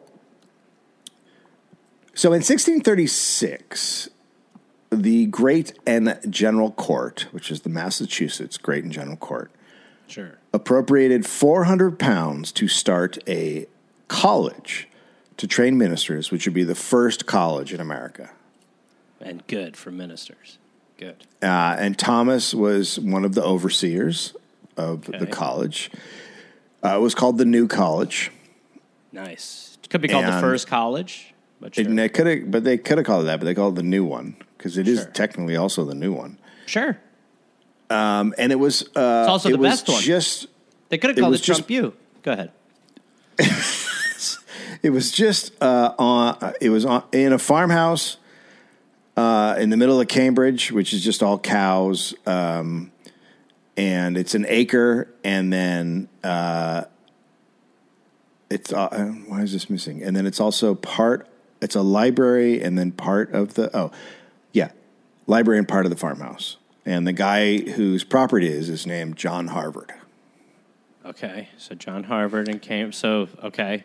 so 2.14 2.30
in 2.30 2.42
1636, 2.42 4.10
the 4.90 5.26
Great 5.28 5.74
and 5.88 6.20
General 6.30 6.72
Court, 6.72 7.28
which 7.32 7.50
is 7.50 7.62
the 7.62 7.70
Massachusetts 7.70 8.58
Great 8.58 8.84
and 8.84 8.92
General 8.92 9.18
Court, 9.18 9.52
Sure. 10.08 10.38
appropriated 10.54 11.26
400 11.26 11.98
pounds 11.98 12.52
to 12.52 12.68
start 12.68 13.18
a 13.28 13.66
college 14.10 14.90
to 15.38 15.48
train 15.48 15.78
ministers, 15.78 16.32
which 16.32 16.46
would 16.46 16.54
be 16.54 16.66
the 16.66 16.76
first 16.76 17.26
college 17.26 17.74
in 17.74 17.80
America. 17.80 18.32
And 19.22 19.46
good 19.48 19.78
for 19.78 19.90
ministers. 19.92 20.58
Good. 20.98 21.26
Uh, 21.42 21.76
and 21.80 21.98
Thomas 21.98 22.54
was 22.54 23.00
one 23.00 23.24
of 23.24 23.34
the 23.34 23.44
overseers 23.44 24.36
of 24.76 25.06
the 25.06 25.26
college. 25.26 25.90
Uh, 26.84 26.98
it 26.98 27.02
was 27.02 27.16
called 27.16 27.38
the 27.38 27.46
New 27.46 27.68
College. 27.68 28.32
Nice. 29.12 29.78
It 29.84 29.90
could 29.90 30.02
be 30.02 30.08
called 30.08 30.26
the 30.26 30.40
first 30.40 30.68
college. 30.68 31.31
But 31.62 31.76
sure. 31.76 31.84
They 31.86 32.10
could 32.10 32.28
have, 32.28 32.52
but 32.52 32.64
they 32.66 32.78
could 32.78 32.98
have 32.98 33.06
called 33.08 33.24
it 33.24 33.28
that, 33.28 33.40
but 33.40 33.46
they 33.46 33.54
called 33.54 33.78
it 33.78 33.82
the 33.84 33.88
new 33.88 34.04
one 34.04 34.36
because 34.58 34.78
it 34.78 34.88
is 34.88 35.02
Sure. 35.04 35.12
technically 35.12 35.56
also 35.56 35.86
the 35.86 35.96
new 35.96 36.12
one. 36.12 36.38
sure. 36.66 37.00
Um, 37.90 38.34
and 38.38 38.52
it 38.52 38.56
was 38.56 38.84
uh, 38.96 39.22
It's 39.24 39.30
also 39.30 39.50
it 39.50 39.52
the 39.54 39.58
was 39.60 39.70
best 39.72 39.88
one. 39.90 40.02
Just 40.02 40.48
They 40.90 40.98
could 40.98 41.10
have 41.12 41.18
called 41.20 41.32
was 41.32 41.42
it 41.42 41.46
Trump 41.46 41.60
just- 41.60 41.70
U. 41.70 41.94
Go 42.24 42.32
ahead. 42.32 42.52
it 44.82 44.90
was 44.92 45.12
just 45.12 45.52
uh, 45.62 45.94
on. 45.98 46.54
It 46.62 46.70
was 46.70 46.86
on, 46.86 47.04
in 47.12 47.34
a 47.34 47.40
farmhouse 47.40 48.18
uh, 49.18 49.56
in 49.60 49.70
the 49.72 49.78
middle 49.78 50.00
of 50.00 50.08
Cambridge, 50.08 50.72
which 50.72 50.94
is 50.94 51.04
just 51.04 51.22
all 51.24 51.38
cows. 51.40 52.14
Um, 52.26 52.92
and 53.78 54.18
it's 54.18 54.36
an 54.36 54.46
acre, 54.48 55.10
and 55.24 55.52
then 55.52 56.08
uh, 56.24 56.84
it's 58.50 58.72
uh, 58.72 58.84
uh, 58.86 59.06
why 59.06 59.42
is 59.42 59.52
this 59.54 59.70
missing? 59.70 60.04
And 60.04 60.16
then 60.16 60.26
it's 60.26 60.40
also 60.40 60.76
part. 60.76 61.28
It's 61.62 61.76
a 61.76 61.82
library, 61.82 62.62
and 62.62 62.78
then 62.78 62.92
part 62.92 63.32
of 63.34 63.54
the 63.54 63.76
oh, 63.78 63.92
yeah, 64.52 64.72
library 65.28 65.60
and 65.60 65.68
part 65.68 65.86
of 65.86 65.92
the 65.92 65.98
farmhouse. 65.98 66.58
And 66.86 67.06
the 67.06 67.14
guy 67.14 67.58
whose 67.58 68.04
property 68.04 68.48
it 68.48 68.54
is 68.54 68.70
is 68.70 68.88
named 68.88 69.16
John 69.16 69.48
Harvard. 69.48 69.94
Okay. 71.06 71.50
So 71.58 71.76
John 71.76 72.06
Harvard 72.06 72.48
and 72.48 72.60
came. 72.62 72.92
So, 72.92 73.28
okay. 73.44 73.84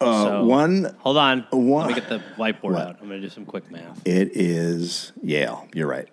Uh, 0.00 0.24
So- 0.24 0.44
one, 0.44 0.96
Hold 1.00 1.16
on. 1.16 1.46
One- 1.50 1.86
Let 1.86 1.94
me 1.96 2.00
get 2.00 2.08
the 2.08 2.18
whiteboard 2.36 2.72
What? 2.72 2.82
out. 2.82 2.96
I'm 3.00 3.08
going 3.08 3.20
to 3.20 3.26
do 3.28 3.28
some 3.32 3.44
quick 3.44 3.70
math. 3.70 4.00
it 4.04 4.30
is 4.36 5.12
Yale. 5.22 5.68
You're 5.74 5.86
right. 5.88 6.08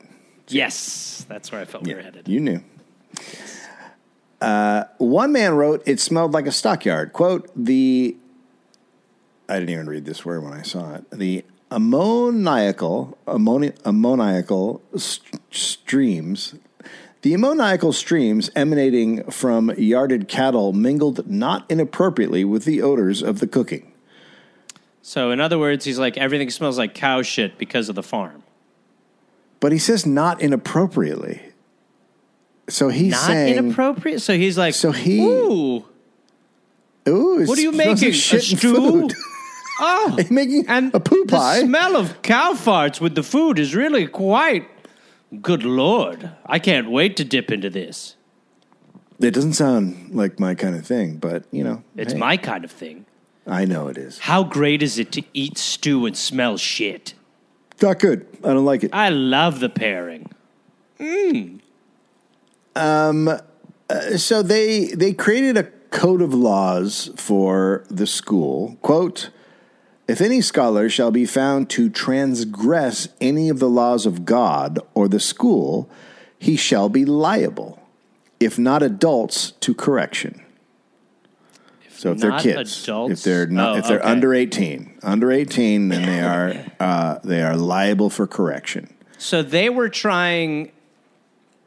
Yes, 0.48 1.26
that's 1.28 1.52
where 1.52 1.62
I 1.62 1.66
felt 1.66 1.84
we 1.86 1.94
were 1.96 2.02
headed. 2.02 2.28
You 2.28 2.40
knew. 2.40 2.64
Uh, 4.42 4.86
one 4.98 5.32
man 5.32 5.54
wrote, 5.56 5.84
"It 5.86 6.00
smelled 6.00 6.34
like 6.34 6.48
a 6.48 6.52
stockyard." 6.52 7.14
Quote: 7.14 7.50
The 7.56 8.16
I 9.50 9.56
didn't 9.60 9.70
even 9.72 9.90
read 9.90 10.06
this 10.06 10.24
word 10.24 10.44
when 10.44 10.54
I 10.54 10.62
saw 10.62 10.96
it. 10.96 11.10
The 11.12 11.44
ammoniacal 11.72 13.18
ammoni- 13.28 13.74
ammoniacal 13.86 14.82
st- 14.96 15.42
streams. 15.52 16.56
The 17.22 17.34
ammoniacal 17.34 17.92
streams 17.92 18.50
emanating 18.56 19.24
from 19.30 19.72
yarded 19.78 20.28
cattle 20.28 20.72
mingled 20.72 21.30
not 21.30 21.66
inappropriately 21.70 22.46
with 22.46 22.64
the 22.66 22.82
odors 22.82 23.22
of 23.22 23.40
the 23.40 23.48
cooking. 23.48 23.92
So, 25.02 25.32
in 25.32 25.42
other 25.42 25.58
words, 25.58 25.86
he's 25.86 25.98
like, 26.00 26.18
everything 26.18 26.50
smells 26.50 26.78
like 26.78 26.94
cow 26.94 27.22
shit 27.24 27.58
because 27.58 27.90
of 27.90 27.96
the 27.96 28.04
farm. 28.04 28.44
But 29.60 29.72
he 29.72 29.78
says 29.80 30.06
not 30.06 30.42
inappropriately. 30.42 31.42
So 32.70 32.90
he's 32.90 33.12
Not 33.14 33.22
saying, 33.26 33.58
inappropriate? 33.58 34.22
So 34.22 34.38
he's 34.38 34.58
like, 34.58 34.76
So 34.76 34.92
he- 34.92 35.20
Ooh, 35.26 35.86
"Ooh, 37.08 37.46
what 37.46 37.58
are 37.58 37.62
you 37.62 37.74
smells 37.74 37.88
like 37.88 37.96
making? 38.02 38.12
shit 38.14 38.54
a 38.54 38.58
stew? 38.58 39.10
food." 39.80 40.28
Oh, 40.30 40.34
making 40.34 40.66
and 40.68 40.94
a 40.94 41.00
poo 41.00 41.26
pie. 41.26 41.60
the 41.62 41.66
smell 41.66 41.96
of 41.96 42.22
cow 42.22 42.54
farts 42.54 43.00
with 43.02 43.16
the 43.16 43.24
food 43.24 43.60
is 43.60 43.76
really 43.76 44.08
quite. 44.08 44.68
Good 45.42 45.64
lord! 45.64 46.32
I 46.46 46.60
can't 46.60 46.90
wait 46.90 47.16
to 47.18 47.24
dip 47.24 47.52
into 47.52 47.70
this. 47.70 48.16
It 49.20 49.32
doesn't 49.32 49.54
sound 49.54 50.16
like 50.16 50.40
my 50.40 50.56
kind 50.56 50.76
of 50.76 50.86
thing, 50.88 51.18
but 51.18 51.44
you 51.52 51.64
know, 51.64 51.84
It's 51.96 52.14
hey, 52.14 52.20
my 52.20 52.38
kind 52.38 52.64
of 52.64 52.72
thing. 52.72 53.06
I 53.46 53.66
know 53.66 53.88
it 53.88 53.98
is. 53.98 54.20
How 54.20 54.44
great 54.44 54.82
is 54.82 54.98
it 54.98 55.12
to 55.14 55.24
eat 55.34 55.58
stew 55.58 56.06
and 56.06 56.16
smell 56.16 56.58
shit? 56.58 57.14
Not 57.82 58.00
good. 58.00 58.26
I 58.44 58.50
don't 58.54 58.66
like 58.66 58.84
it. 58.84 58.92
I 58.94 59.10
love 59.10 59.60
the 59.60 59.70
pairing. 59.70 60.32
Mmm. 61.00 61.60
Um 62.76 63.40
so 64.18 64.42
they 64.42 64.88
they 64.88 65.14
created 65.14 65.58
a 65.58 65.64
code 65.92 66.22
of 66.22 66.34
laws 66.34 67.12
for 67.16 67.84
the 67.90 68.06
school. 68.08 68.78
Quote: 68.82 69.30
If 70.10 70.22
any 70.22 70.42
scholar 70.42 70.90
shall 70.90 71.12
be 71.12 71.28
found 71.28 71.70
to 71.70 71.88
transgress 71.88 73.10
any 73.22 73.48
of 73.48 73.60
the 73.60 73.70
laws 73.70 74.08
of 74.08 74.26
God 74.26 74.80
or 74.96 75.08
the 75.08 75.20
school, 75.20 75.88
he 76.40 76.56
shall 76.56 76.90
be 76.90 77.06
liable, 77.06 77.80
if 78.40 78.58
not 78.58 78.82
adults, 78.82 79.52
to 79.52 79.76
correction. 79.76 80.44
So 81.92 82.14
if 82.14 82.18
they're 82.18 82.40
kids, 82.40 82.84
adults? 82.86 83.12
if 83.12 83.24
they're 83.24 83.46
not, 83.46 83.76
Oh, 83.76 83.78
if 83.78 83.88
they're 83.88 84.00
okay. 84.00 84.10
under 84.10 84.34
eighteen, 84.34 84.98
under 85.04 85.32
eighteen, 85.32 85.90
then 85.90 86.02
they 86.08 86.22
are 86.22 86.56
uh, 86.80 87.20
they 87.24 87.44
are 87.44 87.56
liable 87.56 88.10
for 88.10 88.26
correction. 88.26 88.92
So 89.20 89.44
they 89.44 89.70
were 89.70 89.90
trying 89.90 90.72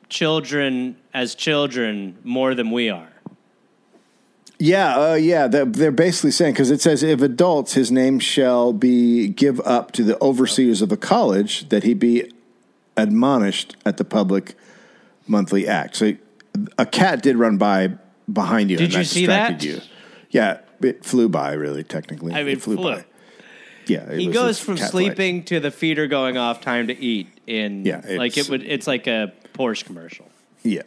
children 0.08 0.96
as 1.14 1.36
children 1.36 2.18
more 2.24 2.56
than 2.56 2.72
we 2.72 2.90
are. 2.90 3.11
Yeah, 4.62 4.96
uh, 4.96 5.14
yeah. 5.14 5.48
They're, 5.48 5.64
they're 5.64 5.90
basically 5.90 6.30
saying 6.30 6.52
because 6.52 6.70
it 6.70 6.80
says 6.80 7.02
if 7.02 7.20
adults, 7.20 7.72
his 7.72 7.90
name 7.90 8.20
shall 8.20 8.72
be 8.72 9.26
give 9.26 9.60
up 9.62 9.90
to 9.92 10.04
the 10.04 10.16
overseers 10.22 10.80
of 10.80 10.88
the 10.88 10.96
college 10.96 11.68
that 11.70 11.82
he 11.82 11.94
be 11.94 12.30
admonished 12.96 13.74
at 13.84 13.96
the 13.96 14.04
public 14.04 14.54
monthly 15.26 15.66
act. 15.66 15.96
So 15.96 16.12
a 16.78 16.86
cat 16.86 17.24
did 17.24 17.34
run 17.34 17.58
by 17.58 17.94
behind 18.32 18.70
you. 18.70 18.76
Did 18.76 18.84
and 18.84 18.92
you 18.92 18.98
that 19.00 19.04
see 19.06 19.26
distracted 19.26 19.60
that? 19.60 19.66
You. 19.66 19.80
Yeah, 20.30 20.58
it 20.80 21.04
flew 21.04 21.28
by. 21.28 21.54
Really, 21.54 21.82
technically, 21.82 22.32
I 22.32 22.44
mean, 22.44 22.56
it 22.56 22.62
flew, 22.62 22.76
flew. 22.76 22.94
by. 22.94 23.04
Yeah, 23.86 24.10
it 24.10 24.20
He 24.20 24.26
goes 24.28 24.60
from 24.60 24.76
cat 24.76 24.92
flight. 24.92 25.06
sleeping 25.06 25.42
to 25.46 25.58
the 25.58 25.72
feeder 25.72 26.06
going 26.06 26.36
off, 26.36 26.60
time 26.60 26.86
to 26.86 26.96
eat. 26.96 27.26
In 27.48 27.84
Yeah, 27.84 28.00
like 28.10 28.38
it 28.38 28.48
would. 28.48 28.62
It's 28.62 28.86
like 28.86 29.08
a 29.08 29.32
Porsche 29.54 29.84
commercial. 29.84 30.30
Yeah. 30.62 30.82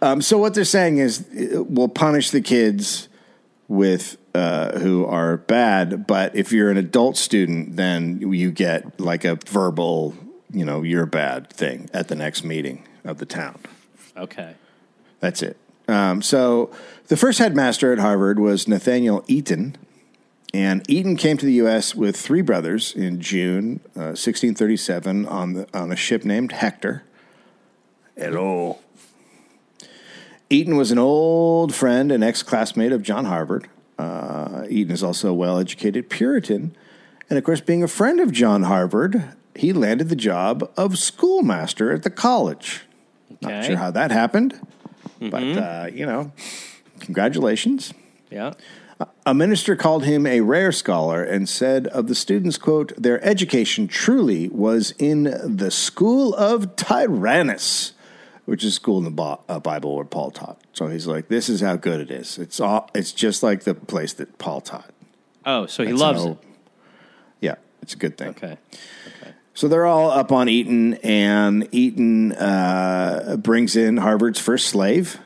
Um, 0.00 0.22
so 0.22 0.38
what 0.38 0.54
they're 0.54 0.64
saying 0.64 0.98
is 0.98 1.20
uh, 1.20 1.62
we'll 1.64 1.88
punish 1.88 2.30
the 2.30 2.40
kids 2.40 3.08
with 3.66 4.16
uh, 4.34 4.78
who 4.78 5.04
are 5.04 5.36
bad, 5.36 6.06
but 6.06 6.34
if 6.34 6.52
you're 6.52 6.70
an 6.70 6.76
adult 6.76 7.16
student, 7.16 7.76
then 7.76 8.20
you 8.20 8.50
get 8.50 9.00
like 9.00 9.24
a 9.24 9.34
verbal, 9.46 10.14
you 10.52 10.64
know, 10.64 10.82
you're 10.82 11.06
bad 11.06 11.50
thing 11.50 11.90
at 11.92 12.08
the 12.08 12.14
next 12.14 12.44
meeting 12.44 12.86
of 13.04 13.18
the 13.18 13.26
town. 13.26 13.58
Okay. 14.16 14.54
That's 15.20 15.42
it. 15.42 15.56
Um, 15.88 16.22
so 16.22 16.70
the 17.08 17.16
first 17.16 17.38
headmaster 17.38 17.92
at 17.92 17.98
Harvard 17.98 18.38
was 18.38 18.68
Nathaniel 18.68 19.24
Eaton. 19.26 19.76
And 20.54 20.88
Eaton 20.90 21.16
came 21.16 21.36
to 21.36 21.44
the 21.44 21.52
U.S. 21.54 21.94
with 21.94 22.16
three 22.16 22.40
brothers 22.40 22.94
in 22.94 23.20
June 23.20 23.80
uh, 23.94 24.16
1637 24.16 25.26
on, 25.26 25.52
the, 25.52 25.68
on 25.78 25.92
a 25.92 25.96
ship 25.96 26.24
named 26.24 26.52
Hector. 26.52 27.02
Hello. 28.16 28.78
Eaton 30.50 30.76
was 30.76 30.90
an 30.90 30.98
old 30.98 31.74
friend 31.74 32.10
and 32.10 32.24
ex 32.24 32.42
classmate 32.42 32.92
of 32.92 33.02
John 33.02 33.26
Harvard. 33.26 33.68
Uh, 33.98 34.64
Eaton 34.68 34.92
is 34.92 35.02
also 35.02 35.30
a 35.30 35.34
well 35.34 35.58
educated 35.58 36.08
Puritan. 36.08 36.74
And 37.28 37.38
of 37.38 37.44
course, 37.44 37.60
being 37.60 37.82
a 37.82 37.88
friend 37.88 38.20
of 38.20 38.32
John 38.32 38.62
Harvard, 38.62 39.24
he 39.54 39.72
landed 39.72 40.08
the 40.08 40.16
job 40.16 40.70
of 40.76 40.98
schoolmaster 40.98 41.92
at 41.92 42.02
the 42.02 42.10
college. 42.10 42.82
Not 43.42 43.64
sure 43.64 43.76
how 43.76 43.90
that 43.90 44.10
happened, 44.10 44.58
but 45.20 45.42
uh, 45.42 45.90
you 45.92 46.06
know, 46.06 46.32
congratulations. 47.00 47.92
Yeah. 48.30 48.54
A 49.24 49.32
minister 49.32 49.76
called 49.76 50.04
him 50.04 50.26
a 50.26 50.40
rare 50.40 50.72
scholar 50.72 51.22
and 51.22 51.48
said 51.48 51.86
of 51.88 52.08
the 52.08 52.16
students, 52.16 52.58
quote, 52.58 52.92
their 53.00 53.22
education 53.24 53.86
truly 53.86 54.48
was 54.48 54.92
in 54.98 55.24
the 55.44 55.70
school 55.70 56.34
of 56.34 56.74
Tyrannus, 56.74 57.92
which 58.48 58.64
is 58.64 58.70
a 58.70 58.74
school 58.74 58.96
in 59.04 59.14
the 59.14 59.38
uh, 59.50 59.58
Bible 59.60 59.94
where 59.94 60.06
Paul 60.06 60.30
taught. 60.30 60.58
So 60.72 60.86
he's 60.86 61.06
like, 61.06 61.28
this 61.28 61.50
is 61.50 61.60
how 61.60 61.76
good 61.76 62.00
it 62.00 62.10
is. 62.10 62.38
It's 62.38 62.60
all, 62.60 62.88
it's 62.94 63.12
just 63.12 63.42
like 63.42 63.64
the 63.64 63.74
place 63.74 64.14
that 64.14 64.38
Paul 64.38 64.62
taught. 64.62 64.90
Oh, 65.44 65.66
so 65.66 65.82
he 65.82 65.90
That's 65.90 66.00
loves 66.00 66.24
how- 66.24 66.30
it. 66.30 66.38
Yeah, 67.42 67.54
it's 67.82 67.92
a 67.92 67.98
good 67.98 68.16
thing. 68.16 68.28
Okay. 68.28 68.56
So 69.52 69.68
they're 69.68 69.84
all 69.84 70.10
up 70.10 70.32
on 70.32 70.48
Eaton, 70.48 70.94
and 71.02 71.68
Eaton 71.72 72.32
uh, 72.32 73.36
brings 73.38 73.76
in 73.76 73.98
Harvard's 73.98 74.40
first 74.40 74.68
slave, 74.68 75.18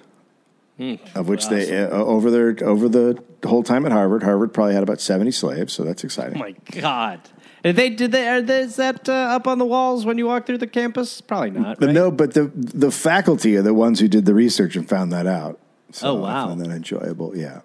of 1.15 1.29
which 1.29 1.47
they 1.49 1.85
uh, 1.85 1.91
over 1.91 2.29
their 2.31 2.57
over 2.65 2.89
the 2.89 3.23
whole 3.45 3.63
time 3.63 3.85
at 3.87 3.93
Harvard, 3.93 4.23
Harvard 4.25 4.53
probably 4.55 4.75
had 4.75 4.83
about 4.83 5.01
seventy 5.01 5.31
slaves. 5.31 5.73
So 5.75 5.85
that's 5.85 6.03
exciting. 6.03 6.37
Oh 6.37 6.41
my 6.41 6.55
god. 6.81 7.21
Did 7.63 7.77
they? 7.77 7.91
Did 7.91 8.13
they? 8.13 8.29
Are 8.29 8.43
they 8.43 8.61
is 8.63 8.77
that 8.77 9.09
uh, 9.09 9.13
up 9.13 9.47
on 9.47 9.59
the 9.59 9.65
walls 9.65 10.05
when 10.05 10.19
you 10.19 10.27
walk 10.27 10.47
through 10.47 10.59
the 10.59 10.67
campus? 10.67 11.21
Probably 11.21 11.51
not. 11.51 11.79
But 11.79 11.87
right? 11.87 11.95
no, 11.95 12.11
but 12.11 12.35
the 12.35 12.51
the 12.55 12.91
faculty 12.91 13.57
are 13.57 13.63
the 13.63 13.75
ones 13.75 14.01
who 14.01 14.09
did 14.09 14.25
the 14.25 14.35
research 14.35 14.75
and 14.77 14.89
found 14.89 15.13
that 15.13 15.27
out. 15.27 15.59
So 15.93 16.09
Oh, 16.09 16.15
wow. 16.15 16.45
I 16.45 16.49
found 16.49 16.61
that 16.61 16.71
enjoyable. 16.71 17.37
Yeah. 17.37 17.61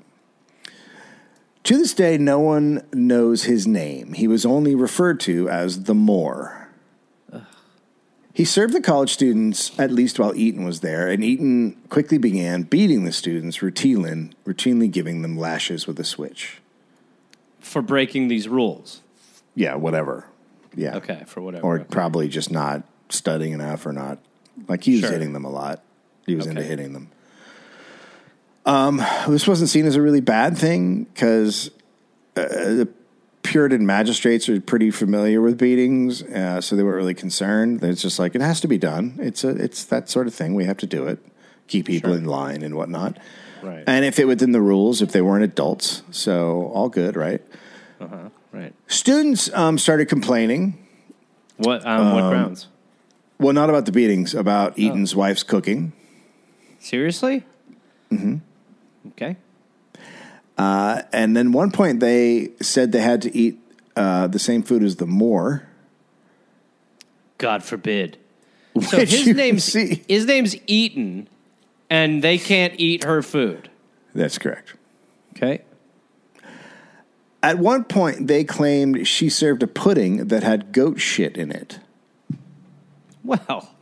To 1.63 1.77
this 1.77 1.93
day, 1.93 2.17
no 2.17 2.39
one 2.39 2.85
knows 2.93 3.43
his 3.43 3.67
name. 3.67 4.13
He 4.13 4.27
was 4.27 4.45
only 4.45 4.75
referred 4.75 5.19
to 5.21 5.49
as 5.49 5.83
the 5.83 5.93
Moor. 5.95 6.69
He 8.33 8.45
served 8.45 8.73
the 8.73 8.81
college 8.81 9.11
students 9.11 9.77
at 9.79 9.89
least 9.91 10.19
while 10.19 10.35
Eaton 10.35 10.63
was 10.63 10.81
there, 10.81 11.09
and 11.09 11.23
Eaton 11.23 11.75
quickly 11.89 12.19
began 12.19 12.61
beating 12.61 13.03
the 13.03 13.11
students 13.11 13.57
routinely, 13.57 14.31
routinely 14.45 14.91
giving 14.91 15.23
them 15.23 15.35
lashes 15.39 15.87
with 15.87 15.99
a 15.99 16.03
switch. 16.03 16.59
for 17.59 17.81
breaking 17.81 18.27
these 18.27 18.47
rules. 18.47 19.01
Yeah, 19.57 19.73
whatever. 19.75 20.25
Yeah. 20.75 20.97
Okay, 20.97 21.23
for 21.25 21.41
whatever. 21.41 21.63
Or 21.65 21.75
Okay. 21.79 21.87
probably 21.89 22.27
just 22.27 22.51
not 22.51 22.83
studying 23.09 23.53
enough 23.53 23.85
or 23.87 23.91
not. 23.91 24.19
Like 24.67 24.83
he 24.83 24.91
was 24.93 25.01
Sure. 25.01 25.11
hitting 25.11 25.33
them 25.33 25.45
a 25.45 25.49
lot. 25.49 25.81
He 26.27 26.35
was 26.35 26.45
into 26.45 26.61
hitting 26.61 26.93
them. 26.93 27.07
Um, 28.65 29.01
this 29.27 29.47
wasn't 29.47 29.69
seen 29.69 29.85
as 29.87 29.95
a 29.95 30.01
really 30.01 30.19
bad 30.21 30.57
thing 30.57 31.05
because 31.05 31.71
uh, 32.35 32.41
the 32.43 32.87
Puritan 33.41 33.85
magistrates 33.85 34.47
are 34.49 34.59
pretty 34.59 34.91
familiar 34.91 35.41
with 35.41 35.57
beatings, 35.57 36.21
uh, 36.21 36.59
so 36.61 36.75
they 36.75 36.83
weren't 36.83 36.97
really 36.97 37.13
concerned. 37.13 37.81
It's 37.83 38.01
just 38.01 38.19
like 38.19 38.35
it 38.35 38.41
has 38.41 38.59
to 38.61 38.67
be 38.67 38.77
done. 38.77 39.15
It's 39.19 39.43
a 39.45 39.49
it's 39.49 39.85
that 39.85 40.09
sort 40.09 40.27
of 40.27 40.35
thing. 40.35 40.53
We 40.53 40.65
have 40.65 40.77
to 40.77 40.85
do 40.85 41.07
it, 41.07 41.19
keep 41.67 41.85
people 41.87 42.13
in 42.13 42.25
line 42.25 42.61
and 42.61 42.75
whatnot. 42.75 43.17
Right. 43.63 43.83
And 43.87 44.03
if 44.05 44.19
it 44.19 44.25
within 44.25 44.51
the 44.51 44.61
rules, 44.61 45.01
if 45.01 45.13
they 45.13 45.21
weren't 45.21 45.45
adults, 45.45 46.03
so 46.11 46.69
all 46.73 46.89
good, 46.89 47.15
right? 47.15 47.41
Right. 48.57 48.73
Students 48.87 49.51
um, 49.53 49.77
started 49.77 50.07
complaining. 50.07 50.85
What? 51.57 51.85
Um, 51.85 52.13
what 52.13 52.29
grounds? 52.29 52.67
Well, 53.39 53.53
not 53.53 53.69
about 53.69 53.85
the 53.85 53.91
beatings, 53.91 54.33
Oh. 54.35 54.39
about 54.39 54.77
Eaton's 54.79 55.15
wife's 55.15 55.43
cooking. 55.43 55.93
Seriously? 56.79 57.43
Mm-hmm. 58.11 58.37
Okay. 59.09 59.37
Uh, 60.57 61.03
and 61.13 61.35
then 61.37 61.51
one 61.51 61.71
point 61.71 61.99
they 61.99 62.51
said 62.61 62.91
they 62.91 63.01
had 63.01 63.21
to 63.23 63.35
eat 63.35 63.59
uh, 63.95 64.27
the 64.27 64.39
same 64.39 64.63
food 64.63 64.81
as 64.83 64.95
the 64.95 65.05
Moor. 65.05 65.67
God 67.37 67.63
forbid. 67.63 68.17
So 68.81 68.97
which 68.97 69.11
his 69.11 69.27
you 69.27 69.33
name's 69.33 69.63
see. 69.63 70.03
his 70.07 70.25
name's 70.25 70.55
Eaton, 70.67 71.27
and 71.89 72.23
they 72.23 72.37
can't 72.37 72.73
eat 72.77 73.03
her 73.03 73.21
food. 73.21 73.69
That's 74.15 74.37
correct. 74.37 74.75
Okay. 75.35 75.61
At 77.47 77.59
one 77.59 77.85
point, 77.85 78.27
they 78.27 78.43
claimed 78.43 79.07
she 79.07 79.29
served 79.29 79.63
a 79.63 79.67
pudding 79.67 80.27
that 80.27 80.43
had 80.43 80.73
goat 80.73 80.99
shit 80.99 81.37
in 81.37 81.49
it. 81.49 81.79
Well, 83.23 83.73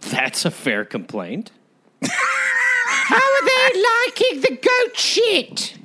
that's 0.00 0.46
a 0.46 0.50
fair 0.50 0.86
complaint. 0.86 1.50
How 2.02 3.16
are 3.16 3.44
they 3.44 3.82
liking 3.82 4.40
the 4.40 4.56
goat 4.62 4.96
shit? 4.96 5.76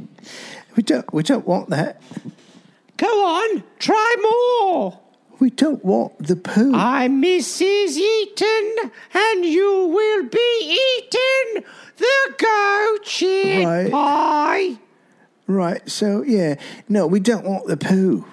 We 0.78 0.84
don't. 0.84 1.14
We 1.14 1.24
don't 1.24 1.45
want 1.45 1.72
that. 1.72 2.01
Go 2.95 3.26
on, 3.26 3.64
try 3.80 4.16
more. 4.22 4.97
We 5.39 5.49
don't 5.49 5.84
want 5.84 6.26
the 6.26 6.38
poo. 6.38 6.74
I'm 6.74 7.22
Mrs. 7.22 7.97
Eaton, 7.97 8.91
and 9.14 9.43
you 9.43 9.88
will 9.88 10.24
be 10.30 10.80
eating 11.01 11.66
the 11.97 12.34
goat 12.38 13.06
shit 13.06 13.66
Right. 13.66 13.91
pie. 13.91 14.78
Right. 15.48 15.88
So 15.89 16.24
yeah. 16.24 16.56
No, 16.89 17.08
we 17.08 17.20
don't 17.20 17.46
want 17.46 17.68
the 17.68 17.78
poo. 17.78 18.26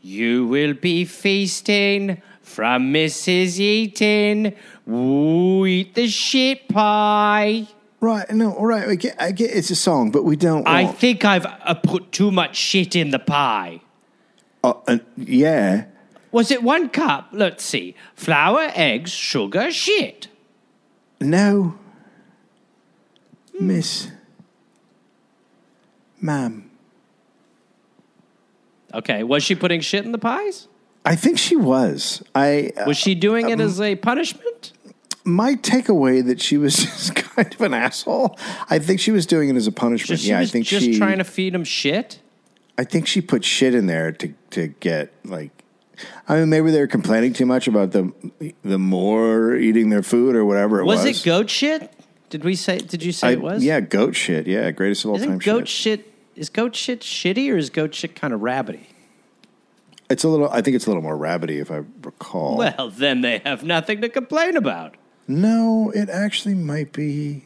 You 0.00 0.46
will 0.46 0.74
be 0.74 1.04
feasting 1.04 2.22
from 2.40 2.92
Mrs. 2.92 3.58
Eaton. 3.58 4.54
Ooh, 4.88 5.66
eat 5.66 5.94
the 5.94 6.06
shit 6.06 6.68
pie. 6.68 7.66
Right. 8.00 8.30
No. 8.30 8.52
All 8.52 8.66
right. 8.66 8.88
I 8.88 8.94
get. 8.94 9.20
I 9.20 9.32
get. 9.32 9.50
It's 9.50 9.70
a 9.70 9.76
song, 9.76 10.10
but 10.10 10.24
we 10.24 10.36
don't. 10.36 10.64
Want, 10.64 10.68
I 10.68 10.86
think 10.86 11.24
I've 11.24 11.46
uh, 11.46 11.74
put 11.74 12.12
too 12.12 12.30
much 12.30 12.56
shit 12.56 12.94
in 12.94 13.10
the 13.10 13.18
pie. 13.18 13.80
Uh, 14.62 14.74
uh, 14.86 14.98
yeah. 15.16 15.86
Was 16.30 16.50
it 16.50 16.62
one 16.62 16.88
cup? 16.88 17.28
Let's 17.32 17.64
see. 17.64 17.96
Flour, 18.14 18.70
eggs, 18.74 19.10
sugar, 19.10 19.72
shit. 19.72 20.28
No. 21.20 21.78
Miss. 23.58 24.08
Ma'am. 26.26 26.70
Okay, 28.92 29.22
was 29.22 29.42
she 29.42 29.54
putting 29.54 29.80
shit 29.80 30.04
in 30.04 30.12
the 30.12 30.18
pies? 30.18 30.68
I 31.04 31.14
think 31.14 31.38
she 31.38 31.54
was. 31.56 32.22
I. 32.34 32.72
Uh, 32.76 32.84
Was 32.88 32.96
she 32.96 33.14
doing 33.14 33.48
it 33.48 33.60
as 33.60 33.80
a 33.80 33.94
punishment? 33.96 34.72
my 35.24 35.56
takeaway 35.56 36.24
that 36.24 36.40
she 36.40 36.56
was 36.56 36.76
just 36.84 37.14
kind 37.16 37.52
of 37.52 37.60
an 37.60 37.74
asshole. 37.74 38.38
I 38.70 38.78
think 38.78 39.00
she 39.00 39.10
was 39.10 39.26
doing 39.26 39.48
it 39.48 39.56
as 39.56 39.66
a 39.66 39.72
punishment. 39.72 40.22
Yeah, 40.22 40.38
I 40.38 40.46
think 40.46 40.66
just 40.66 40.84
she. 40.84 40.98
trying 40.98 41.18
to 41.18 41.24
feed 41.24 41.54
him 41.54 41.64
shit. 41.64 42.20
I 42.78 42.84
think 42.84 43.06
she 43.06 43.20
put 43.20 43.44
shit 43.44 43.74
in 43.74 43.86
there 43.86 44.12
to 44.12 44.34
to 44.50 44.68
get 44.68 45.12
like. 45.24 45.50
I 46.28 46.36
mean, 46.36 46.50
maybe 46.50 46.70
they 46.70 46.80
were 46.80 46.86
complaining 46.86 47.32
too 47.32 47.46
much 47.46 47.68
about 47.68 47.92
the 47.92 48.12
the 48.62 48.78
Moor 48.78 49.56
eating 49.56 49.90
their 49.90 50.02
food 50.02 50.34
or 50.36 50.44
whatever 50.44 50.80
it 50.80 50.84
was. 50.84 51.04
Was, 51.04 51.20
it 51.20 51.24
goat 51.24 51.50
shit? 51.50 51.92
Did 52.30 52.44
we 52.44 52.54
say? 52.54 52.78
Did 52.78 53.02
you 53.02 53.12
say 53.12 53.28
I- 53.28 53.32
it 53.32 53.40
was? 53.40 53.64
Yeah, 53.64 53.80
goat 53.80 54.14
shit. 54.16 54.46
Yeah, 54.46 54.70
greatest 54.72 55.04
of 55.04 55.10
all 55.10 55.16
Isn't 55.16 55.28
time 55.28 55.38
goat 55.38 55.68
shit. 55.68 56.00
shit. 56.00 56.12
Is 56.36 56.48
goat 56.50 56.76
shit 56.76 57.00
shitty 57.00 57.50
or 57.50 57.56
is 57.56 57.70
goat 57.70 57.94
shit 57.94 58.14
kind 58.14 58.32
of 58.34 58.40
rabbity? 58.40 58.86
It's 60.08 60.22
a 60.22 60.28
little. 60.28 60.48
I 60.50 60.60
think 60.60 60.76
it's 60.76 60.86
a 60.86 60.90
little 60.90 61.02
more 61.02 61.16
rabbity, 61.16 61.60
if 61.60 61.70
I 61.70 61.82
recall. 62.02 62.56
Well, 62.58 62.90
then 62.90 63.22
they 63.22 63.38
have 63.38 63.64
nothing 63.64 64.00
to 64.02 64.08
complain 64.08 64.56
about. 64.56 64.94
no, 65.26 65.90
it 65.94 66.08
actually 66.08 66.54
might 66.54 66.92
be 66.92 67.44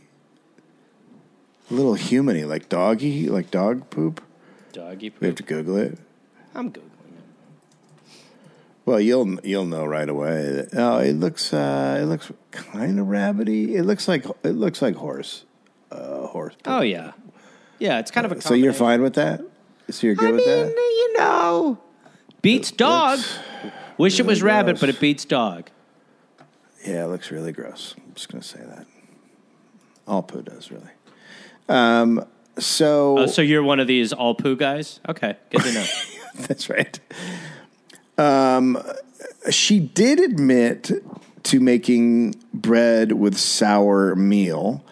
a 1.71 1.75
little 1.75 1.95
humany, 1.95 2.47
like 2.47 2.69
doggy, 2.69 3.29
like 3.29 3.51
dog 3.51 3.89
poop. 3.91 4.23
Doggy 4.73 5.11
poop. 5.11 5.21
We 5.21 5.27
have 5.29 5.37
to 5.37 5.43
Google 5.43 5.77
it. 5.77 5.99
I'm 6.55 6.71
googling 6.71 6.83
it. 6.83 7.25
Well, 8.85 9.01
you'll 9.01 9.41
you'll 9.41 9.65
know 9.67 9.85
right 9.87 10.09
away. 10.09 10.67
Oh, 10.75 10.99
it 10.99 11.15
looks 11.15 11.55
uh, 11.55 11.99
it 12.03 12.05
looks 12.07 12.31
kind 12.51 12.99
of 12.99 13.07
rabbity. 13.07 13.71
It 13.71 13.85
looks 13.85 14.07
like 14.09 14.27
it 14.43 14.53
looks 14.57 14.83
like 14.83 14.97
horse, 14.97 15.45
uh, 15.91 16.27
horse. 16.27 16.55
Oh 16.67 16.83
yeah, 16.83 17.13
yeah. 17.81 17.99
It's 17.99 18.11
kind 18.11 18.25
of 18.25 18.33
a. 18.33 18.41
so 18.41 18.55
you're 18.55 18.73
fine 18.73 19.03
with 19.03 19.15
that? 19.15 19.41
So 19.91 20.07
you're 20.07 20.15
good 20.15 20.29
I 20.29 20.33
with 20.33 20.47
mean, 20.47 20.67
that? 20.67 20.77
you 20.77 21.19
know, 21.19 21.79
beats 22.43 22.71
dog. 22.71 23.19
Wish 23.99 24.21
it 24.21 24.27
was 24.27 24.43
rabbit, 24.43 24.73
gross. 24.73 24.81
but 24.81 24.89
it 24.89 25.01
beats 25.01 25.25
dog. 25.25 25.69
Yeah, 26.87 27.05
it 27.05 27.09
looks 27.09 27.31
really 27.31 27.53
gross. 27.53 27.95
I'm 27.99 28.15
just 28.15 28.29
gonna 28.31 28.43
say 28.43 28.61
that. 28.61 28.87
All 30.07 30.23
poo 30.23 30.43
does 30.43 30.71
really. 30.71 30.91
Um. 31.69 32.25
So 32.59 33.19
Oh, 33.19 33.27
so 33.27 33.43
you're 33.43 33.63
one 33.63 33.81
of 33.81 33.87
these 33.87 34.13
all 34.13 34.35
poo 34.35 34.57
guys? 34.57 35.01
Okay, 35.09 35.37
good 35.51 35.63
to 35.63 35.73
know. 35.73 35.87
That's 36.47 36.69
right. 36.71 36.99
Um, 38.19 38.79
she 39.51 39.81
did 39.81 40.21
admit 40.21 40.91
to 41.45 41.61
making 41.61 42.35
bread 42.53 43.13
with 43.13 43.37
sour 43.39 44.15
meal. 44.15 44.85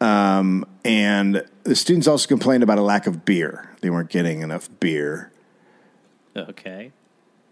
Um, 0.00 0.64
and 0.84 1.44
the 1.68 1.76
students 1.76 2.06
also 2.08 2.26
complained 2.26 2.62
about 2.62 2.78
a 2.78 2.82
lack 2.82 3.06
of 3.06 3.24
beer. 3.24 3.70
They 3.82 3.90
weren't 3.90 4.10
getting 4.10 4.40
enough 4.42 4.68
beer. 4.80 5.30
okay. 6.36 6.92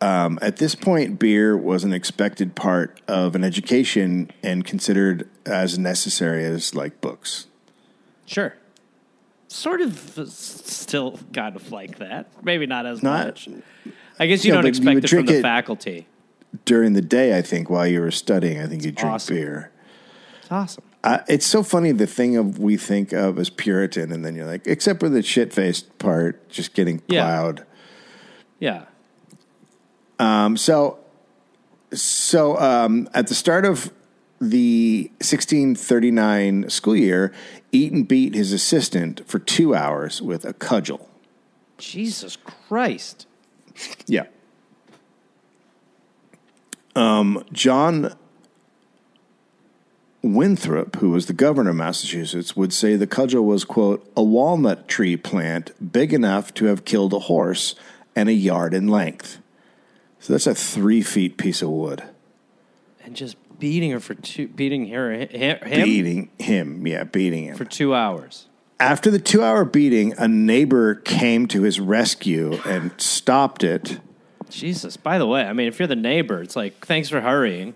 Um, 0.00 0.38
at 0.42 0.56
this 0.56 0.74
point, 0.74 1.18
beer 1.18 1.56
was 1.56 1.82
an 1.84 1.92
expected 1.92 2.54
part 2.54 3.00
of 3.08 3.34
an 3.34 3.42
education 3.44 4.30
and 4.42 4.64
considered 4.64 5.28
as 5.46 5.78
necessary 5.78 6.44
as 6.44 6.74
like 6.74 7.00
books. 7.00 7.46
Sure. 8.26 8.54
Sort 9.48 9.80
of 9.80 9.98
still 10.28 11.18
kind 11.32 11.56
of 11.56 11.72
like 11.72 11.96
that. 11.98 12.26
Maybe 12.44 12.66
not 12.66 12.84
as 12.84 13.02
Not- 13.02 13.26
much. 13.26 13.48
I 14.18 14.26
guess 14.26 14.44
you 14.44 14.50
Yeah, 14.50 14.56
don't 14.56 14.62
but 14.62 14.66
you 14.66 14.68
expect 14.70 14.94
would 14.96 15.04
it 15.04 15.08
from 15.08 15.16
drink 15.16 15.28
the 15.28 15.38
it- 15.38 15.42
faculty. 15.42 16.06
During 16.64 16.92
the 16.94 17.02
day, 17.02 17.36
I 17.36 17.42
think, 17.42 17.68
while 17.70 17.86
you 17.86 18.00
were 18.00 18.10
studying, 18.10 18.60
I 18.60 18.66
think 18.66 18.84
you 18.84 18.90
drink 18.92 19.14
Awesome. 19.14 19.36
beer. 19.36 19.70
It's 20.40 20.50
awesome. 20.52 20.84
Uh, 21.04 21.18
it's 21.28 21.46
so 21.46 21.62
funny 21.62 21.92
the 21.92 22.06
thing 22.06 22.36
of 22.36 22.58
we 22.58 22.76
think 22.76 23.12
of 23.12 23.38
as 23.38 23.48
Puritan, 23.48 24.10
and 24.10 24.24
then 24.24 24.34
you're 24.34 24.46
like, 24.46 24.66
except 24.66 24.98
for 25.00 25.08
the 25.08 25.22
shit 25.22 25.52
faced 25.52 25.96
part, 25.98 26.48
just 26.48 26.74
getting 26.74 27.00
Yeah. 27.08 27.22
plowed. 27.24 27.66
Yeah. 28.58 28.84
Um, 30.18 30.56
so, 30.56 30.98
so 31.92 32.58
um, 32.58 33.08
at 33.14 33.28
the 33.28 33.34
start 33.34 33.64
of 33.64 33.92
the 34.40 35.10
1639 35.20 36.70
school 36.70 36.96
year, 36.96 37.32
Eaton 37.70 38.02
beat 38.02 38.34
his 38.34 38.52
assistant 38.52 39.22
for 39.26 39.38
two 39.38 39.74
hours 39.74 40.20
with 40.20 40.44
a 40.44 40.52
cudgel. 40.54 41.08
Jesus 41.78 42.36
Christ. 42.36 43.26
Yeah. 44.06 44.26
Um, 46.94 47.44
John 47.52 48.14
Winthrop, 50.26 50.96
who 50.96 51.10
was 51.10 51.26
the 51.26 51.32
governor 51.32 51.70
of 51.70 51.76
Massachusetts, 51.76 52.56
would 52.56 52.72
say 52.72 52.96
the 52.96 53.06
cudgel 53.06 53.44
was, 53.44 53.64
quote, 53.64 54.10
a 54.16 54.22
walnut 54.22 54.88
tree 54.88 55.16
plant 55.16 55.72
big 55.92 56.12
enough 56.12 56.52
to 56.54 56.66
have 56.66 56.84
killed 56.84 57.12
a 57.12 57.20
horse 57.20 57.74
and 58.14 58.28
a 58.28 58.32
yard 58.32 58.74
in 58.74 58.88
length. 58.88 59.38
So 60.20 60.32
that's 60.32 60.46
a 60.46 60.54
three 60.54 61.02
feet 61.02 61.36
piece 61.36 61.62
of 61.62 61.70
wood. 61.70 62.02
And 63.04 63.14
just 63.14 63.36
beating 63.58 63.90
her 63.92 64.00
for 64.00 64.14
two, 64.14 64.48
beating 64.48 64.88
her, 64.88 65.12
hi- 65.16 65.26
him 65.26 65.84
Beating 65.84 66.30
him. 66.38 66.86
Yeah, 66.86 67.04
beating 67.04 67.44
him. 67.44 67.56
for 67.56 67.64
two 67.64 67.94
hours. 67.94 68.48
After 68.78 69.10
the 69.10 69.18
two 69.18 69.42
hour 69.42 69.64
beating, 69.64 70.12
a 70.18 70.28
neighbor 70.28 70.96
came 70.96 71.46
to 71.48 71.62
his 71.62 71.80
rescue 71.80 72.58
and 72.66 72.90
stopped 72.98 73.64
it. 73.64 74.00
Jesus. 74.50 74.96
By 74.96 75.18
the 75.18 75.26
way, 75.26 75.42
I 75.42 75.52
mean, 75.52 75.66
if 75.68 75.78
you're 75.78 75.88
the 75.88 75.96
neighbor, 75.96 76.42
it's 76.42 76.56
like, 76.56 76.84
thanks 76.84 77.08
for 77.08 77.20
hurrying. 77.20 77.74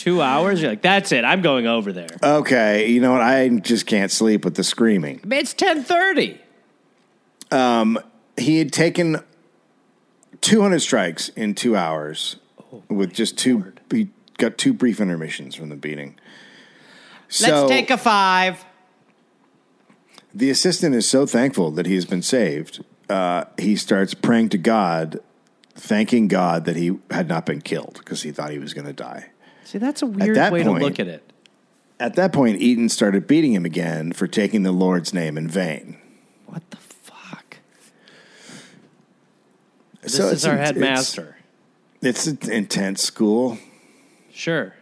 Two 0.00 0.22
hours? 0.22 0.60
You're 0.60 0.70
like, 0.70 0.82
that's 0.82 1.12
it. 1.12 1.24
I'm 1.24 1.42
going 1.42 1.66
over 1.66 1.92
there. 1.92 2.08
Okay, 2.22 2.88
you 2.88 3.00
know 3.00 3.12
what? 3.12 3.20
I 3.20 3.48
just 3.48 3.86
can't 3.86 4.10
sleep 4.10 4.44
with 4.44 4.54
the 4.54 4.64
screaming. 4.64 5.20
It's 5.30 5.52
1030. 5.52 6.40
Um, 7.50 7.98
he 8.36 8.58
had 8.58 8.72
taken 8.72 9.22
200 10.40 10.80
strikes 10.80 11.28
in 11.30 11.54
two 11.54 11.76
hours 11.76 12.36
with 12.88 13.12
just 13.12 13.36
two 13.36 13.72
he 13.90 14.08
got 14.38 14.56
two 14.56 14.72
brief 14.72 15.00
intermissions 15.00 15.54
from 15.54 15.68
the 15.68 15.76
beating 15.76 16.16
so 17.28 17.66
Let's 17.66 17.70
take 17.70 17.90
a 17.90 17.98
five. 17.98 18.64
the 20.32 20.50
assistant 20.50 20.94
is 20.94 21.08
so 21.08 21.26
thankful 21.26 21.70
that 21.72 21.86
he 21.86 21.94
has 21.94 22.04
been 22.04 22.22
saved 22.22 22.84
uh, 23.08 23.44
he 23.58 23.76
starts 23.76 24.14
praying 24.14 24.50
to 24.50 24.58
god 24.58 25.18
thanking 25.74 26.28
god 26.28 26.64
that 26.64 26.76
he 26.76 26.98
had 27.10 27.28
not 27.28 27.44
been 27.44 27.60
killed 27.60 27.94
because 27.98 28.22
he 28.22 28.30
thought 28.30 28.50
he 28.50 28.58
was 28.58 28.72
going 28.72 28.86
to 28.86 28.92
die 28.92 29.29
See, 29.70 29.78
that's 29.78 30.02
a 30.02 30.06
weird 30.06 30.36
way 30.36 30.50
point- 30.50 30.64
to 30.64 30.72
look 30.72 30.98
at 30.98 31.06
it. 31.06 31.32
at 32.00 32.16
that 32.16 32.32
point 32.32 32.60
eaton 32.60 32.88
started 32.88 33.28
beating 33.28 33.52
him 33.52 33.64
again 33.64 34.10
for 34.12 34.26
taking 34.26 34.64
the 34.64 34.72
lord's 34.72 35.14
name 35.14 35.38
in 35.38 35.46
vain 35.46 35.96
What 36.46 36.68
the 36.70 36.76
fuck? 36.78 37.58
This 40.02 40.16
So 40.16 40.26
is 40.26 40.44
it's- 40.44 40.44
our 40.46 40.54
it's- 40.54 40.66
headmaster. 40.70 41.36
it's 42.02 42.26
an 42.26 42.38
intense 42.50 43.02
school 43.02 43.58
Sure. 44.32 44.74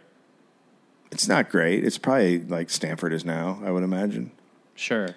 it's 1.11 1.27
not 1.27 1.49
great 1.51 1.83
it's 1.83 1.99
probably 1.99 2.39
like 2.39 2.71
stanford 2.71 3.13
is 3.13 3.23
now 3.23 3.61
i 3.63 3.69
would 3.69 3.83
imagine 3.83 4.31
Sure. 4.75 5.09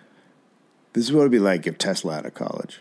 This 0.93 1.05
is 1.05 1.13
what 1.13 1.21
it'd 1.21 1.31
be 1.33 1.39
like 1.39 1.67
if 1.69 1.79
Tesla 1.79 2.17
had 2.17 2.27
a 2.27 2.31
college. 2.33 2.81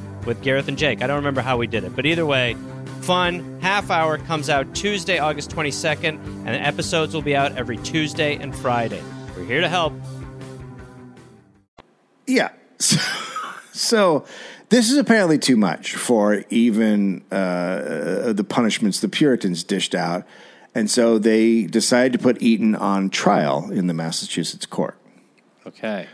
with 0.25 0.41
Gareth 0.41 0.67
and 0.67 0.77
Jake. 0.77 1.01
I 1.01 1.07
don't 1.07 1.17
remember 1.17 1.41
how 1.41 1.57
we 1.57 1.67
did 1.67 1.83
it, 1.83 1.95
but 1.95 2.05
either 2.05 2.25
way, 2.25 2.55
fun. 3.01 3.59
Half 3.61 3.89
hour 3.91 4.17
comes 4.17 4.49
out 4.49 4.73
Tuesday, 4.75 5.19
August 5.19 5.51
22nd, 5.51 6.03
and 6.05 6.47
the 6.47 6.61
episodes 6.61 7.13
will 7.13 7.21
be 7.21 7.35
out 7.35 7.57
every 7.57 7.77
Tuesday 7.77 8.35
and 8.35 8.55
Friday. 8.55 9.01
We're 9.35 9.45
here 9.45 9.61
to 9.61 9.69
help. 9.69 9.93
Yeah. 12.27 12.49
So, 12.81 12.97
so 13.73 14.25
this 14.69 14.89
is 14.89 14.97
apparently 14.97 15.37
too 15.37 15.55
much 15.55 15.95
for 15.95 16.43
even 16.49 17.23
uh, 17.31 18.33
the 18.33 18.45
punishments 18.47 19.01
the 19.01 19.07
Puritans 19.07 19.63
dished 19.63 19.93
out. 19.93 20.25
And 20.73 20.89
so 20.89 21.19
they 21.19 21.63
decided 21.63 22.13
to 22.13 22.19
put 22.19 22.41
Eaton 22.41 22.75
on 22.75 23.09
trial 23.09 23.69
in 23.69 23.87
the 23.87 23.93
Massachusetts 23.93 24.65
court. 24.65 24.97
Okay. 25.67 26.07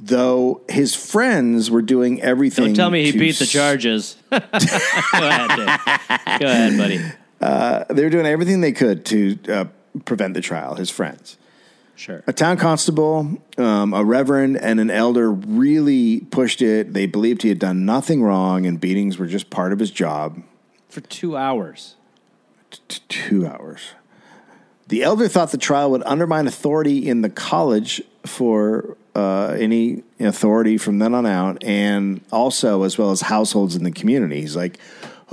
Though 0.00 0.60
his 0.68 0.94
friends 0.94 1.70
were 1.70 1.82
doing 1.82 2.22
everything. 2.22 2.66
Don't 2.66 2.74
tell 2.74 2.90
me 2.90 3.10
he 3.10 3.18
beat 3.18 3.36
the 3.38 3.46
charges. 3.46 4.16
Go 4.30 4.36
ahead, 4.36 5.48
Dave. 5.50 6.38
Go 6.38 6.46
ahead, 6.46 6.78
buddy. 6.78 7.94
They 7.94 8.04
were 8.04 8.10
doing 8.10 8.26
everything 8.26 8.60
they 8.60 8.72
could 8.72 9.04
to 9.06 9.38
uh, 9.48 9.64
prevent 10.04 10.34
the 10.34 10.40
trial, 10.40 10.76
his 10.76 10.90
friends. 10.90 11.36
Sure. 11.98 12.22
A 12.28 12.32
town 12.32 12.58
constable, 12.58 13.42
um, 13.56 13.92
a 13.92 14.04
reverend, 14.04 14.56
and 14.56 14.78
an 14.78 14.88
elder 14.88 15.32
really 15.32 16.20
pushed 16.20 16.62
it. 16.62 16.94
They 16.94 17.06
believed 17.06 17.42
he 17.42 17.48
had 17.48 17.58
done 17.58 17.84
nothing 17.84 18.22
wrong 18.22 18.66
and 18.66 18.80
beatings 18.80 19.18
were 19.18 19.26
just 19.26 19.50
part 19.50 19.72
of 19.72 19.80
his 19.80 19.90
job. 19.90 20.40
For 20.88 21.00
two 21.00 21.36
hours. 21.36 21.96
T- 22.70 23.00
two 23.08 23.46
hours. 23.48 23.80
The 24.86 25.02
elder 25.02 25.26
thought 25.26 25.50
the 25.50 25.58
trial 25.58 25.90
would 25.90 26.04
undermine 26.04 26.46
authority 26.46 27.08
in 27.08 27.22
the 27.22 27.28
college 27.28 28.00
for 28.24 28.96
uh, 29.18 29.56
any 29.58 30.04
authority 30.20 30.78
from 30.78 31.00
then 31.00 31.12
on 31.12 31.26
out, 31.26 31.64
and 31.64 32.20
also 32.30 32.84
as 32.84 32.96
well 32.96 33.10
as 33.10 33.22
households 33.22 33.74
in 33.74 33.82
the 33.82 33.90
community. 33.90 34.40
He's 34.40 34.54
like, 34.54 34.78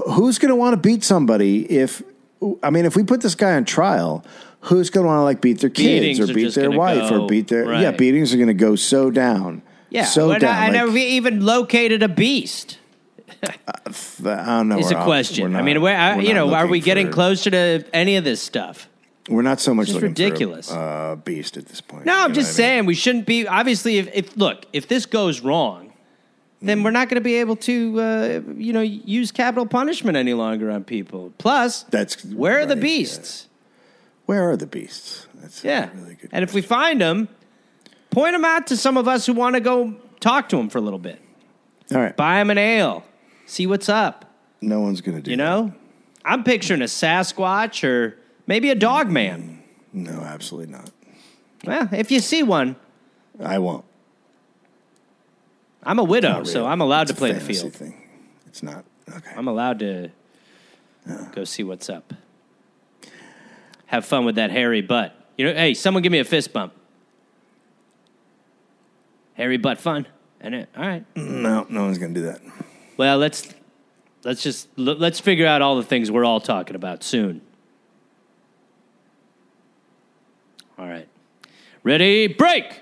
who's 0.08 0.40
going 0.40 0.50
to 0.50 0.56
want 0.56 0.74
to 0.74 0.78
beat 0.78 1.04
somebody 1.04 1.72
if? 1.72 2.02
I 2.64 2.72
mean, 2.72 2.86
if 2.86 2.96
we 2.96 3.04
put 3.04 3.22
this 3.22 3.36
guy 3.36 3.54
on 3.54 3.64
trial, 3.64 4.26
who's 4.62 4.90
going 4.90 5.04
to 5.04 5.08
want 5.08 5.20
to 5.20 5.24
like 5.24 5.40
beat 5.40 5.60
their 5.60 5.70
kids 5.70 6.18
Beatings 6.18 6.20
or 6.20 6.34
beat 6.34 6.54
their 6.56 6.72
wife 6.72 7.10
go- 7.12 7.26
or 7.26 7.28
beat 7.28 7.48
their 7.48 7.72
yeah? 7.74 7.92
Beatings 7.92 8.34
are 8.34 8.38
going 8.38 8.48
to 8.48 8.54
go 8.56 8.76
so 8.76 9.12
down. 9.12 9.62
Yeah. 9.92 10.06
so 10.06 10.38
down. 10.38 10.44
I, 10.52 10.58
I 10.58 10.64
like, 10.64 10.74
never 10.74 10.98
even 10.98 11.46
located 11.46 12.02
a 12.02 12.10
beast. 12.10 12.80
I 13.44 13.52
don't 14.24 14.70
know. 14.70 14.80
It's 14.80 14.90
a 14.90 15.04
question. 15.04 15.54
we're 15.54 15.60
I 15.60 15.62
mean, 15.62 15.80
where, 15.80 15.96
I, 15.96 16.18
we're 16.18 16.24
you 16.24 16.34
know, 16.34 16.54
are 16.54 16.68
we 16.68 16.80
getting 16.80 17.08
for- 17.08 17.14
closer 17.14 17.52
to 17.52 17.86
any 17.94 18.16
of 18.16 18.24
this 18.24 18.42
stuff? 18.42 18.90
We're 19.28 19.42
not 19.42 19.60
so 19.60 19.74
much 19.74 19.90
looking 19.90 20.10
ridiculous. 20.10 20.70
for 20.70 20.76
a 20.78 21.12
uh, 21.12 21.16
beast 21.16 21.58
at 21.58 21.66
this 21.66 21.82
point. 21.82 22.06
No, 22.06 22.14
I'm 22.14 22.34
just 22.34 22.58
what 22.58 22.64
I 22.64 22.68
mean? 22.68 22.70
saying 22.74 22.86
we 22.86 22.94
shouldn't 22.96 23.26
be. 23.26 23.48
Obviously, 23.48 23.98
if, 23.98 24.10
if 24.14 24.38
look, 24.38 24.66
if 24.72 24.88
this 24.88 25.06
goes 25.08 25.42
wrong, 25.42 25.94
then 26.62 26.84
we're 26.84 26.92
not 26.92 27.10
going 27.10 27.16
to 27.16 27.22
be 27.22 27.36
able 27.36 27.56
to, 27.58 28.00
uh, 28.00 28.42
you 28.56 28.72
know, 28.72 28.82
use 28.82 29.32
capital 29.32 29.66
punishment 29.66 30.16
any 30.16 30.34
longer 30.34 30.70
on 30.70 30.84
people. 30.84 31.34
Plus, 31.40 31.84
That's 31.84 32.24
where 32.24 32.60
are 32.60 32.66
the 32.68 32.76
right, 32.76 32.82
beasts? 32.82 33.48
Where 34.28 34.50
are 34.50 34.56
the 34.58 34.68
beasts? 34.68 35.28
That's 35.36 35.64
a 35.64 35.68
Yeah, 35.68 35.90
really 35.96 36.16
good. 36.16 36.30
and 36.32 36.44
if 36.44 36.54
we 36.54 36.62
find 36.62 37.02
them, 37.02 37.28
point 38.12 38.34
them 38.34 38.46
out 38.46 38.68
to 38.68 38.78
some 38.78 38.96
of 38.98 39.08
us 39.08 39.26
who 39.26 39.34
want 39.34 39.56
to 39.56 39.60
go 39.60 39.96
talk 40.20 40.50
to 40.50 40.56
them 40.58 40.70
for 40.70 40.78
a 40.78 40.82
little 40.82 41.00
bit. 41.00 41.20
All 41.94 42.00
right, 42.02 42.16
Buy 42.16 42.38
them 42.38 42.50
an 42.52 42.58
ale, 42.58 43.04
see 43.46 43.68
what's 43.68 43.90
up. 43.90 44.26
no 44.62 44.82
one's 44.82 45.02
going 45.02 45.18
to 45.18 45.22
do. 45.22 45.32
You 45.32 45.38
know, 45.38 45.74
I'm 46.24 46.44
picturing 46.44 46.82
a 46.82 46.86
Sasquatch 46.86 47.84
or 47.88 48.18
maybe 48.48 48.70
a 48.70 48.76
dog 48.76 49.10
man. 49.10 49.64
no, 49.94 50.22
absolutely 50.22 50.72
not. 50.72 50.90
Well, 51.66 51.90
if 51.92 52.12
you 52.12 52.20
see 52.20 52.44
one, 52.44 52.76
I 53.44 53.58
won't. 53.60 53.86
I'm 55.84 56.00
a 56.00 56.04
widow, 56.04 56.30
Not 56.38 56.48
so. 56.48 56.66
I'm 56.66 56.82
allowed 56.82 57.04
It's 57.04 57.12
to 57.12 57.18
play 57.18 57.32
the 57.32 57.40
field. 57.40 57.74
Thing. 57.74 58.02
It's 58.48 58.64
not 58.64 58.86
okay. 59.10 59.32
I'm 59.36 59.48
allowed 59.48 59.80
to 59.80 60.10
go 61.32 61.44
see 61.44 61.64
what's 61.64 61.90
up. 61.90 62.14
Have 63.88 64.06
fun 64.06 64.26
with 64.26 64.36
that 64.36 64.50
hairy 64.52 64.82
butt. 64.82 65.16
You 65.38 65.46
know, 65.46 65.54
hey, 65.54 65.74
someone 65.74 66.02
give 66.02 66.12
me 66.12 66.20
a 66.20 66.24
fist 66.26 66.54
bump. 66.54 66.74
Hairy 69.36 69.58
butt 69.58 69.80
fun. 69.80 70.08
And 70.42 70.56
it, 70.56 70.70
all 70.76 70.86
right. 70.86 71.06
no, 71.16 71.66
no 71.70 71.84
one's 71.84 71.98
going 71.98 72.14
to 72.14 72.20
do 72.20 72.26
that. 72.28 72.42
Well, 72.98 73.18
let's 73.18 73.48
let's 74.24 74.42
just 74.42 74.68
let's 74.78 75.20
figure 75.20 75.46
out 75.46 75.62
all 75.62 75.76
the 75.76 75.84
things 75.84 76.10
we're 76.10 76.26
all 76.26 76.40
talking 76.40 76.76
about 76.76 77.04
soon. 77.04 77.42
All 80.78 80.88
right. 80.88 81.08
Ready? 81.84 82.28
Break. 82.28 82.82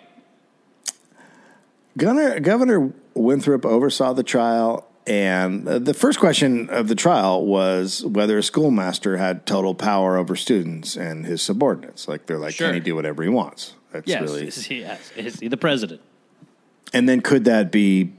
Governor, 1.97 2.39
Governor 2.39 2.91
Winthrop 3.13 3.65
oversaw 3.65 4.13
the 4.13 4.23
trial, 4.23 4.87
and 5.05 5.65
the 5.67 5.93
first 5.93 6.19
question 6.19 6.69
of 6.69 6.87
the 6.87 6.95
trial 6.95 7.45
was 7.45 8.03
whether 8.05 8.37
a 8.37 8.43
schoolmaster 8.43 9.17
had 9.17 9.45
total 9.45 9.75
power 9.75 10.17
over 10.17 10.35
students 10.35 10.95
and 10.95 11.25
his 11.25 11.41
subordinates. 11.41 12.07
Like 12.07 12.25
they're 12.25 12.39
like, 12.39 12.55
Sure. 12.55 12.67
can 12.69 12.75
he 12.75 12.79
do 12.79 12.95
whatever 12.95 13.21
he 13.21 13.29
wants? 13.29 13.75
That's 13.91 14.07
Yes. 14.07 14.21
really. 14.21 14.47
Is 14.47 14.65
he, 14.65 14.79
yes. 14.79 15.11
Is 15.15 15.39
he 15.39 15.47
the 15.49 15.57
president? 15.57 16.01
And 16.93 17.07
then 17.07 17.21
could 17.21 17.45
that 17.45 17.71
be 17.71 18.13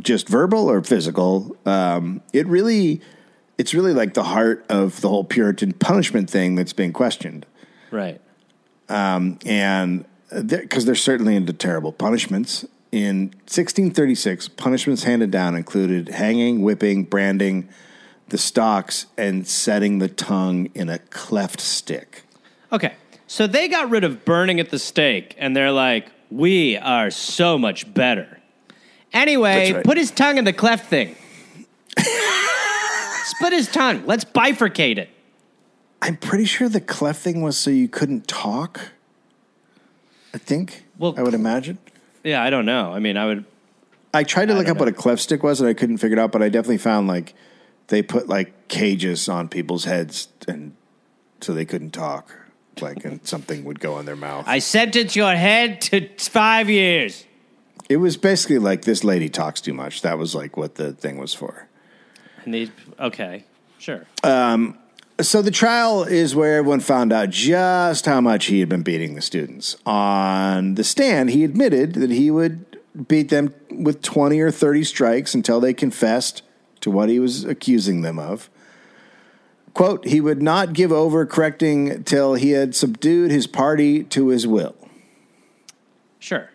just 0.00 0.28
verbal 0.28 0.70
or 0.70 0.82
physical? 0.82 1.56
Um, 1.66 2.20
it 2.32 2.46
really, 2.46 3.00
it's 3.58 3.74
really 3.74 3.92
like 3.94 4.14
the 4.14 4.24
heart 4.24 4.64
of 4.68 5.00
the 5.00 5.08
whole 5.08 5.24
Puritan 5.24 5.72
punishment 5.72 6.28
thing 6.30 6.54
that's 6.56 6.72
being 6.72 6.92
questioned. 6.92 7.46
Right. 7.90 8.20
Um, 8.90 9.38
and 9.46 10.04
because 10.46 10.84
they're 10.84 10.94
certainly 10.94 11.36
into 11.36 11.52
terrible 11.52 11.92
punishments. 11.92 12.64
In 12.92 13.28
1636, 13.46 14.48
punishments 14.48 15.04
handed 15.04 15.30
down 15.30 15.54
included 15.54 16.08
hanging, 16.08 16.62
whipping, 16.62 17.04
branding 17.04 17.68
the 18.28 18.38
stocks, 18.38 19.06
and 19.16 19.46
setting 19.46 19.98
the 19.98 20.08
tongue 20.08 20.70
in 20.74 20.88
a 20.88 20.98
cleft 20.98 21.60
stick. 21.60 22.22
Okay. 22.72 22.94
So 23.26 23.46
they 23.46 23.68
got 23.68 23.90
rid 23.90 24.04
of 24.04 24.24
burning 24.24 24.60
at 24.60 24.70
the 24.70 24.78
stake, 24.78 25.34
and 25.38 25.54
they're 25.54 25.72
like, 25.72 26.10
we 26.30 26.76
are 26.76 27.10
so 27.10 27.58
much 27.58 27.92
better. 27.92 28.40
Anyway, 29.12 29.72
right. 29.72 29.84
put 29.84 29.96
his 29.96 30.10
tongue 30.10 30.38
in 30.38 30.44
the 30.44 30.52
cleft 30.52 30.86
thing. 30.86 31.16
Split 33.24 33.52
his 33.52 33.68
tongue. 33.68 34.04
Let's 34.06 34.24
bifurcate 34.24 34.98
it. 34.98 35.10
I'm 36.02 36.16
pretty 36.16 36.44
sure 36.44 36.68
the 36.68 36.80
cleft 36.80 37.20
thing 37.20 37.42
was 37.42 37.58
so 37.58 37.70
you 37.70 37.88
couldn't 37.88 38.26
talk. 38.26 38.80
I 40.32 40.38
think. 40.38 40.84
Well, 40.98 41.14
I 41.16 41.22
would 41.22 41.34
imagine. 41.34 41.78
Yeah, 42.24 42.42
I 42.42 42.50
don't 42.50 42.66
know. 42.66 42.92
I 42.92 42.98
mean, 42.98 43.16
I 43.16 43.26
would. 43.26 43.44
I 44.12 44.24
tried 44.24 44.46
to 44.46 44.54
look 44.54 44.66
don't 44.66 44.76
up 44.76 44.80
what 44.80 44.88
a 44.88 44.92
cleft 44.92 45.22
stick 45.22 45.42
was, 45.42 45.60
and 45.60 45.68
I 45.68 45.74
couldn't 45.74 45.98
figure 45.98 46.16
it 46.16 46.20
out. 46.20 46.32
But 46.32 46.42
I 46.42 46.48
definitely 46.48 46.78
found 46.78 47.08
like 47.08 47.34
they 47.88 48.02
put 48.02 48.28
like 48.28 48.68
cages 48.68 49.28
on 49.28 49.48
people's 49.48 49.84
heads 49.84 50.28
and 50.48 50.74
so 51.40 51.52
they 51.52 51.64
couldn't 51.64 51.90
talk. 51.92 52.30
Like, 52.80 53.04
and 53.04 53.26
something 53.26 53.64
would 53.64 53.80
go 53.80 53.98
in 53.98 54.06
their 54.06 54.16
mouth. 54.16 54.44
I 54.48 54.58
sentence 54.60 55.16
your 55.16 55.34
head 55.34 55.80
to 55.82 56.08
five 56.18 56.70
years. 56.70 57.24
it 57.88 57.96
was 57.98 58.16
basically 58.16 58.58
like 58.58 58.82
this 58.82 59.04
lady 59.04 59.28
talks 59.28 59.60
too 59.60 59.74
much. 59.74 60.02
That 60.02 60.18
was 60.18 60.34
like 60.34 60.56
what 60.56 60.76
the 60.76 60.92
thing 60.92 61.18
was 61.18 61.34
for. 61.34 61.68
And 62.44 62.54
they, 62.54 62.70
okay, 62.98 63.44
sure. 63.78 64.06
Um, 64.22 64.78
So 65.22 65.42
the 65.42 65.50
trial 65.50 66.02
is 66.04 66.34
where 66.34 66.58
everyone 66.58 66.80
found 66.80 67.12
out 67.12 67.30
just 67.30 68.06
how 68.06 68.20
much 68.20 68.46
he 68.46 68.60
had 68.60 68.68
been 68.68 68.82
beating 68.82 69.14
the 69.14 69.20
students. 69.20 69.76
On 69.84 70.76
the 70.76 70.84
stand, 70.84 71.30
he 71.30 71.44
admitted 71.44 71.94
that 71.94 72.10
he 72.10 72.30
would 72.30 72.78
beat 73.08 73.28
them 73.28 73.54
with 73.70 74.02
20 74.02 74.40
or 74.40 74.50
30 74.50 74.84
strikes 74.84 75.34
until 75.34 75.60
they 75.60 75.74
confessed 75.74 76.42
to 76.80 76.90
what 76.90 77.08
he 77.08 77.18
was 77.18 77.44
accusing 77.44 78.02
them 78.02 78.18
of. 78.18 78.48
Quote, 79.74 80.06
he 80.06 80.20
would 80.20 80.42
not 80.42 80.72
give 80.72 80.90
over 80.90 81.26
correcting 81.26 82.02
till 82.04 82.34
he 82.34 82.50
had 82.50 82.74
subdued 82.74 83.30
his 83.30 83.46
party 83.46 84.02
to 84.04 84.28
his 84.28 84.46
will. 84.46 84.74
Sure. 86.18 86.50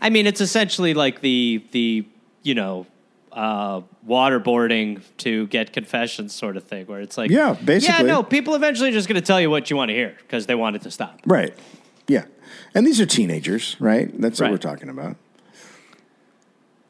I 0.00 0.10
mean, 0.10 0.26
it's 0.26 0.40
essentially 0.40 0.94
like 0.94 1.20
the 1.20 1.64
the 1.72 2.06
you 2.42 2.54
know 2.54 2.86
uh, 3.32 3.80
waterboarding 4.06 5.02
to 5.18 5.46
get 5.48 5.72
confessions 5.72 6.34
sort 6.34 6.56
of 6.56 6.64
thing, 6.64 6.86
where 6.86 7.00
it's 7.00 7.16
like, 7.18 7.30
Yeah, 7.30 7.54
basically. 7.64 7.94
yeah, 8.06 8.12
no, 8.14 8.22
people 8.22 8.54
eventually 8.54 8.88
are 8.90 8.92
just 8.92 9.08
going 9.08 9.20
to 9.20 9.26
tell 9.26 9.40
you 9.40 9.50
what 9.50 9.70
you 9.70 9.76
want 9.76 9.88
to 9.90 9.94
hear 9.94 10.16
because 10.22 10.46
they 10.46 10.54
want 10.54 10.76
it 10.76 10.82
to 10.82 10.90
stop. 10.90 11.20
Right. 11.26 11.54
Yeah. 12.08 12.24
And 12.74 12.86
these 12.86 13.00
are 13.00 13.06
teenagers, 13.06 13.76
right? 13.80 14.10
That's 14.20 14.40
what 14.40 14.46
Right. 14.46 14.52
we're 14.52 14.58
talking 14.58 14.88
about. 14.88 15.16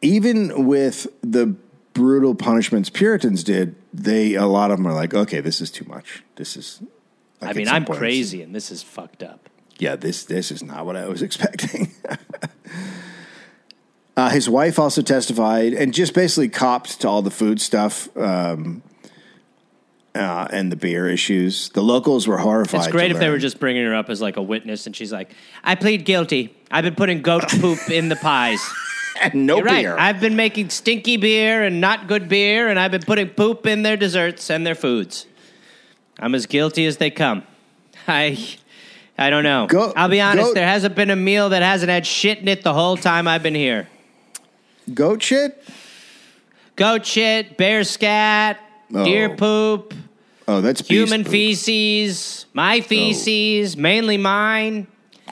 Even 0.02 0.66
with 0.66 1.06
the 1.22 1.54
brutal 1.92 2.34
punishments 2.34 2.88
Puritans 2.88 3.44
did, 3.44 3.74
they 3.92 4.34
a 4.34 4.46
lot 4.46 4.70
of 4.70 4.78
them 4.78 4.86
are 4.86 4.94
like, 4.94 5.12
okay, 5.12 5.40
this 5.40 5.60
is 5.60 5.70
too 5.70 5.84
much. 5.86 6.22
This 6.36 6.56
is. 6.56 6.80
I 7.42 7.52
mean, 7.52 7.68
I'm 7.68 7.84
crazy, 7.84 8.42
and 8.42 8.54
this 8.54 8.70
is 8.70 8.82
fucked 8.82 9.22
up. 9.22 9.48
Yeah, 9.78 9.96
this 9.96 10.24
this 10.24 10.50
is 10.50 10.62
not 10.62 10.86
what 10.86 10.96
I 10.96 11.06
was 11.08 11.20
expecting. 11.28 11.90
Uh, 14.20 14.28
his 14.28 14.48
wife 14.48 14.78
also 14.78 15.00
testified 15.00 15.72
and 15.72 15.94
just 15.94 16.12
basically 16.12 16.48
copped 16.48 17.00
to 17.00 17.08
all 17.08 17.22
the 17.22 17.30
food 17.30 17.60
stuff 17.60 18.14
um, 18.18 18.82
uh, 20.14 20.46
and 20.50 20.70
the 20.70 20.76
beer 20.76 21.08
issues. 21.08 21.70
The 21.70 21.82
locals 21.82 22.28
were 22.28 22.36
horrified. 22.36 22.80
It's 22.80 22.92
great 22.92 23.10
if 23.10 23.18
they 23.18 23.30
were 23.30 23.38
just 23.38 23.58
bringing 23.58 23.84
her 23.86 23.94
up 23.94 24.10
as 24.10 24.20
like 24.20 24.36
a 24.36 24.42
witness, 24.42 24.86
and 24.86 24.94
she's 24.94 25.10
like, 25.12 25.30
"I 25.64 25.74
plead 25.74 26.04
guilty. 26.04 26.54
I've 26.70 26.84
been 26.84 26.96
putting 26.96 27.22
goat 27.22 27.48
poop 27.48 27.90
in 27.90 28.10
the 28.10 28.16
pies." 28.16 28.60
and 29.22 29.46
no 29.46 29.56
You're 29.56 29.64
right. 29.64 29.82
beer. 29.82 29.96
I've 29.98 30.20
been 30.20 30.36
making 30.36 30.70
stinky 30.70 31.16
beer 31.16 31.62
and 31.62 31.80
not 31.80 32.06
good 32.06 32.28
beer, 32.28 32.68
and 32.68 32.78
I've 32.78 32.90
been 32.90 33.02
putting 33.02 33.28
poop 33.30 33.66
in 33.66 33.82
their 33.82 33.96
desserts 33.96 34.50
and 34.50 34.66
their 34.66 34.74
foods. 34.74 35.26
I'm 36.18 36.34
as 36.34 36.46
guilty 36.46 36.86
as 36.86 36.98
they 36.98 37.10
come. 37.10 37.44
I, 38.06 38.38
I 39.16 39.30
don't 39.30 39.44
know. 39.44 39.66
Go- 39.66 39.92
I'll 39.96 40.08
be 40.08 40.20
honest. 40.20 40.48
go- 40.48 40.54
there 40.54 40.66
hasn't 40.66 40.94
been 40.94 41.10
a 41.10 41.16
meal 41.16 41.50
that 41.50 41.62
hasn't 41.62 41.90
had 41.90 42.06
shit 42.06 42.38
in 42.38 42.48
it 42.48 42.62
the 42.62 42.74
whole 42.74 42.96
time 42.96 43.26
I've 43.26 43.42
been 43.42 43.54
here. 43.54 43.88
Goat 44.94 45.22
shit. 45.22 45.62
Goat 46.76 47.04
shit, 47.04 47.56
bear 47.56 47.84
scat, 47.84 48.58
oh. 48.94 49.04
deer 49.04 49.30
Oh. 49.30 49.36
poop, 49.36 49.94
Oh, 50.48 50.60
that's 50.60 50.86
human 50.88 51.22
poop. 51.24 51.30
feces, 51.32 52.46
my 52.54 52.78
oh. 52.78 52.82
feces, 52.82 53.76
mainly 53.76 54.16
mine. 54.16 54.86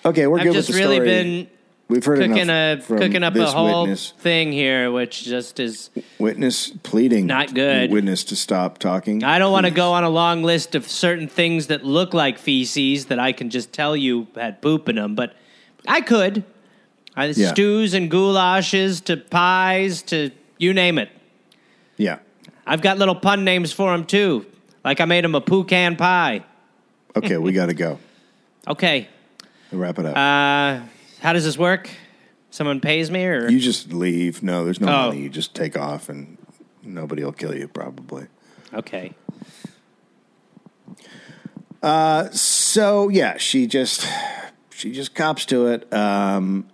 Okay, 0.04 0.26
we're 0.26 0.38
I've 0.38 0.44
good 0.44 0.52
just 0.54 0.68
with 0.68 0.76
the 0.76 0.82
really 0.82 0.96
story. 0.96 1.08
been 1.08 1.48
We've 1.88 2.04
heard 2.04 2.18
cooking 2.18 2.50
a 2.50 2.80
cooking 2.86 3.22
up 3.24 3.34
a 3.34 3.46
whole 3.46 3.82
witness. 3.84 4.12
thing 4.18 4.52
here, 4.52 4.92
which 4.92 5.24
just 5.24 5.58
is. 5.58 5.88
Witness 6.18 6.68
pleading, 6.82 7.26
Not 7.26 7.54
good. 7.54 7.90
Witness 7.90 8.24
to 8.24 8.36
stop 8.36 8.76
talking. 8.78 9.24
I 9.24 9.38
don't 9.38 9.50
want 9.52 9.64
to 9.64 9.72
go 9.72 9.92
on 9.92 10.04
a 10.04 10.10
long 10.10 10.42
list 10.42 10.74
of 10.74 10.86
certain 10.86 11.28
things 11.28 11.68
that 11.68 11.84
look 11.84 12.12
like 12.12 12.38
feces 12.38 13.06
that 13.06 13.18
I 13.18 13.32
can 13.32 13.48
just 13.48 13.72
tell 13.72 13.96
you 13.96 14.26
had 14.34 14.60
poop 14.60 14.88
in 14.90 14.96
them, 14.96 15.14
but 15.14 15.34
I 15.88 16.02
could. 16.02 16.44
I, 17.18 17.26
Yeah. 17.26 17.50
Stews 17.50 17.94
and 17.94 18.10
goulashes 18.10 19.00
to 19.06 19.16
pies 19.16 20.02
to 20.02 20.30
you 20.58 20.72
name 20.72 20.98
it. 20.98 21.10
Yeah. 21.96 22.20
I've 22.66 22.80
got 22.80 22.96
little 22.98 23.14
pun 23.16 23.44
names 23.44 23.72
for 23.72 23.90
them 23.90 24.04
too. 24.06 24.46
Like 24.84 25.00
I 25.00 25.04
made 25.04 25.24
them 25.24 25.34
a 25.34 25.40
pecan 25.40 25.96
pie. 25.96 26.44
Okay, 27.16 27.36
we 27.36 27.52
got 27.52 27.66
to 27.66 27.74
go. 27.74 27.98
Okay. 28.68 29.08
Wrap 29.72 29.98
it 29.98 30.04
up. 30.04 30.14
Uh, 30.14 30.84
how 31.20 31.32
does 31.32 31.44
this 31.44 31.56
work? 31.56 31.88
Someone 32.50 32.80
pays 32.80 33.10
me 33.10 33.24
or 33.24 33.48
you 33.48 33.60
just 33.60 33.92
leave. 33.94 34.42
No, 34.42 34.64
there's 34.64 34.78
no 34.80 34.88
Oh. 34.88 35.06
money. 35.08 35.20
You 35.22 35.30
just 35.30 35.54
take 35.54 35.74
off, 35.78 36.10
and 36.10 36.36
nobody 36.82 37.24
will 37.24 37.32
kill 37.32 37.54
you. 37.56 37.66
Probably. 37.66 38.26
okay. 38.74 39.14
Uh, 41.82 42.28
So 42.30 43.08
yeah, 43.08 43.38
she 43.38 43.66
just 43.66 44.06
she 44.70 44.92
just 44.92 45.14
cops 45.14 45.46
to 45.46 45.68
it. 45.68 45.90
Um, 45.92 46.68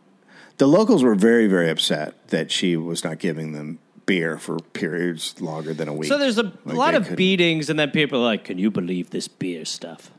the 0.59 0.67
locals 0.69 1.03
were 1.03 1.15
very 1.15 1.47
very 1.47 1.69
upset 1.71 2.29
that 2.29 2.51
she 2.51 2.77
was 2.77 3.03
not 3.05 3.19
giving 3.19 3.53
them 3.53 3.79
beer 4.07 4.37
for 4.39 4.59
periods 4.75 5.41
longer 5.41 5.73
than 5.73 5.89
a 5.89 5.95
week. 5.95 6.09
So 6.09 6.19
there's 6.19 6.39
a 6.39 6.53
Like, 6.65 6.77
lot 6.77 6.95
of 6.95 7.05
couldn't- 7.05 7.17
beatings, 7.17 7.71
and 7.71 7.79
then 7.79 7.91
people 7.91 8.21
are 8.21 8.25
like, 8.25 8.45
"Can 8.45 8.59
you 8.59 8.71
believe 8.71 9.11
this 9.11 9.29
beer 9.29 9.65
stuff? 9.65 10.11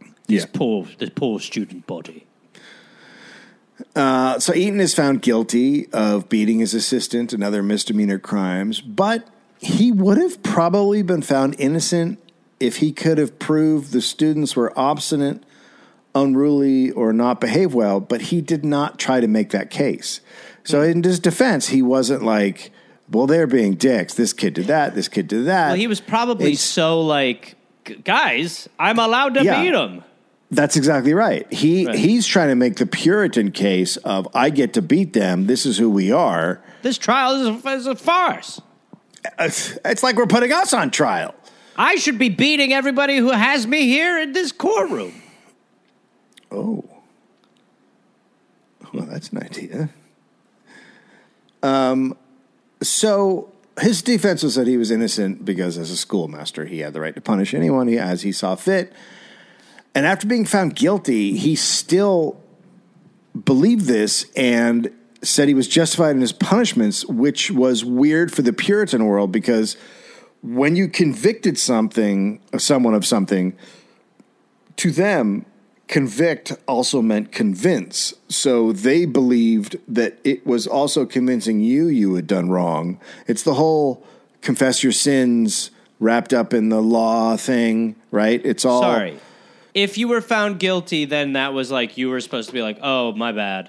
Yeah. 0.00 0.08
This 0.40 0.46
poor, 0.52 0.86
this 0.98 1.10
poor 1.14 1.38
student 1.40 1.86
body." 1.86 2.26
Uh, 3.96 4.38
so 4.38 4.54
Eaton 4.54 4.80
is 4.80 4.94
found 4.94 5.22
guilty 5.22 5.88
of 5.92 6.28
beating 6.28 6.58
his 6.60 6.74
assistant 6.74 7.32
and 7.32 7.42
other 7.42 7.62
misdemeanor 7.62 8.18
crimes, 8.18 8.80
but 8.80 9.26
he 9.58 9.90
would 9.90 10.18
have 10.18 10.42
probably 10.42 11.02
been 11.02 11.22
found 11.22 11.56
innocent 11.58 12.18
if 12.58 12.76
he 12.76 12.92
could 12.92 13.16
have 13.18 13.38
proved 13.38 13.92
the 13.92 14.02
students 14.02 14.54
were 14.54 14.72
obstinate, 14.78 15.42
unruly, 16.14 16.90
or 16.90 17.12
not 17.12 17.40
behave 17.40 17.74
well. 17.74 18.00
But 18.00 18.22
he 18.22 18.40
did 18.40 18.64
not 18.64 18.98
try 18.98 19.20
to 19.20 19.28
make 19.28 19.50
that 19.50 19.70
case. 19.70 20.20
So 20.64 20.82
hmm. 20.82 20.90
in 20.90 21.02
his 21.02 21.20
defense, 21.20 21.68
he 21.68 21.82
wasn't 21.82 22.22
like, 22.22 22.70
"Well, 23.10 23.26
they're 23.26 23.46
being 23.46 23.74
dicks. 23.74 24.14
This 24.14 24.32
kid 24.32 24.54
did 24.54 24.66
that. 24.66 24.94
This 24.94 25.08
kid 25.08 25.28
did 25.28 25.46
that." 25.46 25.68
Well, 25.68 25.76
he 25.76 25.86
was 25.86 26.00
probably 26.00 26.52
It's- 26.52 26.60
so 26.60 27.00
like, 27.00 27.56
guys, 28.04 28.68
I'm 28.78 28.98
allowed 28.98 29.34
to 29.34 29.44
Yeah. 29.44 29.62
beat 29.62 29.74
him. 29.74 30.04
That's 30.52 30.76
exactly 30.76 31.14
right. 31.14 31.46
He 31.52 31.86
Right. 31.86 31.94
he's 31.94 32.26
trying 32.26 32.48
to 32.48 32.56
make 32.56 32.76
the 32.76 32.86
Puritan 32.86 33.52
case 33.52 33.96
of 33.98 34.26
I 34.34 34.50
get 34.50 34.72
to 34.72 34.82
beat 34.82 35.12
them. 35.12 35.46
This 35.46 35.64
is 35.64 35.78
who 35.78 35.88
we 35.88 36.10
are. 36.10 36.60
This 36.82 36.98
trial 36.98 37.34
is 37.34 37.64
a, 37.64 37.68
is 37.68 37.86
a 37.86 37.94
farce. 37.94 38.60
It's, 39.38 39.78
it's 39.84 40.02
like 40.02 40.16
we're 40.16 40.26
putting 40.26 40.52
us 40.52 40.72
on 40.72 40.90
trial. 40.90 41.34
I 41.76 41.96
should 41.96 42.18
be 42.18 42.30
beating 42.30 42.72
everybody 42.72 43.16
who 43.18 43.30
has 43.30 43.66
me 43.66 43.86
here 43.86 44.18
in 44.18 44.32
this 44.32 44.50
courtroom. 44.50 45.19
Oh. 46.50 46.84
Well, 48.92 49.06
that's 49.06 49.30
an 49.30 49.38
idea. 49.42 49.90
Um, 51.62 52.16
so 52.82 53.52
his 53.80 54.02
defense 54.02 54.42
was 54.42 54.54
that 54.56 54.66
he 54.66 54.76
was 54.76 54.90
innocent 54.90 55.44
because, 55.44 55.78
as 55.78 55.90
a 55.90 55.96
schoolmaster, 55.96 56.64
he 56.64 56.80
had 56.80 56.92
the 56.92 57.00
right 57.00 57.14
to 57.14 57.20
punish 57.20 57.54
anyone 57.54 57.88
as 57.88 58.22
he 58.22 58.32
saw 58.32 58.54
fit. 58.54 58.92
And 59.94 60.06
after 60.06 60.26
being 60.26 60.44
found 60.44 60.76
guilty, 60.76 61.36
he 61.36 61.56
still 61.56 62.40
believed 63.44 63.86
this 63.86 64.26
and 64.36 64.90
said 65.22 65.48
he 65.48 65.54
was 65.54 65.68
justified 65.68 66.12
in 66.12 66.20
his 66.20 66.32
punishments, 66.32 67.04
which 67.04 67.50
was 67.50 67.84
weird 67.84 68.32
for 68.32 68.42
the 68.42 68.52
Puritan 68.52 69.04
world 69.04 69.30
because 69.30 69.76
when 70.42 70.76
you 70.76 70.88
convicted 70.88 71.58
something, 71.58 72.40
someone 72.56 72.94
of 72.94 73.04
something, 73.04 73.56
to 74.76 74.90
them, 74.90 75.44
convict 75.90 76.52
also 76.68 77.02
meant 77.02 77.32
convince. 77.32 78.14
So 78.28 78.70
they 78.72 79.06
believed 79.06 79.76
that 79.88 80.18
it 80.22 80.46
was 80.46 80.68
also 80.68 81.04
convincing 81.04 81.60
you 81.60 81.88
you 81.88 82.14
had 82.14 82.28
done 82.28 82.48
wrong. 82.48 83.00
It's 83.26 83.42
the 83.42 83.54
whole 83.54 84.06
confess 84.40 84.84
your 84.84 84.92
sins 84.92 85.72
wrapped 85.98 86.32
up 86.32 86.54
in 86.54 86.68
the 86.68 86.80
law 86.80 87.36
thing, 87.36 87.96
right? 88.12 88.40
It's 88.44 88.64
all 88.64 88.82
Sorry. 88.82 89.18
If 89.74 89.98
you 89.98 90.06
were 90.06 90.20
found 90.20 90.60
guilty, 90.60 91.06
then 91.06 91.32
that 91.32 91.52
was 91.52 91.72
like 91.72 91.98
you 91.98 92.08
were 92.08 92.20
supposed 92.20 92.48
to 92.48 92.54
be 92.54 92.62
like, 92.62 92.78
oh, 92.80 93.12
my 93.12 93.32
bad. 93.32 93.68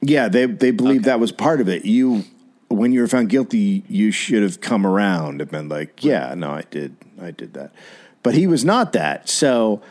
Yeah, 0.00 0.28
they 0.28 0.46
they 0.46 0.70
believed 0.70 1.06
that 1.06 1.18
was 1.18 1.32
part 1.32 1.60
of 1.60 1.68
it. 1.68 1.84
You 1.84 2.24
when 2.68 2.92
you 2.92 3.00
were 3.00 3.08
found 3.08 3.30
guilty, 3.30 3.82
you 3.88 4.12
should 4.12 4.44
have 4.44 4.60
come 4.60 4.86
around 4.86 5.40
and 5.40 5.50
been 5.50 5.68
like, 5.68 6.04
"Yeah, 6.04 6.34
no, 6.36 6.52
I 6.52 6.62
did, 6.70 6.94
I 7.20 7.32
did 7.32 7.54
that." 7.54 7.72
But 8.22 8.34
he 8.34 8.46
was 8.46 8.64
not 8.64 8.92
that. 8.92 9.28
So 9.28 9.82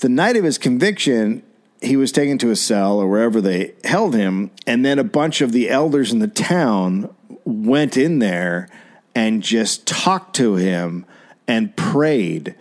the 0.00 0.08
night 0.08 0.36
of 0.36 0.44
his 0.44 0.58
conviction, 0.58 1.42
he 1.80 1.96
was 1.96 2.12
taken 2.12 2.38
to 2.38 2.50
a 2.50 2.56
cell 2.56 2.98
or 2.98 3.08
wherever 3.08 3.40
they 3.40 3.74
held 3.84 4.14
him, 4.14 4.50
and 4.66 4.84
then 4.84 4.98
a 4.98 5.04
bunch 5.04 5.40
of 5.40 5.52
the 5.52 5.70
elders 5.70 6.12
in 6.12 6.18
the 6.18 6.28
town 6.28 7.14
went 7.44 7.96
in 7.96 8.18
there 8.18 8.68
and 9.14 9.42
just 9.42 9.86
talked 9.86 10.36
to 10.36 10.56
him 10.56 11.06
and 11.48 11.74
prayed 11.76 12.54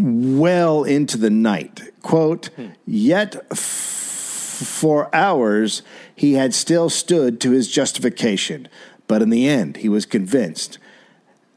well 0.00 0.84
into 0.84 1.16
the 1.16 1.30
night. 1.30 1.80
Quote, 2.02 2.46
hmm. 2.56 2.68
yet 2.86 3.36
f- 3.50 3.58
for 3.58 5.14
hours 5.14 5.82
he 6.14 6.34
had 6.34 6.54
still 6.54 6.90
stood 6.90 7.40
to 7.40 7.50
his 7.50 7.70
justification, 7.70 8.68
but 9.08 9.22
in 9.22 9.30
the 9.30 9.48
end 9.48 9.78
he 9.78 9.88
was 9.88 10.06
convinced. 10.06 10.78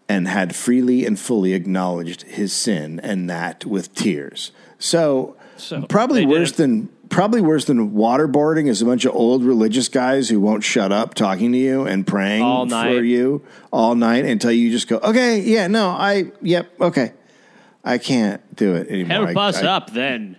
And 0.10 0.28
had 0.28 0.56
freely 0.56 1.06
and 1.06 1.20
fully 1.20 1.54
acknowledged 1.54 2.24
his 2.24 2.54
sin, 2.54 3.00
and 3.04 3.30
that 3.30 3.66
with 3.66 3.94
tears. 3.94 4.52
So, 4.80 5.36
So, 5.58 5.82
probably 5.84 6.26
worse 6.26 6.52
than 6.54 6.90
probably 7.10 7.40
worse 7.42 7.64
than 7.66 7.92
waterboarding 7.92 8.68
is 8.68 8.82
a 8.82 8.86
bunch 8.86 9.06
of 9.06 9.16
old 9.16 9.42
religious 9.44 9.88
guys 9.88 10.28
who 10.30 10.42
won't 10.42 10.64
shut 10.64 10.92
up 10.92 11.14
talking 11.14 11.54
to 11.54 11.58
you 11.58 11.86
and 11.86 12.06
praying 12.06 12.44
All 12.44 12.66
for 12.66 12.70
night. 12.72 13.04
you 13.06 13.44
all 13.72 13.96
night 13.96 14.26
until 14.26 14.52
you 14.52 14.70
just 14.72 14.90
go, 14.90 14.98
okay, 14.98 15.40
yeah, 15.40 15.68
no, 15.68 15.88
I, 15.90 16.32
yep, 16.42 16.70
okay, 16.82 17.14
I 17.86 17.98
can't 17.98 18.42
do 18.58 18.76
it 18.76 18.90
anymore. 18.90 19.28
Help 19.28 19.38
I- 19.38 19.48
us 19.48 19.64
I- 19.64 19.68
up 19.68 19.92
then. 19.94 20.36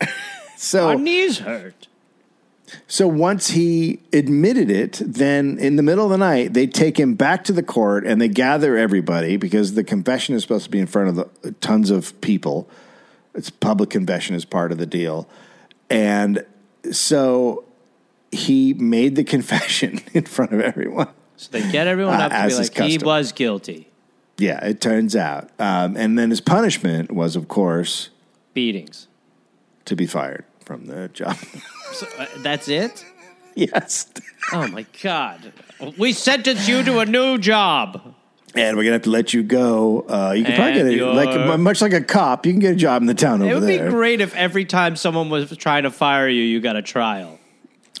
So, 0.58 0.88
Our 0.88 0.94
knees 0.96 1.38
hurt. 1.38 1.86
So 2.86 3.06
once 3.06 3.50
he 3.50 4.00
admitted 4.12 4.70
it, 4.70 5.00
then 5.04 5.58
in 5.58 5.76
the 5.76 5.82
middle 5.82 6.04
of 6.04 6.10
the 6.10 6.18
night, 6.18 6.52
they 6.52 6.66
take 6.66 6.98
him 6.98 7.14
back 7.14 7.44
to 7.44 7.52
the 7.52 7.62
court 7.62 8.06
and 8.06 8.20
they 8.20 8.28
gather 8.28 8.76
everybody 8.76 9.36
because 9.36 9.74
the 9.74 9.84
confession 9.84 10.34
is 10.34 10.42
supposed 10.42 10.64
to 10.64 10.70
be 10.70 10.78
in 10.78 10.86
front 10.86 11.08
of 11.10 11.14
the, 11.42 11.52
tons 11.52 11.90
of 11.90 12.18
people. 12.20 12.68
It's 13.34 13.50
public 13.50 13.90
confession 13.90 14.34
is 14.34 14.44
part 14.44 14.72
of 14.72 14.78
the 14.78 14.86
deal. 14.86 15.28
And 15.90 16.44
so 16.90 17.64
he 18.32 18.74
made 18.74 19.14
the 19.16 19.24
confession 19.36 20.00
in 20.12 20.24
front 20.24 20.52
of 20.52 20.60
everyone. 20.60 21.08
So 21.36 21.50
they 21.52 21.70
get 21.70 21.86
everyone 21.86 22.20
Uh, 22.20 22.24
up 22.24 22.30
to 22.30 22.36
as 22.36 22.70
be 22.70 22.80
like, 22.80 22.90
he 22.90 22.98
was 22.98 23.32
guilty. 23.32 23.90
Yeah, 24.38 24.64
it 24.64 24.80
turns 24.80 25.14
out. 25.14 25.50
Um, 25.58 25.96
and 25.96 26.18
then 26.18 26.30
his 26.30 26.40
punishment 26.40 27.12
was, 27.12 27.36
of 27.36 27.46
course, 27.46 28.08
Beatings. 28.54 29.06
to 29.84 29.94
be 29.94 30.06
fired 30.06 30.45
from 30.66 30.84
the 30.86 31.08
job. 31.08 31.36
So, 31.92 32.06
uh, 32.18 32.26
that's 32.38 32.68
it? 32.68 33.04
yes. 33.54 34.06
Oh 34.52 34.66
my 34.68 34.84
God. 35.02 35.52
We 35.96 36.12
sentence 36.12 36.68
you 36.68 36.82
to 36.82 36.98
a 36.98 37.06
new 37.06 37.38
job. 37.38 38.14
And 38.54 38.76
we're 38.76 38.82
gonna 38.84 38.94
have 38.94 39.02
to 39.02 39.10
let 39.10 39.32
you 39.32 39.42
go. 39.42 40.00
Uh, 40.08 40.32
you 40.36 40.44
can 40.44 40.56
probably 40.56 40.74
get 40.74 41.00
a, 41.00 41.12
like 41.12 41.60
much 41.60 41.80
like 41.82 41.92
a 41.92 42.00
cop. 42.00 42.46
You 42.46 42.52
can 42.52 42.60
get 42.60 42.72
a 42.72 42.76
job 42.76 43.02
in 43.02 43.06
the 43.06 43.14
town 43.14 43.42
over 43.42 43.44
there. 43.44 43.50
It 43.50 43.60
would 43.60 43.68
there. 43.68 43.84
be 43.86 43.90
great 43.90 44.20
if 44.20 44.34
every 44.34 44.64
time 44.64 44.96
someone 44.96 45.28
was 45.30 45.54
trying 45.56 45.84
to 45.84 45.90
fire 45.90 46.28
you, 46.28 46.42
you 46.42 46.60
got 46.60 46.74
a 46.76 46.82
trial. 46.82 47.38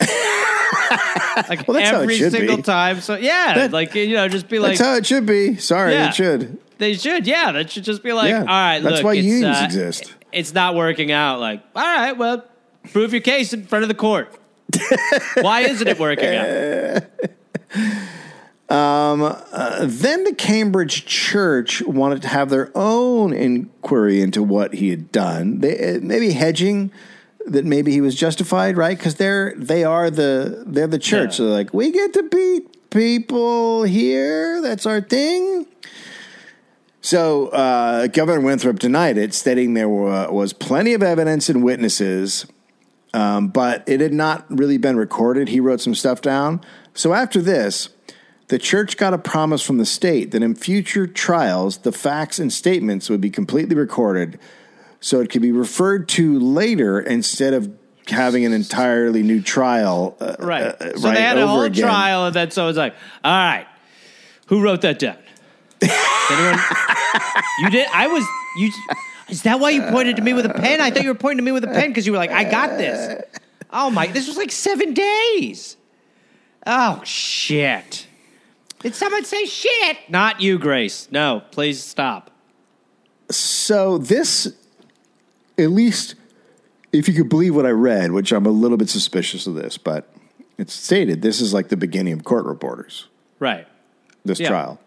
like 0.00 1.66
Well, 1.68 1.74
that's 1.76 1.90
how 1.90 2.00
it 2.00 2.02
every 2.04 2.18
single 2.18 2.56
be. 2.56 2.62
time. 2.62 3.00
So 3.00 3.16
yeah, 3.16 3.54
That- 3.54 3.72
like 3.72 3.94
you 3.94 4.14
know, 4.14 4.28
just 4.28 4.48
be 4.48 4.58
like 4.58 4.78
That's 4.78 4.80
how 4.88 4.96
it 4.96 5.06
should 5.06 5.26
be. 5.26 5.56
Sorry, 5.56 5.92
Yeah. 5.92 6.08
it 6.08 6.14
should. 6.14 6.58
they 6.78 6.94
should. 6.94 7.26
Yeah, 7.26 7.52
that 7.52 7.70
should 7.70 7.84
just 7.84 8.02
be 8.02 8.12
like, 8.12 8.30
Yeah, 8.30 8.40
all 8.40 8.46
right, 8.46 8.80
that's 8.80 8.96
look, 8.96 9.04
why 9.04 9.12
unions 9.14 9.56
uh, 9.58 9.62
exist. 9.64 10.14
It's 10.32 10.52
not 10.54 10.74
working 10.74 11.12
out. 11.12 11.40
Like, 11.40 11.62
all 11.74 11.82
right, 11.82 12.12
well, 12.16 12.44
prove 12.92 13.12
your 13.12 13.22
case 13.22 13.52
in 13.52 13.66
front 13.66 13.82
of 13.82 13.88
the 13.88 13.94
court. 13.94 14.34
why 15.40 15.60
isn't 15.60 15.86
it 15.86 15.98
working 15.98 16.34
out? 16.34 17.02
Then 19.88 20.24
the 20.24 20.34
Cambridge 20.36 21.06
Church 21.06 21.82
wanted 21.82 22.22
to 22.22 22.28
have 22.28 22.50
their 22.50 22.70
own 22.74 23.32
inquiry 23.32 24.20
into 24.20 24.42
what 24.42 24.74
he 24.74 24.90
had 24.90 25.12
done. 25.12 25.60
They, 25.60 25.96
uh, 25.96 26.00
maybe 26.02 26.32
hedging 26.32 26.90
that 27.46 27.64
maybe 27.64 27.92
he 27.92 28.00
was 28.00 28.14
justified, 28.16 28.76
right? 28.76 28.98
Because 28.98 29.14
they're 29.16 29.54
they 29.56 29.84
are 29.84 30.10
the 30.10 30.64
they're 30.66 30.88
the 30.88 30.98
church. 30.98 31.30
Yeah. 31.30 31.36
So 31.36 31.44
they're 31.44 31.54
like, 31.54 31.72
we 31.72 31.92
get 31.92 32.12
to 32.14 32.24
beat 32.24 32.90
people 32.90 33.84
here. 33.84 34.60
That's 34.60 34.84
our 34.84 35.00
thing. 35.00 35.66
So 37.00 37.48
uh, 37.48 38.08
Governor 38.08 38.40
Winthrop 38.40 38.80
denied 38.80 39.16
it, 39.16 39.32
stating 39.32 39.74
there 39.74 39.88
wa- 39.88 40.28
was 40.28 40.52
plenty 40.52 40.92
of 40.92 41.04
evidence 41.04 41.48
and 41.48 41.62
witnesses, 41.62 42.46
um, 43.16 43.48
but 43.48 43.82
it 43.88 44.00
had 44.00 44.12
not 44.12 44.44
really 44.50 44.76
been 44.76 44.96
recorded. 44.96 45.48
He 45.48 45.58
wrote 45.60 45.80
some 45.80 45.94
stuff 45.94 46.20
down. 46.20 46.60
So 46.92 47.14
after 47.14 47.40
this, 47.40 47.88
the 48.48 48.58
church 48.58 48.96
got 48.96 49.14
a 49.14 49.18
promise 49.18 49.62
from 49.62 49.78
the 49.78 49.86
state 49.86 50.30
that 50.32 50.42
in 50.42 50.54
future 50.54 51.06
trials, 51.06 51.78
the 51.78 51.92
facts 51.92 52.38
and 52.38 52.52
statements 52.52 53.08
would 53.08 53.20
be 53.20 53.30
completely 53.30 53.74
recorded, 53.74 54.38
so 55.00 55.20
it 55.20 55.30
could 55.30 55.42
be 55.42 55.52
referred 55.52 56.08
to 56.10 56.38
later 56.38 57.00
instead 57.00 57.54
of 57.54 57.70
having 58.08 58.44
an 58.44 58.52
entirely 58.52 59.22
new 59.22 59.40
trial. 59.42 60.16
uh, 60.20 60.36
Right. 60.38 60.62
uh, 60.62 60.96
so 60.96 61.08
right 61.08 61.14
they 61.14 61.22
had 61.22 61.38
a 61.38 61.46
whole 61.46 61.62
again. 61.62 61.84
trial, 61.84 62.26
and 62.26 62.34
then 62.36 62.50
someone's 62.50 62.76
like, 62.76 62.94
all 63.24 63.32
right, 63.32 63.66
who 64.46 64.60
wrote 64.62 64.82
that 64.82 64.98
down? 64.98 65.16
Anyone? 65.82 66.58
you 67.62 67.70
did? 67.70 67.86
I 67.92 68.06
was. 68.08 68.24
You. 68.58 68.70
Is 69.28 69.42
that 69.42 69.58
why 69.60 69.70
you 69.70 69.82
pointed 69.82 70.16
to 70.16 70.22
me 70.22 70.32
with 70.32 70.46
a 70.46 70.54
pen? 70.54 70.80
I 70.80 70.90
thought 70.90 71.02
you 71.02 71.08
were 71.08 71.14
pointing 71.14 71.38
to 71.38 71.42
me 71.44 71.52
with 71.52 71.64
a 71.64 71.68
pen 71.68 71.90
because 71.90 72.06
you 72.06 72.12
were 72.12 72.18
like, 72.18 72.30
I 72.30 72.44
got 72.44 72.78
this. 72.78 73.22
Oh 73.72 73.90
my! 73.90 74.06
This 74.06 74.28
was 74.28 74.36
like 74.36 74.52
seven 74.52 74.94
days. 74.94 75.76
Oh 76.66 77.02
shit! 77.04 78.06
Did 78.80 78.94
someone 78.94 79.24
say 79.24 79.44
shit? 79.46 79.98
Not 80.08 80.40
you, 80.40 80.58
Grace. 80.58 81.08
No, 81.10 81.42
please 81.50 81.82
stop. 81.82 82.30
So 83.28 83.98
this, 83.98 84.46
at 85.58 85.70
least, 85.70 86.14
if 86.92 87.08
you 87.08 87.14
could 87.14 87.28
believe 87.28 87.56
what 87.56 87.66
I 87.66 87.70
read, 87.70 88.12
which 88.12 88.30
I'm 88.32 88.46
a 88.46 88.50
little 88.50 88.76
bit 88.76 88.88
suspicious 88.88 89.48
of 89.48 89.54
this, 89.56 89.76
but 89.76 90.08
it's 90.58 90.72
stated 90.72 91.22
this 91.22 91.40
is 91.40 91.52
like 91.52 91.68
the 91.68 91.76
beginning 91.76 92.12
of 92.12 92.22
court 92.22 92.46
reporters. 92.46 93.08
Right. 93.40 93.66
This 94.24 94.38
Yeah. 94.38 94.48
trial. 94.48 94.80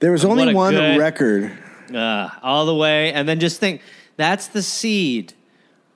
There 0.00 0.10
was 0.12 0.24
What 0.26 0.38
only 0.38 0.54
one 0.54 0.74
good- 0.74 0.98
record. 0.98 1.56
Uh, 1.94 2.30
all 2.42 2.66
the 2.66 2.74
way, 2.74 3.12
and 3.12 3.28
then 3.28 3.38
just 3.40 3.60
think 3.60 3.80
that's 4.16 4.48
the 4.48 4.62
seed 4.62 5.32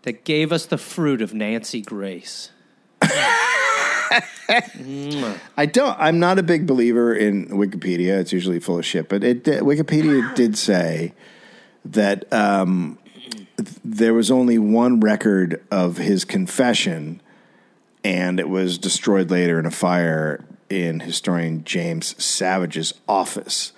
that 0.02 0.24
gave 0.24 0.52
us 0.52 0.66
the 0.66 0.78
fruit 0.78 1.20
of 1.22 1.34
Nancy 1.34 1.80
Grace. 1.82 2.50
I 5.56 5.66
don't. 5.70 5.96
I'm 5.98 6.18
not 6.18 6.38
a 6.38 6.42
big 6.42 6.66
believer 6.66 7.14
in 7.14 7.46
Wikipedia. 7.48 8.18
It's 8.20 8.32
usually 8.32 8.60
full 8.60 8.78
of 8.78 8.86
shit. 8.86 9.08
But 9.08 9.22
it 9.24 9.44
did- 9.44 9.62
Wikipedia 9.62 10.34
did 10.34 10.58
say 10.58 11.12
that 11.84 12.30
um, 12.32 12.98
th- 13.56 13.68
there 13.84 14.14
was 14.14 14.30
only 14.30 14.58
one 14.58 15.00
record 15.00 15.62
of 15.70 15.98
his 15.98 16.24
confession, 16.24 17.20
and 18.02 18.40
it 18.40 18.48
was 18.48 18.78
destroyed 18.78 19.30
later 19.30 19.58
in 19.58 19.66
a 19.66 19.70
fire 19.70 20.44
in 20.68 21.00
historian 21.00 21.64
James 21.64 22.20
Savage's 22.22 22.94
office. 23.08 23.72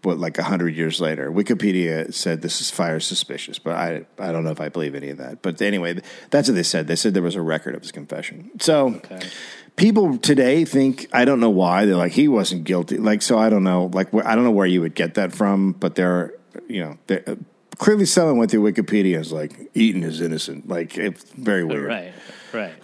But 0.00 0.18
like 0.18 0.38
a 0.38 0.44
hundred 0.44 0.76
years 0.76 1.00
later, 1.00 1.30
Wikipedia 1.30 2.14
said 2.14 2.40
this 2.40 2.60
is 2.60 2.70
fire 2.70 3.00
suspicious, 3.00 3.58
but 3.58 3.74
I 3.74 4.04
I 4.18 4.30
don't 4.32 4.44
know 4.44 4.50
if 4.52 4.60
I 4.60 4.68
believe 4.68 4.94
any 4.94 5.10
of 5.10 5.18
that. 5.18 5.42
But 5.42 5.60
anyway, 5.60 6.00
that's 6.30 6.48
what 6.48 6.54
they 6.54 6.62
said. 6.62 6.86
They 6.86 6.94
said 6.96 7.14
there 7.14 7.22
was 7.22 7.34
a 7.34 7.42
record 7.42 7.74
of 7.74 7.82
his 7.82 7.90
confession. 7.90 8.50
So 8.60 9.00
people 9.76 10.16
today 10.18 10.64
think 10.64 11.08
I 11.12 11.24
don't 11.24 11.40
know 11.40 11.50
why 11.50 11.84
they're 11.84 11.96
like 11.96 12.12
he 12.12 12.28
wasn't 12.28 12.64
guilty. 12.64 12.96
Like 12.98 13.22
so, 13.22 13.38
I 13.38 13.50
don't 13.50 13.64
know. 13.64 13.90
Like 13.92 14.14
I 14.24 14.34
don't 14.36 14.44
know 14.44 14.52
where 14.52 14.66
you 14.66 14.80
would 14.82 14.94
get 14.94 15.14
that 15.14 15.32
from, 15.32 15.72
but 15.72 15.96
there 15.96 16.10
are 16.12 16.34
you 16.68 16.84
know 16.84 16.98
there, 17.08 17.24
uh, 17.26 17.34
clearly 17.78 18.06
someone 18.06 18.36
went 18.38 18.50
through 18.52 18.70
Wikipedia 18.72 19.16
and 19.16 19.24
is 19.26 19.32
like 19.32 19.52
Eaton 19.74 20.04
is 20.04 20.20
innocent. 20.20 20.68
Like 20.68 20.96
it's 20.96 21.24
very 21.32 21.64
weird. 21.64 21.88
Right. 21.88 22.12
Right. 22.52 22.74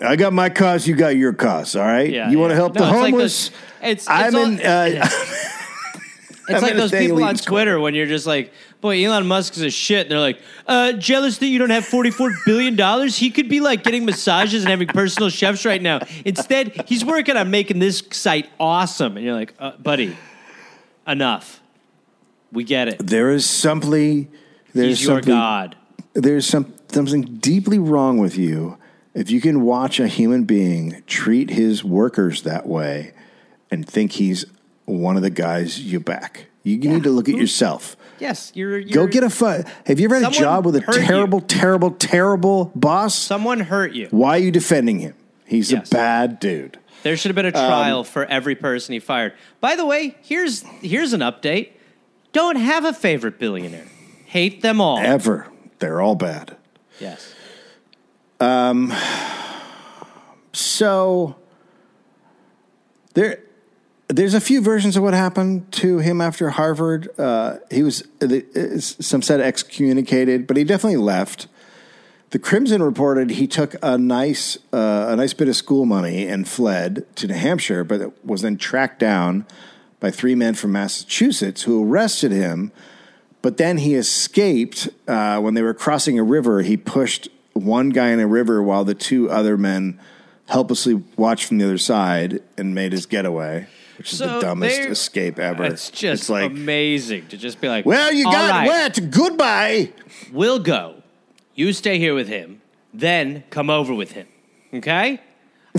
I 0.00 0.16
got 0.16 0.32
my 0.32 0.50
cause, 0.50 0.86
you 0.88 0.94
got 0.96 1.16
your 1.16 1.32
cause. 1.32 1.76
All 1.76 1.82
right, 1.84 2.10
Yeah, 2.10 2.28
you 2.30 2.38
want 2.38 2.50
to 2.50 2.54
yeah. 2.54 2.60
help 2.60 2.74
No, 2.74 2.80
the 2.82 2.88
it's 2.88 2.96
like 3.00 3.10
homeless. 3.12 3.48
those- 3.48 3.58
it's- 3.82 4.06
I'm 4.08 4.34
it's 4.34 4.62
in. 4.62 4.66
all- 4.66 5.02
Uh, 5.02 5.08
It's 6.48 6.62
like 6.62 6.74
those 6.74 6.90
people 6.90 7.24
on 7.24 7.36
Twitter 7.36 7.80
when 7.80 7.94
you're 7.94 8.06
just 8.06 8.26
like, 8.26 8.52
boy, 8.80 9.02
Elon 9.04 9.26
Musk 9.26 9.56
is 9.56 9.62
a 9.62 9.70
shit. 9.70 10.02
And 10.02 10.10
they're 10.10 10.20
like, 10.20 10.40
uh, 10.66 10.92
jealous 10.92 11.38
that 11.38 11.46
you 11.46 11.58
don't 11.58 11.70
have 11.70 11.84
$44 11.84 12.34
billion? 12.44 13.08
He 13.08 13.30
could 13.30 13.48
be 13.48 13.60
like 13.60 13.82
getting 13.82 14.04
massages 14.04 14.62
and 14.62 14.70
having 14.70 14.88
personal 14.88 15.30
chefs 15.30 15.64
right 15.64 15.80
now. 15.80 16.00
Instead, 16.24 16.86
he's 16.86 17.04
working 17.04 17.36
on 17.36 17.50
making 17.50 17.78
this 17.78 18.02
site 18.10 18.48
awesome. 18.60 19.16
And 19.16 19.24
you're 19.24 19.34
like, 19.34 19.54
uh, 19.58 19.76
buddy, 19.78 20.16
enough. 21.06 21.60
We 22.52 22.64
get 22.64 22.88
it. 22.88 23.04
there 23.04 23.30
is 23.30 23.48
simply 23.48 24.28
there's 24.74 24.98
He's 24.98 25.02
your 25.02 25.16
something, 25.16 25.34
God. 25.34 25.76
There's 26.12 26.46
some 26.46 26.74
something 26.92 27.22
deeply 27.38 27.78
wrong 27.78 28.18
with 28.18 28.38
you 28.38 28.78
if 29.14 29.30
you 29.30 29.40
can 29.40 29.62
watch 29.62 29.98
a 29.98 30.06
human 30.06 30.44
being 30.44 31.02
treat 31.06 31.50
his 31.50 31.82
workers 31.82 32.42
that 32.42 32.66
way 32.66 33.12
and 33.70 33.86
think 33.86 34.12
he's 34.12 34.44
one 34.86 35.16
of 35.16 35.22
the 35.22 35.30
guys 35.30 35.80
you 35.80 36.00
back. 36.00 36.46
You 36.62 36.76
need 36.78 37.02
to 37.02 37.10
look 37.10 37.28
at 37.28 37.34
yourself. 37.36 37.96
Yes, 38.18 38.52
you're. 38.54 38.78
you're 38.78 39.06
Go 39.06 39.06
get 39.06 39.22
a 39.22 39.28
fu- 39.30 39.64
Have 39.86 40.00
you 40.00 40.06
ever 40.06 40.18
had 40.20 40.28
a 40.32 40.34
job 40.34 40.64
with 40.64 40.76
a 40.76 40.80
hurt 40.80 40.96
you. 41.00 41.06
terrible, 41.06 41.40
terrible, 41.40 41.90
terrible 41.90 42.70
boss? 42.74 43.14
Someone 43.14 43.60
hurt 43.60 43.92
you. 43.92 44.08
Why 44.10 44.36
are 44.36 44.38
you 44.42 44.50
defending 44.50 45.00
him? 45.00 45.14
He's 45.46 45.70
Yes. 45.72 45.88
a 45.90 45.94
bad 45.94 46.38
dude. 46.40 46.78
There 47.02 47.16
should 47.18 47.28
have 47.30 47.36
been 47.36 47.44
a 47.44 47.48
Um, 47.48 47.68
trial 47.68 48.04
for 48.04 48.24
every 48.24 48.54
person 48.54 48.94
he 48.94 48.98
fired. 48.98 49.34
By 49.60 49.76
the 49.76 49.84
way, 49.84 50.16
here's 50.22 50.62
here's 50.80 51.12
an 51.12 51.20
update. 51.20 51.70
Don't 52.32 52.56
have 52.56 52.84
a 52.86 52.94
favorite 52.94 53.38
billionaire. 53.38 53.86
Hate 54.26 54.62
them 54.62 54.80
all. 54.80 54.98
Ever. 54.98 55.48
They're 55.80 56.00
all 56.00 56.14
bad. 56.14 56.56
Yes. 56.98 57.34
Um. 58.40 58.92
So 60.52 61.36
there, 63.14 63.40
there's 64.16 64.34
a 64.34 64.40
few 64.40 64.60
versions 64.60 64.96
of 64.96 65.02
what 65.02 65.12
happened 65.12 65.70
to 65.72 65.98
him 65.98 66.20
after 66.20 66.50
Harvard. 66.50 67.08
Uh, 67.18 67.56
he 67.70 67.82
was 67.82 68.04
uh, 68.22 68.78
some 68.78 69.22
said 69.22 69.40
excommunicated, 69.40 70.46
but 70.46 70.56
he 70.56 70.64
definitely 70.64 70.98
left. 70.98 71.48
The 72.30 72.38
Crimson 72.38 72.82
reported 72.82 73.30
he 73.30 73.46
took 73.46 73.74
a 73.82 73.98
nice 73.98 74.56
uh, 74.72 75.06
a 75.10 75.16
nice 75.16 75.34
bit 75.34 75.48
of 75.48 75.56
school 75.56 75.84
money 75.84 76.26
and 76.26 76.48
fled 76.48 77.06
to 77.16 77.26
New 77.26 77.34
Hampshire, 77.34 77.82
but 77.82 78.24
was 78.24 78.42
then 78.42 78.56
tracked 78.56 79.00
down 79.00 79.46
by 79.98 80.10
three 80.10 80.34
men 80.34 80.54
from 80.54 80.72
Massachusetts 80.72 81.62
who 81.62 81.84
arrested 81.84 82.30
him. 82.30 82.72
But 83.42 83.56
then 83.56 83.78
he 83.78 83.94
escaped 83.94 84.88
uh, 85.06 85.38
when 85.40 85.54
they 85.54 85.62
were 85.62 85.74
crossing 85.74 86.18
a 86.18 86.24
river. 86.24 86.62
He 86.62 86.76
pushed 86.76 87.28
one 87.52 87.90
guy 87.90 88.08
in 88.08 88.20
a 88.20 88.26
river 88.26 88.62
while 88.62 88.84
the 88.84 88.94
two 88.94 89.30
other 89.30 89.56
men 89.56 90.00
helplessly 90.46 91.02
watched 91.16 91.46
from 91.46 91.58
the 91.58 91.64
other 91.64 91.78
side 91.78 92.42
and 92.56 92.74
made 92.74 92.92
his 92.92 93.06
getaway, 93.06 93.66
which 94.04 94.12
is 94.12 94.18
the 94.18 94.28
So 94.28 94.40
dumbest 94.42 94.76
they- 94.76 94.88
escape 94.88 95.38
ever. 95.38 95.64
It's 95.64 95.88
just 95.88 96.24
It's 96.24 96.28
like, 96.28 96.50
amazing 96.50 97.26
to 97.28 97.38
just 97.38 97.58
be 97.58 97.68
like, 97.70 97.86
well, 97.86 98.12
you 98.12 98.24
got 98.24 98.50
right, 98.50 98.68
wet. 98.68 99.10
Goodbye. 99.10 99.92
We'll 100.30 100.58
go. 100.58 100.96
You 101.54 101.72
stay 101.72 101.98
here 101.98 102.14
with 102.14 102.28
him, 102.28 102.60
then 102.92 103.44
come 103.48 103.70
over 103.70 103.94
with 103.94 104.12
him. 104.12 104.26
Okay? 104.74 105.18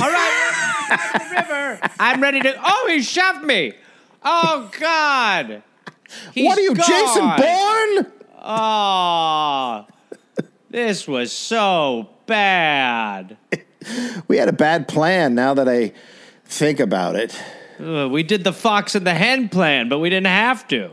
All 0.01 0.09
right. 0.09 1.19
river. 1.37 1.79
I'm 1.99 2.19
ready 2.19 2.39
to. 2.41 2.55
Oh, 2.65 2.87
he 2.89 3.03
shoved 3.03 3.43
me. 3.43 3.73
Oh 4.23 4.71
God. 4.79 5.61
He's 6.33 6.47
what 6.47 6.57
are 6.57 6.61
you, 6.61 6.73
gone. 6.73 6.87
Jason 6.87 7.27
Bourne? 7.37 8.11
Oh, 8.43 9.85
this 10.71 11.07
was 11.07 11.31
so 11.31 12.09
bad. 12.25 13.37
We 14.27 14.37
had 14.37 14.49
a 14.49 14.53
bad 14.53 14.87
plan. 14.87 15.35
Now 15.35 15.53
that 15.53 15.69
I 15.69 15.93
think 16.45 16.79
about 16.79 17.15
it, 17.15 17.39
Ugh, 17.79 18.11
we 18.11 18.23
did 18.23 18.43
the 18.43 18.53
fox 18.53 18.95
and 18.95 19.05
the 19.05 19.13
hen 19.13 19.49
plan, 19.49 19.89
but 19.89 19.99
we 19.99 20.09
didn't 20.09 20.27
have 20.27 20.67
to. 20.69 20.91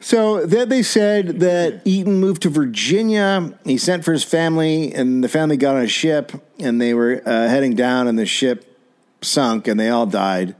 So 0.00 0.44
then 0.44 0.68
they 0.68 0.82
said 0.82 1.40
that 1.40 1.80
Eaton 1.86 2.20
moved 2.20 2.42
to 2.42 2.50
Virginia. 2.50 3.58
He 3.64 3.78
sent 3.78 4.04
for 4.04 4.12
his 4.12 4.22
family, 4.22 4.92
and 4.92 5.24
the 5.24 5.30
family 5.30 5.56
got 5.56 5.76
on 5.76 5.82
a 5.82 5.88
ship, 5.88 6.32
and 6.58 6.78
they 6.78 6.92
were 6.92 7.22
uh, 7.24 7.48
heading 7.48 7.74
down, 7.74 8.06
and 8.06 8.18
the 8.18 8.26
ship 8.26 8.78
sunk, 9.22 9.66
and 9.66 9.80
they 9.80 9.88
all 9.88 10.04
died. 10.04 10.56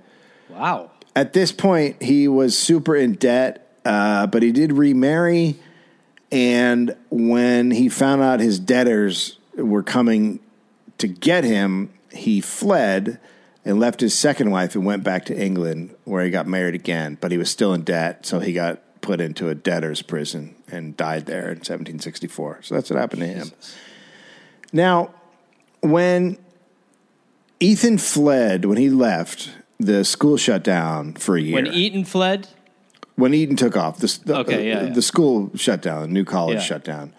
Wow. 0.48 0.90
At 1.14 1.34
this 1.34 1.52
point, 1.52 2.02
he 2.02 2.26
was 2.26 2.56
super 2.56 2.96
in 2.96 3.16
debt, 3.16 3.70
uh, 3.84 4.26
but 4.28 4.42
he 4.42 4.50
did 4.50 4.72
remarry. 4.72 5.56
And 6.32 6.96
when 7.10 7.70
he 7.70 7.90
found 7.90 8.22
out 8.22 8.40
his 8.40 8.58
debtors 8.58 9.38
were 9.54 9.82
coming 9.82 10.40
to 10.98 11.06
get 11.06 11.44
him, 11.44 11.92
he 12.10 12.40
fled 12.40 13.20
and 13.64 13.80
left 13.80 14.00
his 14.00 14.14
second 14.14 14.50
wife 14.50 14.74
and 14.74 14.84
went 14.84 15.02
back 15.04 15.24
to 15.26 15.38
England, 15.38 15.94
where 16.04 16.24
he 16.24 16.30
got 16.30 16.46
married 16.46 16.74
again. 16.74 17.16
But 17.20 17.32
he 17.32 17.38
was 17.38 17.50
still 17.50 17.72
in 17.72 17.82
debt, 17.82 18.26
so 18.26 18.40
he 18.40 18.52
got 18.52 18.80
put 19.00 19.20
into 19.20 19.48
a 19.48 19.54
debtor's 19.54 20.02
prison 20.02 20.54
and 20.70 20.96
died 20.96 21.26
there 21.26 21.44
in 21.44 21.58
1764. 21.58 22.60
So 22.62 22.74
that's 22.74 22.90
what 22.90 22.98
happened 22.98 23.20
to 23.22 23.28
him. 23.28 23.50
Now, 24.72 25.10
when 25.80 26.38
Ethan 27.60 27.98
fled, 27.98 28.64
when 28.64 28.78
he 28.78 28.90
left, 28.90 29.50
the 29.78 30.04
school 30.04 30.36
shut 30.36 30.62
down 30.64 31.14
for 31.14 31.36
a 31.36 31.40
year 31.40 31.54
When 31.54 31.66
Eaton 31.66 32.04
fled, 32.04 32.48
when 33.16 33.32
Eaton 33.34 33.56
took 33.56 33.76
off, 33.76 33.98
the, 33.98 34.18
the, 34.24 34.36
Okay, 34.38 34.68
yeah, 34.68 34.80
the, 34.80 34.86
yeah. 34.88 34.92
the 34.94 35.02
school 35.02 35.50
shut 35.54 35.82
down, 35.82 36.02
the 36.02 36.08
new 36.08 36.24
college 36.24 36.56
Yeah. 36.56 36.62
shut 36.62 36.84
down. 36.84 37.12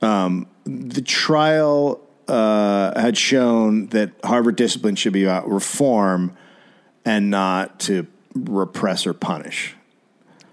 Um, 0.00 0.48
the 0.64 1.02
trial 1.02 2.00
uh, 2.28 2.98
had 2.98 3.16
shown 3.16 3.86
that 3.88 4.10
Harvard 4.24 4.56
discipline 4.56 4.96
should 4.96 5.12
be 5.12 5.24
about 5.24 5.48
reform 5.50 6.36
and 7.04 7.30
not 7.30 7.80
to 7.80 8.06
repress 8.34 9.06
or 9.06 9.12
punish. 9.14 9.74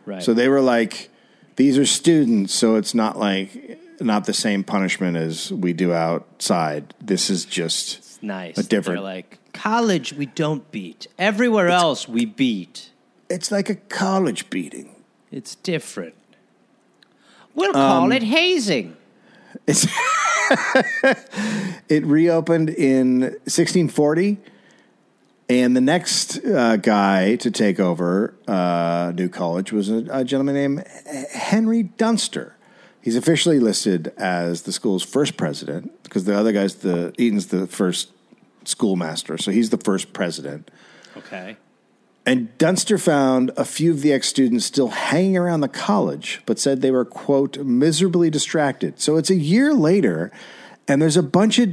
right? 0.05 0.21
So 0.23 0.33
they 0.33 0.47
were 0.49 0.61
like, 0.61 1.09
these 1.55 1.77
are 1.77 1.85
students, 1.85 2.53
so 2.53 2.75
it's 2.75 2.93
not 2.95 3.17
like 3.19 3.79
not 4.01 4.25
the 4.25 4.33
same 4.33 4.63
punishment 4.63 5.17
as 5.17 5.51
we 5.51 5.73
do 5.73 5.93
outside. 5.93 6.93
This 7.01 7.29
is 7.29 7.45
just 7.45 8.21
nice. 8.23 8.57
a 8.57 8.63
different- 8.63 8.97
They're 8.97 9.03
like 9.03 9.39
college. 9.53 10.13
We 10.13 10.25
don't 10.25 10.69
beat. 10.71 11.07
Everywhere 11.17 11.67
else, 11.69 12.07
we 12.07 12.25
beat. 12.25 12.91
it's 13.29 13.51
like 13.51 13.69
a 13.69 13.75
college 13.75 14.49
beating. 14.49 14.95
It's 15.31 15.55
different. 15.55 16.15
We'll 17.53 17.73
call 17.73 18.05
Um, 18.05 18.11
it 18.11 18.23
hazing. 18.23 18.95
It's 19.69 19.85
it 21.89 22.03
reopened 22.03 22.71
in 22.71 23.21
1640, 23.21 24.39
and 25.47 25.75
the 25.75 25.81
next 25.81 26.43
uh, 26.43 26.77
guy 26.77 27.35
to 27.35 27.51
take 27.51 27.79
over 27.79 28.33
uh, 28.47 29.13
New 29.15 29.29
College 29.29 29.71
was 29.71 29.89
a, 29.89 30.07
a 30.09 30.23
gentleman 30.23 30.55
named 30.55 30.87
Henry 31.31 31.83
Dunster. 31.83 32.55
He's 32.99 33.15
officially 33.15 33.59
listed 33.59 34.11
as 34.17 34.63
the 34.63 34.71
school's 34.71 35.03
first 35.03 35.37
president 35.37 36.01
because 36.01 36.25
the 36.25 36.35
other 36.35 36.51
guy's 36.51 36.77
the 36.77 37.13
Eaton's 37.19 37.47
the 37.47 37.67
first 37.67 38.09
schoolmaster, 38.65 39.37
so 39.37 39.51
he's 39.51 39.69
the 39.69 39.77
first 39.77 40.13
president. 40.13 40.71
Okay. 41.15 41.57
And 42.29 42.55
Dunster 42.59 42.99
found 42.99 43.49
a 43.57 43.65
few 43.65 43.89
of 43.89 44.03
the 44.03 44.13
ex 44.13 44.27
students 44.27 44.63
still 44.63 44.89
hanging 44.89 45.35
around 45.35 45.61
the 45.61 45.67
college, 45.67 46.43
but 46.45 46.59
said 46.59 46.79
they 46.83 46.91
were, 46.91 47.03
quote, 47.03 47.57
miserably 47.57 48.29
distracted. 48.29 48.99
So 48.99 49.17
it's 49.17 49.31
a 49.31 49.35
year 49.35 49.73
later, 49.73 50.31
and 50.87 51.01
there's 51.01 51.17
a 51.17 51.23
bunch 51.23 51.57
of 51.57 51.69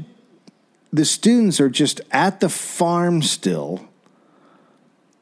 the 0.91 1.05
students 1.05 1.61
are 1.61 1.69
just 1.69 2.01
at 2.11 2.41
the 2.41 2.49
farm 2.49 3.21
still, 3.21 3.87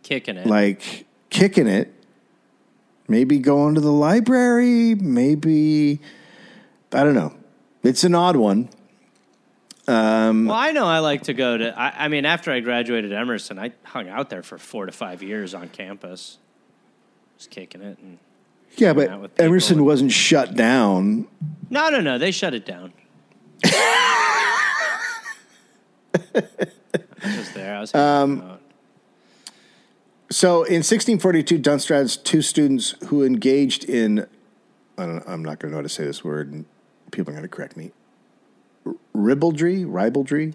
Kicking 0.05 0.37
it. 0.37 0.47
like 0.47 1.05
kicking 1.31 1.67
it, 1.67 1.93
maybe 3.09 3.41
going 3.41 3.75
to 3.75 3.81
the 3.81 3.91
library, 3.91 4.95
maybe, 4.95 5.99
I 6.93 7.03
don't 7.03 7.15
know. 7.15 7.35
It's 7.83 8.05
an 8.05 8.15
odd 8.15 8.37
one. 8.37 8.69
Well, 9.87 10.53
I 10.53 10.73
know 10.73 10.87
I 10.87 11.01
like 11.01 11.25
to 11.25 11.35
go 11.35 11.57
to. 11.59 11.79
I, 11.79 12.05
I 12.05 12.09
mean, 12.09 12.25
after 12.25 12.51
I 12.51 12.61
graduated 12.61 13.13
Emerson, 13.13 13.59
I 13.59 13.73
hung 13.85 14.09
out 14.09 14.31
there 14.31 14.43
for 14.43 14.57
four 14.59 14.87
to 14.87 14.93
five 14.93 15.23
years 15.23 15.55
on 15.55 15.69
campus, 15.69 16.39
just 17.37 17.51
kicking 17.51 17.83
it. 17.83 17.99
And 17.99 18.19
Yeah, 18.77 18.93
but 18.95 19.11
Emerson 19.39 19.79
and- 19.79 19.87
wasn't 19.87 20.13
shut 20.13 20.55
down. 20.55 21.27
no, 21.71 21.89
no, 21.91 22.01
no, 22.01 22.19
they 22.19 22.31
shut 22.31 22.55
it 22.55 22.65
down. 22.67 22.93
I 23.65 25.01
was 27.39 27.53
there. 27.53 27.77
I 27.77 27.81
was. 27.81 27.95
Um. 27.95 28.59
So 30.31 30.65
in 30.65 30.79
1642, 30.83 31.59
Dunster 31.59 31.95
has 31.95 32.17
two 32.17 32.43
students 32.43 32.95
who 33.09 33.23
engaged 33.23 33.85
in, 33.85 34.27
I 34.99 35.07
don't, 35.07 35.23
I'm 35.29 35.45
not 35.45 35.61
going 35.61 35.71
to 35.71 35.71
know 35.71 35.77
how 35.79 35.83
to 35.83 35.89
say 35.89 36.05
this 36.05 36.25
word, 36.25 36.51
and 36.53 36.65
people 37.13 37.31
are 37.31 37.37
going 37.37 37.45
to 37.45 37.49
correct 37.49 37.77
me. 37.77 37.93
Ribaldry? 39.13 39.85
Ribaldry? 39.85 40.55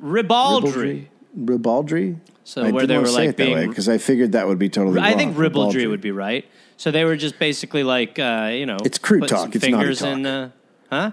ribaldry. 0.00 1.10
Ribaldry? 1.36 2.16
So 2.44 2.68
where 2.70 2.86
they 2.86 2.98
were 2.98 3.08
like 3.08 3.36
being 3.36 3.68
because 3.68 3.88
I 3.88 3.98
figured 3.98 4.32
that 4.32 4.48
would 4.48 4.58
be 4.58 4.68
totally 4.68 4.98
I 5.00 5.10
wrong. 5.10 5.18
think 5.18 5.38
ribaldry 5.38 5.86
would 5.86 6.00
be 6.00 6.10
right. 6.10 6.44
So 6.76 6.90
they 6.90 7.04
were 7.04 7.16
just 7.16 7.38
basically 7.38 7.84
like, 7.84 8.18
uh, 8.18 8.50
you 8.52 8.66
know, 8.66 8.78
It's 8.84 8.98
crude 8.98 9.28
talk. 9.28 9.54
It's 9.54 9.66
naughty 9.68 9.94
talk. 9.94 10.08
in, 10.08 10.26
uh, 10.26 10.50
huh? 10.90 11.10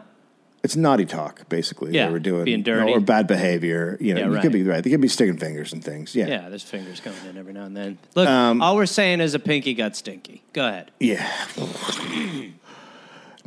It's 0.64 0.76
naughty 0.76 1.05
talk, 1.05 1.47
basically. 1.49 1.93
Yeah, 1.93 2.07
they 2.07 2.11
were 2.14 2.19
doing 2.19 2.45
being 2.45 2.64
dirty. 2.64 2.91
or 2.91 2.99
bad 2.99 3.27
behavior. 3.27 3.97
You 3.99 4.14
know, 4.15 4.22
Yeah, 4.22 4.27
you 4.27 4.34
right. 4.34 4.41
could 4.41 4.51
be 4.53 4.64
right. 4.64 4.84
They 4.84 4.89
could 4.89 5.01
be 5.01 5.07
sticking 5.07 5.38
fingers 5.38 5.72
and 5.73 5.84
things. 5.84 6.15
Yeah, 6.15 6.27
Yeah, 6.27 6.49
there's 6.49 6.64
fingers 6.64 6.99
going 6.99 7.15
in 7.30 7.38
every 7.38 7.53
now 7.53 7.65
and 7.65 7.76
then. 7.77 7.97
Look, 8.15 8.27
Um, 8.27 8.61
all 8.61 8.76
we're 8.76 8.85
saying 8.88 9.22
is 9.22 9.34
a 9.35 9.39
pinky 9.39 9.73
got 9.73 9.95
stinky. 9.95 10.41
Go 10.53 10.68
ahead. 10.68 10.91
Yeah. 10.99 11.30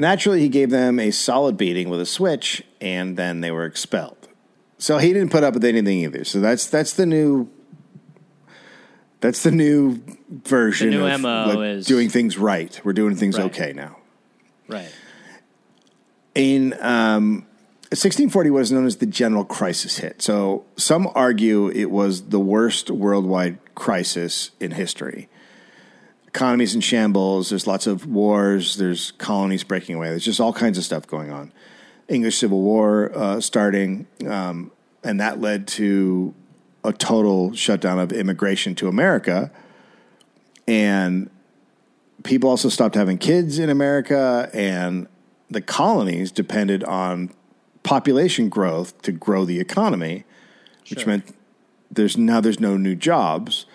Naturally, 0.01 0.41
he 0.41 0.49
gave 0.49 0.71
them 0.71 0.99
a 0.99 1.11
solid 1.11 1.59
beating 1.59 1.91
with 1.91 2.01
a 2.01 2.07
switch, 2.07 2.65
and 2.81 3.19
then 3.19 3.43
they 3.43 3.51
were 3.51 3.67
expelled. 3.67 4.29
So 4.79 4.97
he 4.97 5.13
didn't 5.13 5.31
put 5.31 5.45
up 5.45 5.53
with 5.53 5.63
anything 5.65 5.99
either. 5.99 6.25
So 6.25 6.41
that's 6.41 6.67
that's 6.67 6.95
the 6.95 7.05
new. 7.05 7.51
That's 9.21 9.43
the 9.43 9.51
new 9.51 10.01
version 10.31 10.93
The 10.93 10.97
new 10.97 11.07
of 11.07 11.23
like, 11.23 11.59
is- 11.59 11.87
doing 11.87 12.09
things 12.09 12.39
right. 12.39 12.81
We're 12.83 12.95
doing 12.95 13.15
things 13.15 13.37
Right. 13.37 13.45
okay 13.51 13.73
now. 13.75 13.99
Right. 14.67 14.89
In 16.35 16.73
um, 16.81 17.45
1640, 17.91 18.49
was 18.49 18.73
known 18.73 18.87
as 18.87 18.97
the 18.97 19.05
general 19.07 19.45
crisis 19.45 19.99
hit. 19.99 20.23
So 20.23 20.65
some 20.79 21.11
argue 21.15 21.69
it 21.69 21.91
was 21.91 22.29
the 22.29 22.41
worst 22.41 22.91
worldwide 22.91 23.59
crisis 23.75 24.53
in 24.61 24.71
history. 24.71 25.29
Economies 26.35 26.75
in 26.75 26.81
shambles. 26.81 27.51
There's 27.51 27.67
lots 27.67 27.87
of 27.87 28.07
wars. 28.07 28.77
There's 28.77 29.13
colonies 29.13 29.65
breaking 29.65 29.97
away. 29.97 30.11
There's 30.11 30.25
just 30.25 30.41
all 30.41 30.53
kinds 30.53 30.79
of 30.79 30.85
stuff 30.85 31.07
going 31.07 31.33
on. 31.33 31.53
English 32.09 32.39
Civil 32.39 32.61
War 32.61 33.11
uh, 33.15 33.41
starting, 33.41 34.07
um, 34.27 34.71
and 35.03 35.21
that 35.21 35.41
led 35.41 35.67
to 35.69 36.35
a 36.85 36.93
total 36.93 37.53
shutdown 37.55 37.99
of 37.99 38.13
immigration 38.13 38.75
to 38.77 38.89
America. 38.89 39.51
And 40.67 41.31
people 42.23 42.49
also 42.49 42.69
stopped 42.69 42.95
having 42.95 43.19
kids 43.19 43.59
in 43.59 43.71
America, 43.71 44.51
and 44.53 45.09
the 45.51 45.61
colonies 45.61 46.31
depended 46.31 46.85
on 46.85 47.31
population 47.83 48.49
growth 48.49 49.01
to 49.03 49.13
grow 49.13 49.45
the 49.45 49.59
economy, 49.59 50.25
which 50.89 51.07
meant 51.07 51.35
there's 51.91 52.17
now 52.17 52.41
there's 52.41 52.61
no 52.61 52.77
new 52.77 52.95
jobs. 52.95 53.67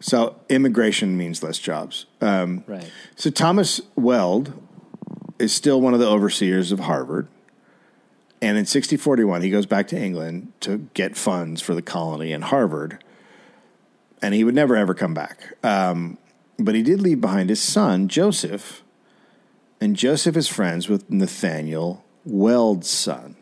So 0.00 0.36
immigration 0.48 1.16
means 1.16 1.42
less 1.42 1.58
jobs. 1.58 2.06
Um, 2.20 2.64
Right. 2.66 2.90
so 3.16 3.30
Thomas 3.30 3.80
Weld 3.96 4.52
is 5.38 5.52
still 5.52 5.80
one 5.80 5.94
of 5.94 6.00
the 6.00 6.08
overseers 6.08 6.72
of 6.72 6.80
Harvard. 6.80 7.28
And 8.42 8.52
in 8.56 8.62
1641, 8.64 9.42
he 9.42 9.50
goes 9.50 9.66
back 9.66 9.86
to 9.88 9.98
England 10.00 10.52
to 10.60 10.88
get 10.94 11.16
funds 11.16 11.60
for 11.60 11.74
the 11.74 11.82
colony 11.82 12.32
and 12.32 12.44
Harvard. 12.44 13.02
and 14.22 14.34
he 14.34 14.44
would 14.44 14.54
never 14.54 14.76
ever 14.76 14.92
come 14.92 15.14
back. 15.14 15.54
Um, 15.64 16.18
but 16.58 16.74
he 16.74 16.82
did 16.82 17.00
leave 17.00 17.22
behind 17.22 17.48
his 17.48 17.58
son 17.60 18.06
Joseph, 18.06 18.82
and 19.80 19.96
Joseph 19.96 20.36
is 20.36 20.46
friends 20.46 20.90
with 20.90 21.08
Nathaniel 21.10 22.04
Weld's 22.26 22.90
son, 22.90 23.36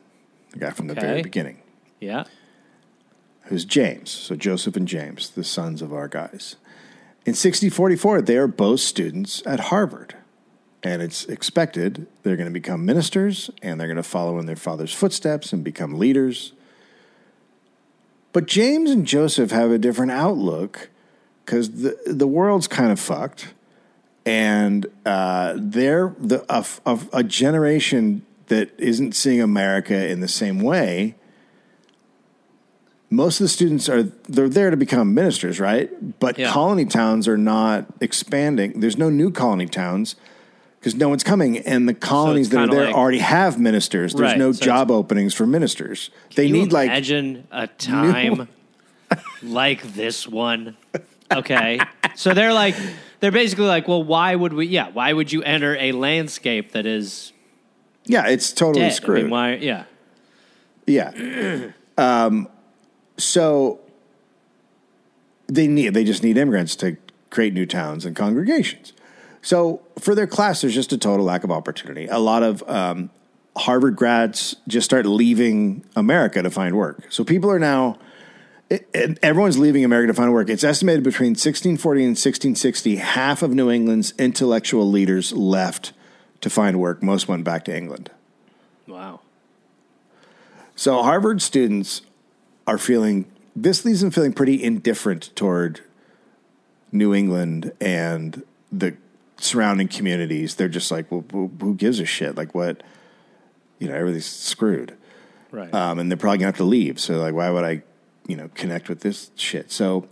the 0.52 0.58
guy 0.60 0.70
from 0.70 0.86
the 0.86 0.94
very 0.94 1.20
beginning, 1.22 1.58
Yeah. 2.00 2.24
Who's 3.48 3.64
James. 3.64 4.10
So 4.10 4.36
Joseph 4.36 4.76
and 4.76 4.86
James, 4.86 5.30
the 5.30 5.44
sons 5.44 5.82
of 5.82 5.92
our 5.92 6.06
guys. 6.06 6.56
In 7.24 7.32
1644, 7.32 8.22
they 8.22 8.36
are 8.36 8.46
both 8.46 8.80
students 8.80 9.42
at 9.46 9.60
Harvard. 9.60 10.14
And 10.82 11.02
it's 11.02 11.24
expected 11.24 12.06
they're 12.22 12.36
going 12.36 12.48
to 12.48 12.52
become 12.52 12.84
ministers 12.84 13.50
and 13.62 13.80
they're 13.80 13.88
going 13.88 13.96
to 13.96 14.02
follow 14.02 14.38
in 14.38 14.46
their 14.46 14.56
father's 14.56 14.94
footsteps 14.94 15.52
and 15.52 15.64
become 15.64 15.98
leaders. 15.98 16.52
But 18.32 18.46
James 18.46 18.90
and 18.90 19.06
Joseph 19.06 19.50
have 19.50 19.70
a 19.70 19.78
different 19.78 20.12
outlook 20.12 20.90
because 21.44 21.82
the, 21.82 21.98
the 22.06 22.26
world's 22.26 22.68
kind 22.68 22.92
of 22.92 23.00
fucked. 23.00 23.54
And 24.24 24.86
uh, 25.06 25.54
they're 25.56 26.14
the, 26.18 26.44
a, 26.48 26.64
a, 26.84 27.00
a 27.14 27.22
generation 27.24 28.24
that 28.48 28.78
isn't 28.78 29.16
seeing 29.16 29.40
America 29.40 30.06
in 30.06 30.20
the 30.20 30.28
same 30.28 30.60
way 30.60 31.16
most 33.10 33.40
of 33.40 33.44
the 33.44 33.48
students 33.48 33.88
are 33.88 34.02
they're 34.28 34.48
there 34.48 34.70
to 34.70 34.76
become 34.76 35.14
ministers, 35.14 35.58
right? 35.60 35.90
But 36.20 36.38
Yeah. 36.38 36.50
colony 36.52 36.84
towns 36.84 37.26
are 37.28 37.38
not 37.38 37.86
expanding. 38.00 38.80
There's 38.80 38.98
no 38.98 39.08
new 39.10 39.30
colony 39.30 39.66
towns 39.66 40.14
because 40.78 40.94
no 40.94 41.08
one's 41.08 41.24
coming, 41.24 41.58
and 41.58 41.88
the 41.88 41.94
colonies 41.94 42.50
that 42.50 42.58
are 42.58 42.66
there 42.68 42.84
like- 42.86 42.94
already 42.94 43.18
have 43.18 43.58
ministers. 43.58 44.12
There's 44.14 44.30
Right, 44.32 44.38
no 44.38 44.52
so 44.52 44.64
job 44.64 44.90
openings 44.90 45.34
for 45.34 45.46
ministers. 45.46 46.10
They 46.36 46.50
need 46.50 46.72
like 46.72 46.86
imagine 46.90 47.46
a 47.50 47.66
time 47.66 48.48
like 49.42 49.82
this 49.94 50.28
one. 50.28 50.76
Okay, 51.32 51.80
so 52.14 52.32
they're 52.34 52.52
like 52.52 52.74
they're 53.20 53.32
basically 53.32 53.66
like, 53.66 53.88
well, 53.88 54.02
why 54.04 54.34
would 54.36 54.52
we? 54.52 54.66
Yeah, 54.66 54.88
why 54.92 55.12
would 55.12 55.32
you 55.32 55.42
enter 55.42 55.76
a 55.76 55.92
landscape 55.92 56.72
that 56.72 56.86
is 56.86 57.32
yeah, 58.04 58.26
it's 58.28 58.52
totally 58.52 58.80
dead? 58.84 58.92
I 58.92 58.94
screwed. 58.94 59.22
mean, 59.22 59.30
why? 59.30 59.54
Yeah, 59.56 59.84
Yeah. 60.86 61.70
um, 61.98 62.48
so 63.18 63.80
they 65.46 65.66
need 65.66 65.94
they 65.94 66.04
just 66.04 66.22
need 66.22 66.36
immigrants 66.36 66.76
to 66.76 66.96
create 67.30 67.52
new 67.52 67.66
towns 67.66 68.04
and 68.06 68.16
congregations. 68.16 68.92
So 69.42 69.82
for 69.98 70.14
their 70.14 70.26
class, 70.26 70.60
there's 70.62 70.74
just 70.74 70.92
a 70.92 70.98
total 70.98 71.24
lack 71.26 71.44
of 71.44 71.50
opportunity. 71.50 72.06
A 72.06 72.18
lot 72.18 72.42
of 72.42 72.62
um, 72.68 73.10
Harvard 73.56 73.96
grads 73.96 74.56
just 74.66 74.84
start 74.84 75.06
leaving 75.06 75.84
America 75.94 76.42
to 76.42 76.50
find 76.50 76.76
work. 76.76 77.06
So 77.10 77.24
people 77.24 77.50
are 77.50 77.58
now. 77.58 77.98
It, 78.70 78.86
it- 78.92 79.18
everyone's 79.22 79.58
leaving 79.58 79.84
America 79.84 80.08
to 80.08 80.14
find 80.14 80.32
work. 80.32 80.50
It's 80.50 80.64
estimated 80.64 81.02
between 81.02 81.30
1640 81.30 82.00
and 82.02 82.08
1660, 82.10 82.96
half 82.96 83.42
of 83.42 83.54
New 83.54 83.70
England's 83.70 84.12
intellectual 84.18 84.90
leaders 84.90 85.32
left 85.32 85.92
to 86.42 86.50
find 86.50 86.78
work. 86.78 87.02
Most 87.02 87.28
went 87.28 87.44
back 87.44 87.64
to 87.66 87.74
England. 87.76 88.10
wow. 88.86 89.20
So 90.76 91.02
Harvard 91.02 91.40
students 91.42 92.02
are 92.68 92.78
feeling 92.78 93.24
this 93.56 93.84
leaves 93.84 94.02
them 94.02 94.10
feeling 94.10 94.32
pretty 94.32 94.62
indifferent 94.62 95.34
toward 95.34 95.80
New 96.92 97.14
England 97.14 97.72
and 97.80 98.44
the 98.70 98.94
surrounding 99.38 99.88
communities. 99.88 100.54
They're 100.54 100.68
just 100.68 100.90
like, 100.90 101.10
well, 101.10 101.24
who 101.32 101.50
who 101.60 101.74
gives 101.74 101.98
a 101.98 102.04
shit? 102.04 102.36
Like 102.36 102.54
what? 102.54 102.82
You 103.78 103.88
know, 103.88 103.94
everything's 103.94 104.26
screwed. 104.26 104.94
Right. 105.50 105.72
Um, 105.72 105.98
and 105.98 106.10
they're 106.10 106.18
probably 106.18 106.38
gonna 106.38 106.48
have 106.48 106.56
to 106.58 106.64
leave. 106.64 107.00
So 107.00 107.18
like, 107.18 107.34
why 107.34 107.50
would 107.50 107.64
I, 107.64 107.82
you 108.26 108.36
know, 108.36 108.50
connect 108.54 108.88
with 108.88 109.00
this 109.00 109.30
shit? 109.34 109.72
So 109.72 110.06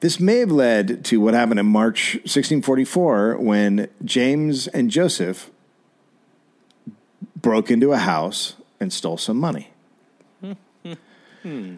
this 0.00 0.18
may 0.18 0.38
have 0.38 0.50
led 0.50 1.04
to 1.06 1.20
what 1.20 1.34
happened 1.34 1.60
in 1.60 1.66
March 1.66 2.14
1644 2.22 3.36
when 3.38 3.88
James 4.04 4.66
and 4.66 4.90
Joseph 4.90 5.50
broke 7.36 7.70
into 7.70 7.92
a 7.92 7.98
house 7.98 8.56
and 8.80 8.92
stole 8.92 9.18
some 9.18 9.36
money. 9.36 9.70
Hmm. 11.42 11.76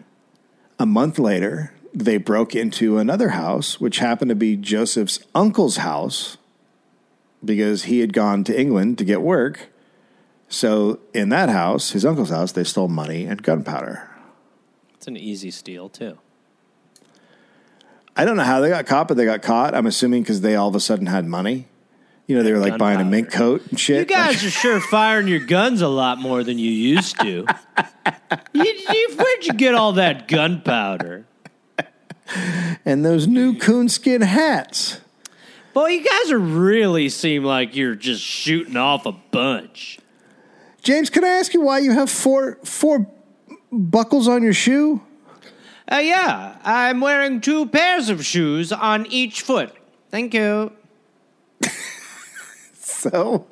A 0.79 0.85
month 0.85 1.19
later, 1.19 1.73
they 1.93 2.17
broke 2.17 2.55
into 2.55 2.97
another 2.97 3.29
house, 3.29 3.79
which 3.79 3.99
happened 3.99 4.29
to 4.29 4.35
be 4.35 4.55
Joseph's 4.55 5.19
uncle's 5.35 5.77
house 5.77 6.37
because 7.43 7.83
he 7.83 7.99
had 7.99 8.13
gone 8.13 8.43
to 8.45 8.59
England 8.59 8.97
to 8.97 9.05
get 9.05 9.21
work. 9.21 9.69
So, 10.49 10.99
in 11.13 11.29
that 11.29 11.49
house, 11.49 11.91
his 11.91 12.05
uncle's 12.05 12.29
house, 12.29 12.51
they 12.51 12.63
stole 12.63 12.87
money 12.87 13.25
and 13.25 13.41
gunpowder. 13.41 14.09
it's 14.95 15.07
an 15.07 15.17
easy 15.17 15.51
steal 15.51 15.89
too. 15.89 16.17
I 18.15 18.25
don't 18.25 18.37
know 18.37 18.43
how 18.43 18.59
they 18.59 18.69
got 18.69 18.85
caught, 18.85 19.07
but 19.07 19.17
they 19.17 19.25
got 19.25 19.41
caught. 19.41 19.73
I'm 19.73 19.87
assuming 19.87 20.21
because 20.21 20.41
they 20.41 20.55
all 20.55 20.69
of 20.69 20.75
a 20.75 20.79
sudden 20.79 21.07
had 21.07 21.25
money. 21.25 21.67
You 22.27 22.37
know, 22.37 22.43
they 22.43 22.53
were 22.53 22.59
like 22.59 22.77
buying 22.77 23.01
a 23.01 23.05
mink 23.05 23.31
coat 23.31 23.63
and 23.69 23.79
shit. 23.79 24.09
You 24.09 24.15
guys 24.15 24.43
are 24.45 24.49
sure 24.49 24.79
firing 24.79 25.27
your 25.27 25.45
guns 25.45 25.81
a 25.81 25.89
lot 25.89 26.19
more 26.19 26.43
than 26.43 26.57
you 26.57 26.71
used 26.71 27.19
to. 27.19 27.45
you, 28.53 28.63
you, 28.63 29.15
where'd 29.17 29.45
you 29.45 29.53
get 29.53 29.75
all 29.75 29.93
that 29.93 30.27
gunpowder? 30.29 31.25
and 32.85 33.03
those 33.03 33.27
new 33.27 33.57
coonskin 33.57 34.21
hats. 34.21 35.01
Boy, 35.73 35.87
you 35.87 36.03
guys 36.03 36.31
are 36.31 36.39
really 36.39 37.09
seem 37.09 37.43
like 37.43 37.75
you're 37.75 37.95
just 37.95 38.21
shooting 38.21 38.77
off 38.77 39.05
a 39.05 39.11
bunch. 39.11 39.99
James, 40.81 41.09
can 41.09 41.23
I 41.23 41.29
ask 41.29 41.53
you 41.53 41.61
why 41.61 41.79
you 41.79 41.91
have 41.91 42.09
four 42.09 42.59
four 42.63 43.07
buckles 43.71 44.27
on 44.27 44.43
your 44.43 44.53
shoe? 44.53 45.01
Uh, 45.91 45.97
yeah, 45.97 46.57
I'm 46.63 47.01
wearing 47.01 47.41
two 47.41 47.65
pairs 47.65 48.09
of 48.09 48.25
shoes 48.25 48.71
on 48.71 49.05
each 49.07 49.41
foot. 49.41 49.73
Thank 50.09 50.33
you. 50.33 50.71
So, 53.11 53.47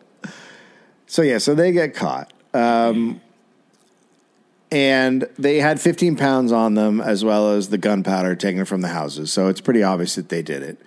so 1.07 1.21
yeah, 1.23 1.39
so 1.39 1.53
they 1.55 1.71
get 1.73 1.93
caught, 1.93 2.31
um, 2.53 3.19
and 4.71 5.27
they 5.37 5.57
had 5.59 5.81
15 5.81 6.15
pounds 6.15 6.51
on 6.53 6.75
them 6.75 7.01
as 7.01 7.25
well 7.25 7.51
as 7.51 7.67
the 7.69 7.77
gunpowder 7.77 8.35
taken 8.35 8.63
from 8.63 8.79
the 8.81 8.87
houses. 8.87 9.31
So 9.33 9.47
it's 9.49 9.59
pretty 9.59 9.83
obvious 9.83 10.15
that 10.15 10.29
they 10.29 10.41
did 10.41 10.63
it. 10.63 10.79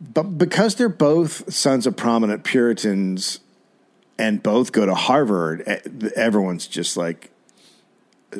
But 0.00 0.36
because 0.36 0.74
they're 0.74 0.90
both 0.90 1.50
sons 1.52 1.86
of 1.86 1.96
prominent 1.96 2.44
Puritans 2.44 3.40
and 4.18 4.42
both 4.42 4.72
go 4.72 4.84
to 4.84 4.94
Harvard, 4.94 5.62
everyone's 6.14 6.66
just 6.66 6.96
like, 6.98 7.30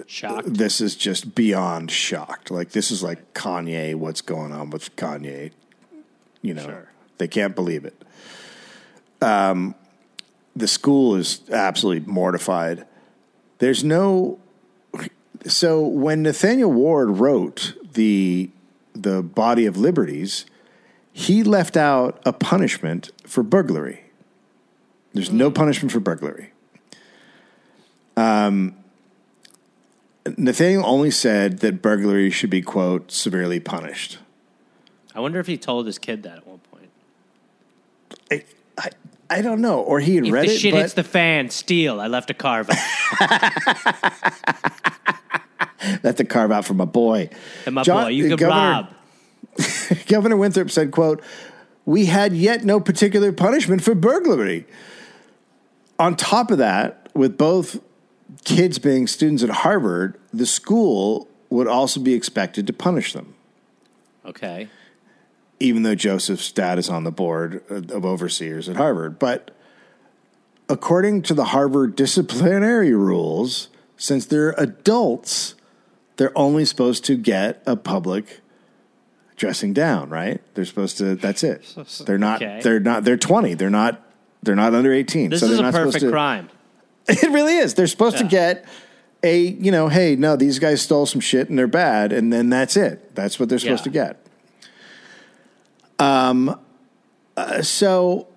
Shocked. 0.07 0.53
this 0.53 0.83
is 0.83 0.95
just 0.95 1.35
beyond 1.35 1.91
shocked. 1.91 2.51
Like 2.51 2.71
this 2.73 2.91
is 2.91 3.03
like 3.03 3.33
Kanye. 3.33 3.95
What's 3.95 4.21
going 4.21 4.53
on 4.53 4.69
with 4.71 4.95
Kanye? 4.97 5.53
You 6.43 6.53
know, 6.53 6.65
Sure. 6.65 6.89
they 7.17 7.29
can't 7.29 7.55
believe 7.55 7.87
it. 7.87 7.99
Um, 9.21 9.75
the 10.57 10.69
school 10.69 11.17
is 11.17 11.41
absolutely 11.51 12.11
mortified. 12.11 12.87
There's 13.59 13.83
no. 13.85 14.39
So 15.47 15.87
when 15.87 16.23
Nathaniel 16.23 16.73
Ward 16.73 17.19
wrote 17.19 17.75
the 17.95 18.51
the 18.95 19.23
Body 19.23 19.67
of 19.67 19.77
Liberties, 19.77 20.47
he 21.13 21.43
left 21.43 21.77
out 21.77 22.21
a 22.25 22.33
punishment 22.33 23.11
for 23.27 23.43
burglary. 23.43 24.05
There's 25.13 25.31
no 25.31 25.51
punishment 25.51 25.93
for 25.93 26.01
burglary. 26.01 26.53
Nathaniel 30.37 30.85
only 30.87 31.11
said 31.11 31.59
that 31.59 31.83
burglary 31.83 32.31
should 32.31 32.51
be, 32.51 32.63
quote, 32.63 33.13
severely 33.13 33.61
punished. 33.61 34.19
I 35.15 35.21
wonder 35.21 35.39
if 35.39 35.47
he 35.47 35.57
told 35.57 35.87
his 35.87 35.99
kid 35.99 36.23
that 36.23 36.39
at 36.39 36.47
one 36.47 36.61
point. 36.71 36.91
I, 38.31 38.45
I, 39.39 39.43
don't 39.43 39.61
know. 39.61 39.81
Or 39.81 40.01
he 40.01 40.17
had 40.17 40.27
If 40.27 40.33
read 40.33 40.49
the 40.49 40.53
it, 40.53 40.59
shit 40.59 40.73
but 40.73 40.81
hits 40.83 40.95
the 40.95 41.05
fan, 41.05 41.51
steal. 41.51 42.01
I 42.01 42.07
left 42.07 42.31
a 42.31 42.35
carve 42.35 42.69
out. 42.71 43.53
that's 46.03 46.21
a 46.21 46.25
carve 46.25 46.51
out 46.53 46.65
from 46.65 46.81
a 46.81 46.87
boy. 46.87 47.31
And 47.67 47.75
my 47.75 47.83
John- 47.83 48.05
boy, 48.05 48.09
you 48.11 48.29
could 48.31 48.39
Governor- 48.39 48.89
rob. 48.89 48.95
Governor 50.07 50.37
Winthrop 50.37 50.71
said, 50.71 50.91
quote, 50.91 51.23
we 51.85 52.07
had 52.07 52.33
yet 52.33 52.65
no 52.65 52.81
particular 52.81 53.33
punishment 53.33 53.83
for 53.83 53.95
burglary. 53.95 54.67
On 55.99 56.17
top 56.17 56.51
of 56.51 56.59
that, 56.59 57.09
with 57.15 57.37
both 57.39 57.79
kids 58.45 58.79
being 58.79 59.07
students 59.07 59.43
at 59.43 59.51
Harvard, 59.51 60.19
the 60.33 60.47
school 60.47 61.29
would 61.51 61.69
also 61.69 62.01
be 62.01 62.15
expected 62.15 62.67
to 62.67 62.73
punish 62.73 63.13
them. 63.13 63.35
Okay. 64.27 64.69
Even 65.65 65.83
though 65.83 65.95
Joseph's 65.95 66.53
dad 66.53 66.79
is 66.79 66.89
on 66.89 67.05
the 67.05 67.11
board 67.11 67.63
of 67.71 68.05
overseers 68.05 68.69
at 68.69 68.77
Harvard. 68.77 69.19
But 69.19 69.51
according 70.69 71.23
to 71.23 71.35
the 71.35 71.47
Harvard 71.47 71.97
disciplinary 71.97 72.93
rules, 72.95 73.69
since 73.97 74.27
they're 74.27 74.55
adults, 74.59 75.55
they're 76.17 76.37
only 76.37 76.65
supposed 76.65 77.05
to 77.07 77.17
get 77.17 77.63
a 77.67 77.77
public 77.77 78.41
dressing 79.37 79.73
down, 79.73 80.11
right? 80.11 80.41
They're 80.55 80.65
supposed 80.65 80.99
to 80.99 81.15
that's 81.17 81.43
it. 81.43 81.65
They're 82.07 82.19
not 82.19 82.43
Okay. 82.43 82.61
they're 82.63 82.81
not 82.81 83.05
they're 83.05 83.17
20. 83.17 83.55
They're 83.55 83.71
not 83.71 84.01
they're 84.43 84.55
not 84.55 84.75
under 84.75 84.93
18. 84.93 85.31
This 85.31 85.41
so 85.41 85.47
is 85.47 85.53
they're 85.53 85.61
a 85.61 85.73
not 85.73 85.75
perfect 85.75 86.05
to, 86.05 86.11
crime. 86.11 86.49
It 87.09 87.23
really 87.31 87.57
is. 87.57 87.75
They're 87.75 87.87
supposed 87.87 88.19
to 88.19 88.25
get 88.25 88.65
a 89.23 89.39
you 89.39 89.71
know, 89.73 89.89
hey, 89.89 90.17
no, 90.17 90.37
these 90.37 90.59
guys 90.59 90.83
stole 90.83 91.07
some 91.07 91.21
shit 91.21 91.49
and 91.49 91.59
they're 91.59 91.67
bad, 91.67 92.13
and 92.13 92.33
then 92.33 92.49
that's 92.51 92.77
it. 92.77 93.15
That's 93.15 93.41
what 93.41 93.49
they're 93.49 93.59
supposed 93.59 93.81
Yeah. 93.87 93.93
to 93.93 94.15
get. 94.15 94.24
Um. 95.99 96.59
uh, 97.37 97.63
so 97.63 98.29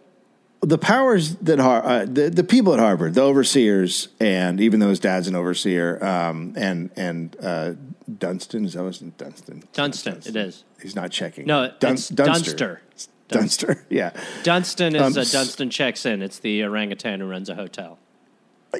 the 0.61 0.77
powers 0.77 1.35
that 1.37 1.59
Har- 1.59 1.85
uh, 1.85 2.05
the 2.05 2.29
the 2.29 2.43
people 2.43 2.73
at 2.73 2.79
Harvard, 2.79 3.13
the 3.13 3.21
overseers, 3.21 4.09
and 4.19 4.59
even 4.59 4.79
though 4.79 4.89
his 4.89 4.99
dad's 4.99 5.27
an 5.27 5.35
overseer, 5.35 6.03
um, 6.03 6.53
and 6.57 6.89
and 6.95 7.35
uh, 7.41 7.73
Dunstan 8.17 8.65
is 8.65 8.73
that 8.73 8.83
was 8.83 8.99
Dunstan. 8.99 9.63
Dunstan, 9.73 10.17
it 10.25 10.35
is. 10.35 10.63
He's 10.81 10.95
not 10.95 11.11
checking. 11.11 11.45
No, 11.45 11.63
it's 11.81 12.09
Dunster. 12.09 12.81
Dunster. 13.29 13.85
Yeah. 13.89 14.11
Dunstan 14.43 14.95
is 14.95 15.01
Um, 15.01 15.13
uh, 15.17 15.21
s- 15.21 15.31
Dunstan 15.33 15.69
checks 15.69 16.05
in. 16.05 16.21
It's 16.21 16.39
the 16.39 16.63
orangutan 16.63 17.19
who 17.19 17.27
runs 17.27 17.49
a 17.49 17.55
hotel. 17.55 17.99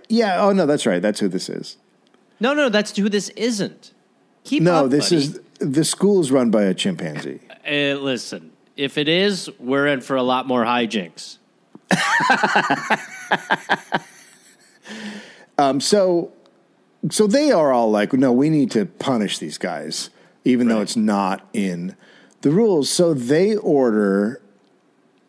Yeah. 0.08 0.42
Oh 0.42 0.52
no, 0.54 0.66
that's 0.66 0.86
right. 0.86 1.02
That's 1.02 1.20
who 1.20 1.28
this 1.28 1.50
is. 1.50 1.76
No, 2.40 2.54
no, 2.54 2.70
that's 2.70 2.96
who 2.96 3.10
this 3.10 3.30
isn't. 3.30 3.92
Keep 4.46 4.64
No, 4.64 4.86
up, 4.86 4.92
this 4.92 5.10
buddy. 5.10 5.16
is 5.24 5.40
the 5.60 5.84
school 5.84 6.22
is 6.22 6.32
run 6.32 6.50
by 6.50 6.64
a 6.64 6.74
chimpanzee. 6.74 7.40
Uh, 7.68 7.96
listen, 8.00 8.52
if 8.78 8.98
it 8.98 9.08
is, 9.10 9.50
we're 9.60 9.88
in 9.88 10.02
for 10.02 10.16
a 10.16 10.24
lot 10.24 10.48
more 10.48 10.64
hijinks. 10.64 11.38
Um, 15.60 15.82
so, 15.82 16.32
so 17.10 17.26
they 17.26 17.52
are 17.52 17.74
all 17.74 17.90
like, 17.90 18.14
no, 18.14 18.32
we 18.32 18.50
need 18.52 18.70
to 18.72 18.86
punish 18.86 19.40
these 19.40 19.58
guys, 19.58 20.12
even 20.46 20.68
though 20.68 20.82
it's 20.82 20.96
not 20.96 21.48
in 21.52 21.96
the 22.42 22.52
rules. 22.52 22.92
So 22.92 23.16
they 23.16 23.56
order 23.56 24.40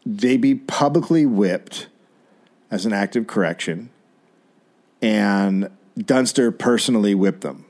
they 0.04 0.36
be 0.36 0.54
publicly 0.54 1.24
whipped 1.24 1.88
as 2.70 2.84
an 2.84 2.92
act 2.92 3.16
of 3.16 3.26
correction, 3.26 3.88
and 5.00 5.70
Dunster 5.96 6.52
personally 6.52 7.14
whipped 7.14 7.40
them, 7.40 7.64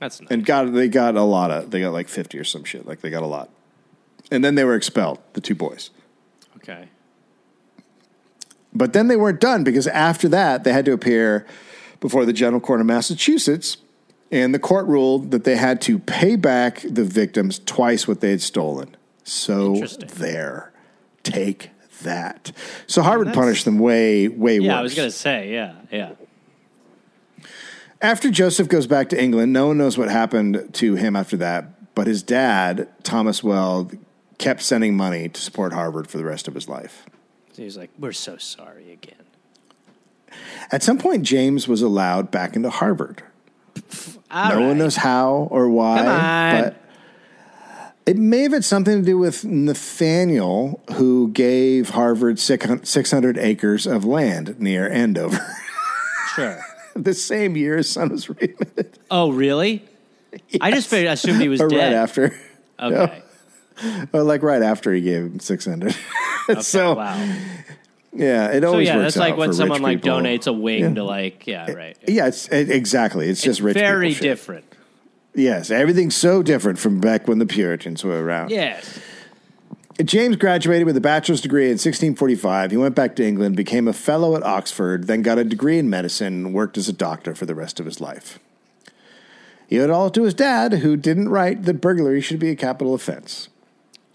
That's 0.00 0.18
not. 0.22 0.30
and 0.32 0.44
got 0.46 0.72
they 0.72 0.88
got 0.88 1.14
a 1.14 1.22
lot 1.22 1.50
of 1.50 1.70
they 1.70 1.80
got 1.82 1.92
like 1.92 2.08
fifty 2.08 2.38
or 2.38 2.44
some 2.44 2.64
shit, 2.64 2.86
like 2.86 3.02
they 3.02 3.10
got 3.10 3.22
a 3.22 3.26
lot, 3.26 3.50
and 4.32 4.42
then 4.42 4.54
they 4.54 4.64
were 4.64 4.74
expelled, 4.74 5.18
the 5.34 5.40
two 5.40 5.54
boys. 5.54 5.90
Okay. 6.56 6.88
But 8.72 8.94
then 8.94 9.08
they 9.08 9.16
weren't 9.16 9.40
done 9.40 9.64
because 9.64 9.86
after 9.86 10.28
that, 10.28 10.64
they 10.64 10.72
had 10.72 10.86
to 10.86 10.92
appear 10.92 11.46
before 12.00 12.24
the 12.24 12.32
General 12.32 12.60
Court 12.60 12.80
of 12.80 12.86
Massachusetts, 12.86 13.76
and 14.30 14.54
the 14.54 14.58
court 14.58 14.86
ruled 14.86 15.30
that 15.30 15.44
they 15.44 15.56
had 15.56 15.80
to 15.82 15.98
pay 15.98 16.36
back 16.36 16.82
the 16.88 17.04
victims 17.04 17.60
twice 17.66 18.08
what 18.08 18.20
they 18.20 18.30
had 18.30 18.40
stolen. 18.40 18.96
So 19.24 19.74
there, 19.76 20.72
take 21.22 21.70
that. 22.02 22.50
So 22.86 23.02
Harvard 23.02 23.34
punished 23.34 23.66
them 23.66 23.78
way, 23.78 24.28
way 24.28 24.58
worse. 24.58 24.66
Yeah, 24.66 24.78
I 24.78 24.82
was 24.82 24.94
going 24.94 25.10
to 25.10 25.16
say, 25.16 25.52
yeah, 25.52 25.74
yeah. 25.90 26.12
After 28.00 28.30
Joseph 28.30 28.68
goes 28.68 28.88
back 28.88 29.10
to 29.10 29.22
England, 29.22 29.52
no 29.52 29.68
one 29.68 29.78
knows 29.78 29.96
what 29.96 30.08
happened 30.08 30.70
to 30.74 30.94
him 30.96 31.14
after 31.14 31.36
that, 31.36 31.94
but 31.94 32.08
his 32.08 32.22
dad, 32.22 32.88
Thomas 33.04 33.44
Weld, 33.44 33.96
kept 34.38 34.62
sending 34.62 34.96
money 34.96 35.28
to 35.28 35.40
support 35.40 35.72
Harvard 35.72 36.08
for 36.08 36.18
the 36.18 36.24
rest 36.24 36.48
of 36.48 36.54
his 36.54 36.68
life. 36.68 37.06
He 37.54 37.64
was 37.64 37.76
like, 37.76 37.90
we're 37.98 38.12
so 38.12 38.36
sorry 38.36 38.92
again. 38.92 39.14
At 40.70 40.82
some 40.82 40.98
point, 40.98 41.22
James 41.24 41.68
was 41.68 41.82
allowed 41.82 42.30
back 42.30 42.56
into 42.56 42.70
Harvard. 42.70 43.22
All 44.30 44.48
no 44.48 44.56
right. 44.56 44.66
one 44.66 44.78
knows 44.78 44.96
how 44.96 45.48
or 45.50 45.68
why, 45.68 46.60
but 46.62 46.82
it 48.06 48.16
may 48.16 48.42
have 48.42 48.52
had 48.52 48.64
something 48.64 49.00
to 49.00 49.04
do 49.04 49.18
with 49.18 49.44
Nathaniel, 49.44 50.82
who 50.94 51.28
gave 51.28 51.90
Harvard 51.90 52.38
600 52.38 53.38
acres 53.38 53.86
of 53.86 54.04
land 54.04 54.58
near 54.58 54.90
Andover. 54.90 55.40
Sure. 56.34 56.60
the 56.96 57.14
same 57.14 57.56
year 57.56 57.76
his 57.76 57.90
son 57.90 58.10
was 58.10 58.28
readmitted. 58.28 58.98
Oh, 59.10 59.30
really? 59.30 59.84
I 60.60 60.70
just 60.70 60.88
figured, 60.88 61.12
assumed 61.12 61.40
he 61.40 61.48
was 61.48 61.60
or 61.60 61.68
dead. 61.68 61.76
right 61.76 61.92
after. 61.92 62.34
Okay. 62.80 63.21
Or 64.12 64.22
like 64.22 64.42
right 64.42 64.62
after 64.62 64.92
he 64.92 65.00
gave 65.00 65.22
him 65.22 65.40
600. 65.40 65.94
so, 66.60 66.94
wow. 66.94 67.14
yeah, 68.12 68.48
it 68.50 68.62
So 68.62 68.68
always 68.70 68.88
yeah, 68.88 68.96
works 68.96 69.14
that's 69.14 69.16
like 69.16 69.36
when 69.36 69.52
someone 69.52 69.82
like 69.82 70.02
people. 70.02 70.18
donates 70.18 70.46
a 70.46 70.52
wing 70.52 70.80
Yeah. 70.80 70.94
to 70.94 71.04
like, 71.04 71.46
yeah, 71.46 71.70
right. 71.72 71.96
Yeah, 72.06 72.26
it's 72.28 72.48
it, 72.48 72.70
exactly. 72.70 73.28
It's, 73.28 73.42
just 73.42 73.60
rich 73.60 73.74
Very 73.76 74.14
different. 74.14 74.64
Yes, 75.34 75.70
everything's 75.70 76.14
so 76.14 76.42
different 76.42 76.78
from 76.78 77.00
back 77.00 77.26
when 77.26 77.38
the 77.38 77.46
Puritans 77.46 78.04
were 78.04 78.22
around. 78.22 78.50
Yes. 78.50 78.98
James 80.02 80.36
graduated 80.36 80.86
with 80.86 80.96
a 80.96 81.00
bachelor's 81.00 81.40
degree 81.40 81.64
in 81.66 81.72
1645. 81.72 82.70
He 82.70 82.76
went 82.76 82.94
back 82.94 83.14
to 83.16 83.24
England, 83.26 83.56
became 83.56 83.86
a 83.88 83.92
fellow 83.92 84.34
at 84.36 84.42
Oxford, 84.42 85.06
then 85.06 85.22
got 85.22 85.38
a 85.38 85.44
degree 85.44 85.78
in 85.78 85.88
medicine, 85.88 86.46
and 86.46 86.54
worked 86.54 86.76
as 86.78 86.88
a 86.88 86.92
doctor 86.92 87.34
for 87.34 87.46
the 87.46 87.54
rest 87.54 87.78
of 87.78 87.86
his 87.86 88.00
life. 88.00 88.38
He 89.68 89.78
owed 89.78 89.84
it 89.84 89.90
all 89.90 90.10
to 90.10 90.24
his 90.24 90.34
dad, 90.34 90.74
who 90.74 90.96
didn't 90.96 91.28
write 91.28 91.62
that 91.64 91.80
burglary 91.80 92.20
should 92.20 92.38
be 92.38 92.50
a 92.50 92.56
capital 92.56 92.94
offense. 92.94 93.48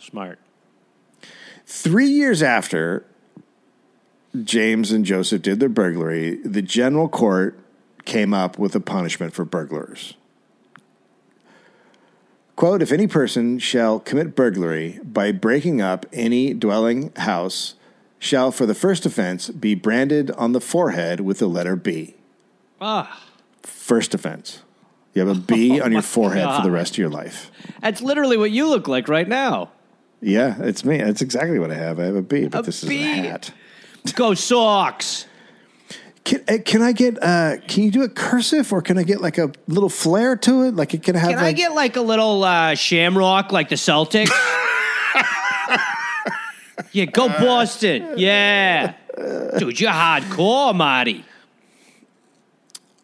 Smart. 0.10 0.40
Three 1.66 2.08
years 2.08 2.42
after 2.42 3.06
James 4.44 4.92
and 4.92 5.04
Joseph 5.06 5.42
did 5.42 5.60
their 5.60 5.68
burglary, 5.70 6.36
the 6.46 6.62
general 6.62 7.10
court 7.10 7.60
came 8.06 8.34
up 8.34 8.58
with 8.58 8.74
a 8.74 8.80
punishment 8.80 9.34
for 9.34 9.44
burglars. 9.44 10.14
Quote, 12.56 12.82
if 12.82 12.92
any 12.92 13.06
person 13.06 13.60
shall 13.60 14.00
commit 14.00 14.34
burglary 14.36 15.00
by 15.04 15.32
breaking 15.32 15.82
up 15.82 16.06
any 16.14 16.54
dwelling 16.54 17.12
house, 17.18 17.76
shall 18.18 18.52
for 18.52 18.66
the 18.66 18.74
first 18.74 19.06
offense 19.06 19.50
be 19.50 19.76
branded 19.76 20.32
on 20.32 20.54
the 20.54 20.62
forehead 20.62 21.20
with 21.20 21.40
the 21.40 21.48
letter 21.48 21.76
B. 21.76 22.16
Ah, 22.80 23.24
First 23.62 24.16
offense. 24.16 24.62
You 25.14 25.26
have 25.28 25.38
a 25.38 25.40
B 25.40 25.80
on 25.82 25.92
your 25.92 26.02
forehead 26.02 26.56
for 26.56 26.62
the 26.64 26.72
rest 26.72 26.94
of 26.94 26.98
your 26.98 27.10
life. 27.10 27.52
that's 27.82 28.02
literally 28.02 28.38
what 28.38 28.52
you 28.52 28.68
look 28.70 28.88
like 28.88 29.08
right 29.10 29.28
now. 29.28 29.72
Yeah, 30.22 30.56
it's 30.60 30.84
me. 30.84 30.98
That's 30.98 31.22
exactly 31.22 31.60
what 31.60 31.72
I 31.72 31.76
have. 31.76 32.00
I 32.00 32.06
have 32.06 32.16
a 32.16 32.20
a 32.20 32.22
B, 32.22 32.48
but 32.48 32.60
A 32.60 32.62
this 32.64 32.84
is 32.84 32.90
a 32.90 32.96
hat. 32.98 33.52
Go 34.16 34.34
Sox. 34.34 35.26
Can, 36.24 36.44
uh, 36.50 36.58
can 36.66 36.82
I 36.82 36.92
get? 36.92 37.22
Uh, 37.24 37.58
can 37.68 37.84
you 37.84 37.92
do 37.92 38.04
it 38.04 38.16
cursive, 38.16 38.74
or 38.74 38.82
can 38.82 38.98
I 38.98 39.04
get 39.04 39.22
like 39.22 39.38
a 39.38 39.52
little 39.68 39.90
flair 39.90 40.36
to 40.36 40.64
it? 40.64 40.76
Like 40.76 40.94
it 40.94 41.04
can 41.04 41.16
have. 41.16 41.30
Can 41.30 41.40
I 41.40 41.44
like, 41.44 41.56
get 41.56 41.74
like 41.74 41.96
a 41.96 42.02
little 42.02 42.44
uh, 42.44 42.76
shamrock 42.76 43.52
like 43.52 43.70
the 43.70 43.76
Celtics? 43.76 44.30
yeah, 46.92 47.06
go 47.06 47.30
Boston. 47.30 48.16
Yeah. 48.18 48.94
Dude, 49.58 49.80
you're 49.80 49.92
hardcore, 49.92 50.76
Marty. 50.76 51.26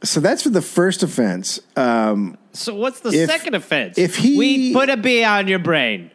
So 0.04 0.20
that's 0.20 0.44
for 0.44 0.50
the 0.50 0.62
first 0.62 1.02
offense. 1.02 1.60
Um, 1.76 2.38
So 2.52 2.76
what's 2.76 3.00
the 3.00 3.10
If- 3.10 3.30
second 3.30 3.56
offense? 3.56 3.98
if 3.98 4.18
he- 4.18 4.38
we 4.38 4.74
put 4.74 4.90
a 4.90 4.98
B 4.98 5.24
on 5.24 5.48
your 5.48 5.60
brain. 5.60 6.12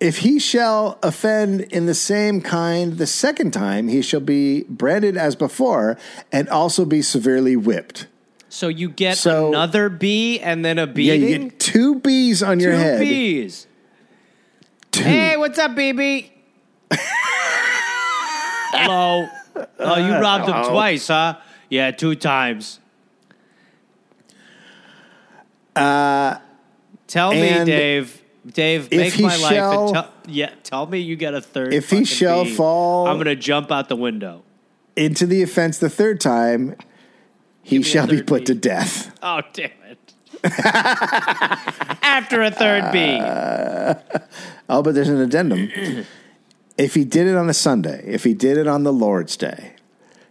If 0.00 0.18
he 0.18 0.38
shall 0.38 0.98
offend 1.02 1.62
in 1.62 1.86
the 1.86 1.94
same 1.94 2.40
kind 2.40 2.98
the 2.98 3.06
second 3.06 3.52
time, 3.52 3.88
he 3.88 4.00
shall 4.02 4.20
be 4.20 4.62
branded 4.64 5.16
as 5.16 5.34
before, 5.36 5.98
and 6.30 6.48
also 6.48 6.84
be 6.84 7.02
severely 7.02 7.56
whipped. 7.56 8.06
So 8.48 8.68
you 8.68 8.88
get 8.88 9.18
So- 9.18 9.48
another 9.48 9.88
B 9.88 10.38
and 10.40 10.64
then 10.64 10.78
a 10.78 10.86
Yeah, 10.86 11.14
you 11.14 11.38
get 11.38 11.58
two 11.60 11.96
B's 11.96 12.42
on 12.42 12.60
your 12.60 12.72
Two 12.72 12.78
head. 12.78 13.00
B's. 13.00 13.66
Two. 14.90 15.02
Hey, 15.04 15.36
what's 15.36 15.58
up, 15.58 15.72
BB? 15.72 16.30
Hello. 18.72 19.28
Oh, 19.78 19.96
you 19.96 20.12
robbed 20.14 20.48
him 20.48 20.64
twice, 20.70 21.08
huh? 21.08 21.36
Yeah, 21.68 21.90
two 21.90 22.14
times. 22.14 22.80
Uh, 25.76 26.36
tell 27.06 27.32
me, 27.32 27.64
Dave. 27.64 28.22
Dave, 28.54 28.88
if 28.90 28.98
make 28.98 29.20
my 29.20 29.36
life. 29.36 29.40
shall- 29.54 29.84
And 29.86 29.94
tell, 29.94 30.12
yeah, 30.26 30.50
tell 30.62 30.86
me 30.86 30.98
you 31.00 31.16
get 31.16 31.34
a 31.34 31.40
third. 31.40 31.72
If 31.74 31.90
he 31.90 32.04
shall 32.04 32.44
fall- 32.44 33.06
I'm 33.08 33.18
gonna 33.18 33.34
jump 33.36 33.70
out 33.70 33.88
the 33.88 33.96
window. 33.96 34.42
Into 34.96 35.26
the 35.26 35.42
offense 35.42 35.78
the 35.78 35.90
third 35.90 36.20
time, 36.20 36.74
he 37.62 37.82
shall 37.82 38.06
be 38.06 38.22
put 38.22 38.46
to 38.46 38.54
death. 38.54 39.12
Oh, 39.22 39.42
damn 39.52 39.70
it! 39.88 40.14
After 42.02 42.42
a 42.42 42.50
third 42.50 42.92
B. 42.92 43.20
Oh, 44.70 44.82
but 44.82 44.94
there's 44.94 45.08
an 45.08 45.16
addendum. 45.18 45.70
if 46.78 46.92
he 46.94 47.02
did 47.04 47.26
it 47.26 47.34
on 47.36 47.48
a 47.48 47.54
Sunday, 47.54 48.02
if 48.06 48.24
he 48.24 48.34
did 48.34 48.58
it 48.58 48.66
on 48.66 48.82
the 48.84 48.92
Lord's 48.92 49.34
Day, 49.34 49.72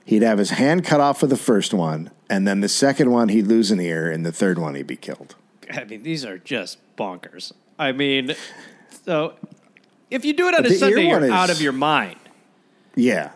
he'd 0.05 0.21
have 0.21 0.37
his 0.37 0.51
hand 0.51 0.85
cut 0.85 0.99
off 0.99 1.19
for 1.19 1.25
the 1.25 1.35
first 1.35 1.73
one, 1.73 2.11
and 2.29 2.47
then 2.47 2.61
the 2.61 2.69
second 2.69 3.09
one 3.09 3.29
he'd 3.29 3.47
lose 3.47 3.71
an 3.71 3.79
ear, 3.79 4.11
and 4.11 4.23
the 4.23 4.31
third 4.31 4.59
one 4.59 4.75
he'd 4.75 4.85
be 4.85 4.95
killed. 4.95 5.33
I 5.73 5.85
mean, 5.85 6.03
these 6.03 6.23
are 6.23 6.37
just 6.37 6.77
bonkers. 6.95 7.51
I 7.79 7.91
mean, 7.91 8.35
so 9.05 9.33
if 10.09 10.25
you 10.25 10.33
do 10.33 10.47
it 10.47 10.55
on 10.55 10.65
a 10.65 10.69
Sunday, 10.69 11.07
you're 11.07 11.23
is- 11.23 11.31
out 11.31 11.49
of 11.49 11.61
your 11.61 11.73
mind. 11.73 12.17
Yeah, 12.95 13.31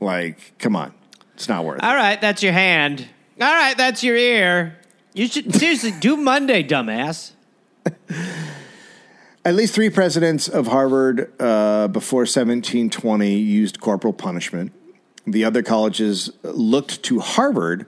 like 0.00 0.54
come 0.58 0.74
on, 0.74 0.94
it's 1.34 1.48
not 1.48 1.64
worth. 1.64 1.78
it. 1.78 1.84
All 1.84 1.94
right, 1.94 2.20
that's 2.20 2.42
your 2.42 2.52
hand. 2.52 3.06
All 3.40 3.52
right, 3.52 3.76
that's 3.76 4.02
your 4.02 4.16
ear. 4.16 4.78
You 5.14 5.28
should 5.28 5.54
seriously 5.54 5.92
do 6.00 6.16
Monday, 6.16 6.62
dumbass. 6.62 7.32
At 9.44 9.54
least 9.54 9.74
three 9.74 9.90
presidents 9.90 10.48
of 10.48 10.68
Harvard 10.68 11.32
uh, 11.40 11.88
before 11.88 12.20
1720 12.20 13.34
used 13.34 13.80
corporal 13.80 14.12
punishment. 14.12 14.72
The 15.26 15.44
other 15.44 15.62
colleges 15.62 16.30
looked 16.42 17.02
to 17.04 17.18
Harvard 17.18 17.86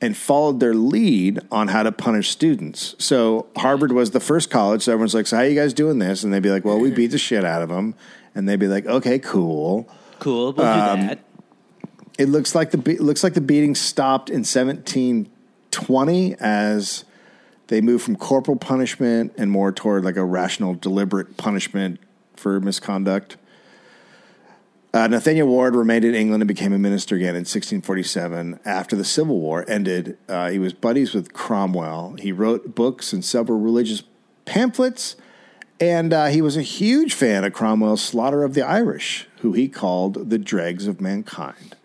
and 0.00 0.16
followed 0.16 0.60
their 0.60 0.74
lead 0.74 1.40
on 1.50 1.68
how 1.68 1.82
to 1.82 1.90
punish 1.92 2.28
students. 2.30 2.94
So 2.98 3.46
Harvard 3.56 3.92
was 3.92 4.10
the 4.10 4.20
first 4.20 4.50
college. 4.50 4.82
So 4.82 4.92
everyone's 4.92 5.14
like, 5.14 5.26
"So 5.26 5.36
how 5.36 5.42
are 5.42 5.48
you 5.48 5.54
guys 5.58 5.72
doing 5.72 5.98
this?" 5.98 6.22
And 6.22 6.32
they'd 6.32 6.42
be 6.42 6.50
like, 6.50 6.64
"Well, 6.64 6.78
we 6.78 6.90
beat 6.90 7.08
the 7.12 7.18
shit 7.18 7.44
out 7.44 7.62
of 7.62 7.68
them." 7.70 7.94
And 8.34 8.46
they'd 8.48 8.58
be 8.60 8.68
like, 8.68 8.84
"Okay, 8.86 9.18
cool." 9.18 9.88
Cool. 10.18 10.52
We'll 10.52 10.66
Um, 10.66 11.00
do 11.00 11.06
that. 11.08 11.18
It 12.18 12.28
looks 12.28 12.54
like 12.54 12.70
the 12.70 12.78
be- 12.78 12.98
looks 12.98 13.22
like 13.24 13.34
the 13.34 13.40
beating 13.40 13.74
stopped 13.74 14.30
in 14.30 14.44
1720 14.44 16.34
as 16.40 17.04
they 17.68 17.80
moved 17.80 18.04
from 18.04 18.16
corporal 18.16 18.56
punishment 18.56 19.32
and 19.36 19.50
more 19.50 19.72
toward 19.72 20.04
like 20.04 20.16
a 20.16 20.24
rational, 20.24 20.74
deliberate 20.74 21.36
punishment 21.36 21.98
for 22.36 22.60
misconduct. 22.60 23.36
Uh, 24.92 25.06
Nathaniel 25.08 25.48
Ward 25.48 25.74
remained 25.74 26.04
in 26.04 26.14
England 26.14 26.42
and 26.42 26.48
became 26.48 26.72
a 26.72 26.78
minister 26.78 27.16
again 27.16 27.34
in 27.34 27.40
1647. 27.40 28.60
After 28.64 28.96
the 28.96 29.04
Civil 29.04 29.38
War 29.38 29.64
ended, 29.68 30.16
uh, 30.28 30.50
he 30.50 30.58
was 30.58 30.72
buddies 30.72 31.12
with 31.12 31.32
Cromwell. 31.32 32.16
He 32.18 32.32
wrote 32.32 32.74
books 32.74 33.12
and 33.12 33.24
several 33.24 33.58
religious 33.58 34.02
pamphlets, 34.46 35.16
and 35.78 36.12
uh, 36.12 36.26
he 36.26 36.40
was 36.40 36.56
a 36.56 36.62
huge 36.62 37.12
fan 37.12 37.44
of 37.44 37.52
Cromwell's 37.52 38.02
slaughter 38.02 38.42
of 38.42 38.54
the 38.54 38.62
Irish, 38.62 39.28
who 39.40 39.52
he 39.52 39.68
called 39.68 40.30
the 40.30 40.38
dregs 40.38 40.86
of 40.86 41.00
mankind. 41.00 41.76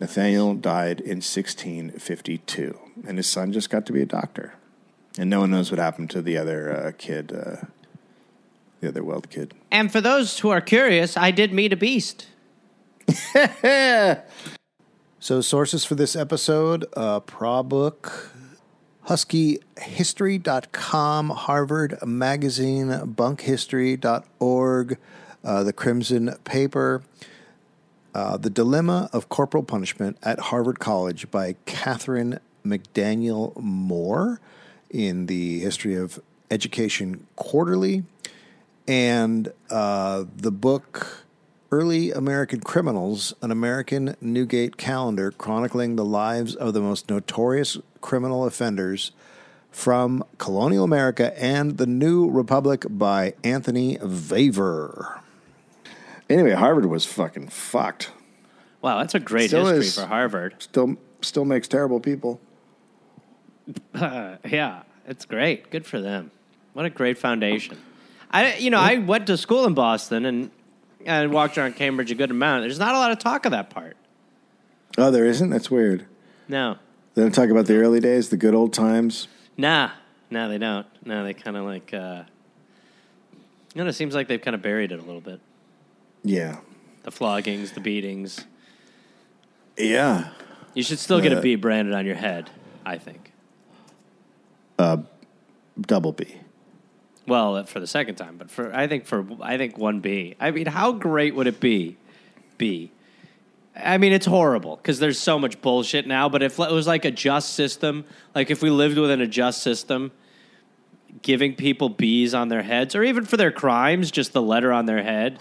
Nathaniel 0.00 0.54
died 0.54 1.00
in 1.00 1.18
1652, 1.18 2.78
and 3.06 3.18
his 3.18 3.26
son 3.26 3.52
just 3.52 3.68
got 3.68 3.84
to 3.86 3.92
be 3.92 4.00
a 4.00 4.06
doctor. 4.06 4.54
And 5.18 5.28
no 5.28 5.40
one 5.40 5.50
knows 5.50 5.70
what 5.70 5.80
happened 5.80 6.10
to 6.10 6.22
the 6.22 6.38
other 6.38 6.70
uh, 6.70 6.92
kid, 6.96 7.32
uh, 7.32 7.66
the 8.80 8.88
other 8.88 9.04
Weld 9.04 9.30
kid. 9.30 9.54
And 9.70 9.90
for 9.90 10.00
those 10.00 10.38
who 10.38 10.50
are 10.50 10.60
curious, 10.60 11.16
I 11.16 11.30
did 11.30 11.52
meet 11.52 11.72
a 11.72 11.76
beast. 11.76 12.26
So, 15.20 15.40
sources 15.40 15.84
for 15.84 15.96
this 15.96 16.14
episode 16.14 16.84
uh, 16.96 17.18
Prabook, 17.18 18.28
HuskyHistory.com, 19.08 21.30
Harvard 21.30 21.98
Magazine, 22.06 22.86
BunkHistory.org, 22.88 24.98
uh, 25.42 25.64
The 25.64 25.72
Crimson 25.72 26.36
Paper, 26.44 27.02
uh, 28.14 28.36
The 28.36 28.48
Dilemma 28.48 29.10
of 29.12 29.28
Corporal 29.28 29.64
Punishment 29.64 30.18
at 30.22 30.38
Harvard 30.38 30.78
College 30.78 31.28
by 31.32 31.56
Kathryn 31.66 32.38
McDaniel 32.64 33.60
Moore 33.60 34.40
in 34.88 35.26
the 35.26 35.58
History 35.58 35.96
of 35.96 36.20
Education 36.48 37.26
Quarterly, 37.34 38.04
and 38.88 39.52
uh, 39.70 40.24
the 40.34 40.50
book 40.50 41.26
Early 41.70 42.10
American 42.10 42.60
Criminals, 42.60 43.34
an 43.42 43.50
American 43.50 44.16
Newgate 44.22 44.78
calendar 44.78 45.30
chronicling 45.30 45.96
the 45.96 46.04
lives 46.04 46.56
of 46.56 46.72
the 46.72 46.80
most 46.80 47.10
notorious 47.10 47.76
criminal 48.00 48.46
offenders 48.46 49.12
from 49.70 50.24
colonial 50.38 50.82
America 50.82 51.38
and 51.40 51.76
the 51.76 51.86
New 51.86 52.30
Republic 52.30 52.86
by 52.88 53.34
Anthony 53.44 53.98
Vaver. 53.98 55.20
Anyway, 56.30 56.52
Harvard 56.52 56.86
was 56.86 57.04
fucking 57.04 57.48
fucked. 57.48 58.10
Wow, 58.80 58.98
that's 58.98 59.14
a 59.14 59.20
great 59.20 59.48
Still 59.48 59.66
history 59.66 59.86
is. 59.86 59.94
for 59.96 60.06
Harvard. 60.06 60.54
Still, 60.60 60.96
still 61.20 61.44
makes 61.44 61.68
terrible 61.68 62.00
people. 62.00 62.40
Yeah, 63.94 64.84
it's 65.06 65.26
great. 65.26 65.70
Good 65.70 65.84
for 65.84 66.00
them. 66.00 66.30
What 66.72 66.86
a 66.86 66.90
great 66.90 67.18
foundation. 67.18 67.76
I, 68.30 68.56
you 68.56 68.70
know, 68.70 68.78
I 68.78 68.98
went 68.98 69.26
to 69.28 69.36
school 69.36 69.64
in 69.66 69.74
Boston 69.74 70.24
and 70.26 70.50
and 71.06 71.32
walked 71.32 71.56
around 71.56 71.76
Cambridge 71.76 72.10
a 72.10 72.14
good 72.14 72.30
amount. 72.30 72.62
There's 72.62 72.78
not 72.78 72.94
a 72.94 72.98
lot 72.98 73.10
of 73.12 73.18
talk 73.18 73.44
of 73.46 73.52
that 73.52 73.70
part. 73.70 73.96
Oh, 74.98 75.10
there 75.10 75.24
isn't. 75.24 75.48
That's 75.50 75.70
weird. 75.70 76.06
No, 76.48 76.76
They 77.14 77.22
don't 77.22 77.34
talk 77.34 77.50
about 77.50 77.66
the 77.66 77.76
early 77.76 78.00
days, 78.00 78.28
the 78.30 78.36
good 78.36 78.54
old 78.54 78.72
times. 78.72 79.28
nah, 79.56 79.90
no, 80.30 80.48
they 80.48 80.58
don't. 80.58 80.86
No, 81.06 81.24
they 81.24 81.34
kind 81.34 81.56
of 81.56 81.64
like. 81.64 81.92
uh 81.94 82.24
you 83.74 83.84
know, 83.84 83.88
it 83.88 83.92
seems 83.94 84.14
like 84.14 84.28
they've 84.28 84.40
kind 84.40 84.54
of 84.54 84.62
buried 84.62 84.92
it 84.92 84.98
a 84.98 85.02
little 85.02 85.20
bit. 85.20 85.40
Yeah, 86.24 86.56
The 87.04 87.10
floggings, 87.12 87.74
the 87.74 87.80
beatings. 87.80 88.44
yeah. 89.76 90.30
You 90.74 90.82
should 90.82 90.98
still 90.98 91.20
get 91.20 91.32
a 91.32 91.38
Uh, 91.38 91.42
B 91.42 91.54
branded 91.54 91.94
on 91.94 92.04
your 92.06 92.14
head. 92.16 92.50
I 92.84 92.98
think. 92.98 93.32
Uh, 94.78 94.98
Double 95.80 96.12
B. 96.12 96.34
Well, 97.28 97.56
uh, 97.56 97.64
for 97.64 97.78
the 97.78 97.86
second 97.86 98.14
time, 98.14 98.38
but 98.38 98.50
for 98.50 98.74
I 98.74 98.88
think 98.88 99.04
for 99.04 99.26
I 99.42 99.58
think 99.58 99.76
one 99.76 100.00
B. 100.00 100.34
I 100.40 100.50
mean, 100.50 100.66
how 100.66 100.92
great 100.92 101.34
would 101.34 101.46
it 101.46 101.60
be? 101.60 101.98
B. 102.56 102.90
I 103.76 103.98
mean, 103.98 104.12
it's 104.12 104.26
horrible 104.26 104.76
because 104.76 104.98
there's 104.98 105.18
so 105.20 105.38
much 105.38 105.60
bullshit 105.60 106.06
now. 106.06 106.28
But 106.28 106.42
if 106.42 106.58
it 106.58 106.70
was 106.72 106.86
like 106.86 107.04
a 107.04 107.10
just 107.10 107.54
system, 107.54 108.06
like 108.34 108.50
if 108.50 108.62
we 108.62 108.70
lived 108.70 108.96
within 108.96 109.20
a 109.20 109.26
just 109.26 109.62
system, 109.62 110.10
giving 111.20 111.54
people 111.54 111.90
B's 111.90 112.32
on 112.32 112.48
their 112.48 112.62
heads, 112.62 112.94
or 112.94 113.04
even 113.04 113.26
for 113.26 113.36
their 113.36 113.52
crimes, 113.52 114.10
just 114.10 114.32
the 114.32 114.42
letter 114.42 114.72
on 114.72 114.86
their 114.86 115.02
head. 115.02 115.38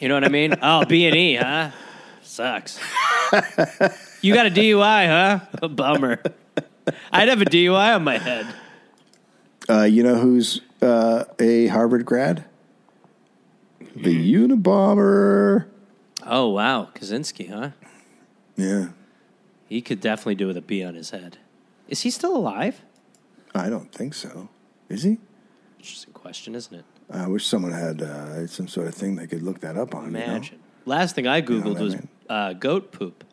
you 0.00 0.08
know 0.08 0.14
what 0.14 0.24
I 0.24 0.28
mean? 0.28 0.56
Oh, 0.60 0.84
B 0.84 1.06
and 1.06 1.16
E, 1.16 1.36
huh? 1.36 1.70
Sucks. 2.22 2.80
you 4.20 4.34
got 4.34 4.46
a 4.46 4.50
DUI, 4.50 5.06
huh? 5.06 5.46
A 5.62 5.68
bummer. 5.68 6.20
I'd 7.12 7.28
have 7.28 7.40
a 7.40 7.46
DUI 7.46 7.94
on 7.94 8.02
my 8.02 8.18
head. 8.18 8.46
Uh, 9.70 9.84
you 9.84 10.02
know 10.02 10.16
who's 10.16 10.60
uh, 10.82 11.24
a 11.38 11.68
Harvard 11.68 12.04
grad? 12.04 12.44
The 13.94 14.34
Unabomber. 14.34 15.66
Oh 16.26 16.48
wow, 16.48 16.88
Kaczynski, 16.94 17.48
huh? 17.50 17.70
Yeah, 18.56 18.88
He 19.68 19.80
could 19.80 20.00
definitely 20.00 20.34
do 20.34 20.46
with 20.48 20.56
a 20.56 20.60
B 20.60 20.82
on 20.84 20.94
his 20.94 21.10
head. 21.10 21.38
Is 21.88 22.00
he 22.02 22.10
still 22.10 22.36
alive? 22.36 22.82
I 23.54 23.70
don't 23.70 23.92
think 23.92 24.14
so. 24.14 24.48
Is 24.88 25.04
he? 25.04 25.18
Interesting 25.78 26.12
question, 26.12 26.54
isn't 26.56 26.74
it? 26.74 26.84
I 27.08 27.26
wish 27.28 27.46
someone 27.46 27.72
had 27.72 28.02
uh, 28.02 28.46
some 28.48 28.66
sort 28.68 28.86
of 28.88 28.94
thing 28.94 29.16
they 29.16 29.26
could 29.26 29.42
look 29.42 29.60
that 29.60 29.76
up 29.76 29.94
on. 29.94 30.06
you 30.06 30.10
know? 30.10 30.24
Imagine. 30.24 30.58
Last 30.84 31.14
thing 31.14 31.26
I 31.26 31.42
googled 31.42 31.74
what 31.74 31.78
I 31.78 31.82
was 31.82 31.94
mean? 31.94 32.08
uh, 32.28 32.52
goat 32.54 32.92
poop. 32.92 33.24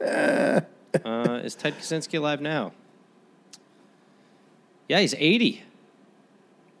uh, 1.04 1.40
is 1.44 1.54
Ted 1.54 1.78
Kaczynski 1.78 2.18
alive 2.18 2.40
now? 2.40 2.72
Yeah, 4.88 5.00
he's 5.00 5.14
eighty. 5.18 5.62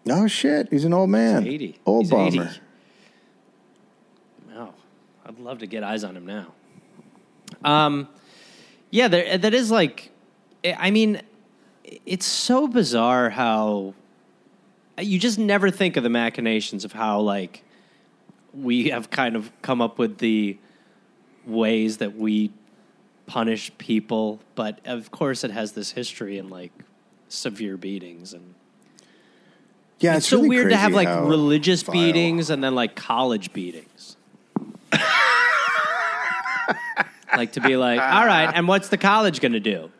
Oh 0.08 0.26
shit, 0.26 0.68
he's 0.70 0.84
an 0.84 0.92
old 0.92 1.10
man. 1.10 1.44
He's 1.44 1.54
eighty. 1.54 1.78
Old 1.84 2.04
he's 2.04 2.10
bomber. 2.10 2.42
80. 2.42 2.60
Wow, 4.54 4.74
I'd 5.24 5.38
love 5.38 5.58
to 5.58 5.66
get 5.66 5.82
eyes 5.82 6.04
on 6.04 6.16
him 6.16 6.26
now. 6.26 6.52
Um, 7.64 8.08
yeah, 8.90 9.08
there, 9.08 9.38
that 9.38 9.54
is 9.54 9.70
like, 9.70 10.10
I 10.64 10.90
mean, 10.90 11.20
it's 12.04 12.26
so 12.26 12.68
bizarre 12.68 13.30
how 13.30 13.94
you 14.98 15.18
just 15.18 15.38
never 15.38 15.70
think 15.70 15.96
of 15.96 16.02
the 16.02 16.08
machinations 16.08 16.84
of 16.84 16.92
how 16.92 17.20
like 17.20 17.62
we 18.54 18.88
have 18.88 19.10
kind 19.10 19.36
of 19.36 19.50
come 19.62 19.80
up 19.82 19.98
with 19.98 20.18
the 20.18 20.56
ways 21.46 21.98
that 21.98 22.16
we 22.16 22.50
punish 23.26 23.70
people, 23.78 24.40
but 24.54 24.80
of 24.84 25.10
course 25.10 25.44
it 25.44 25.50
has 25.50 25.72
this 25.72 25.92
history 25.92 26.38
in 26.38 26.48
like 26.48 26.72
severe 27.28 27.76
beatings 27.76 28.32
and 28.32 28.54
Yeah, 29.98 30.12
it's, 30.12 30.18
it's, 30.18 30.28
so 30.28 30.36
really 30.36 30.48
weird 30.50 30.70
to 30.70 30.76
have 30.76 30.92
like 30.92 31.08
religious 31.08 31.82
vile- 31.82 31.92
beatings 31.94 32.50
and 32.50 32.62
then 32.62 32.74
like 32.74 32.94
college 32.94 33.52
beatings. 33.52 34.16
like 37.36 37.52
to 37.52 37.60
be 37.60 37.76
like, 37.76 38.00
all 38.00 38.24
right, 38.26 38.50
and 38.54 38.66
what's 38.68 38.88
the 38.88 38.98
college 38.98 39.40
going 39.40 39.52
to 39.52 39.60
do? 39.60 39.90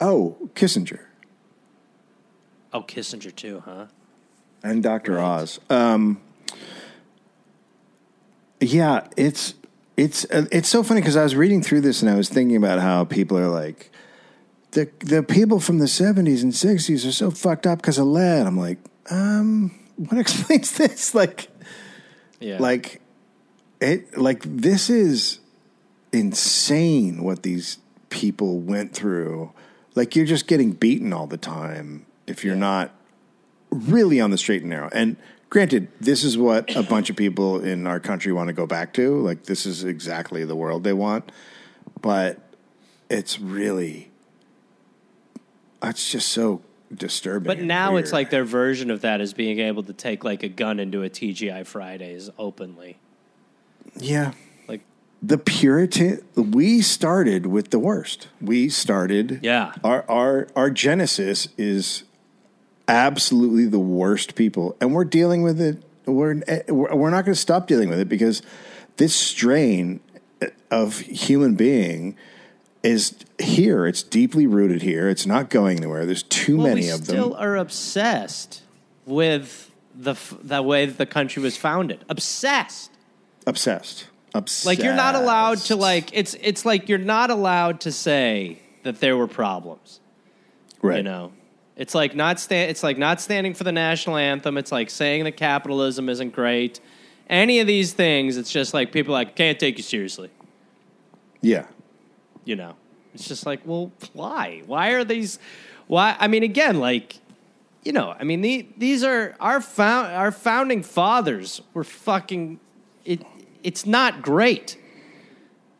Oh, 0.00 0.36
Kissinger 0.54 1.00
Oh, 2.72 2.82
Kissinger 2.82 3.34
too, 3.34 3.62
huh? 3.64 3.86
and 4.62 4.82
Dr. 4.82 5.18
Oz. 5.20 5.60
Um, 5.70 6.20
yeah, 8.60 9.06
it's 9.16 9.54
it's 9.96 10.24
uh, 10.26 10.46
it's 10.50 10.68
so 10.68 10.82
funny 10.82 11.00
because 11.00 11.16
I 11.16 11.22
was 11.22 11.36
reading 11.36 11.62
through 11.62 11.82
this 11.82 12.02
and 12.02 12.10
I 12.10 12.14
was 12.16 12.28
thinking 12.28 12.56
about 12.56 12.80
how 12.80 13.04
people 13.04 13.38
are 13.38 13.48
like 13.48 13.90
the 14.72 14.90
the 15.00 15.22
people 15.22 15.60
from 15.60 15.78
the 15.78 15.88
seventies 15.88 16.42
and 16.42 16.54
sixties 16.54 17.06
are 17.06 17.12
so 17.12 17.30
fucked 17.30 17.66
up 17.66 17.78
because 17.78 17.98
of 17.98 18.06
lead. 18.06 18.46
I'm 18.46 18.58
like, 18.58 18.78
um, 19.10 19.70
what 19.96 20.18
explains 20.18 20.76
this? 20.76 21.14
Like, 21.14 21.48
Yeah. 22.40 22.58
like 22.58 23.00
it 23.80 24.16
like 24.18 24.42
this 24.44 24.90
is 24.90 25.40
insane 26.12 27.22
what 27.22 27.42
these 27.42 27.78
people 28.08 28.60
went 28.60 28.94
through 28.94 29.52
like 29.96 30.14
you're 30.14 30.24
just 30.24 30.46
getting 30.46 30.70
beaten 30.72 31.12
all 31.12 31.26
the 31.26 31.36
time 31.36 32.06
if 32.28 32.44
you're 32.44 32.54
not 32.54 32.92
really 33.70 34.20
on 34.20 34.30
the 34.30 34.38
straight 34.38 34.60
and 34.62 34.70
narrow 34.70 34.88
and 34.92 35.16
granted 35.54 35.86
this 36.00 36.24
is 36.24 36.36
what 36.36 36.74
a 36.74 36.82
bunch 36.82 37.10
of 37.10 37.14
people 37.14 37.60
in 37.60 37.86
our 37.86 38.00
country 38.00 38.32
want 38.32 38.48
to 38.48 38.52
go 38.52 38.66
back 38.66 38.92
to 38.92 39.20
like 39.20 39.44
this 39.44 39.66
is 39.66 39.84
exactly 39.84 40.44
the 40.44 40.56
world 40.56 40.82
they 40.82 40.92
want 40.92 41.30
but 42.02 42.40
it's 43.08 43.38
really 43.38 44.10
it's 45.80 46.10
just 46.10 46.26
so 46.30 46.60
disturbing 46.92 47.46
but 47.46 47.60
now 47.60 47.94
it's 47.94 48.12
like 48.12 48.30
their 48.30 48.44
version 48.44 48.90
of 48.90 49.02
that 49.02 49.20
is 49.20 49.32
being 49.32 49.60
able 49.60 49.84
to 49.84 49.92
take 49.92 50.24
like 50.24 50.42
a 50.42 50.48
gun 50.48 50.80
into 50.80 51.04
a 51.04 51.08
TGI 51.08 51.64
Fridays 51.64 52.30
openly. 52.36 52.98
yeah 53.96 54.32
Like 54.66 54.82
the 55.22 55.38
Puritan. 55.38 56.20
We 56.34 56.82
started 56.82 57.46
with 57.46 57.70
the 57.70 57.78
worst. 57.78 58.26
We 58.40 58.68
started. 58.68 59.38
Yeah. 59.42 59.72
Our 59.84 60.04
our 60.10 60.48
our 60.56 60.70
genesis 60.70 61.46
is 61.56 62.02
absolutely 62.88 63.66
the 63.66 63.78
worst 63.78 64.34
people, 64.34 64.76
and 64.80 64.94
we're 64.94 65.04
dealing 65.04 65.42
with 65.42 65.60
it. 65.60 65.82
We're 66.06 66.42
eh, 66.46 66.62
we're 66.70 67.10
not 67.10 67.24
going 67.24 67.34
to 67.34 67.40
stop 67.40 67.66
dealing 67.66 67.88
with 67.88 67.98
it 67.98 68.08
because 68.08 68.42
this 68.96 69.14
strain 69.14 70.00
eh, 70.42 70.48
of 70.70 70.98
human 70.98 71.54
being 71.54 72.16
is 72.82 73.14
here. 73.38 73.86
It's 73.86 74.02
deeply 74.02 74.46
rooted 74.46 74.82
here. 74.82 75.08
It's 75.08 75.24
not 75.26 75.48
going 75.50 75.78
anywhere. 75.78 76.04
There's 76.04 76.22
too 76.24 76.58
Well, 76.58 76.66
many 76.68 76.82
we 76.82 76.90
of 76.90 77.04
still 77.04 77.30
them. 77.30 77.40
are 77.40 77.56
obsessed 77.56 78.62
with 79.06 79.70
the 79.94 80.14
the 80.42 80.62
way 80.62 80.84
that 80.86 80.98
the 80.98 81.06
country 81.06 81.42
was 81.42 81.56
founded. 81.56 82.04
Obsessed. 82.08 82.90
Obsessed. 83.46 84.06
Obsessed. 84.34 84.66
Like 84.66 84.80
you're 84.82 84.94
not 84.96 85.14
allowed 85.14 85.58
to 85.58 85.76
like 85.76 86.10
it's 86.12 86.34
it's 86.42 86.66
like 86.66 86.88
you're 86.88 86.98
not 86.98 87.30
allowed 87.30 87.80
to 87.82 87.92
say 87.92 88.58
that 88.82 89.00
there 89.00 89.16
were 89.16 89.28
problems. 89.28 90.00
right. 90.82 90.98
You 90.98 91.02
know, 91.04 91.32
it's 91.76 91.94
like 91.94 92.14
not 92.14 92.38
sta- 92.38 92.68
It's 92.68 92.82
like 92.82 92.98
not 92.98 93.20
standing 93.20 93.54
for 93.54 93.64
the 93.64 93.72
national 93.72 94.16
anthem. 94.16 94.56
It's 94.56 94.70
like 94.70 94.90
saying 94.90 95.24
that 95.24 95.36
capitalism 95.36 96.08
isn't 96.08 96.30
great. 96.30 96.80
Any 97.28 97.60
of 97.60 97.66
these 97.66 97.92
things, 97.92 98.36
it's 98.36 98.52
just 98.52 98.74
like 98.74 98.92
people 98.92 99.12
like 99.12 99.34
can't 99.34 99.58
take 99.58 99.76
you 99.76 99.82
seriously. 99.82 100.30
Yeah. 101.40 101.66
You 102.44 102.56
know, 102.56 102.76
it's 103.14 103.26
just 103.26 103.46
like, 103.46 103.60
well, 103.64 103.90
why? 104.12 104.62
Why 104.66 104.90
are 104.90 105.04
these? 105.04 105.38
Why? 105.86 106.16
I 106.18 106.28
mean, 106.28 106.42
again, 106.42 106.78
like, 106.78 107.18
you 107.82 107.92
know, 107.92 108.14
I 108.18 108.24
mean, 108.24 108.40
the, 108.42 108.66
these 108.76 109.02
are 109.02 109.34
our 109.40 109.60
found 109.60 110.08
our 110.14 110.30
founding 110.30 110.82
fathers 110.82 111.60
were 111.72 111.84
fucking. 111.84 112.60
It 113.04 113.24
it's 113.62 113.86
not 113.86 114.22
great, 114.22 114.76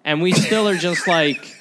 and 0.05 0.23
we 0.23 0.33
still 0.33 0.67
are 0.69 0.77
just 0.77 1.07
like, 1.07 1.55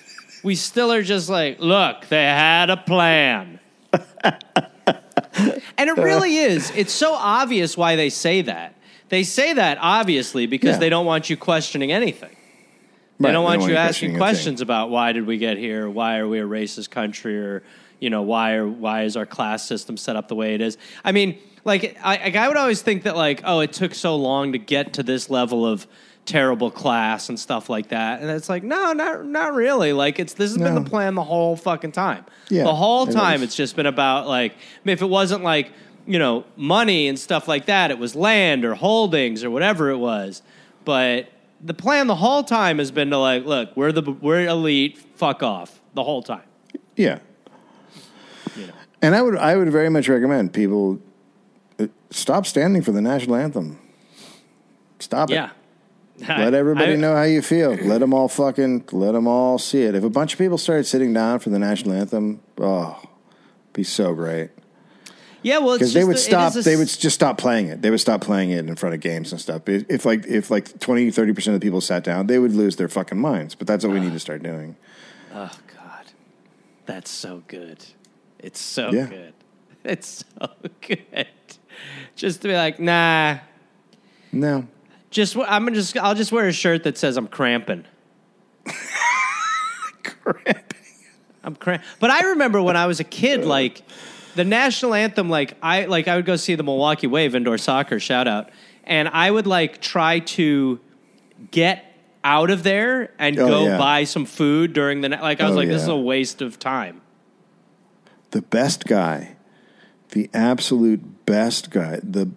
we 0.43 0.55
still 0.55 0.91
are 0.91 1.03
just 1.03 1.29
like, 1.29 1.59
look, 1.59 2.07
they 2.07 2.23
had 2.23 2.69
a 2.69 2.77
plan. 2.77 3.52
And 5.77 5.89
it 5.89 5.97
really 5.97 6.37
is. 6.37 6.71
It's 6.75 6.93
so 6.93 7.13
obvious 7.13 7.75
why 7.75 7.95
they 7.95 8.09
say 8.09 8.43
that. 8.43 8.75
They 9.09 9.23
say 9.23 9.53
that 9.53 9.77
obviously 9.81 10.45
because 10.45 10.75
Yeah. 10.75 10.79
they 10.79 10.89
don't 10.89 11.05
want 11.05 11.29
you 11.29 11.37
questioning 11.37 11.91
anything. 11.91 12.29
They 13.19 13.27
Right, 13.27 13.31
don't 13.31 13.43
want 13.43 13.61
you 13.61 13.69
questioning 13.69 14.15
asking 14.15 14.17
questions 14.17 14.61
about 14.61 14.89
why 14.91 15.11
did 15.11 15.25
we 15.25 15.37
get 15.37 15.57
here? 15.57 15.89
Why 15.89 16.17
are 16.19 16.27
we 16.27 16.39
a 16.39 16.43
racist 16.47 16.89
country? 16.89 17.37
Or 17.37 17.63
you 17.99 18.09
know 18.09 18.21
why 18.21 18.53
are 18.53 18.67
why 18.67 19.03
is 19.03 19.17
our 19.17 19.25
class 19.25 19.65
system 19.65 19.97
set 19.97 20.15
up 20.15 20.27
the 20.27 20.35
way 20.35 20.53
it 20.55 20.61
is? 20.61 20.77
I 21.03 21.11
mean, 21.11 21.37
like 21.65 21.97
I, 22.03 22.17
like, 22.17 22.35
I 22.35 22.47
would 22.47 22.57
always 22.57 22.81
think 22.81 23.03
that 23.03 23.15
like 23.15 23.41
oh, 23.43 23.59
it 23.59 23.73
took 23.73 23.93
so 23.95 24.15
long 24.15 24.51
to 24.53 24.57
get 24.57 24.93
to 24.93 25.03
this 25.03 25.29
level 25.29 25.65
of 25.65 25.87
terrible 26.25 26.71
class 26.71 27.29
and 27.29 27.39
stuff 27.39 27.69
like 27.69 27.89
that, 27.89 28.21
and 28.21 28.29
it's 28.29 28.49
like 28.49 28.63
no, 28.63 28.93
not 28.93 29.25
not 29.25 29.53
really. 29.53 29.93
Like 29.93 30.19
it's 30.19 30.33
this 30.33 30.51
has 30.51 30.57
been 30.57 30.75
the 30.75 30.89
plan 30.89 31.15
the 31.15 31.23
whole 31.23 31.55
fucking 31.55 31.91
time. 31.91 32.25
Yeah, 32.49 32.63
the 32.63 32.75
whole 32.75 33.07
time 33.07 33.43
it's 33.43 33.55
just 33.55 33.75
been 33.75 33.85
about 33.85 34.27
like 34.27 34.53
I 34.53 34.55
mean, 34.83 34.93
if 34.93 35.01
it 35.01 35.09
wasn't 35.09 35.43
like 35.43 35.71
you 36.05 36.19
know 36.19 36.45
money 36.55 37.07
and 37.07 37.17
stuff 37.17 37.47
like 37.47 37.65
that, 37.65 37.91
it 37.91 37.97
was 37.97 38.15
land 38.15 38.65
or 38.65 38.75
holdings 38.75 39.43
or 39.43 39.49
whatever 39.49 39.89
it 39.89 39.97
was, 39.97 40.41
but. 40.85 41.29
The 41.65 41.73
plan 41.73 42.07
the 42.07 42.15
whole 42.15 42.43
time 42.43 42.77
has 42.79 42.91
been 42.91 43.09
to 43.11 43.17
like, 43.17 43.45
look, 43.45 43.69
we're 43.77 43.93
the 43.93 44.01
we're 44.01 44.45
elite, 44.45 44.97
fuck 45.15 45.41
off 45.41 45.79
the 45.93 46.03
whole 46.03 46.21
time. 46.21 46.43
Yeah. 46.97 47.19
You 48.57 48.67
know. 48.67 48.73
And 49.01 49.15
I 49.15 49.21
would 49.21 49.37
I 49.37 49.55
would 49.55 49.71
very 49.71 49.89
much 49.89 50.09
recommend 50.09 50.53
people 50.53 50.99
uh, 51.79 51.87
stop 52.09 52.45
standing 52.45 52.81
for 52.81 52.91
the 52.91 53.01
national 53.01 53.35
anthem. 53.35 53.79
Stop 54.99 55.31
it. 55.31 55.35
Let 56.19 56.53
everybody 56.53 56.93
I- 56.93 56.97
know 56.97 57.15
how 57.15 57.23
you 57.23 57.41
feel. 57.41 57.73
Let 57.73 57.99
them 57.99 58.13
all 58.13 58.27
fucking 58.27 58.85
let 58.91 59.13
them 59.13 59.27
all 59.27 59.57
see 59.57 59.81
it. 59.83 59.95
If 59.95 60.03
a 60.03 60.09
bunch 60.09 60.33
of 60.33 60.39
people 60.39 60.57
started 60.57 60.85
sitting 60.85 61.13
down 61.13 61.39
for 61.39 61.49
the 61.49 61.59
national 61.59 61.93
anthem, 61.95 62.39
oh, 62.59 63.01
be 63.73 63.83
so 63.83 64.13
great. 64.13 64.51
Yeah, 65.41 65.57
well, 65.57 65.73
Because 65.73 65.93
they 65.93 66.05
would 66.05 66.15
it 66.15 66.19
stop. 66.19 66.55
a 66.55 66.61
They 66.61 66.77
would 66.77 66.87
just 66.87 67.15
stop 67.15 67.37
playing 67.37 67.67
it. 67.67 67.81
They 67.81 67.89
would 67.89 67.99
stop 67.99 68.21
playing 68.21 68.51
it 68.51 68.59
in 68.65 68.75
front 68.77 68.95
of 68.95 69.01
games 69.01 69.33
and 69.33 69.41
stuff. 69.41 69.63
If, 69.67 70.05
like 70.05 70.25
if 70.25 70.49
like 70.49 70.79
20, 70.79 71.11
30 71.11 71.33
percent 71.33 71.55
of 71.55 71.59
the 71.59 71.65
people 71.65 71.81
sat 71.81 72.03
down, 72.03 72.27
they 72.27 72.39
would 72.39 72.53
lose 72.53 72.77
their 72.77 72.87
fucking 72.87 73.19
minds. 73.19 73.53
But 73.55 73.67
that's 73.67 73.83
what 73.83 73.91
we 73.93 73.99
need 73.99 74.13
to 74.13 74.19
start 74.19 74.41
doing. 74.41 74.77
Oh 75.33 75.51
God, 75.75 76.05
that's 76.85 77.11
so 77.11 77.43
good. 77.47 77.83
It's 78.39 78.59
so 78.59 78.91
Yeah. 78.91 79.07
good. 79.07 79.33
It's 79.83 80.23
so 80.39 80.49
good. 80.87 81.27
Just 82.15 82.41
to 82.43 82.47
be 82.47 82.53
like, 82.53 82.79
nah. 82.79 83.39
No, 84.31 84.65
Just 85.13 85.37
I'm 85.37 85.63
gonna 85.63 85.71
just 85.75 85.95
I'll 85.97 86.15
just 86.15 86.31
wear 86.31 86.47
a 86.47 86.51
shirt 86.51 86.83
that 86.83 86.97
says 86.97 87.15
I'm 87.17 87.27
cramping. 87.27 87.85
Cramping. 90.03 90.63
I'm 91.43 91.55
cramping. 91.55 91.87
But 91.99 92.09
I 92.09 92.29
remember 92.29 92.61
when 92.61 92.75
I 92.77 92.85
was 92.87 92.99
a 92.99 93.03
kid, 93.03 93.45
like 93.45 93.81
the 94.35 94.43
national 94.43 94.93
anthem, 94.93 95.29
like 95.29 95.55
I 95.61 95.85
like 95.85 96.07
I 96.07 96.15
would 96.15 96.25
go 96.25 96.35
see 96.35 96.55
the 96.55 96.63
Milwaukee 96.63 97.07
Wave 97.07 97.35
indoor 97.35 97.57
soccer 97.57 97.99
shout 97.99 98.27
out, 98.27 98.49
and 98.85 99.07
I 99.09 99.29
would 99.29 99.47
like 99.47 99.81
try 99.81 100.19
to 100.19 100.79
get 101.51 101.85
out 102.23 102.49
of 102.49 102.63
there 102.63 103.11
and 103.19 103.37
Oh, 103.37 103.47
go 103.47 103.65
yeah. 103.65 103.77
buy 103.77 104.05
some 104.05 104.25
food 104.25 104.73
during 104.73 105.01
the 105.01 105.09
night. 105.09 105.21
Like 105.21 105.41
I 105.41 105.45
was 105.45 105.53
Oh, 105.53 105.57
like, 105.59 105.67
this 105.67 105.81
is 105.83 105.87
a 105.89 105.95
waste 105.95 106.41
of 106.41 106.57
time. 106.57 107.01
the 108.31 108.41
best 108.41 108.85
guy, 108.85 109.35
the 110.09 110.29
absolute 110.33 111.25
best 111.25 111.69
guy, 111.69 111.99
the 112.01 112.31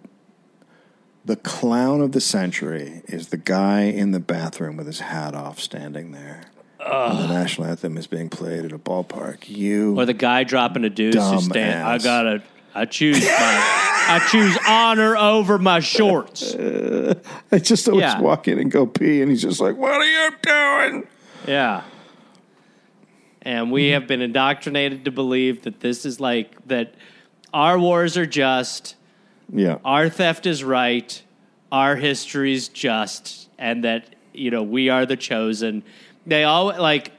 the 1.27 1.35
clown 1.35 2.01
of 2.01 2.13
the 2.13 2.21
century 2.21 3.01
is 3.07 3.27
the 3.27 3.37
guy 3.37 3.81
in 3.81 4.11
the 4.11 4.19
bathroom 4.19 4.77
with 4.77 4.87
his 4.87 5.01
hat 5.01 5.35
off, 5.35 5.59
standing 5.59 6.11
there. 6.13 6.41
The 6.79 7.27
national 7.27 7.67
anthem 7.67 7.97
is 7.97 8.07
being 8.07 8.29
played 8.29 8.63
at 8.63 8.71
a 8.71 8.79
ballpark. 8.79 9.49
You 9.49 9.99
Or 9.99 10.05
the 10.05 10.13
guy 10.13 10.43
dropping 10.45 10.85
a 10.85 10.89
deuce 10.89 11.15
who's 11.15 11.23
Dumb 11.47 11.51
saying, 11.53 11.73
I 11.75 11.95
ass. 11.95 12.03
gotta, 12.03 12.43
I 12.73 12.85
choose 12.85 13.19
my, 13.25 13.29
I 14.09 14.25
choose 14.31 14.57
honor 14.65 15.17
over 15.17 15.57
my 15.57 15.81
shorts. 15.81 16.55
I 17.51 17.59
just 17.59 17.89
always 17.89 18.03
Yeah. 18.03 18.21
walk 18.21 18.47
in 18.47 18.57
and 18.57 18.71
go 18.71 18.85
pee, 18.85 19.21
and 19.21 19.29
he's 19.29 19.41
just 19.41 19.59
like, 19.59 19.75
"What 19.75 19.91
are 19.99 20.05
you 20.05 20.31
doing?" 20.41 21.07
Yeah. 21.45 21.83
And 23.41 23.71
we 23.71 23.89
have 23.89 24.07
been 24.07 24.21
indoctrinated 24.21 25.05
to 25.05 25.11
believe 25.11 25.63
that 25.63 25.79
this 25.81 26.05
is 26.05 26.19
like, 26.19 26.55
that 26.67 26.93
our 27.53 27.79
wars 27.79 28.17
are 28.17 28.25
just, 28.25 28.95
Yeah, 29.51 29.77
our 29.85 30.09
theft 30.09 30.45
is 30.45 30.63
right, 30.63 31.21
our 31.71 31.95
history's 31.95 32.67
just, 32.67 33.49
and 33.57 33.83
that, 33.83 34.15
you 34.33 34.51
know, 34.51 34.63
we 34.63 34.89
are 34.89 35.05
the 35.05 35.15
chosen. 35.17 35.83
They 36.25 36.43
all, 36.43 36.65
like, 36.65 37.11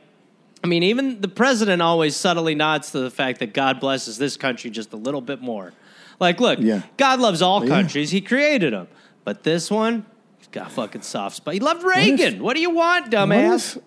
I 0.63 0.67
mean, 0.67 0.83
even 0.83 1.21
the 1.21 1.29
president 1.29 1.81
always 1.83 2.17
subtly 2.17 2.55
nods 2.55 2.91
to 2.93 2.99
the 3.01 3.11
fact 3.11 3.39
that 3.41 3.55
God 3.55 3.81
blesses 3.81 4.19
this 4.19 4.37
country 4.37 4.71
just 4.71 4.93
a 4.93 4.97
little 4.97 5.21
bit 5.21 5.41
more. 5.41 5.73
Like, 6.21 6.41
look, 6.41 6.59
Yeah. 6.61 6.83
God 6.97 7.21
loves 7.21 7.41
all 7.43 7.63
Yeah. 7.65 7.69
countries. 7.71 8.11
He 8.11 8.21
created 8.21 8.73
them. 8.73 8.89
But 9.25 9.45
this 9.45 9.71
one, 9.71 10.05
he's 10.39 10.49
got 10.49 10.67
a 10.67 10.71
fucking 10.71 11.03
soft 11.03 11.37
spot. 11.37 11.55
He 11.55 11.61
loved 11.61 11.83
Reagan. 11.85 12.43
What, 12.43 12.55
do 12.57 12.61
you 12.61 12.71
want, 12.71 13.05
What 13.05 13.13
dumbass? 13.13 13.77
if- 13.77 13.83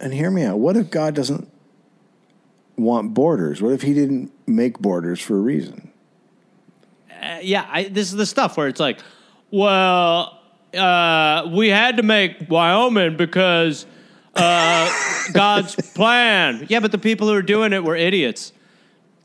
and 0.00 0.12
hear 0.12 0.30
me 0.30 0.42
out. 0.42 0.58
What 0.58 0.76
if 0.76 0.90
God 0.90 1.14
doesn't 1.14 1.48
want 2.76 3.14
borders? 3.14 3.62
What 3.62 3.72
if 3.72 3.82
He 3.82 3.94
didn't 3.94 4.30
make 4.46 4.78
borders 4.78 5.20
for 5.20 5.36
a 5.36 5.40
reason? 5.40 5.90
Uh, 7.24 7.38
yeah, 7.42 7.66
I, 7.70 7.84
this 7.84 8.08
is 8.10 8.16
the 8.16 8.26
stuff 8.26 8.58
where 8.58 8.68
it's 8.68 8.80
like, 8.80 9.00
well, 9.50 10.40
uh, 10.74 11.48
we 11.50 11.68
had 11.68 11.96
to 11.96 12.02
make 12.02 12.50
Wyoming 12.50 13.16
because 13.16 13.86
uh, 14.34 14.92
God's 15.32 15.74
plan. 15.92 16.66
Yeah, 16.68 16.80
but 16.80 16.92
the 16.92 16.98
people 16.98 17.28
who 17.28 17.34
were 17.34 17.42
doing 17.42 17.72
it 17.72 17.82
were 17.82 17.96
idiots. 17.96 18.52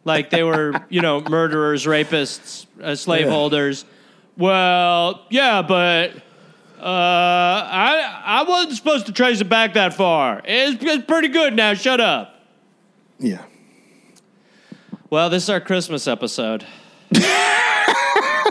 Like 0.05 0.29
they 0.29 0.43
were, 0.43 0.73
you 0.87 1.01
know, 1.01 1.19
murderers, 1.29 1.85
rapists, 1.85 2.67
uh, 2.81 2.95
slaveholders. 2.95 3.83
Well, 4.37 5.25
yeah, 5.29 5.61
but 5.61 6.15
uh, 6.79 6.81
I 6.81 8.21
I 8.25 8.43
wasn't 8.43 8.77
supposed 8.77 9.07
to 9.07 9.11
trace 9.11 9.41
it 9.41 9.49
back 9.49 9.73
that 9.73 9.93
far. 9.93 10.41
It's, 10.45 10.81
it's 10.81 11.05
pretty 11.05 11.27
good 11.27 11.53
now. 11.53 11.73
Shut 11.73 11.99
up. 11.99 12.35
Yeah. 13.17 13.43
Well, 15.09 15.29
this 15.29 15.43
is 15.43 15.49
our 15.49 15.59
Christmas 15.59 16.07
episode. 16.07 16.65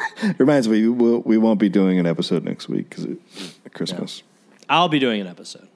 Reminds 0.38 0.68
me, 0.68 0.88
we'll, 0.88 1.20
we 1.20 1.38
won't 1.38 1.60
be 1.60 1.68
doing 1.68 1.98
an 1.98 2.06
episode 2.06 2.44
next 2.44 2.68
week 2.68 2.88
because 2.90 3.04
it's 3.04 3.58
Christmas. 3.74 4.22
I'll 4.68 4.88
be 4.88 4.98
doing 4.98 5.20
an 5.20 5.26
episode. 5.26 5.68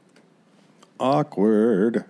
Awkward. 1.00 2.04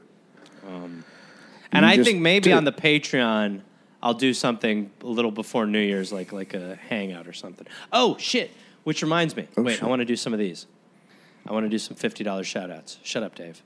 And 1.75 1.87
You 1.87 2.03
I 2.03 2.05
think 2.05 2.21
maybe 2.21 2.45
did. 2.51 2.53
on 2.53 2.65
the 2.65 2.73
Patreon, 2.73 3.63
I'll 4.03 4.13
do 4.15 4.35
something 4.35 4.91
a 5.01 5.07
little 5.07 5.31
before 5.31 5.67
New 5.67 5.81
Year's, 5.81 6.13
like 6.13 6.33
like 6.33 6.53
a 6.55 6.77
hangout 6.89 7.27
or 7.27 7.33
something. 7.33 7.67
Oh 7.93 8.17
shit! 8.19 8.51
Which 8.85 9.01
reminds 9.03 9.35
me. 9.37 9.49
Oh, 9.57 9.63
Wait, 9.63 9.75
shit. 9.75 9.83
I 9.83 9.87
want 9.87 10.01
to 10.01 10.05
do 10.05 10.17
some 10.17 10.35
of 10.35 10.39
these. 10.39 10.67
I 11.47 11.53
want 11.53 11.65
to 11.65 11.71
do 11.71 11.79
some 11.79 11.97
fifty 11.97 12.23
dollars 12.25 12.47
shout 12.47 12.71
outs. 12.71 12.99
Shut 13.03 13.23
up, 13.23 13.35
Dave. 13.35 13.63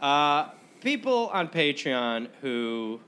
Uh, 0.00 0.48
people 0.80 1.28
on 1.32 1.46
Patreon 1.48 2.28
who 2.40 3.00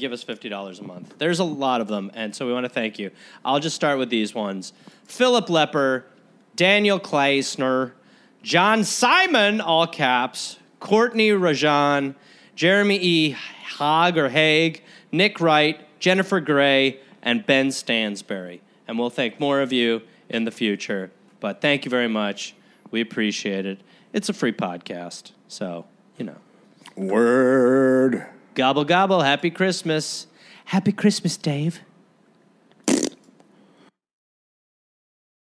give 0.00 0.12
us 0.12 0.22
fifty 0.22 0.48
dollars 0.48 0.80
a 0.80 0.82
month. 0.82 1.14
There's 1.18 1.38
a 1.38 1.44
lot 1.44 1.80
of 1.80 1.88
them, 1.88 2.10
and 2.14 2.34
so 2.34 2.46
we 2.46 2.52
want 2.52 2.64
to 2.64 2.70
thank 2.70 2.98
you. 2.98 3.10
I'll 3.44 3.60
just 3.60 3.76
start 3.76 3.98
with 3.98 4.10
these 4.10 4.34
ones: 4.34 4.72
Philip 5.04 5.46
Lepper, 5.46 6.04
Daniel 6.56 6.98
Kleisner, 6.98 7.92
John 8.42 8.84
Simon, 8.84 9.60
all 9.60 9.86
caps, 9.86 10.58
Courtney 10.80 11.30
Rajan, 11.30 12.14
Jeremy 12.56 12.98
E. 13.00 13.36
Haag 13.76 14.16
or 14.16 14.28
Haig, 14.28 14.82
Nick 15.12 15.40
Wright, 15.40 15.80
Jennifer 16.00 16.40
Gray, 16.40 17.00
and 17.22 17.46
Ben 17.46 17.68
Stansberry. 17.68 18.60
And 18.88 18.98
we'll 18.98 19.10
thank 19.10 19.38
more 19.38 19.60
of 19.60 19.72
you 19.72 20.02
in 20.28 20.44
the 20.44 20.50
future. 20.50 21.10
But 21.38 21.60
thank 21.60 21.84
you 21.84 21.90
very 21.90 22.08
much. 22.08 22.54
We 22.90 23.00
appreciate 23.00 23.66
it. 23.66 23.80
It's 24.12 24.28
a 24.28 24.32
free 24.32 24.52
podcast. 24.52 25.32
So, 25.48 25.86
you 26.18 26.24
know. 26.24 26.36
Word. 26.96 28.26
Gobble, 28.54 28.84
gobble. 28.84 29.22
Happy 29.22 29.50
Christmas. 29.50 30.26
Happy 30.66 30.92
Christmas, 30.92 31.36
Dave. 31.36 31.80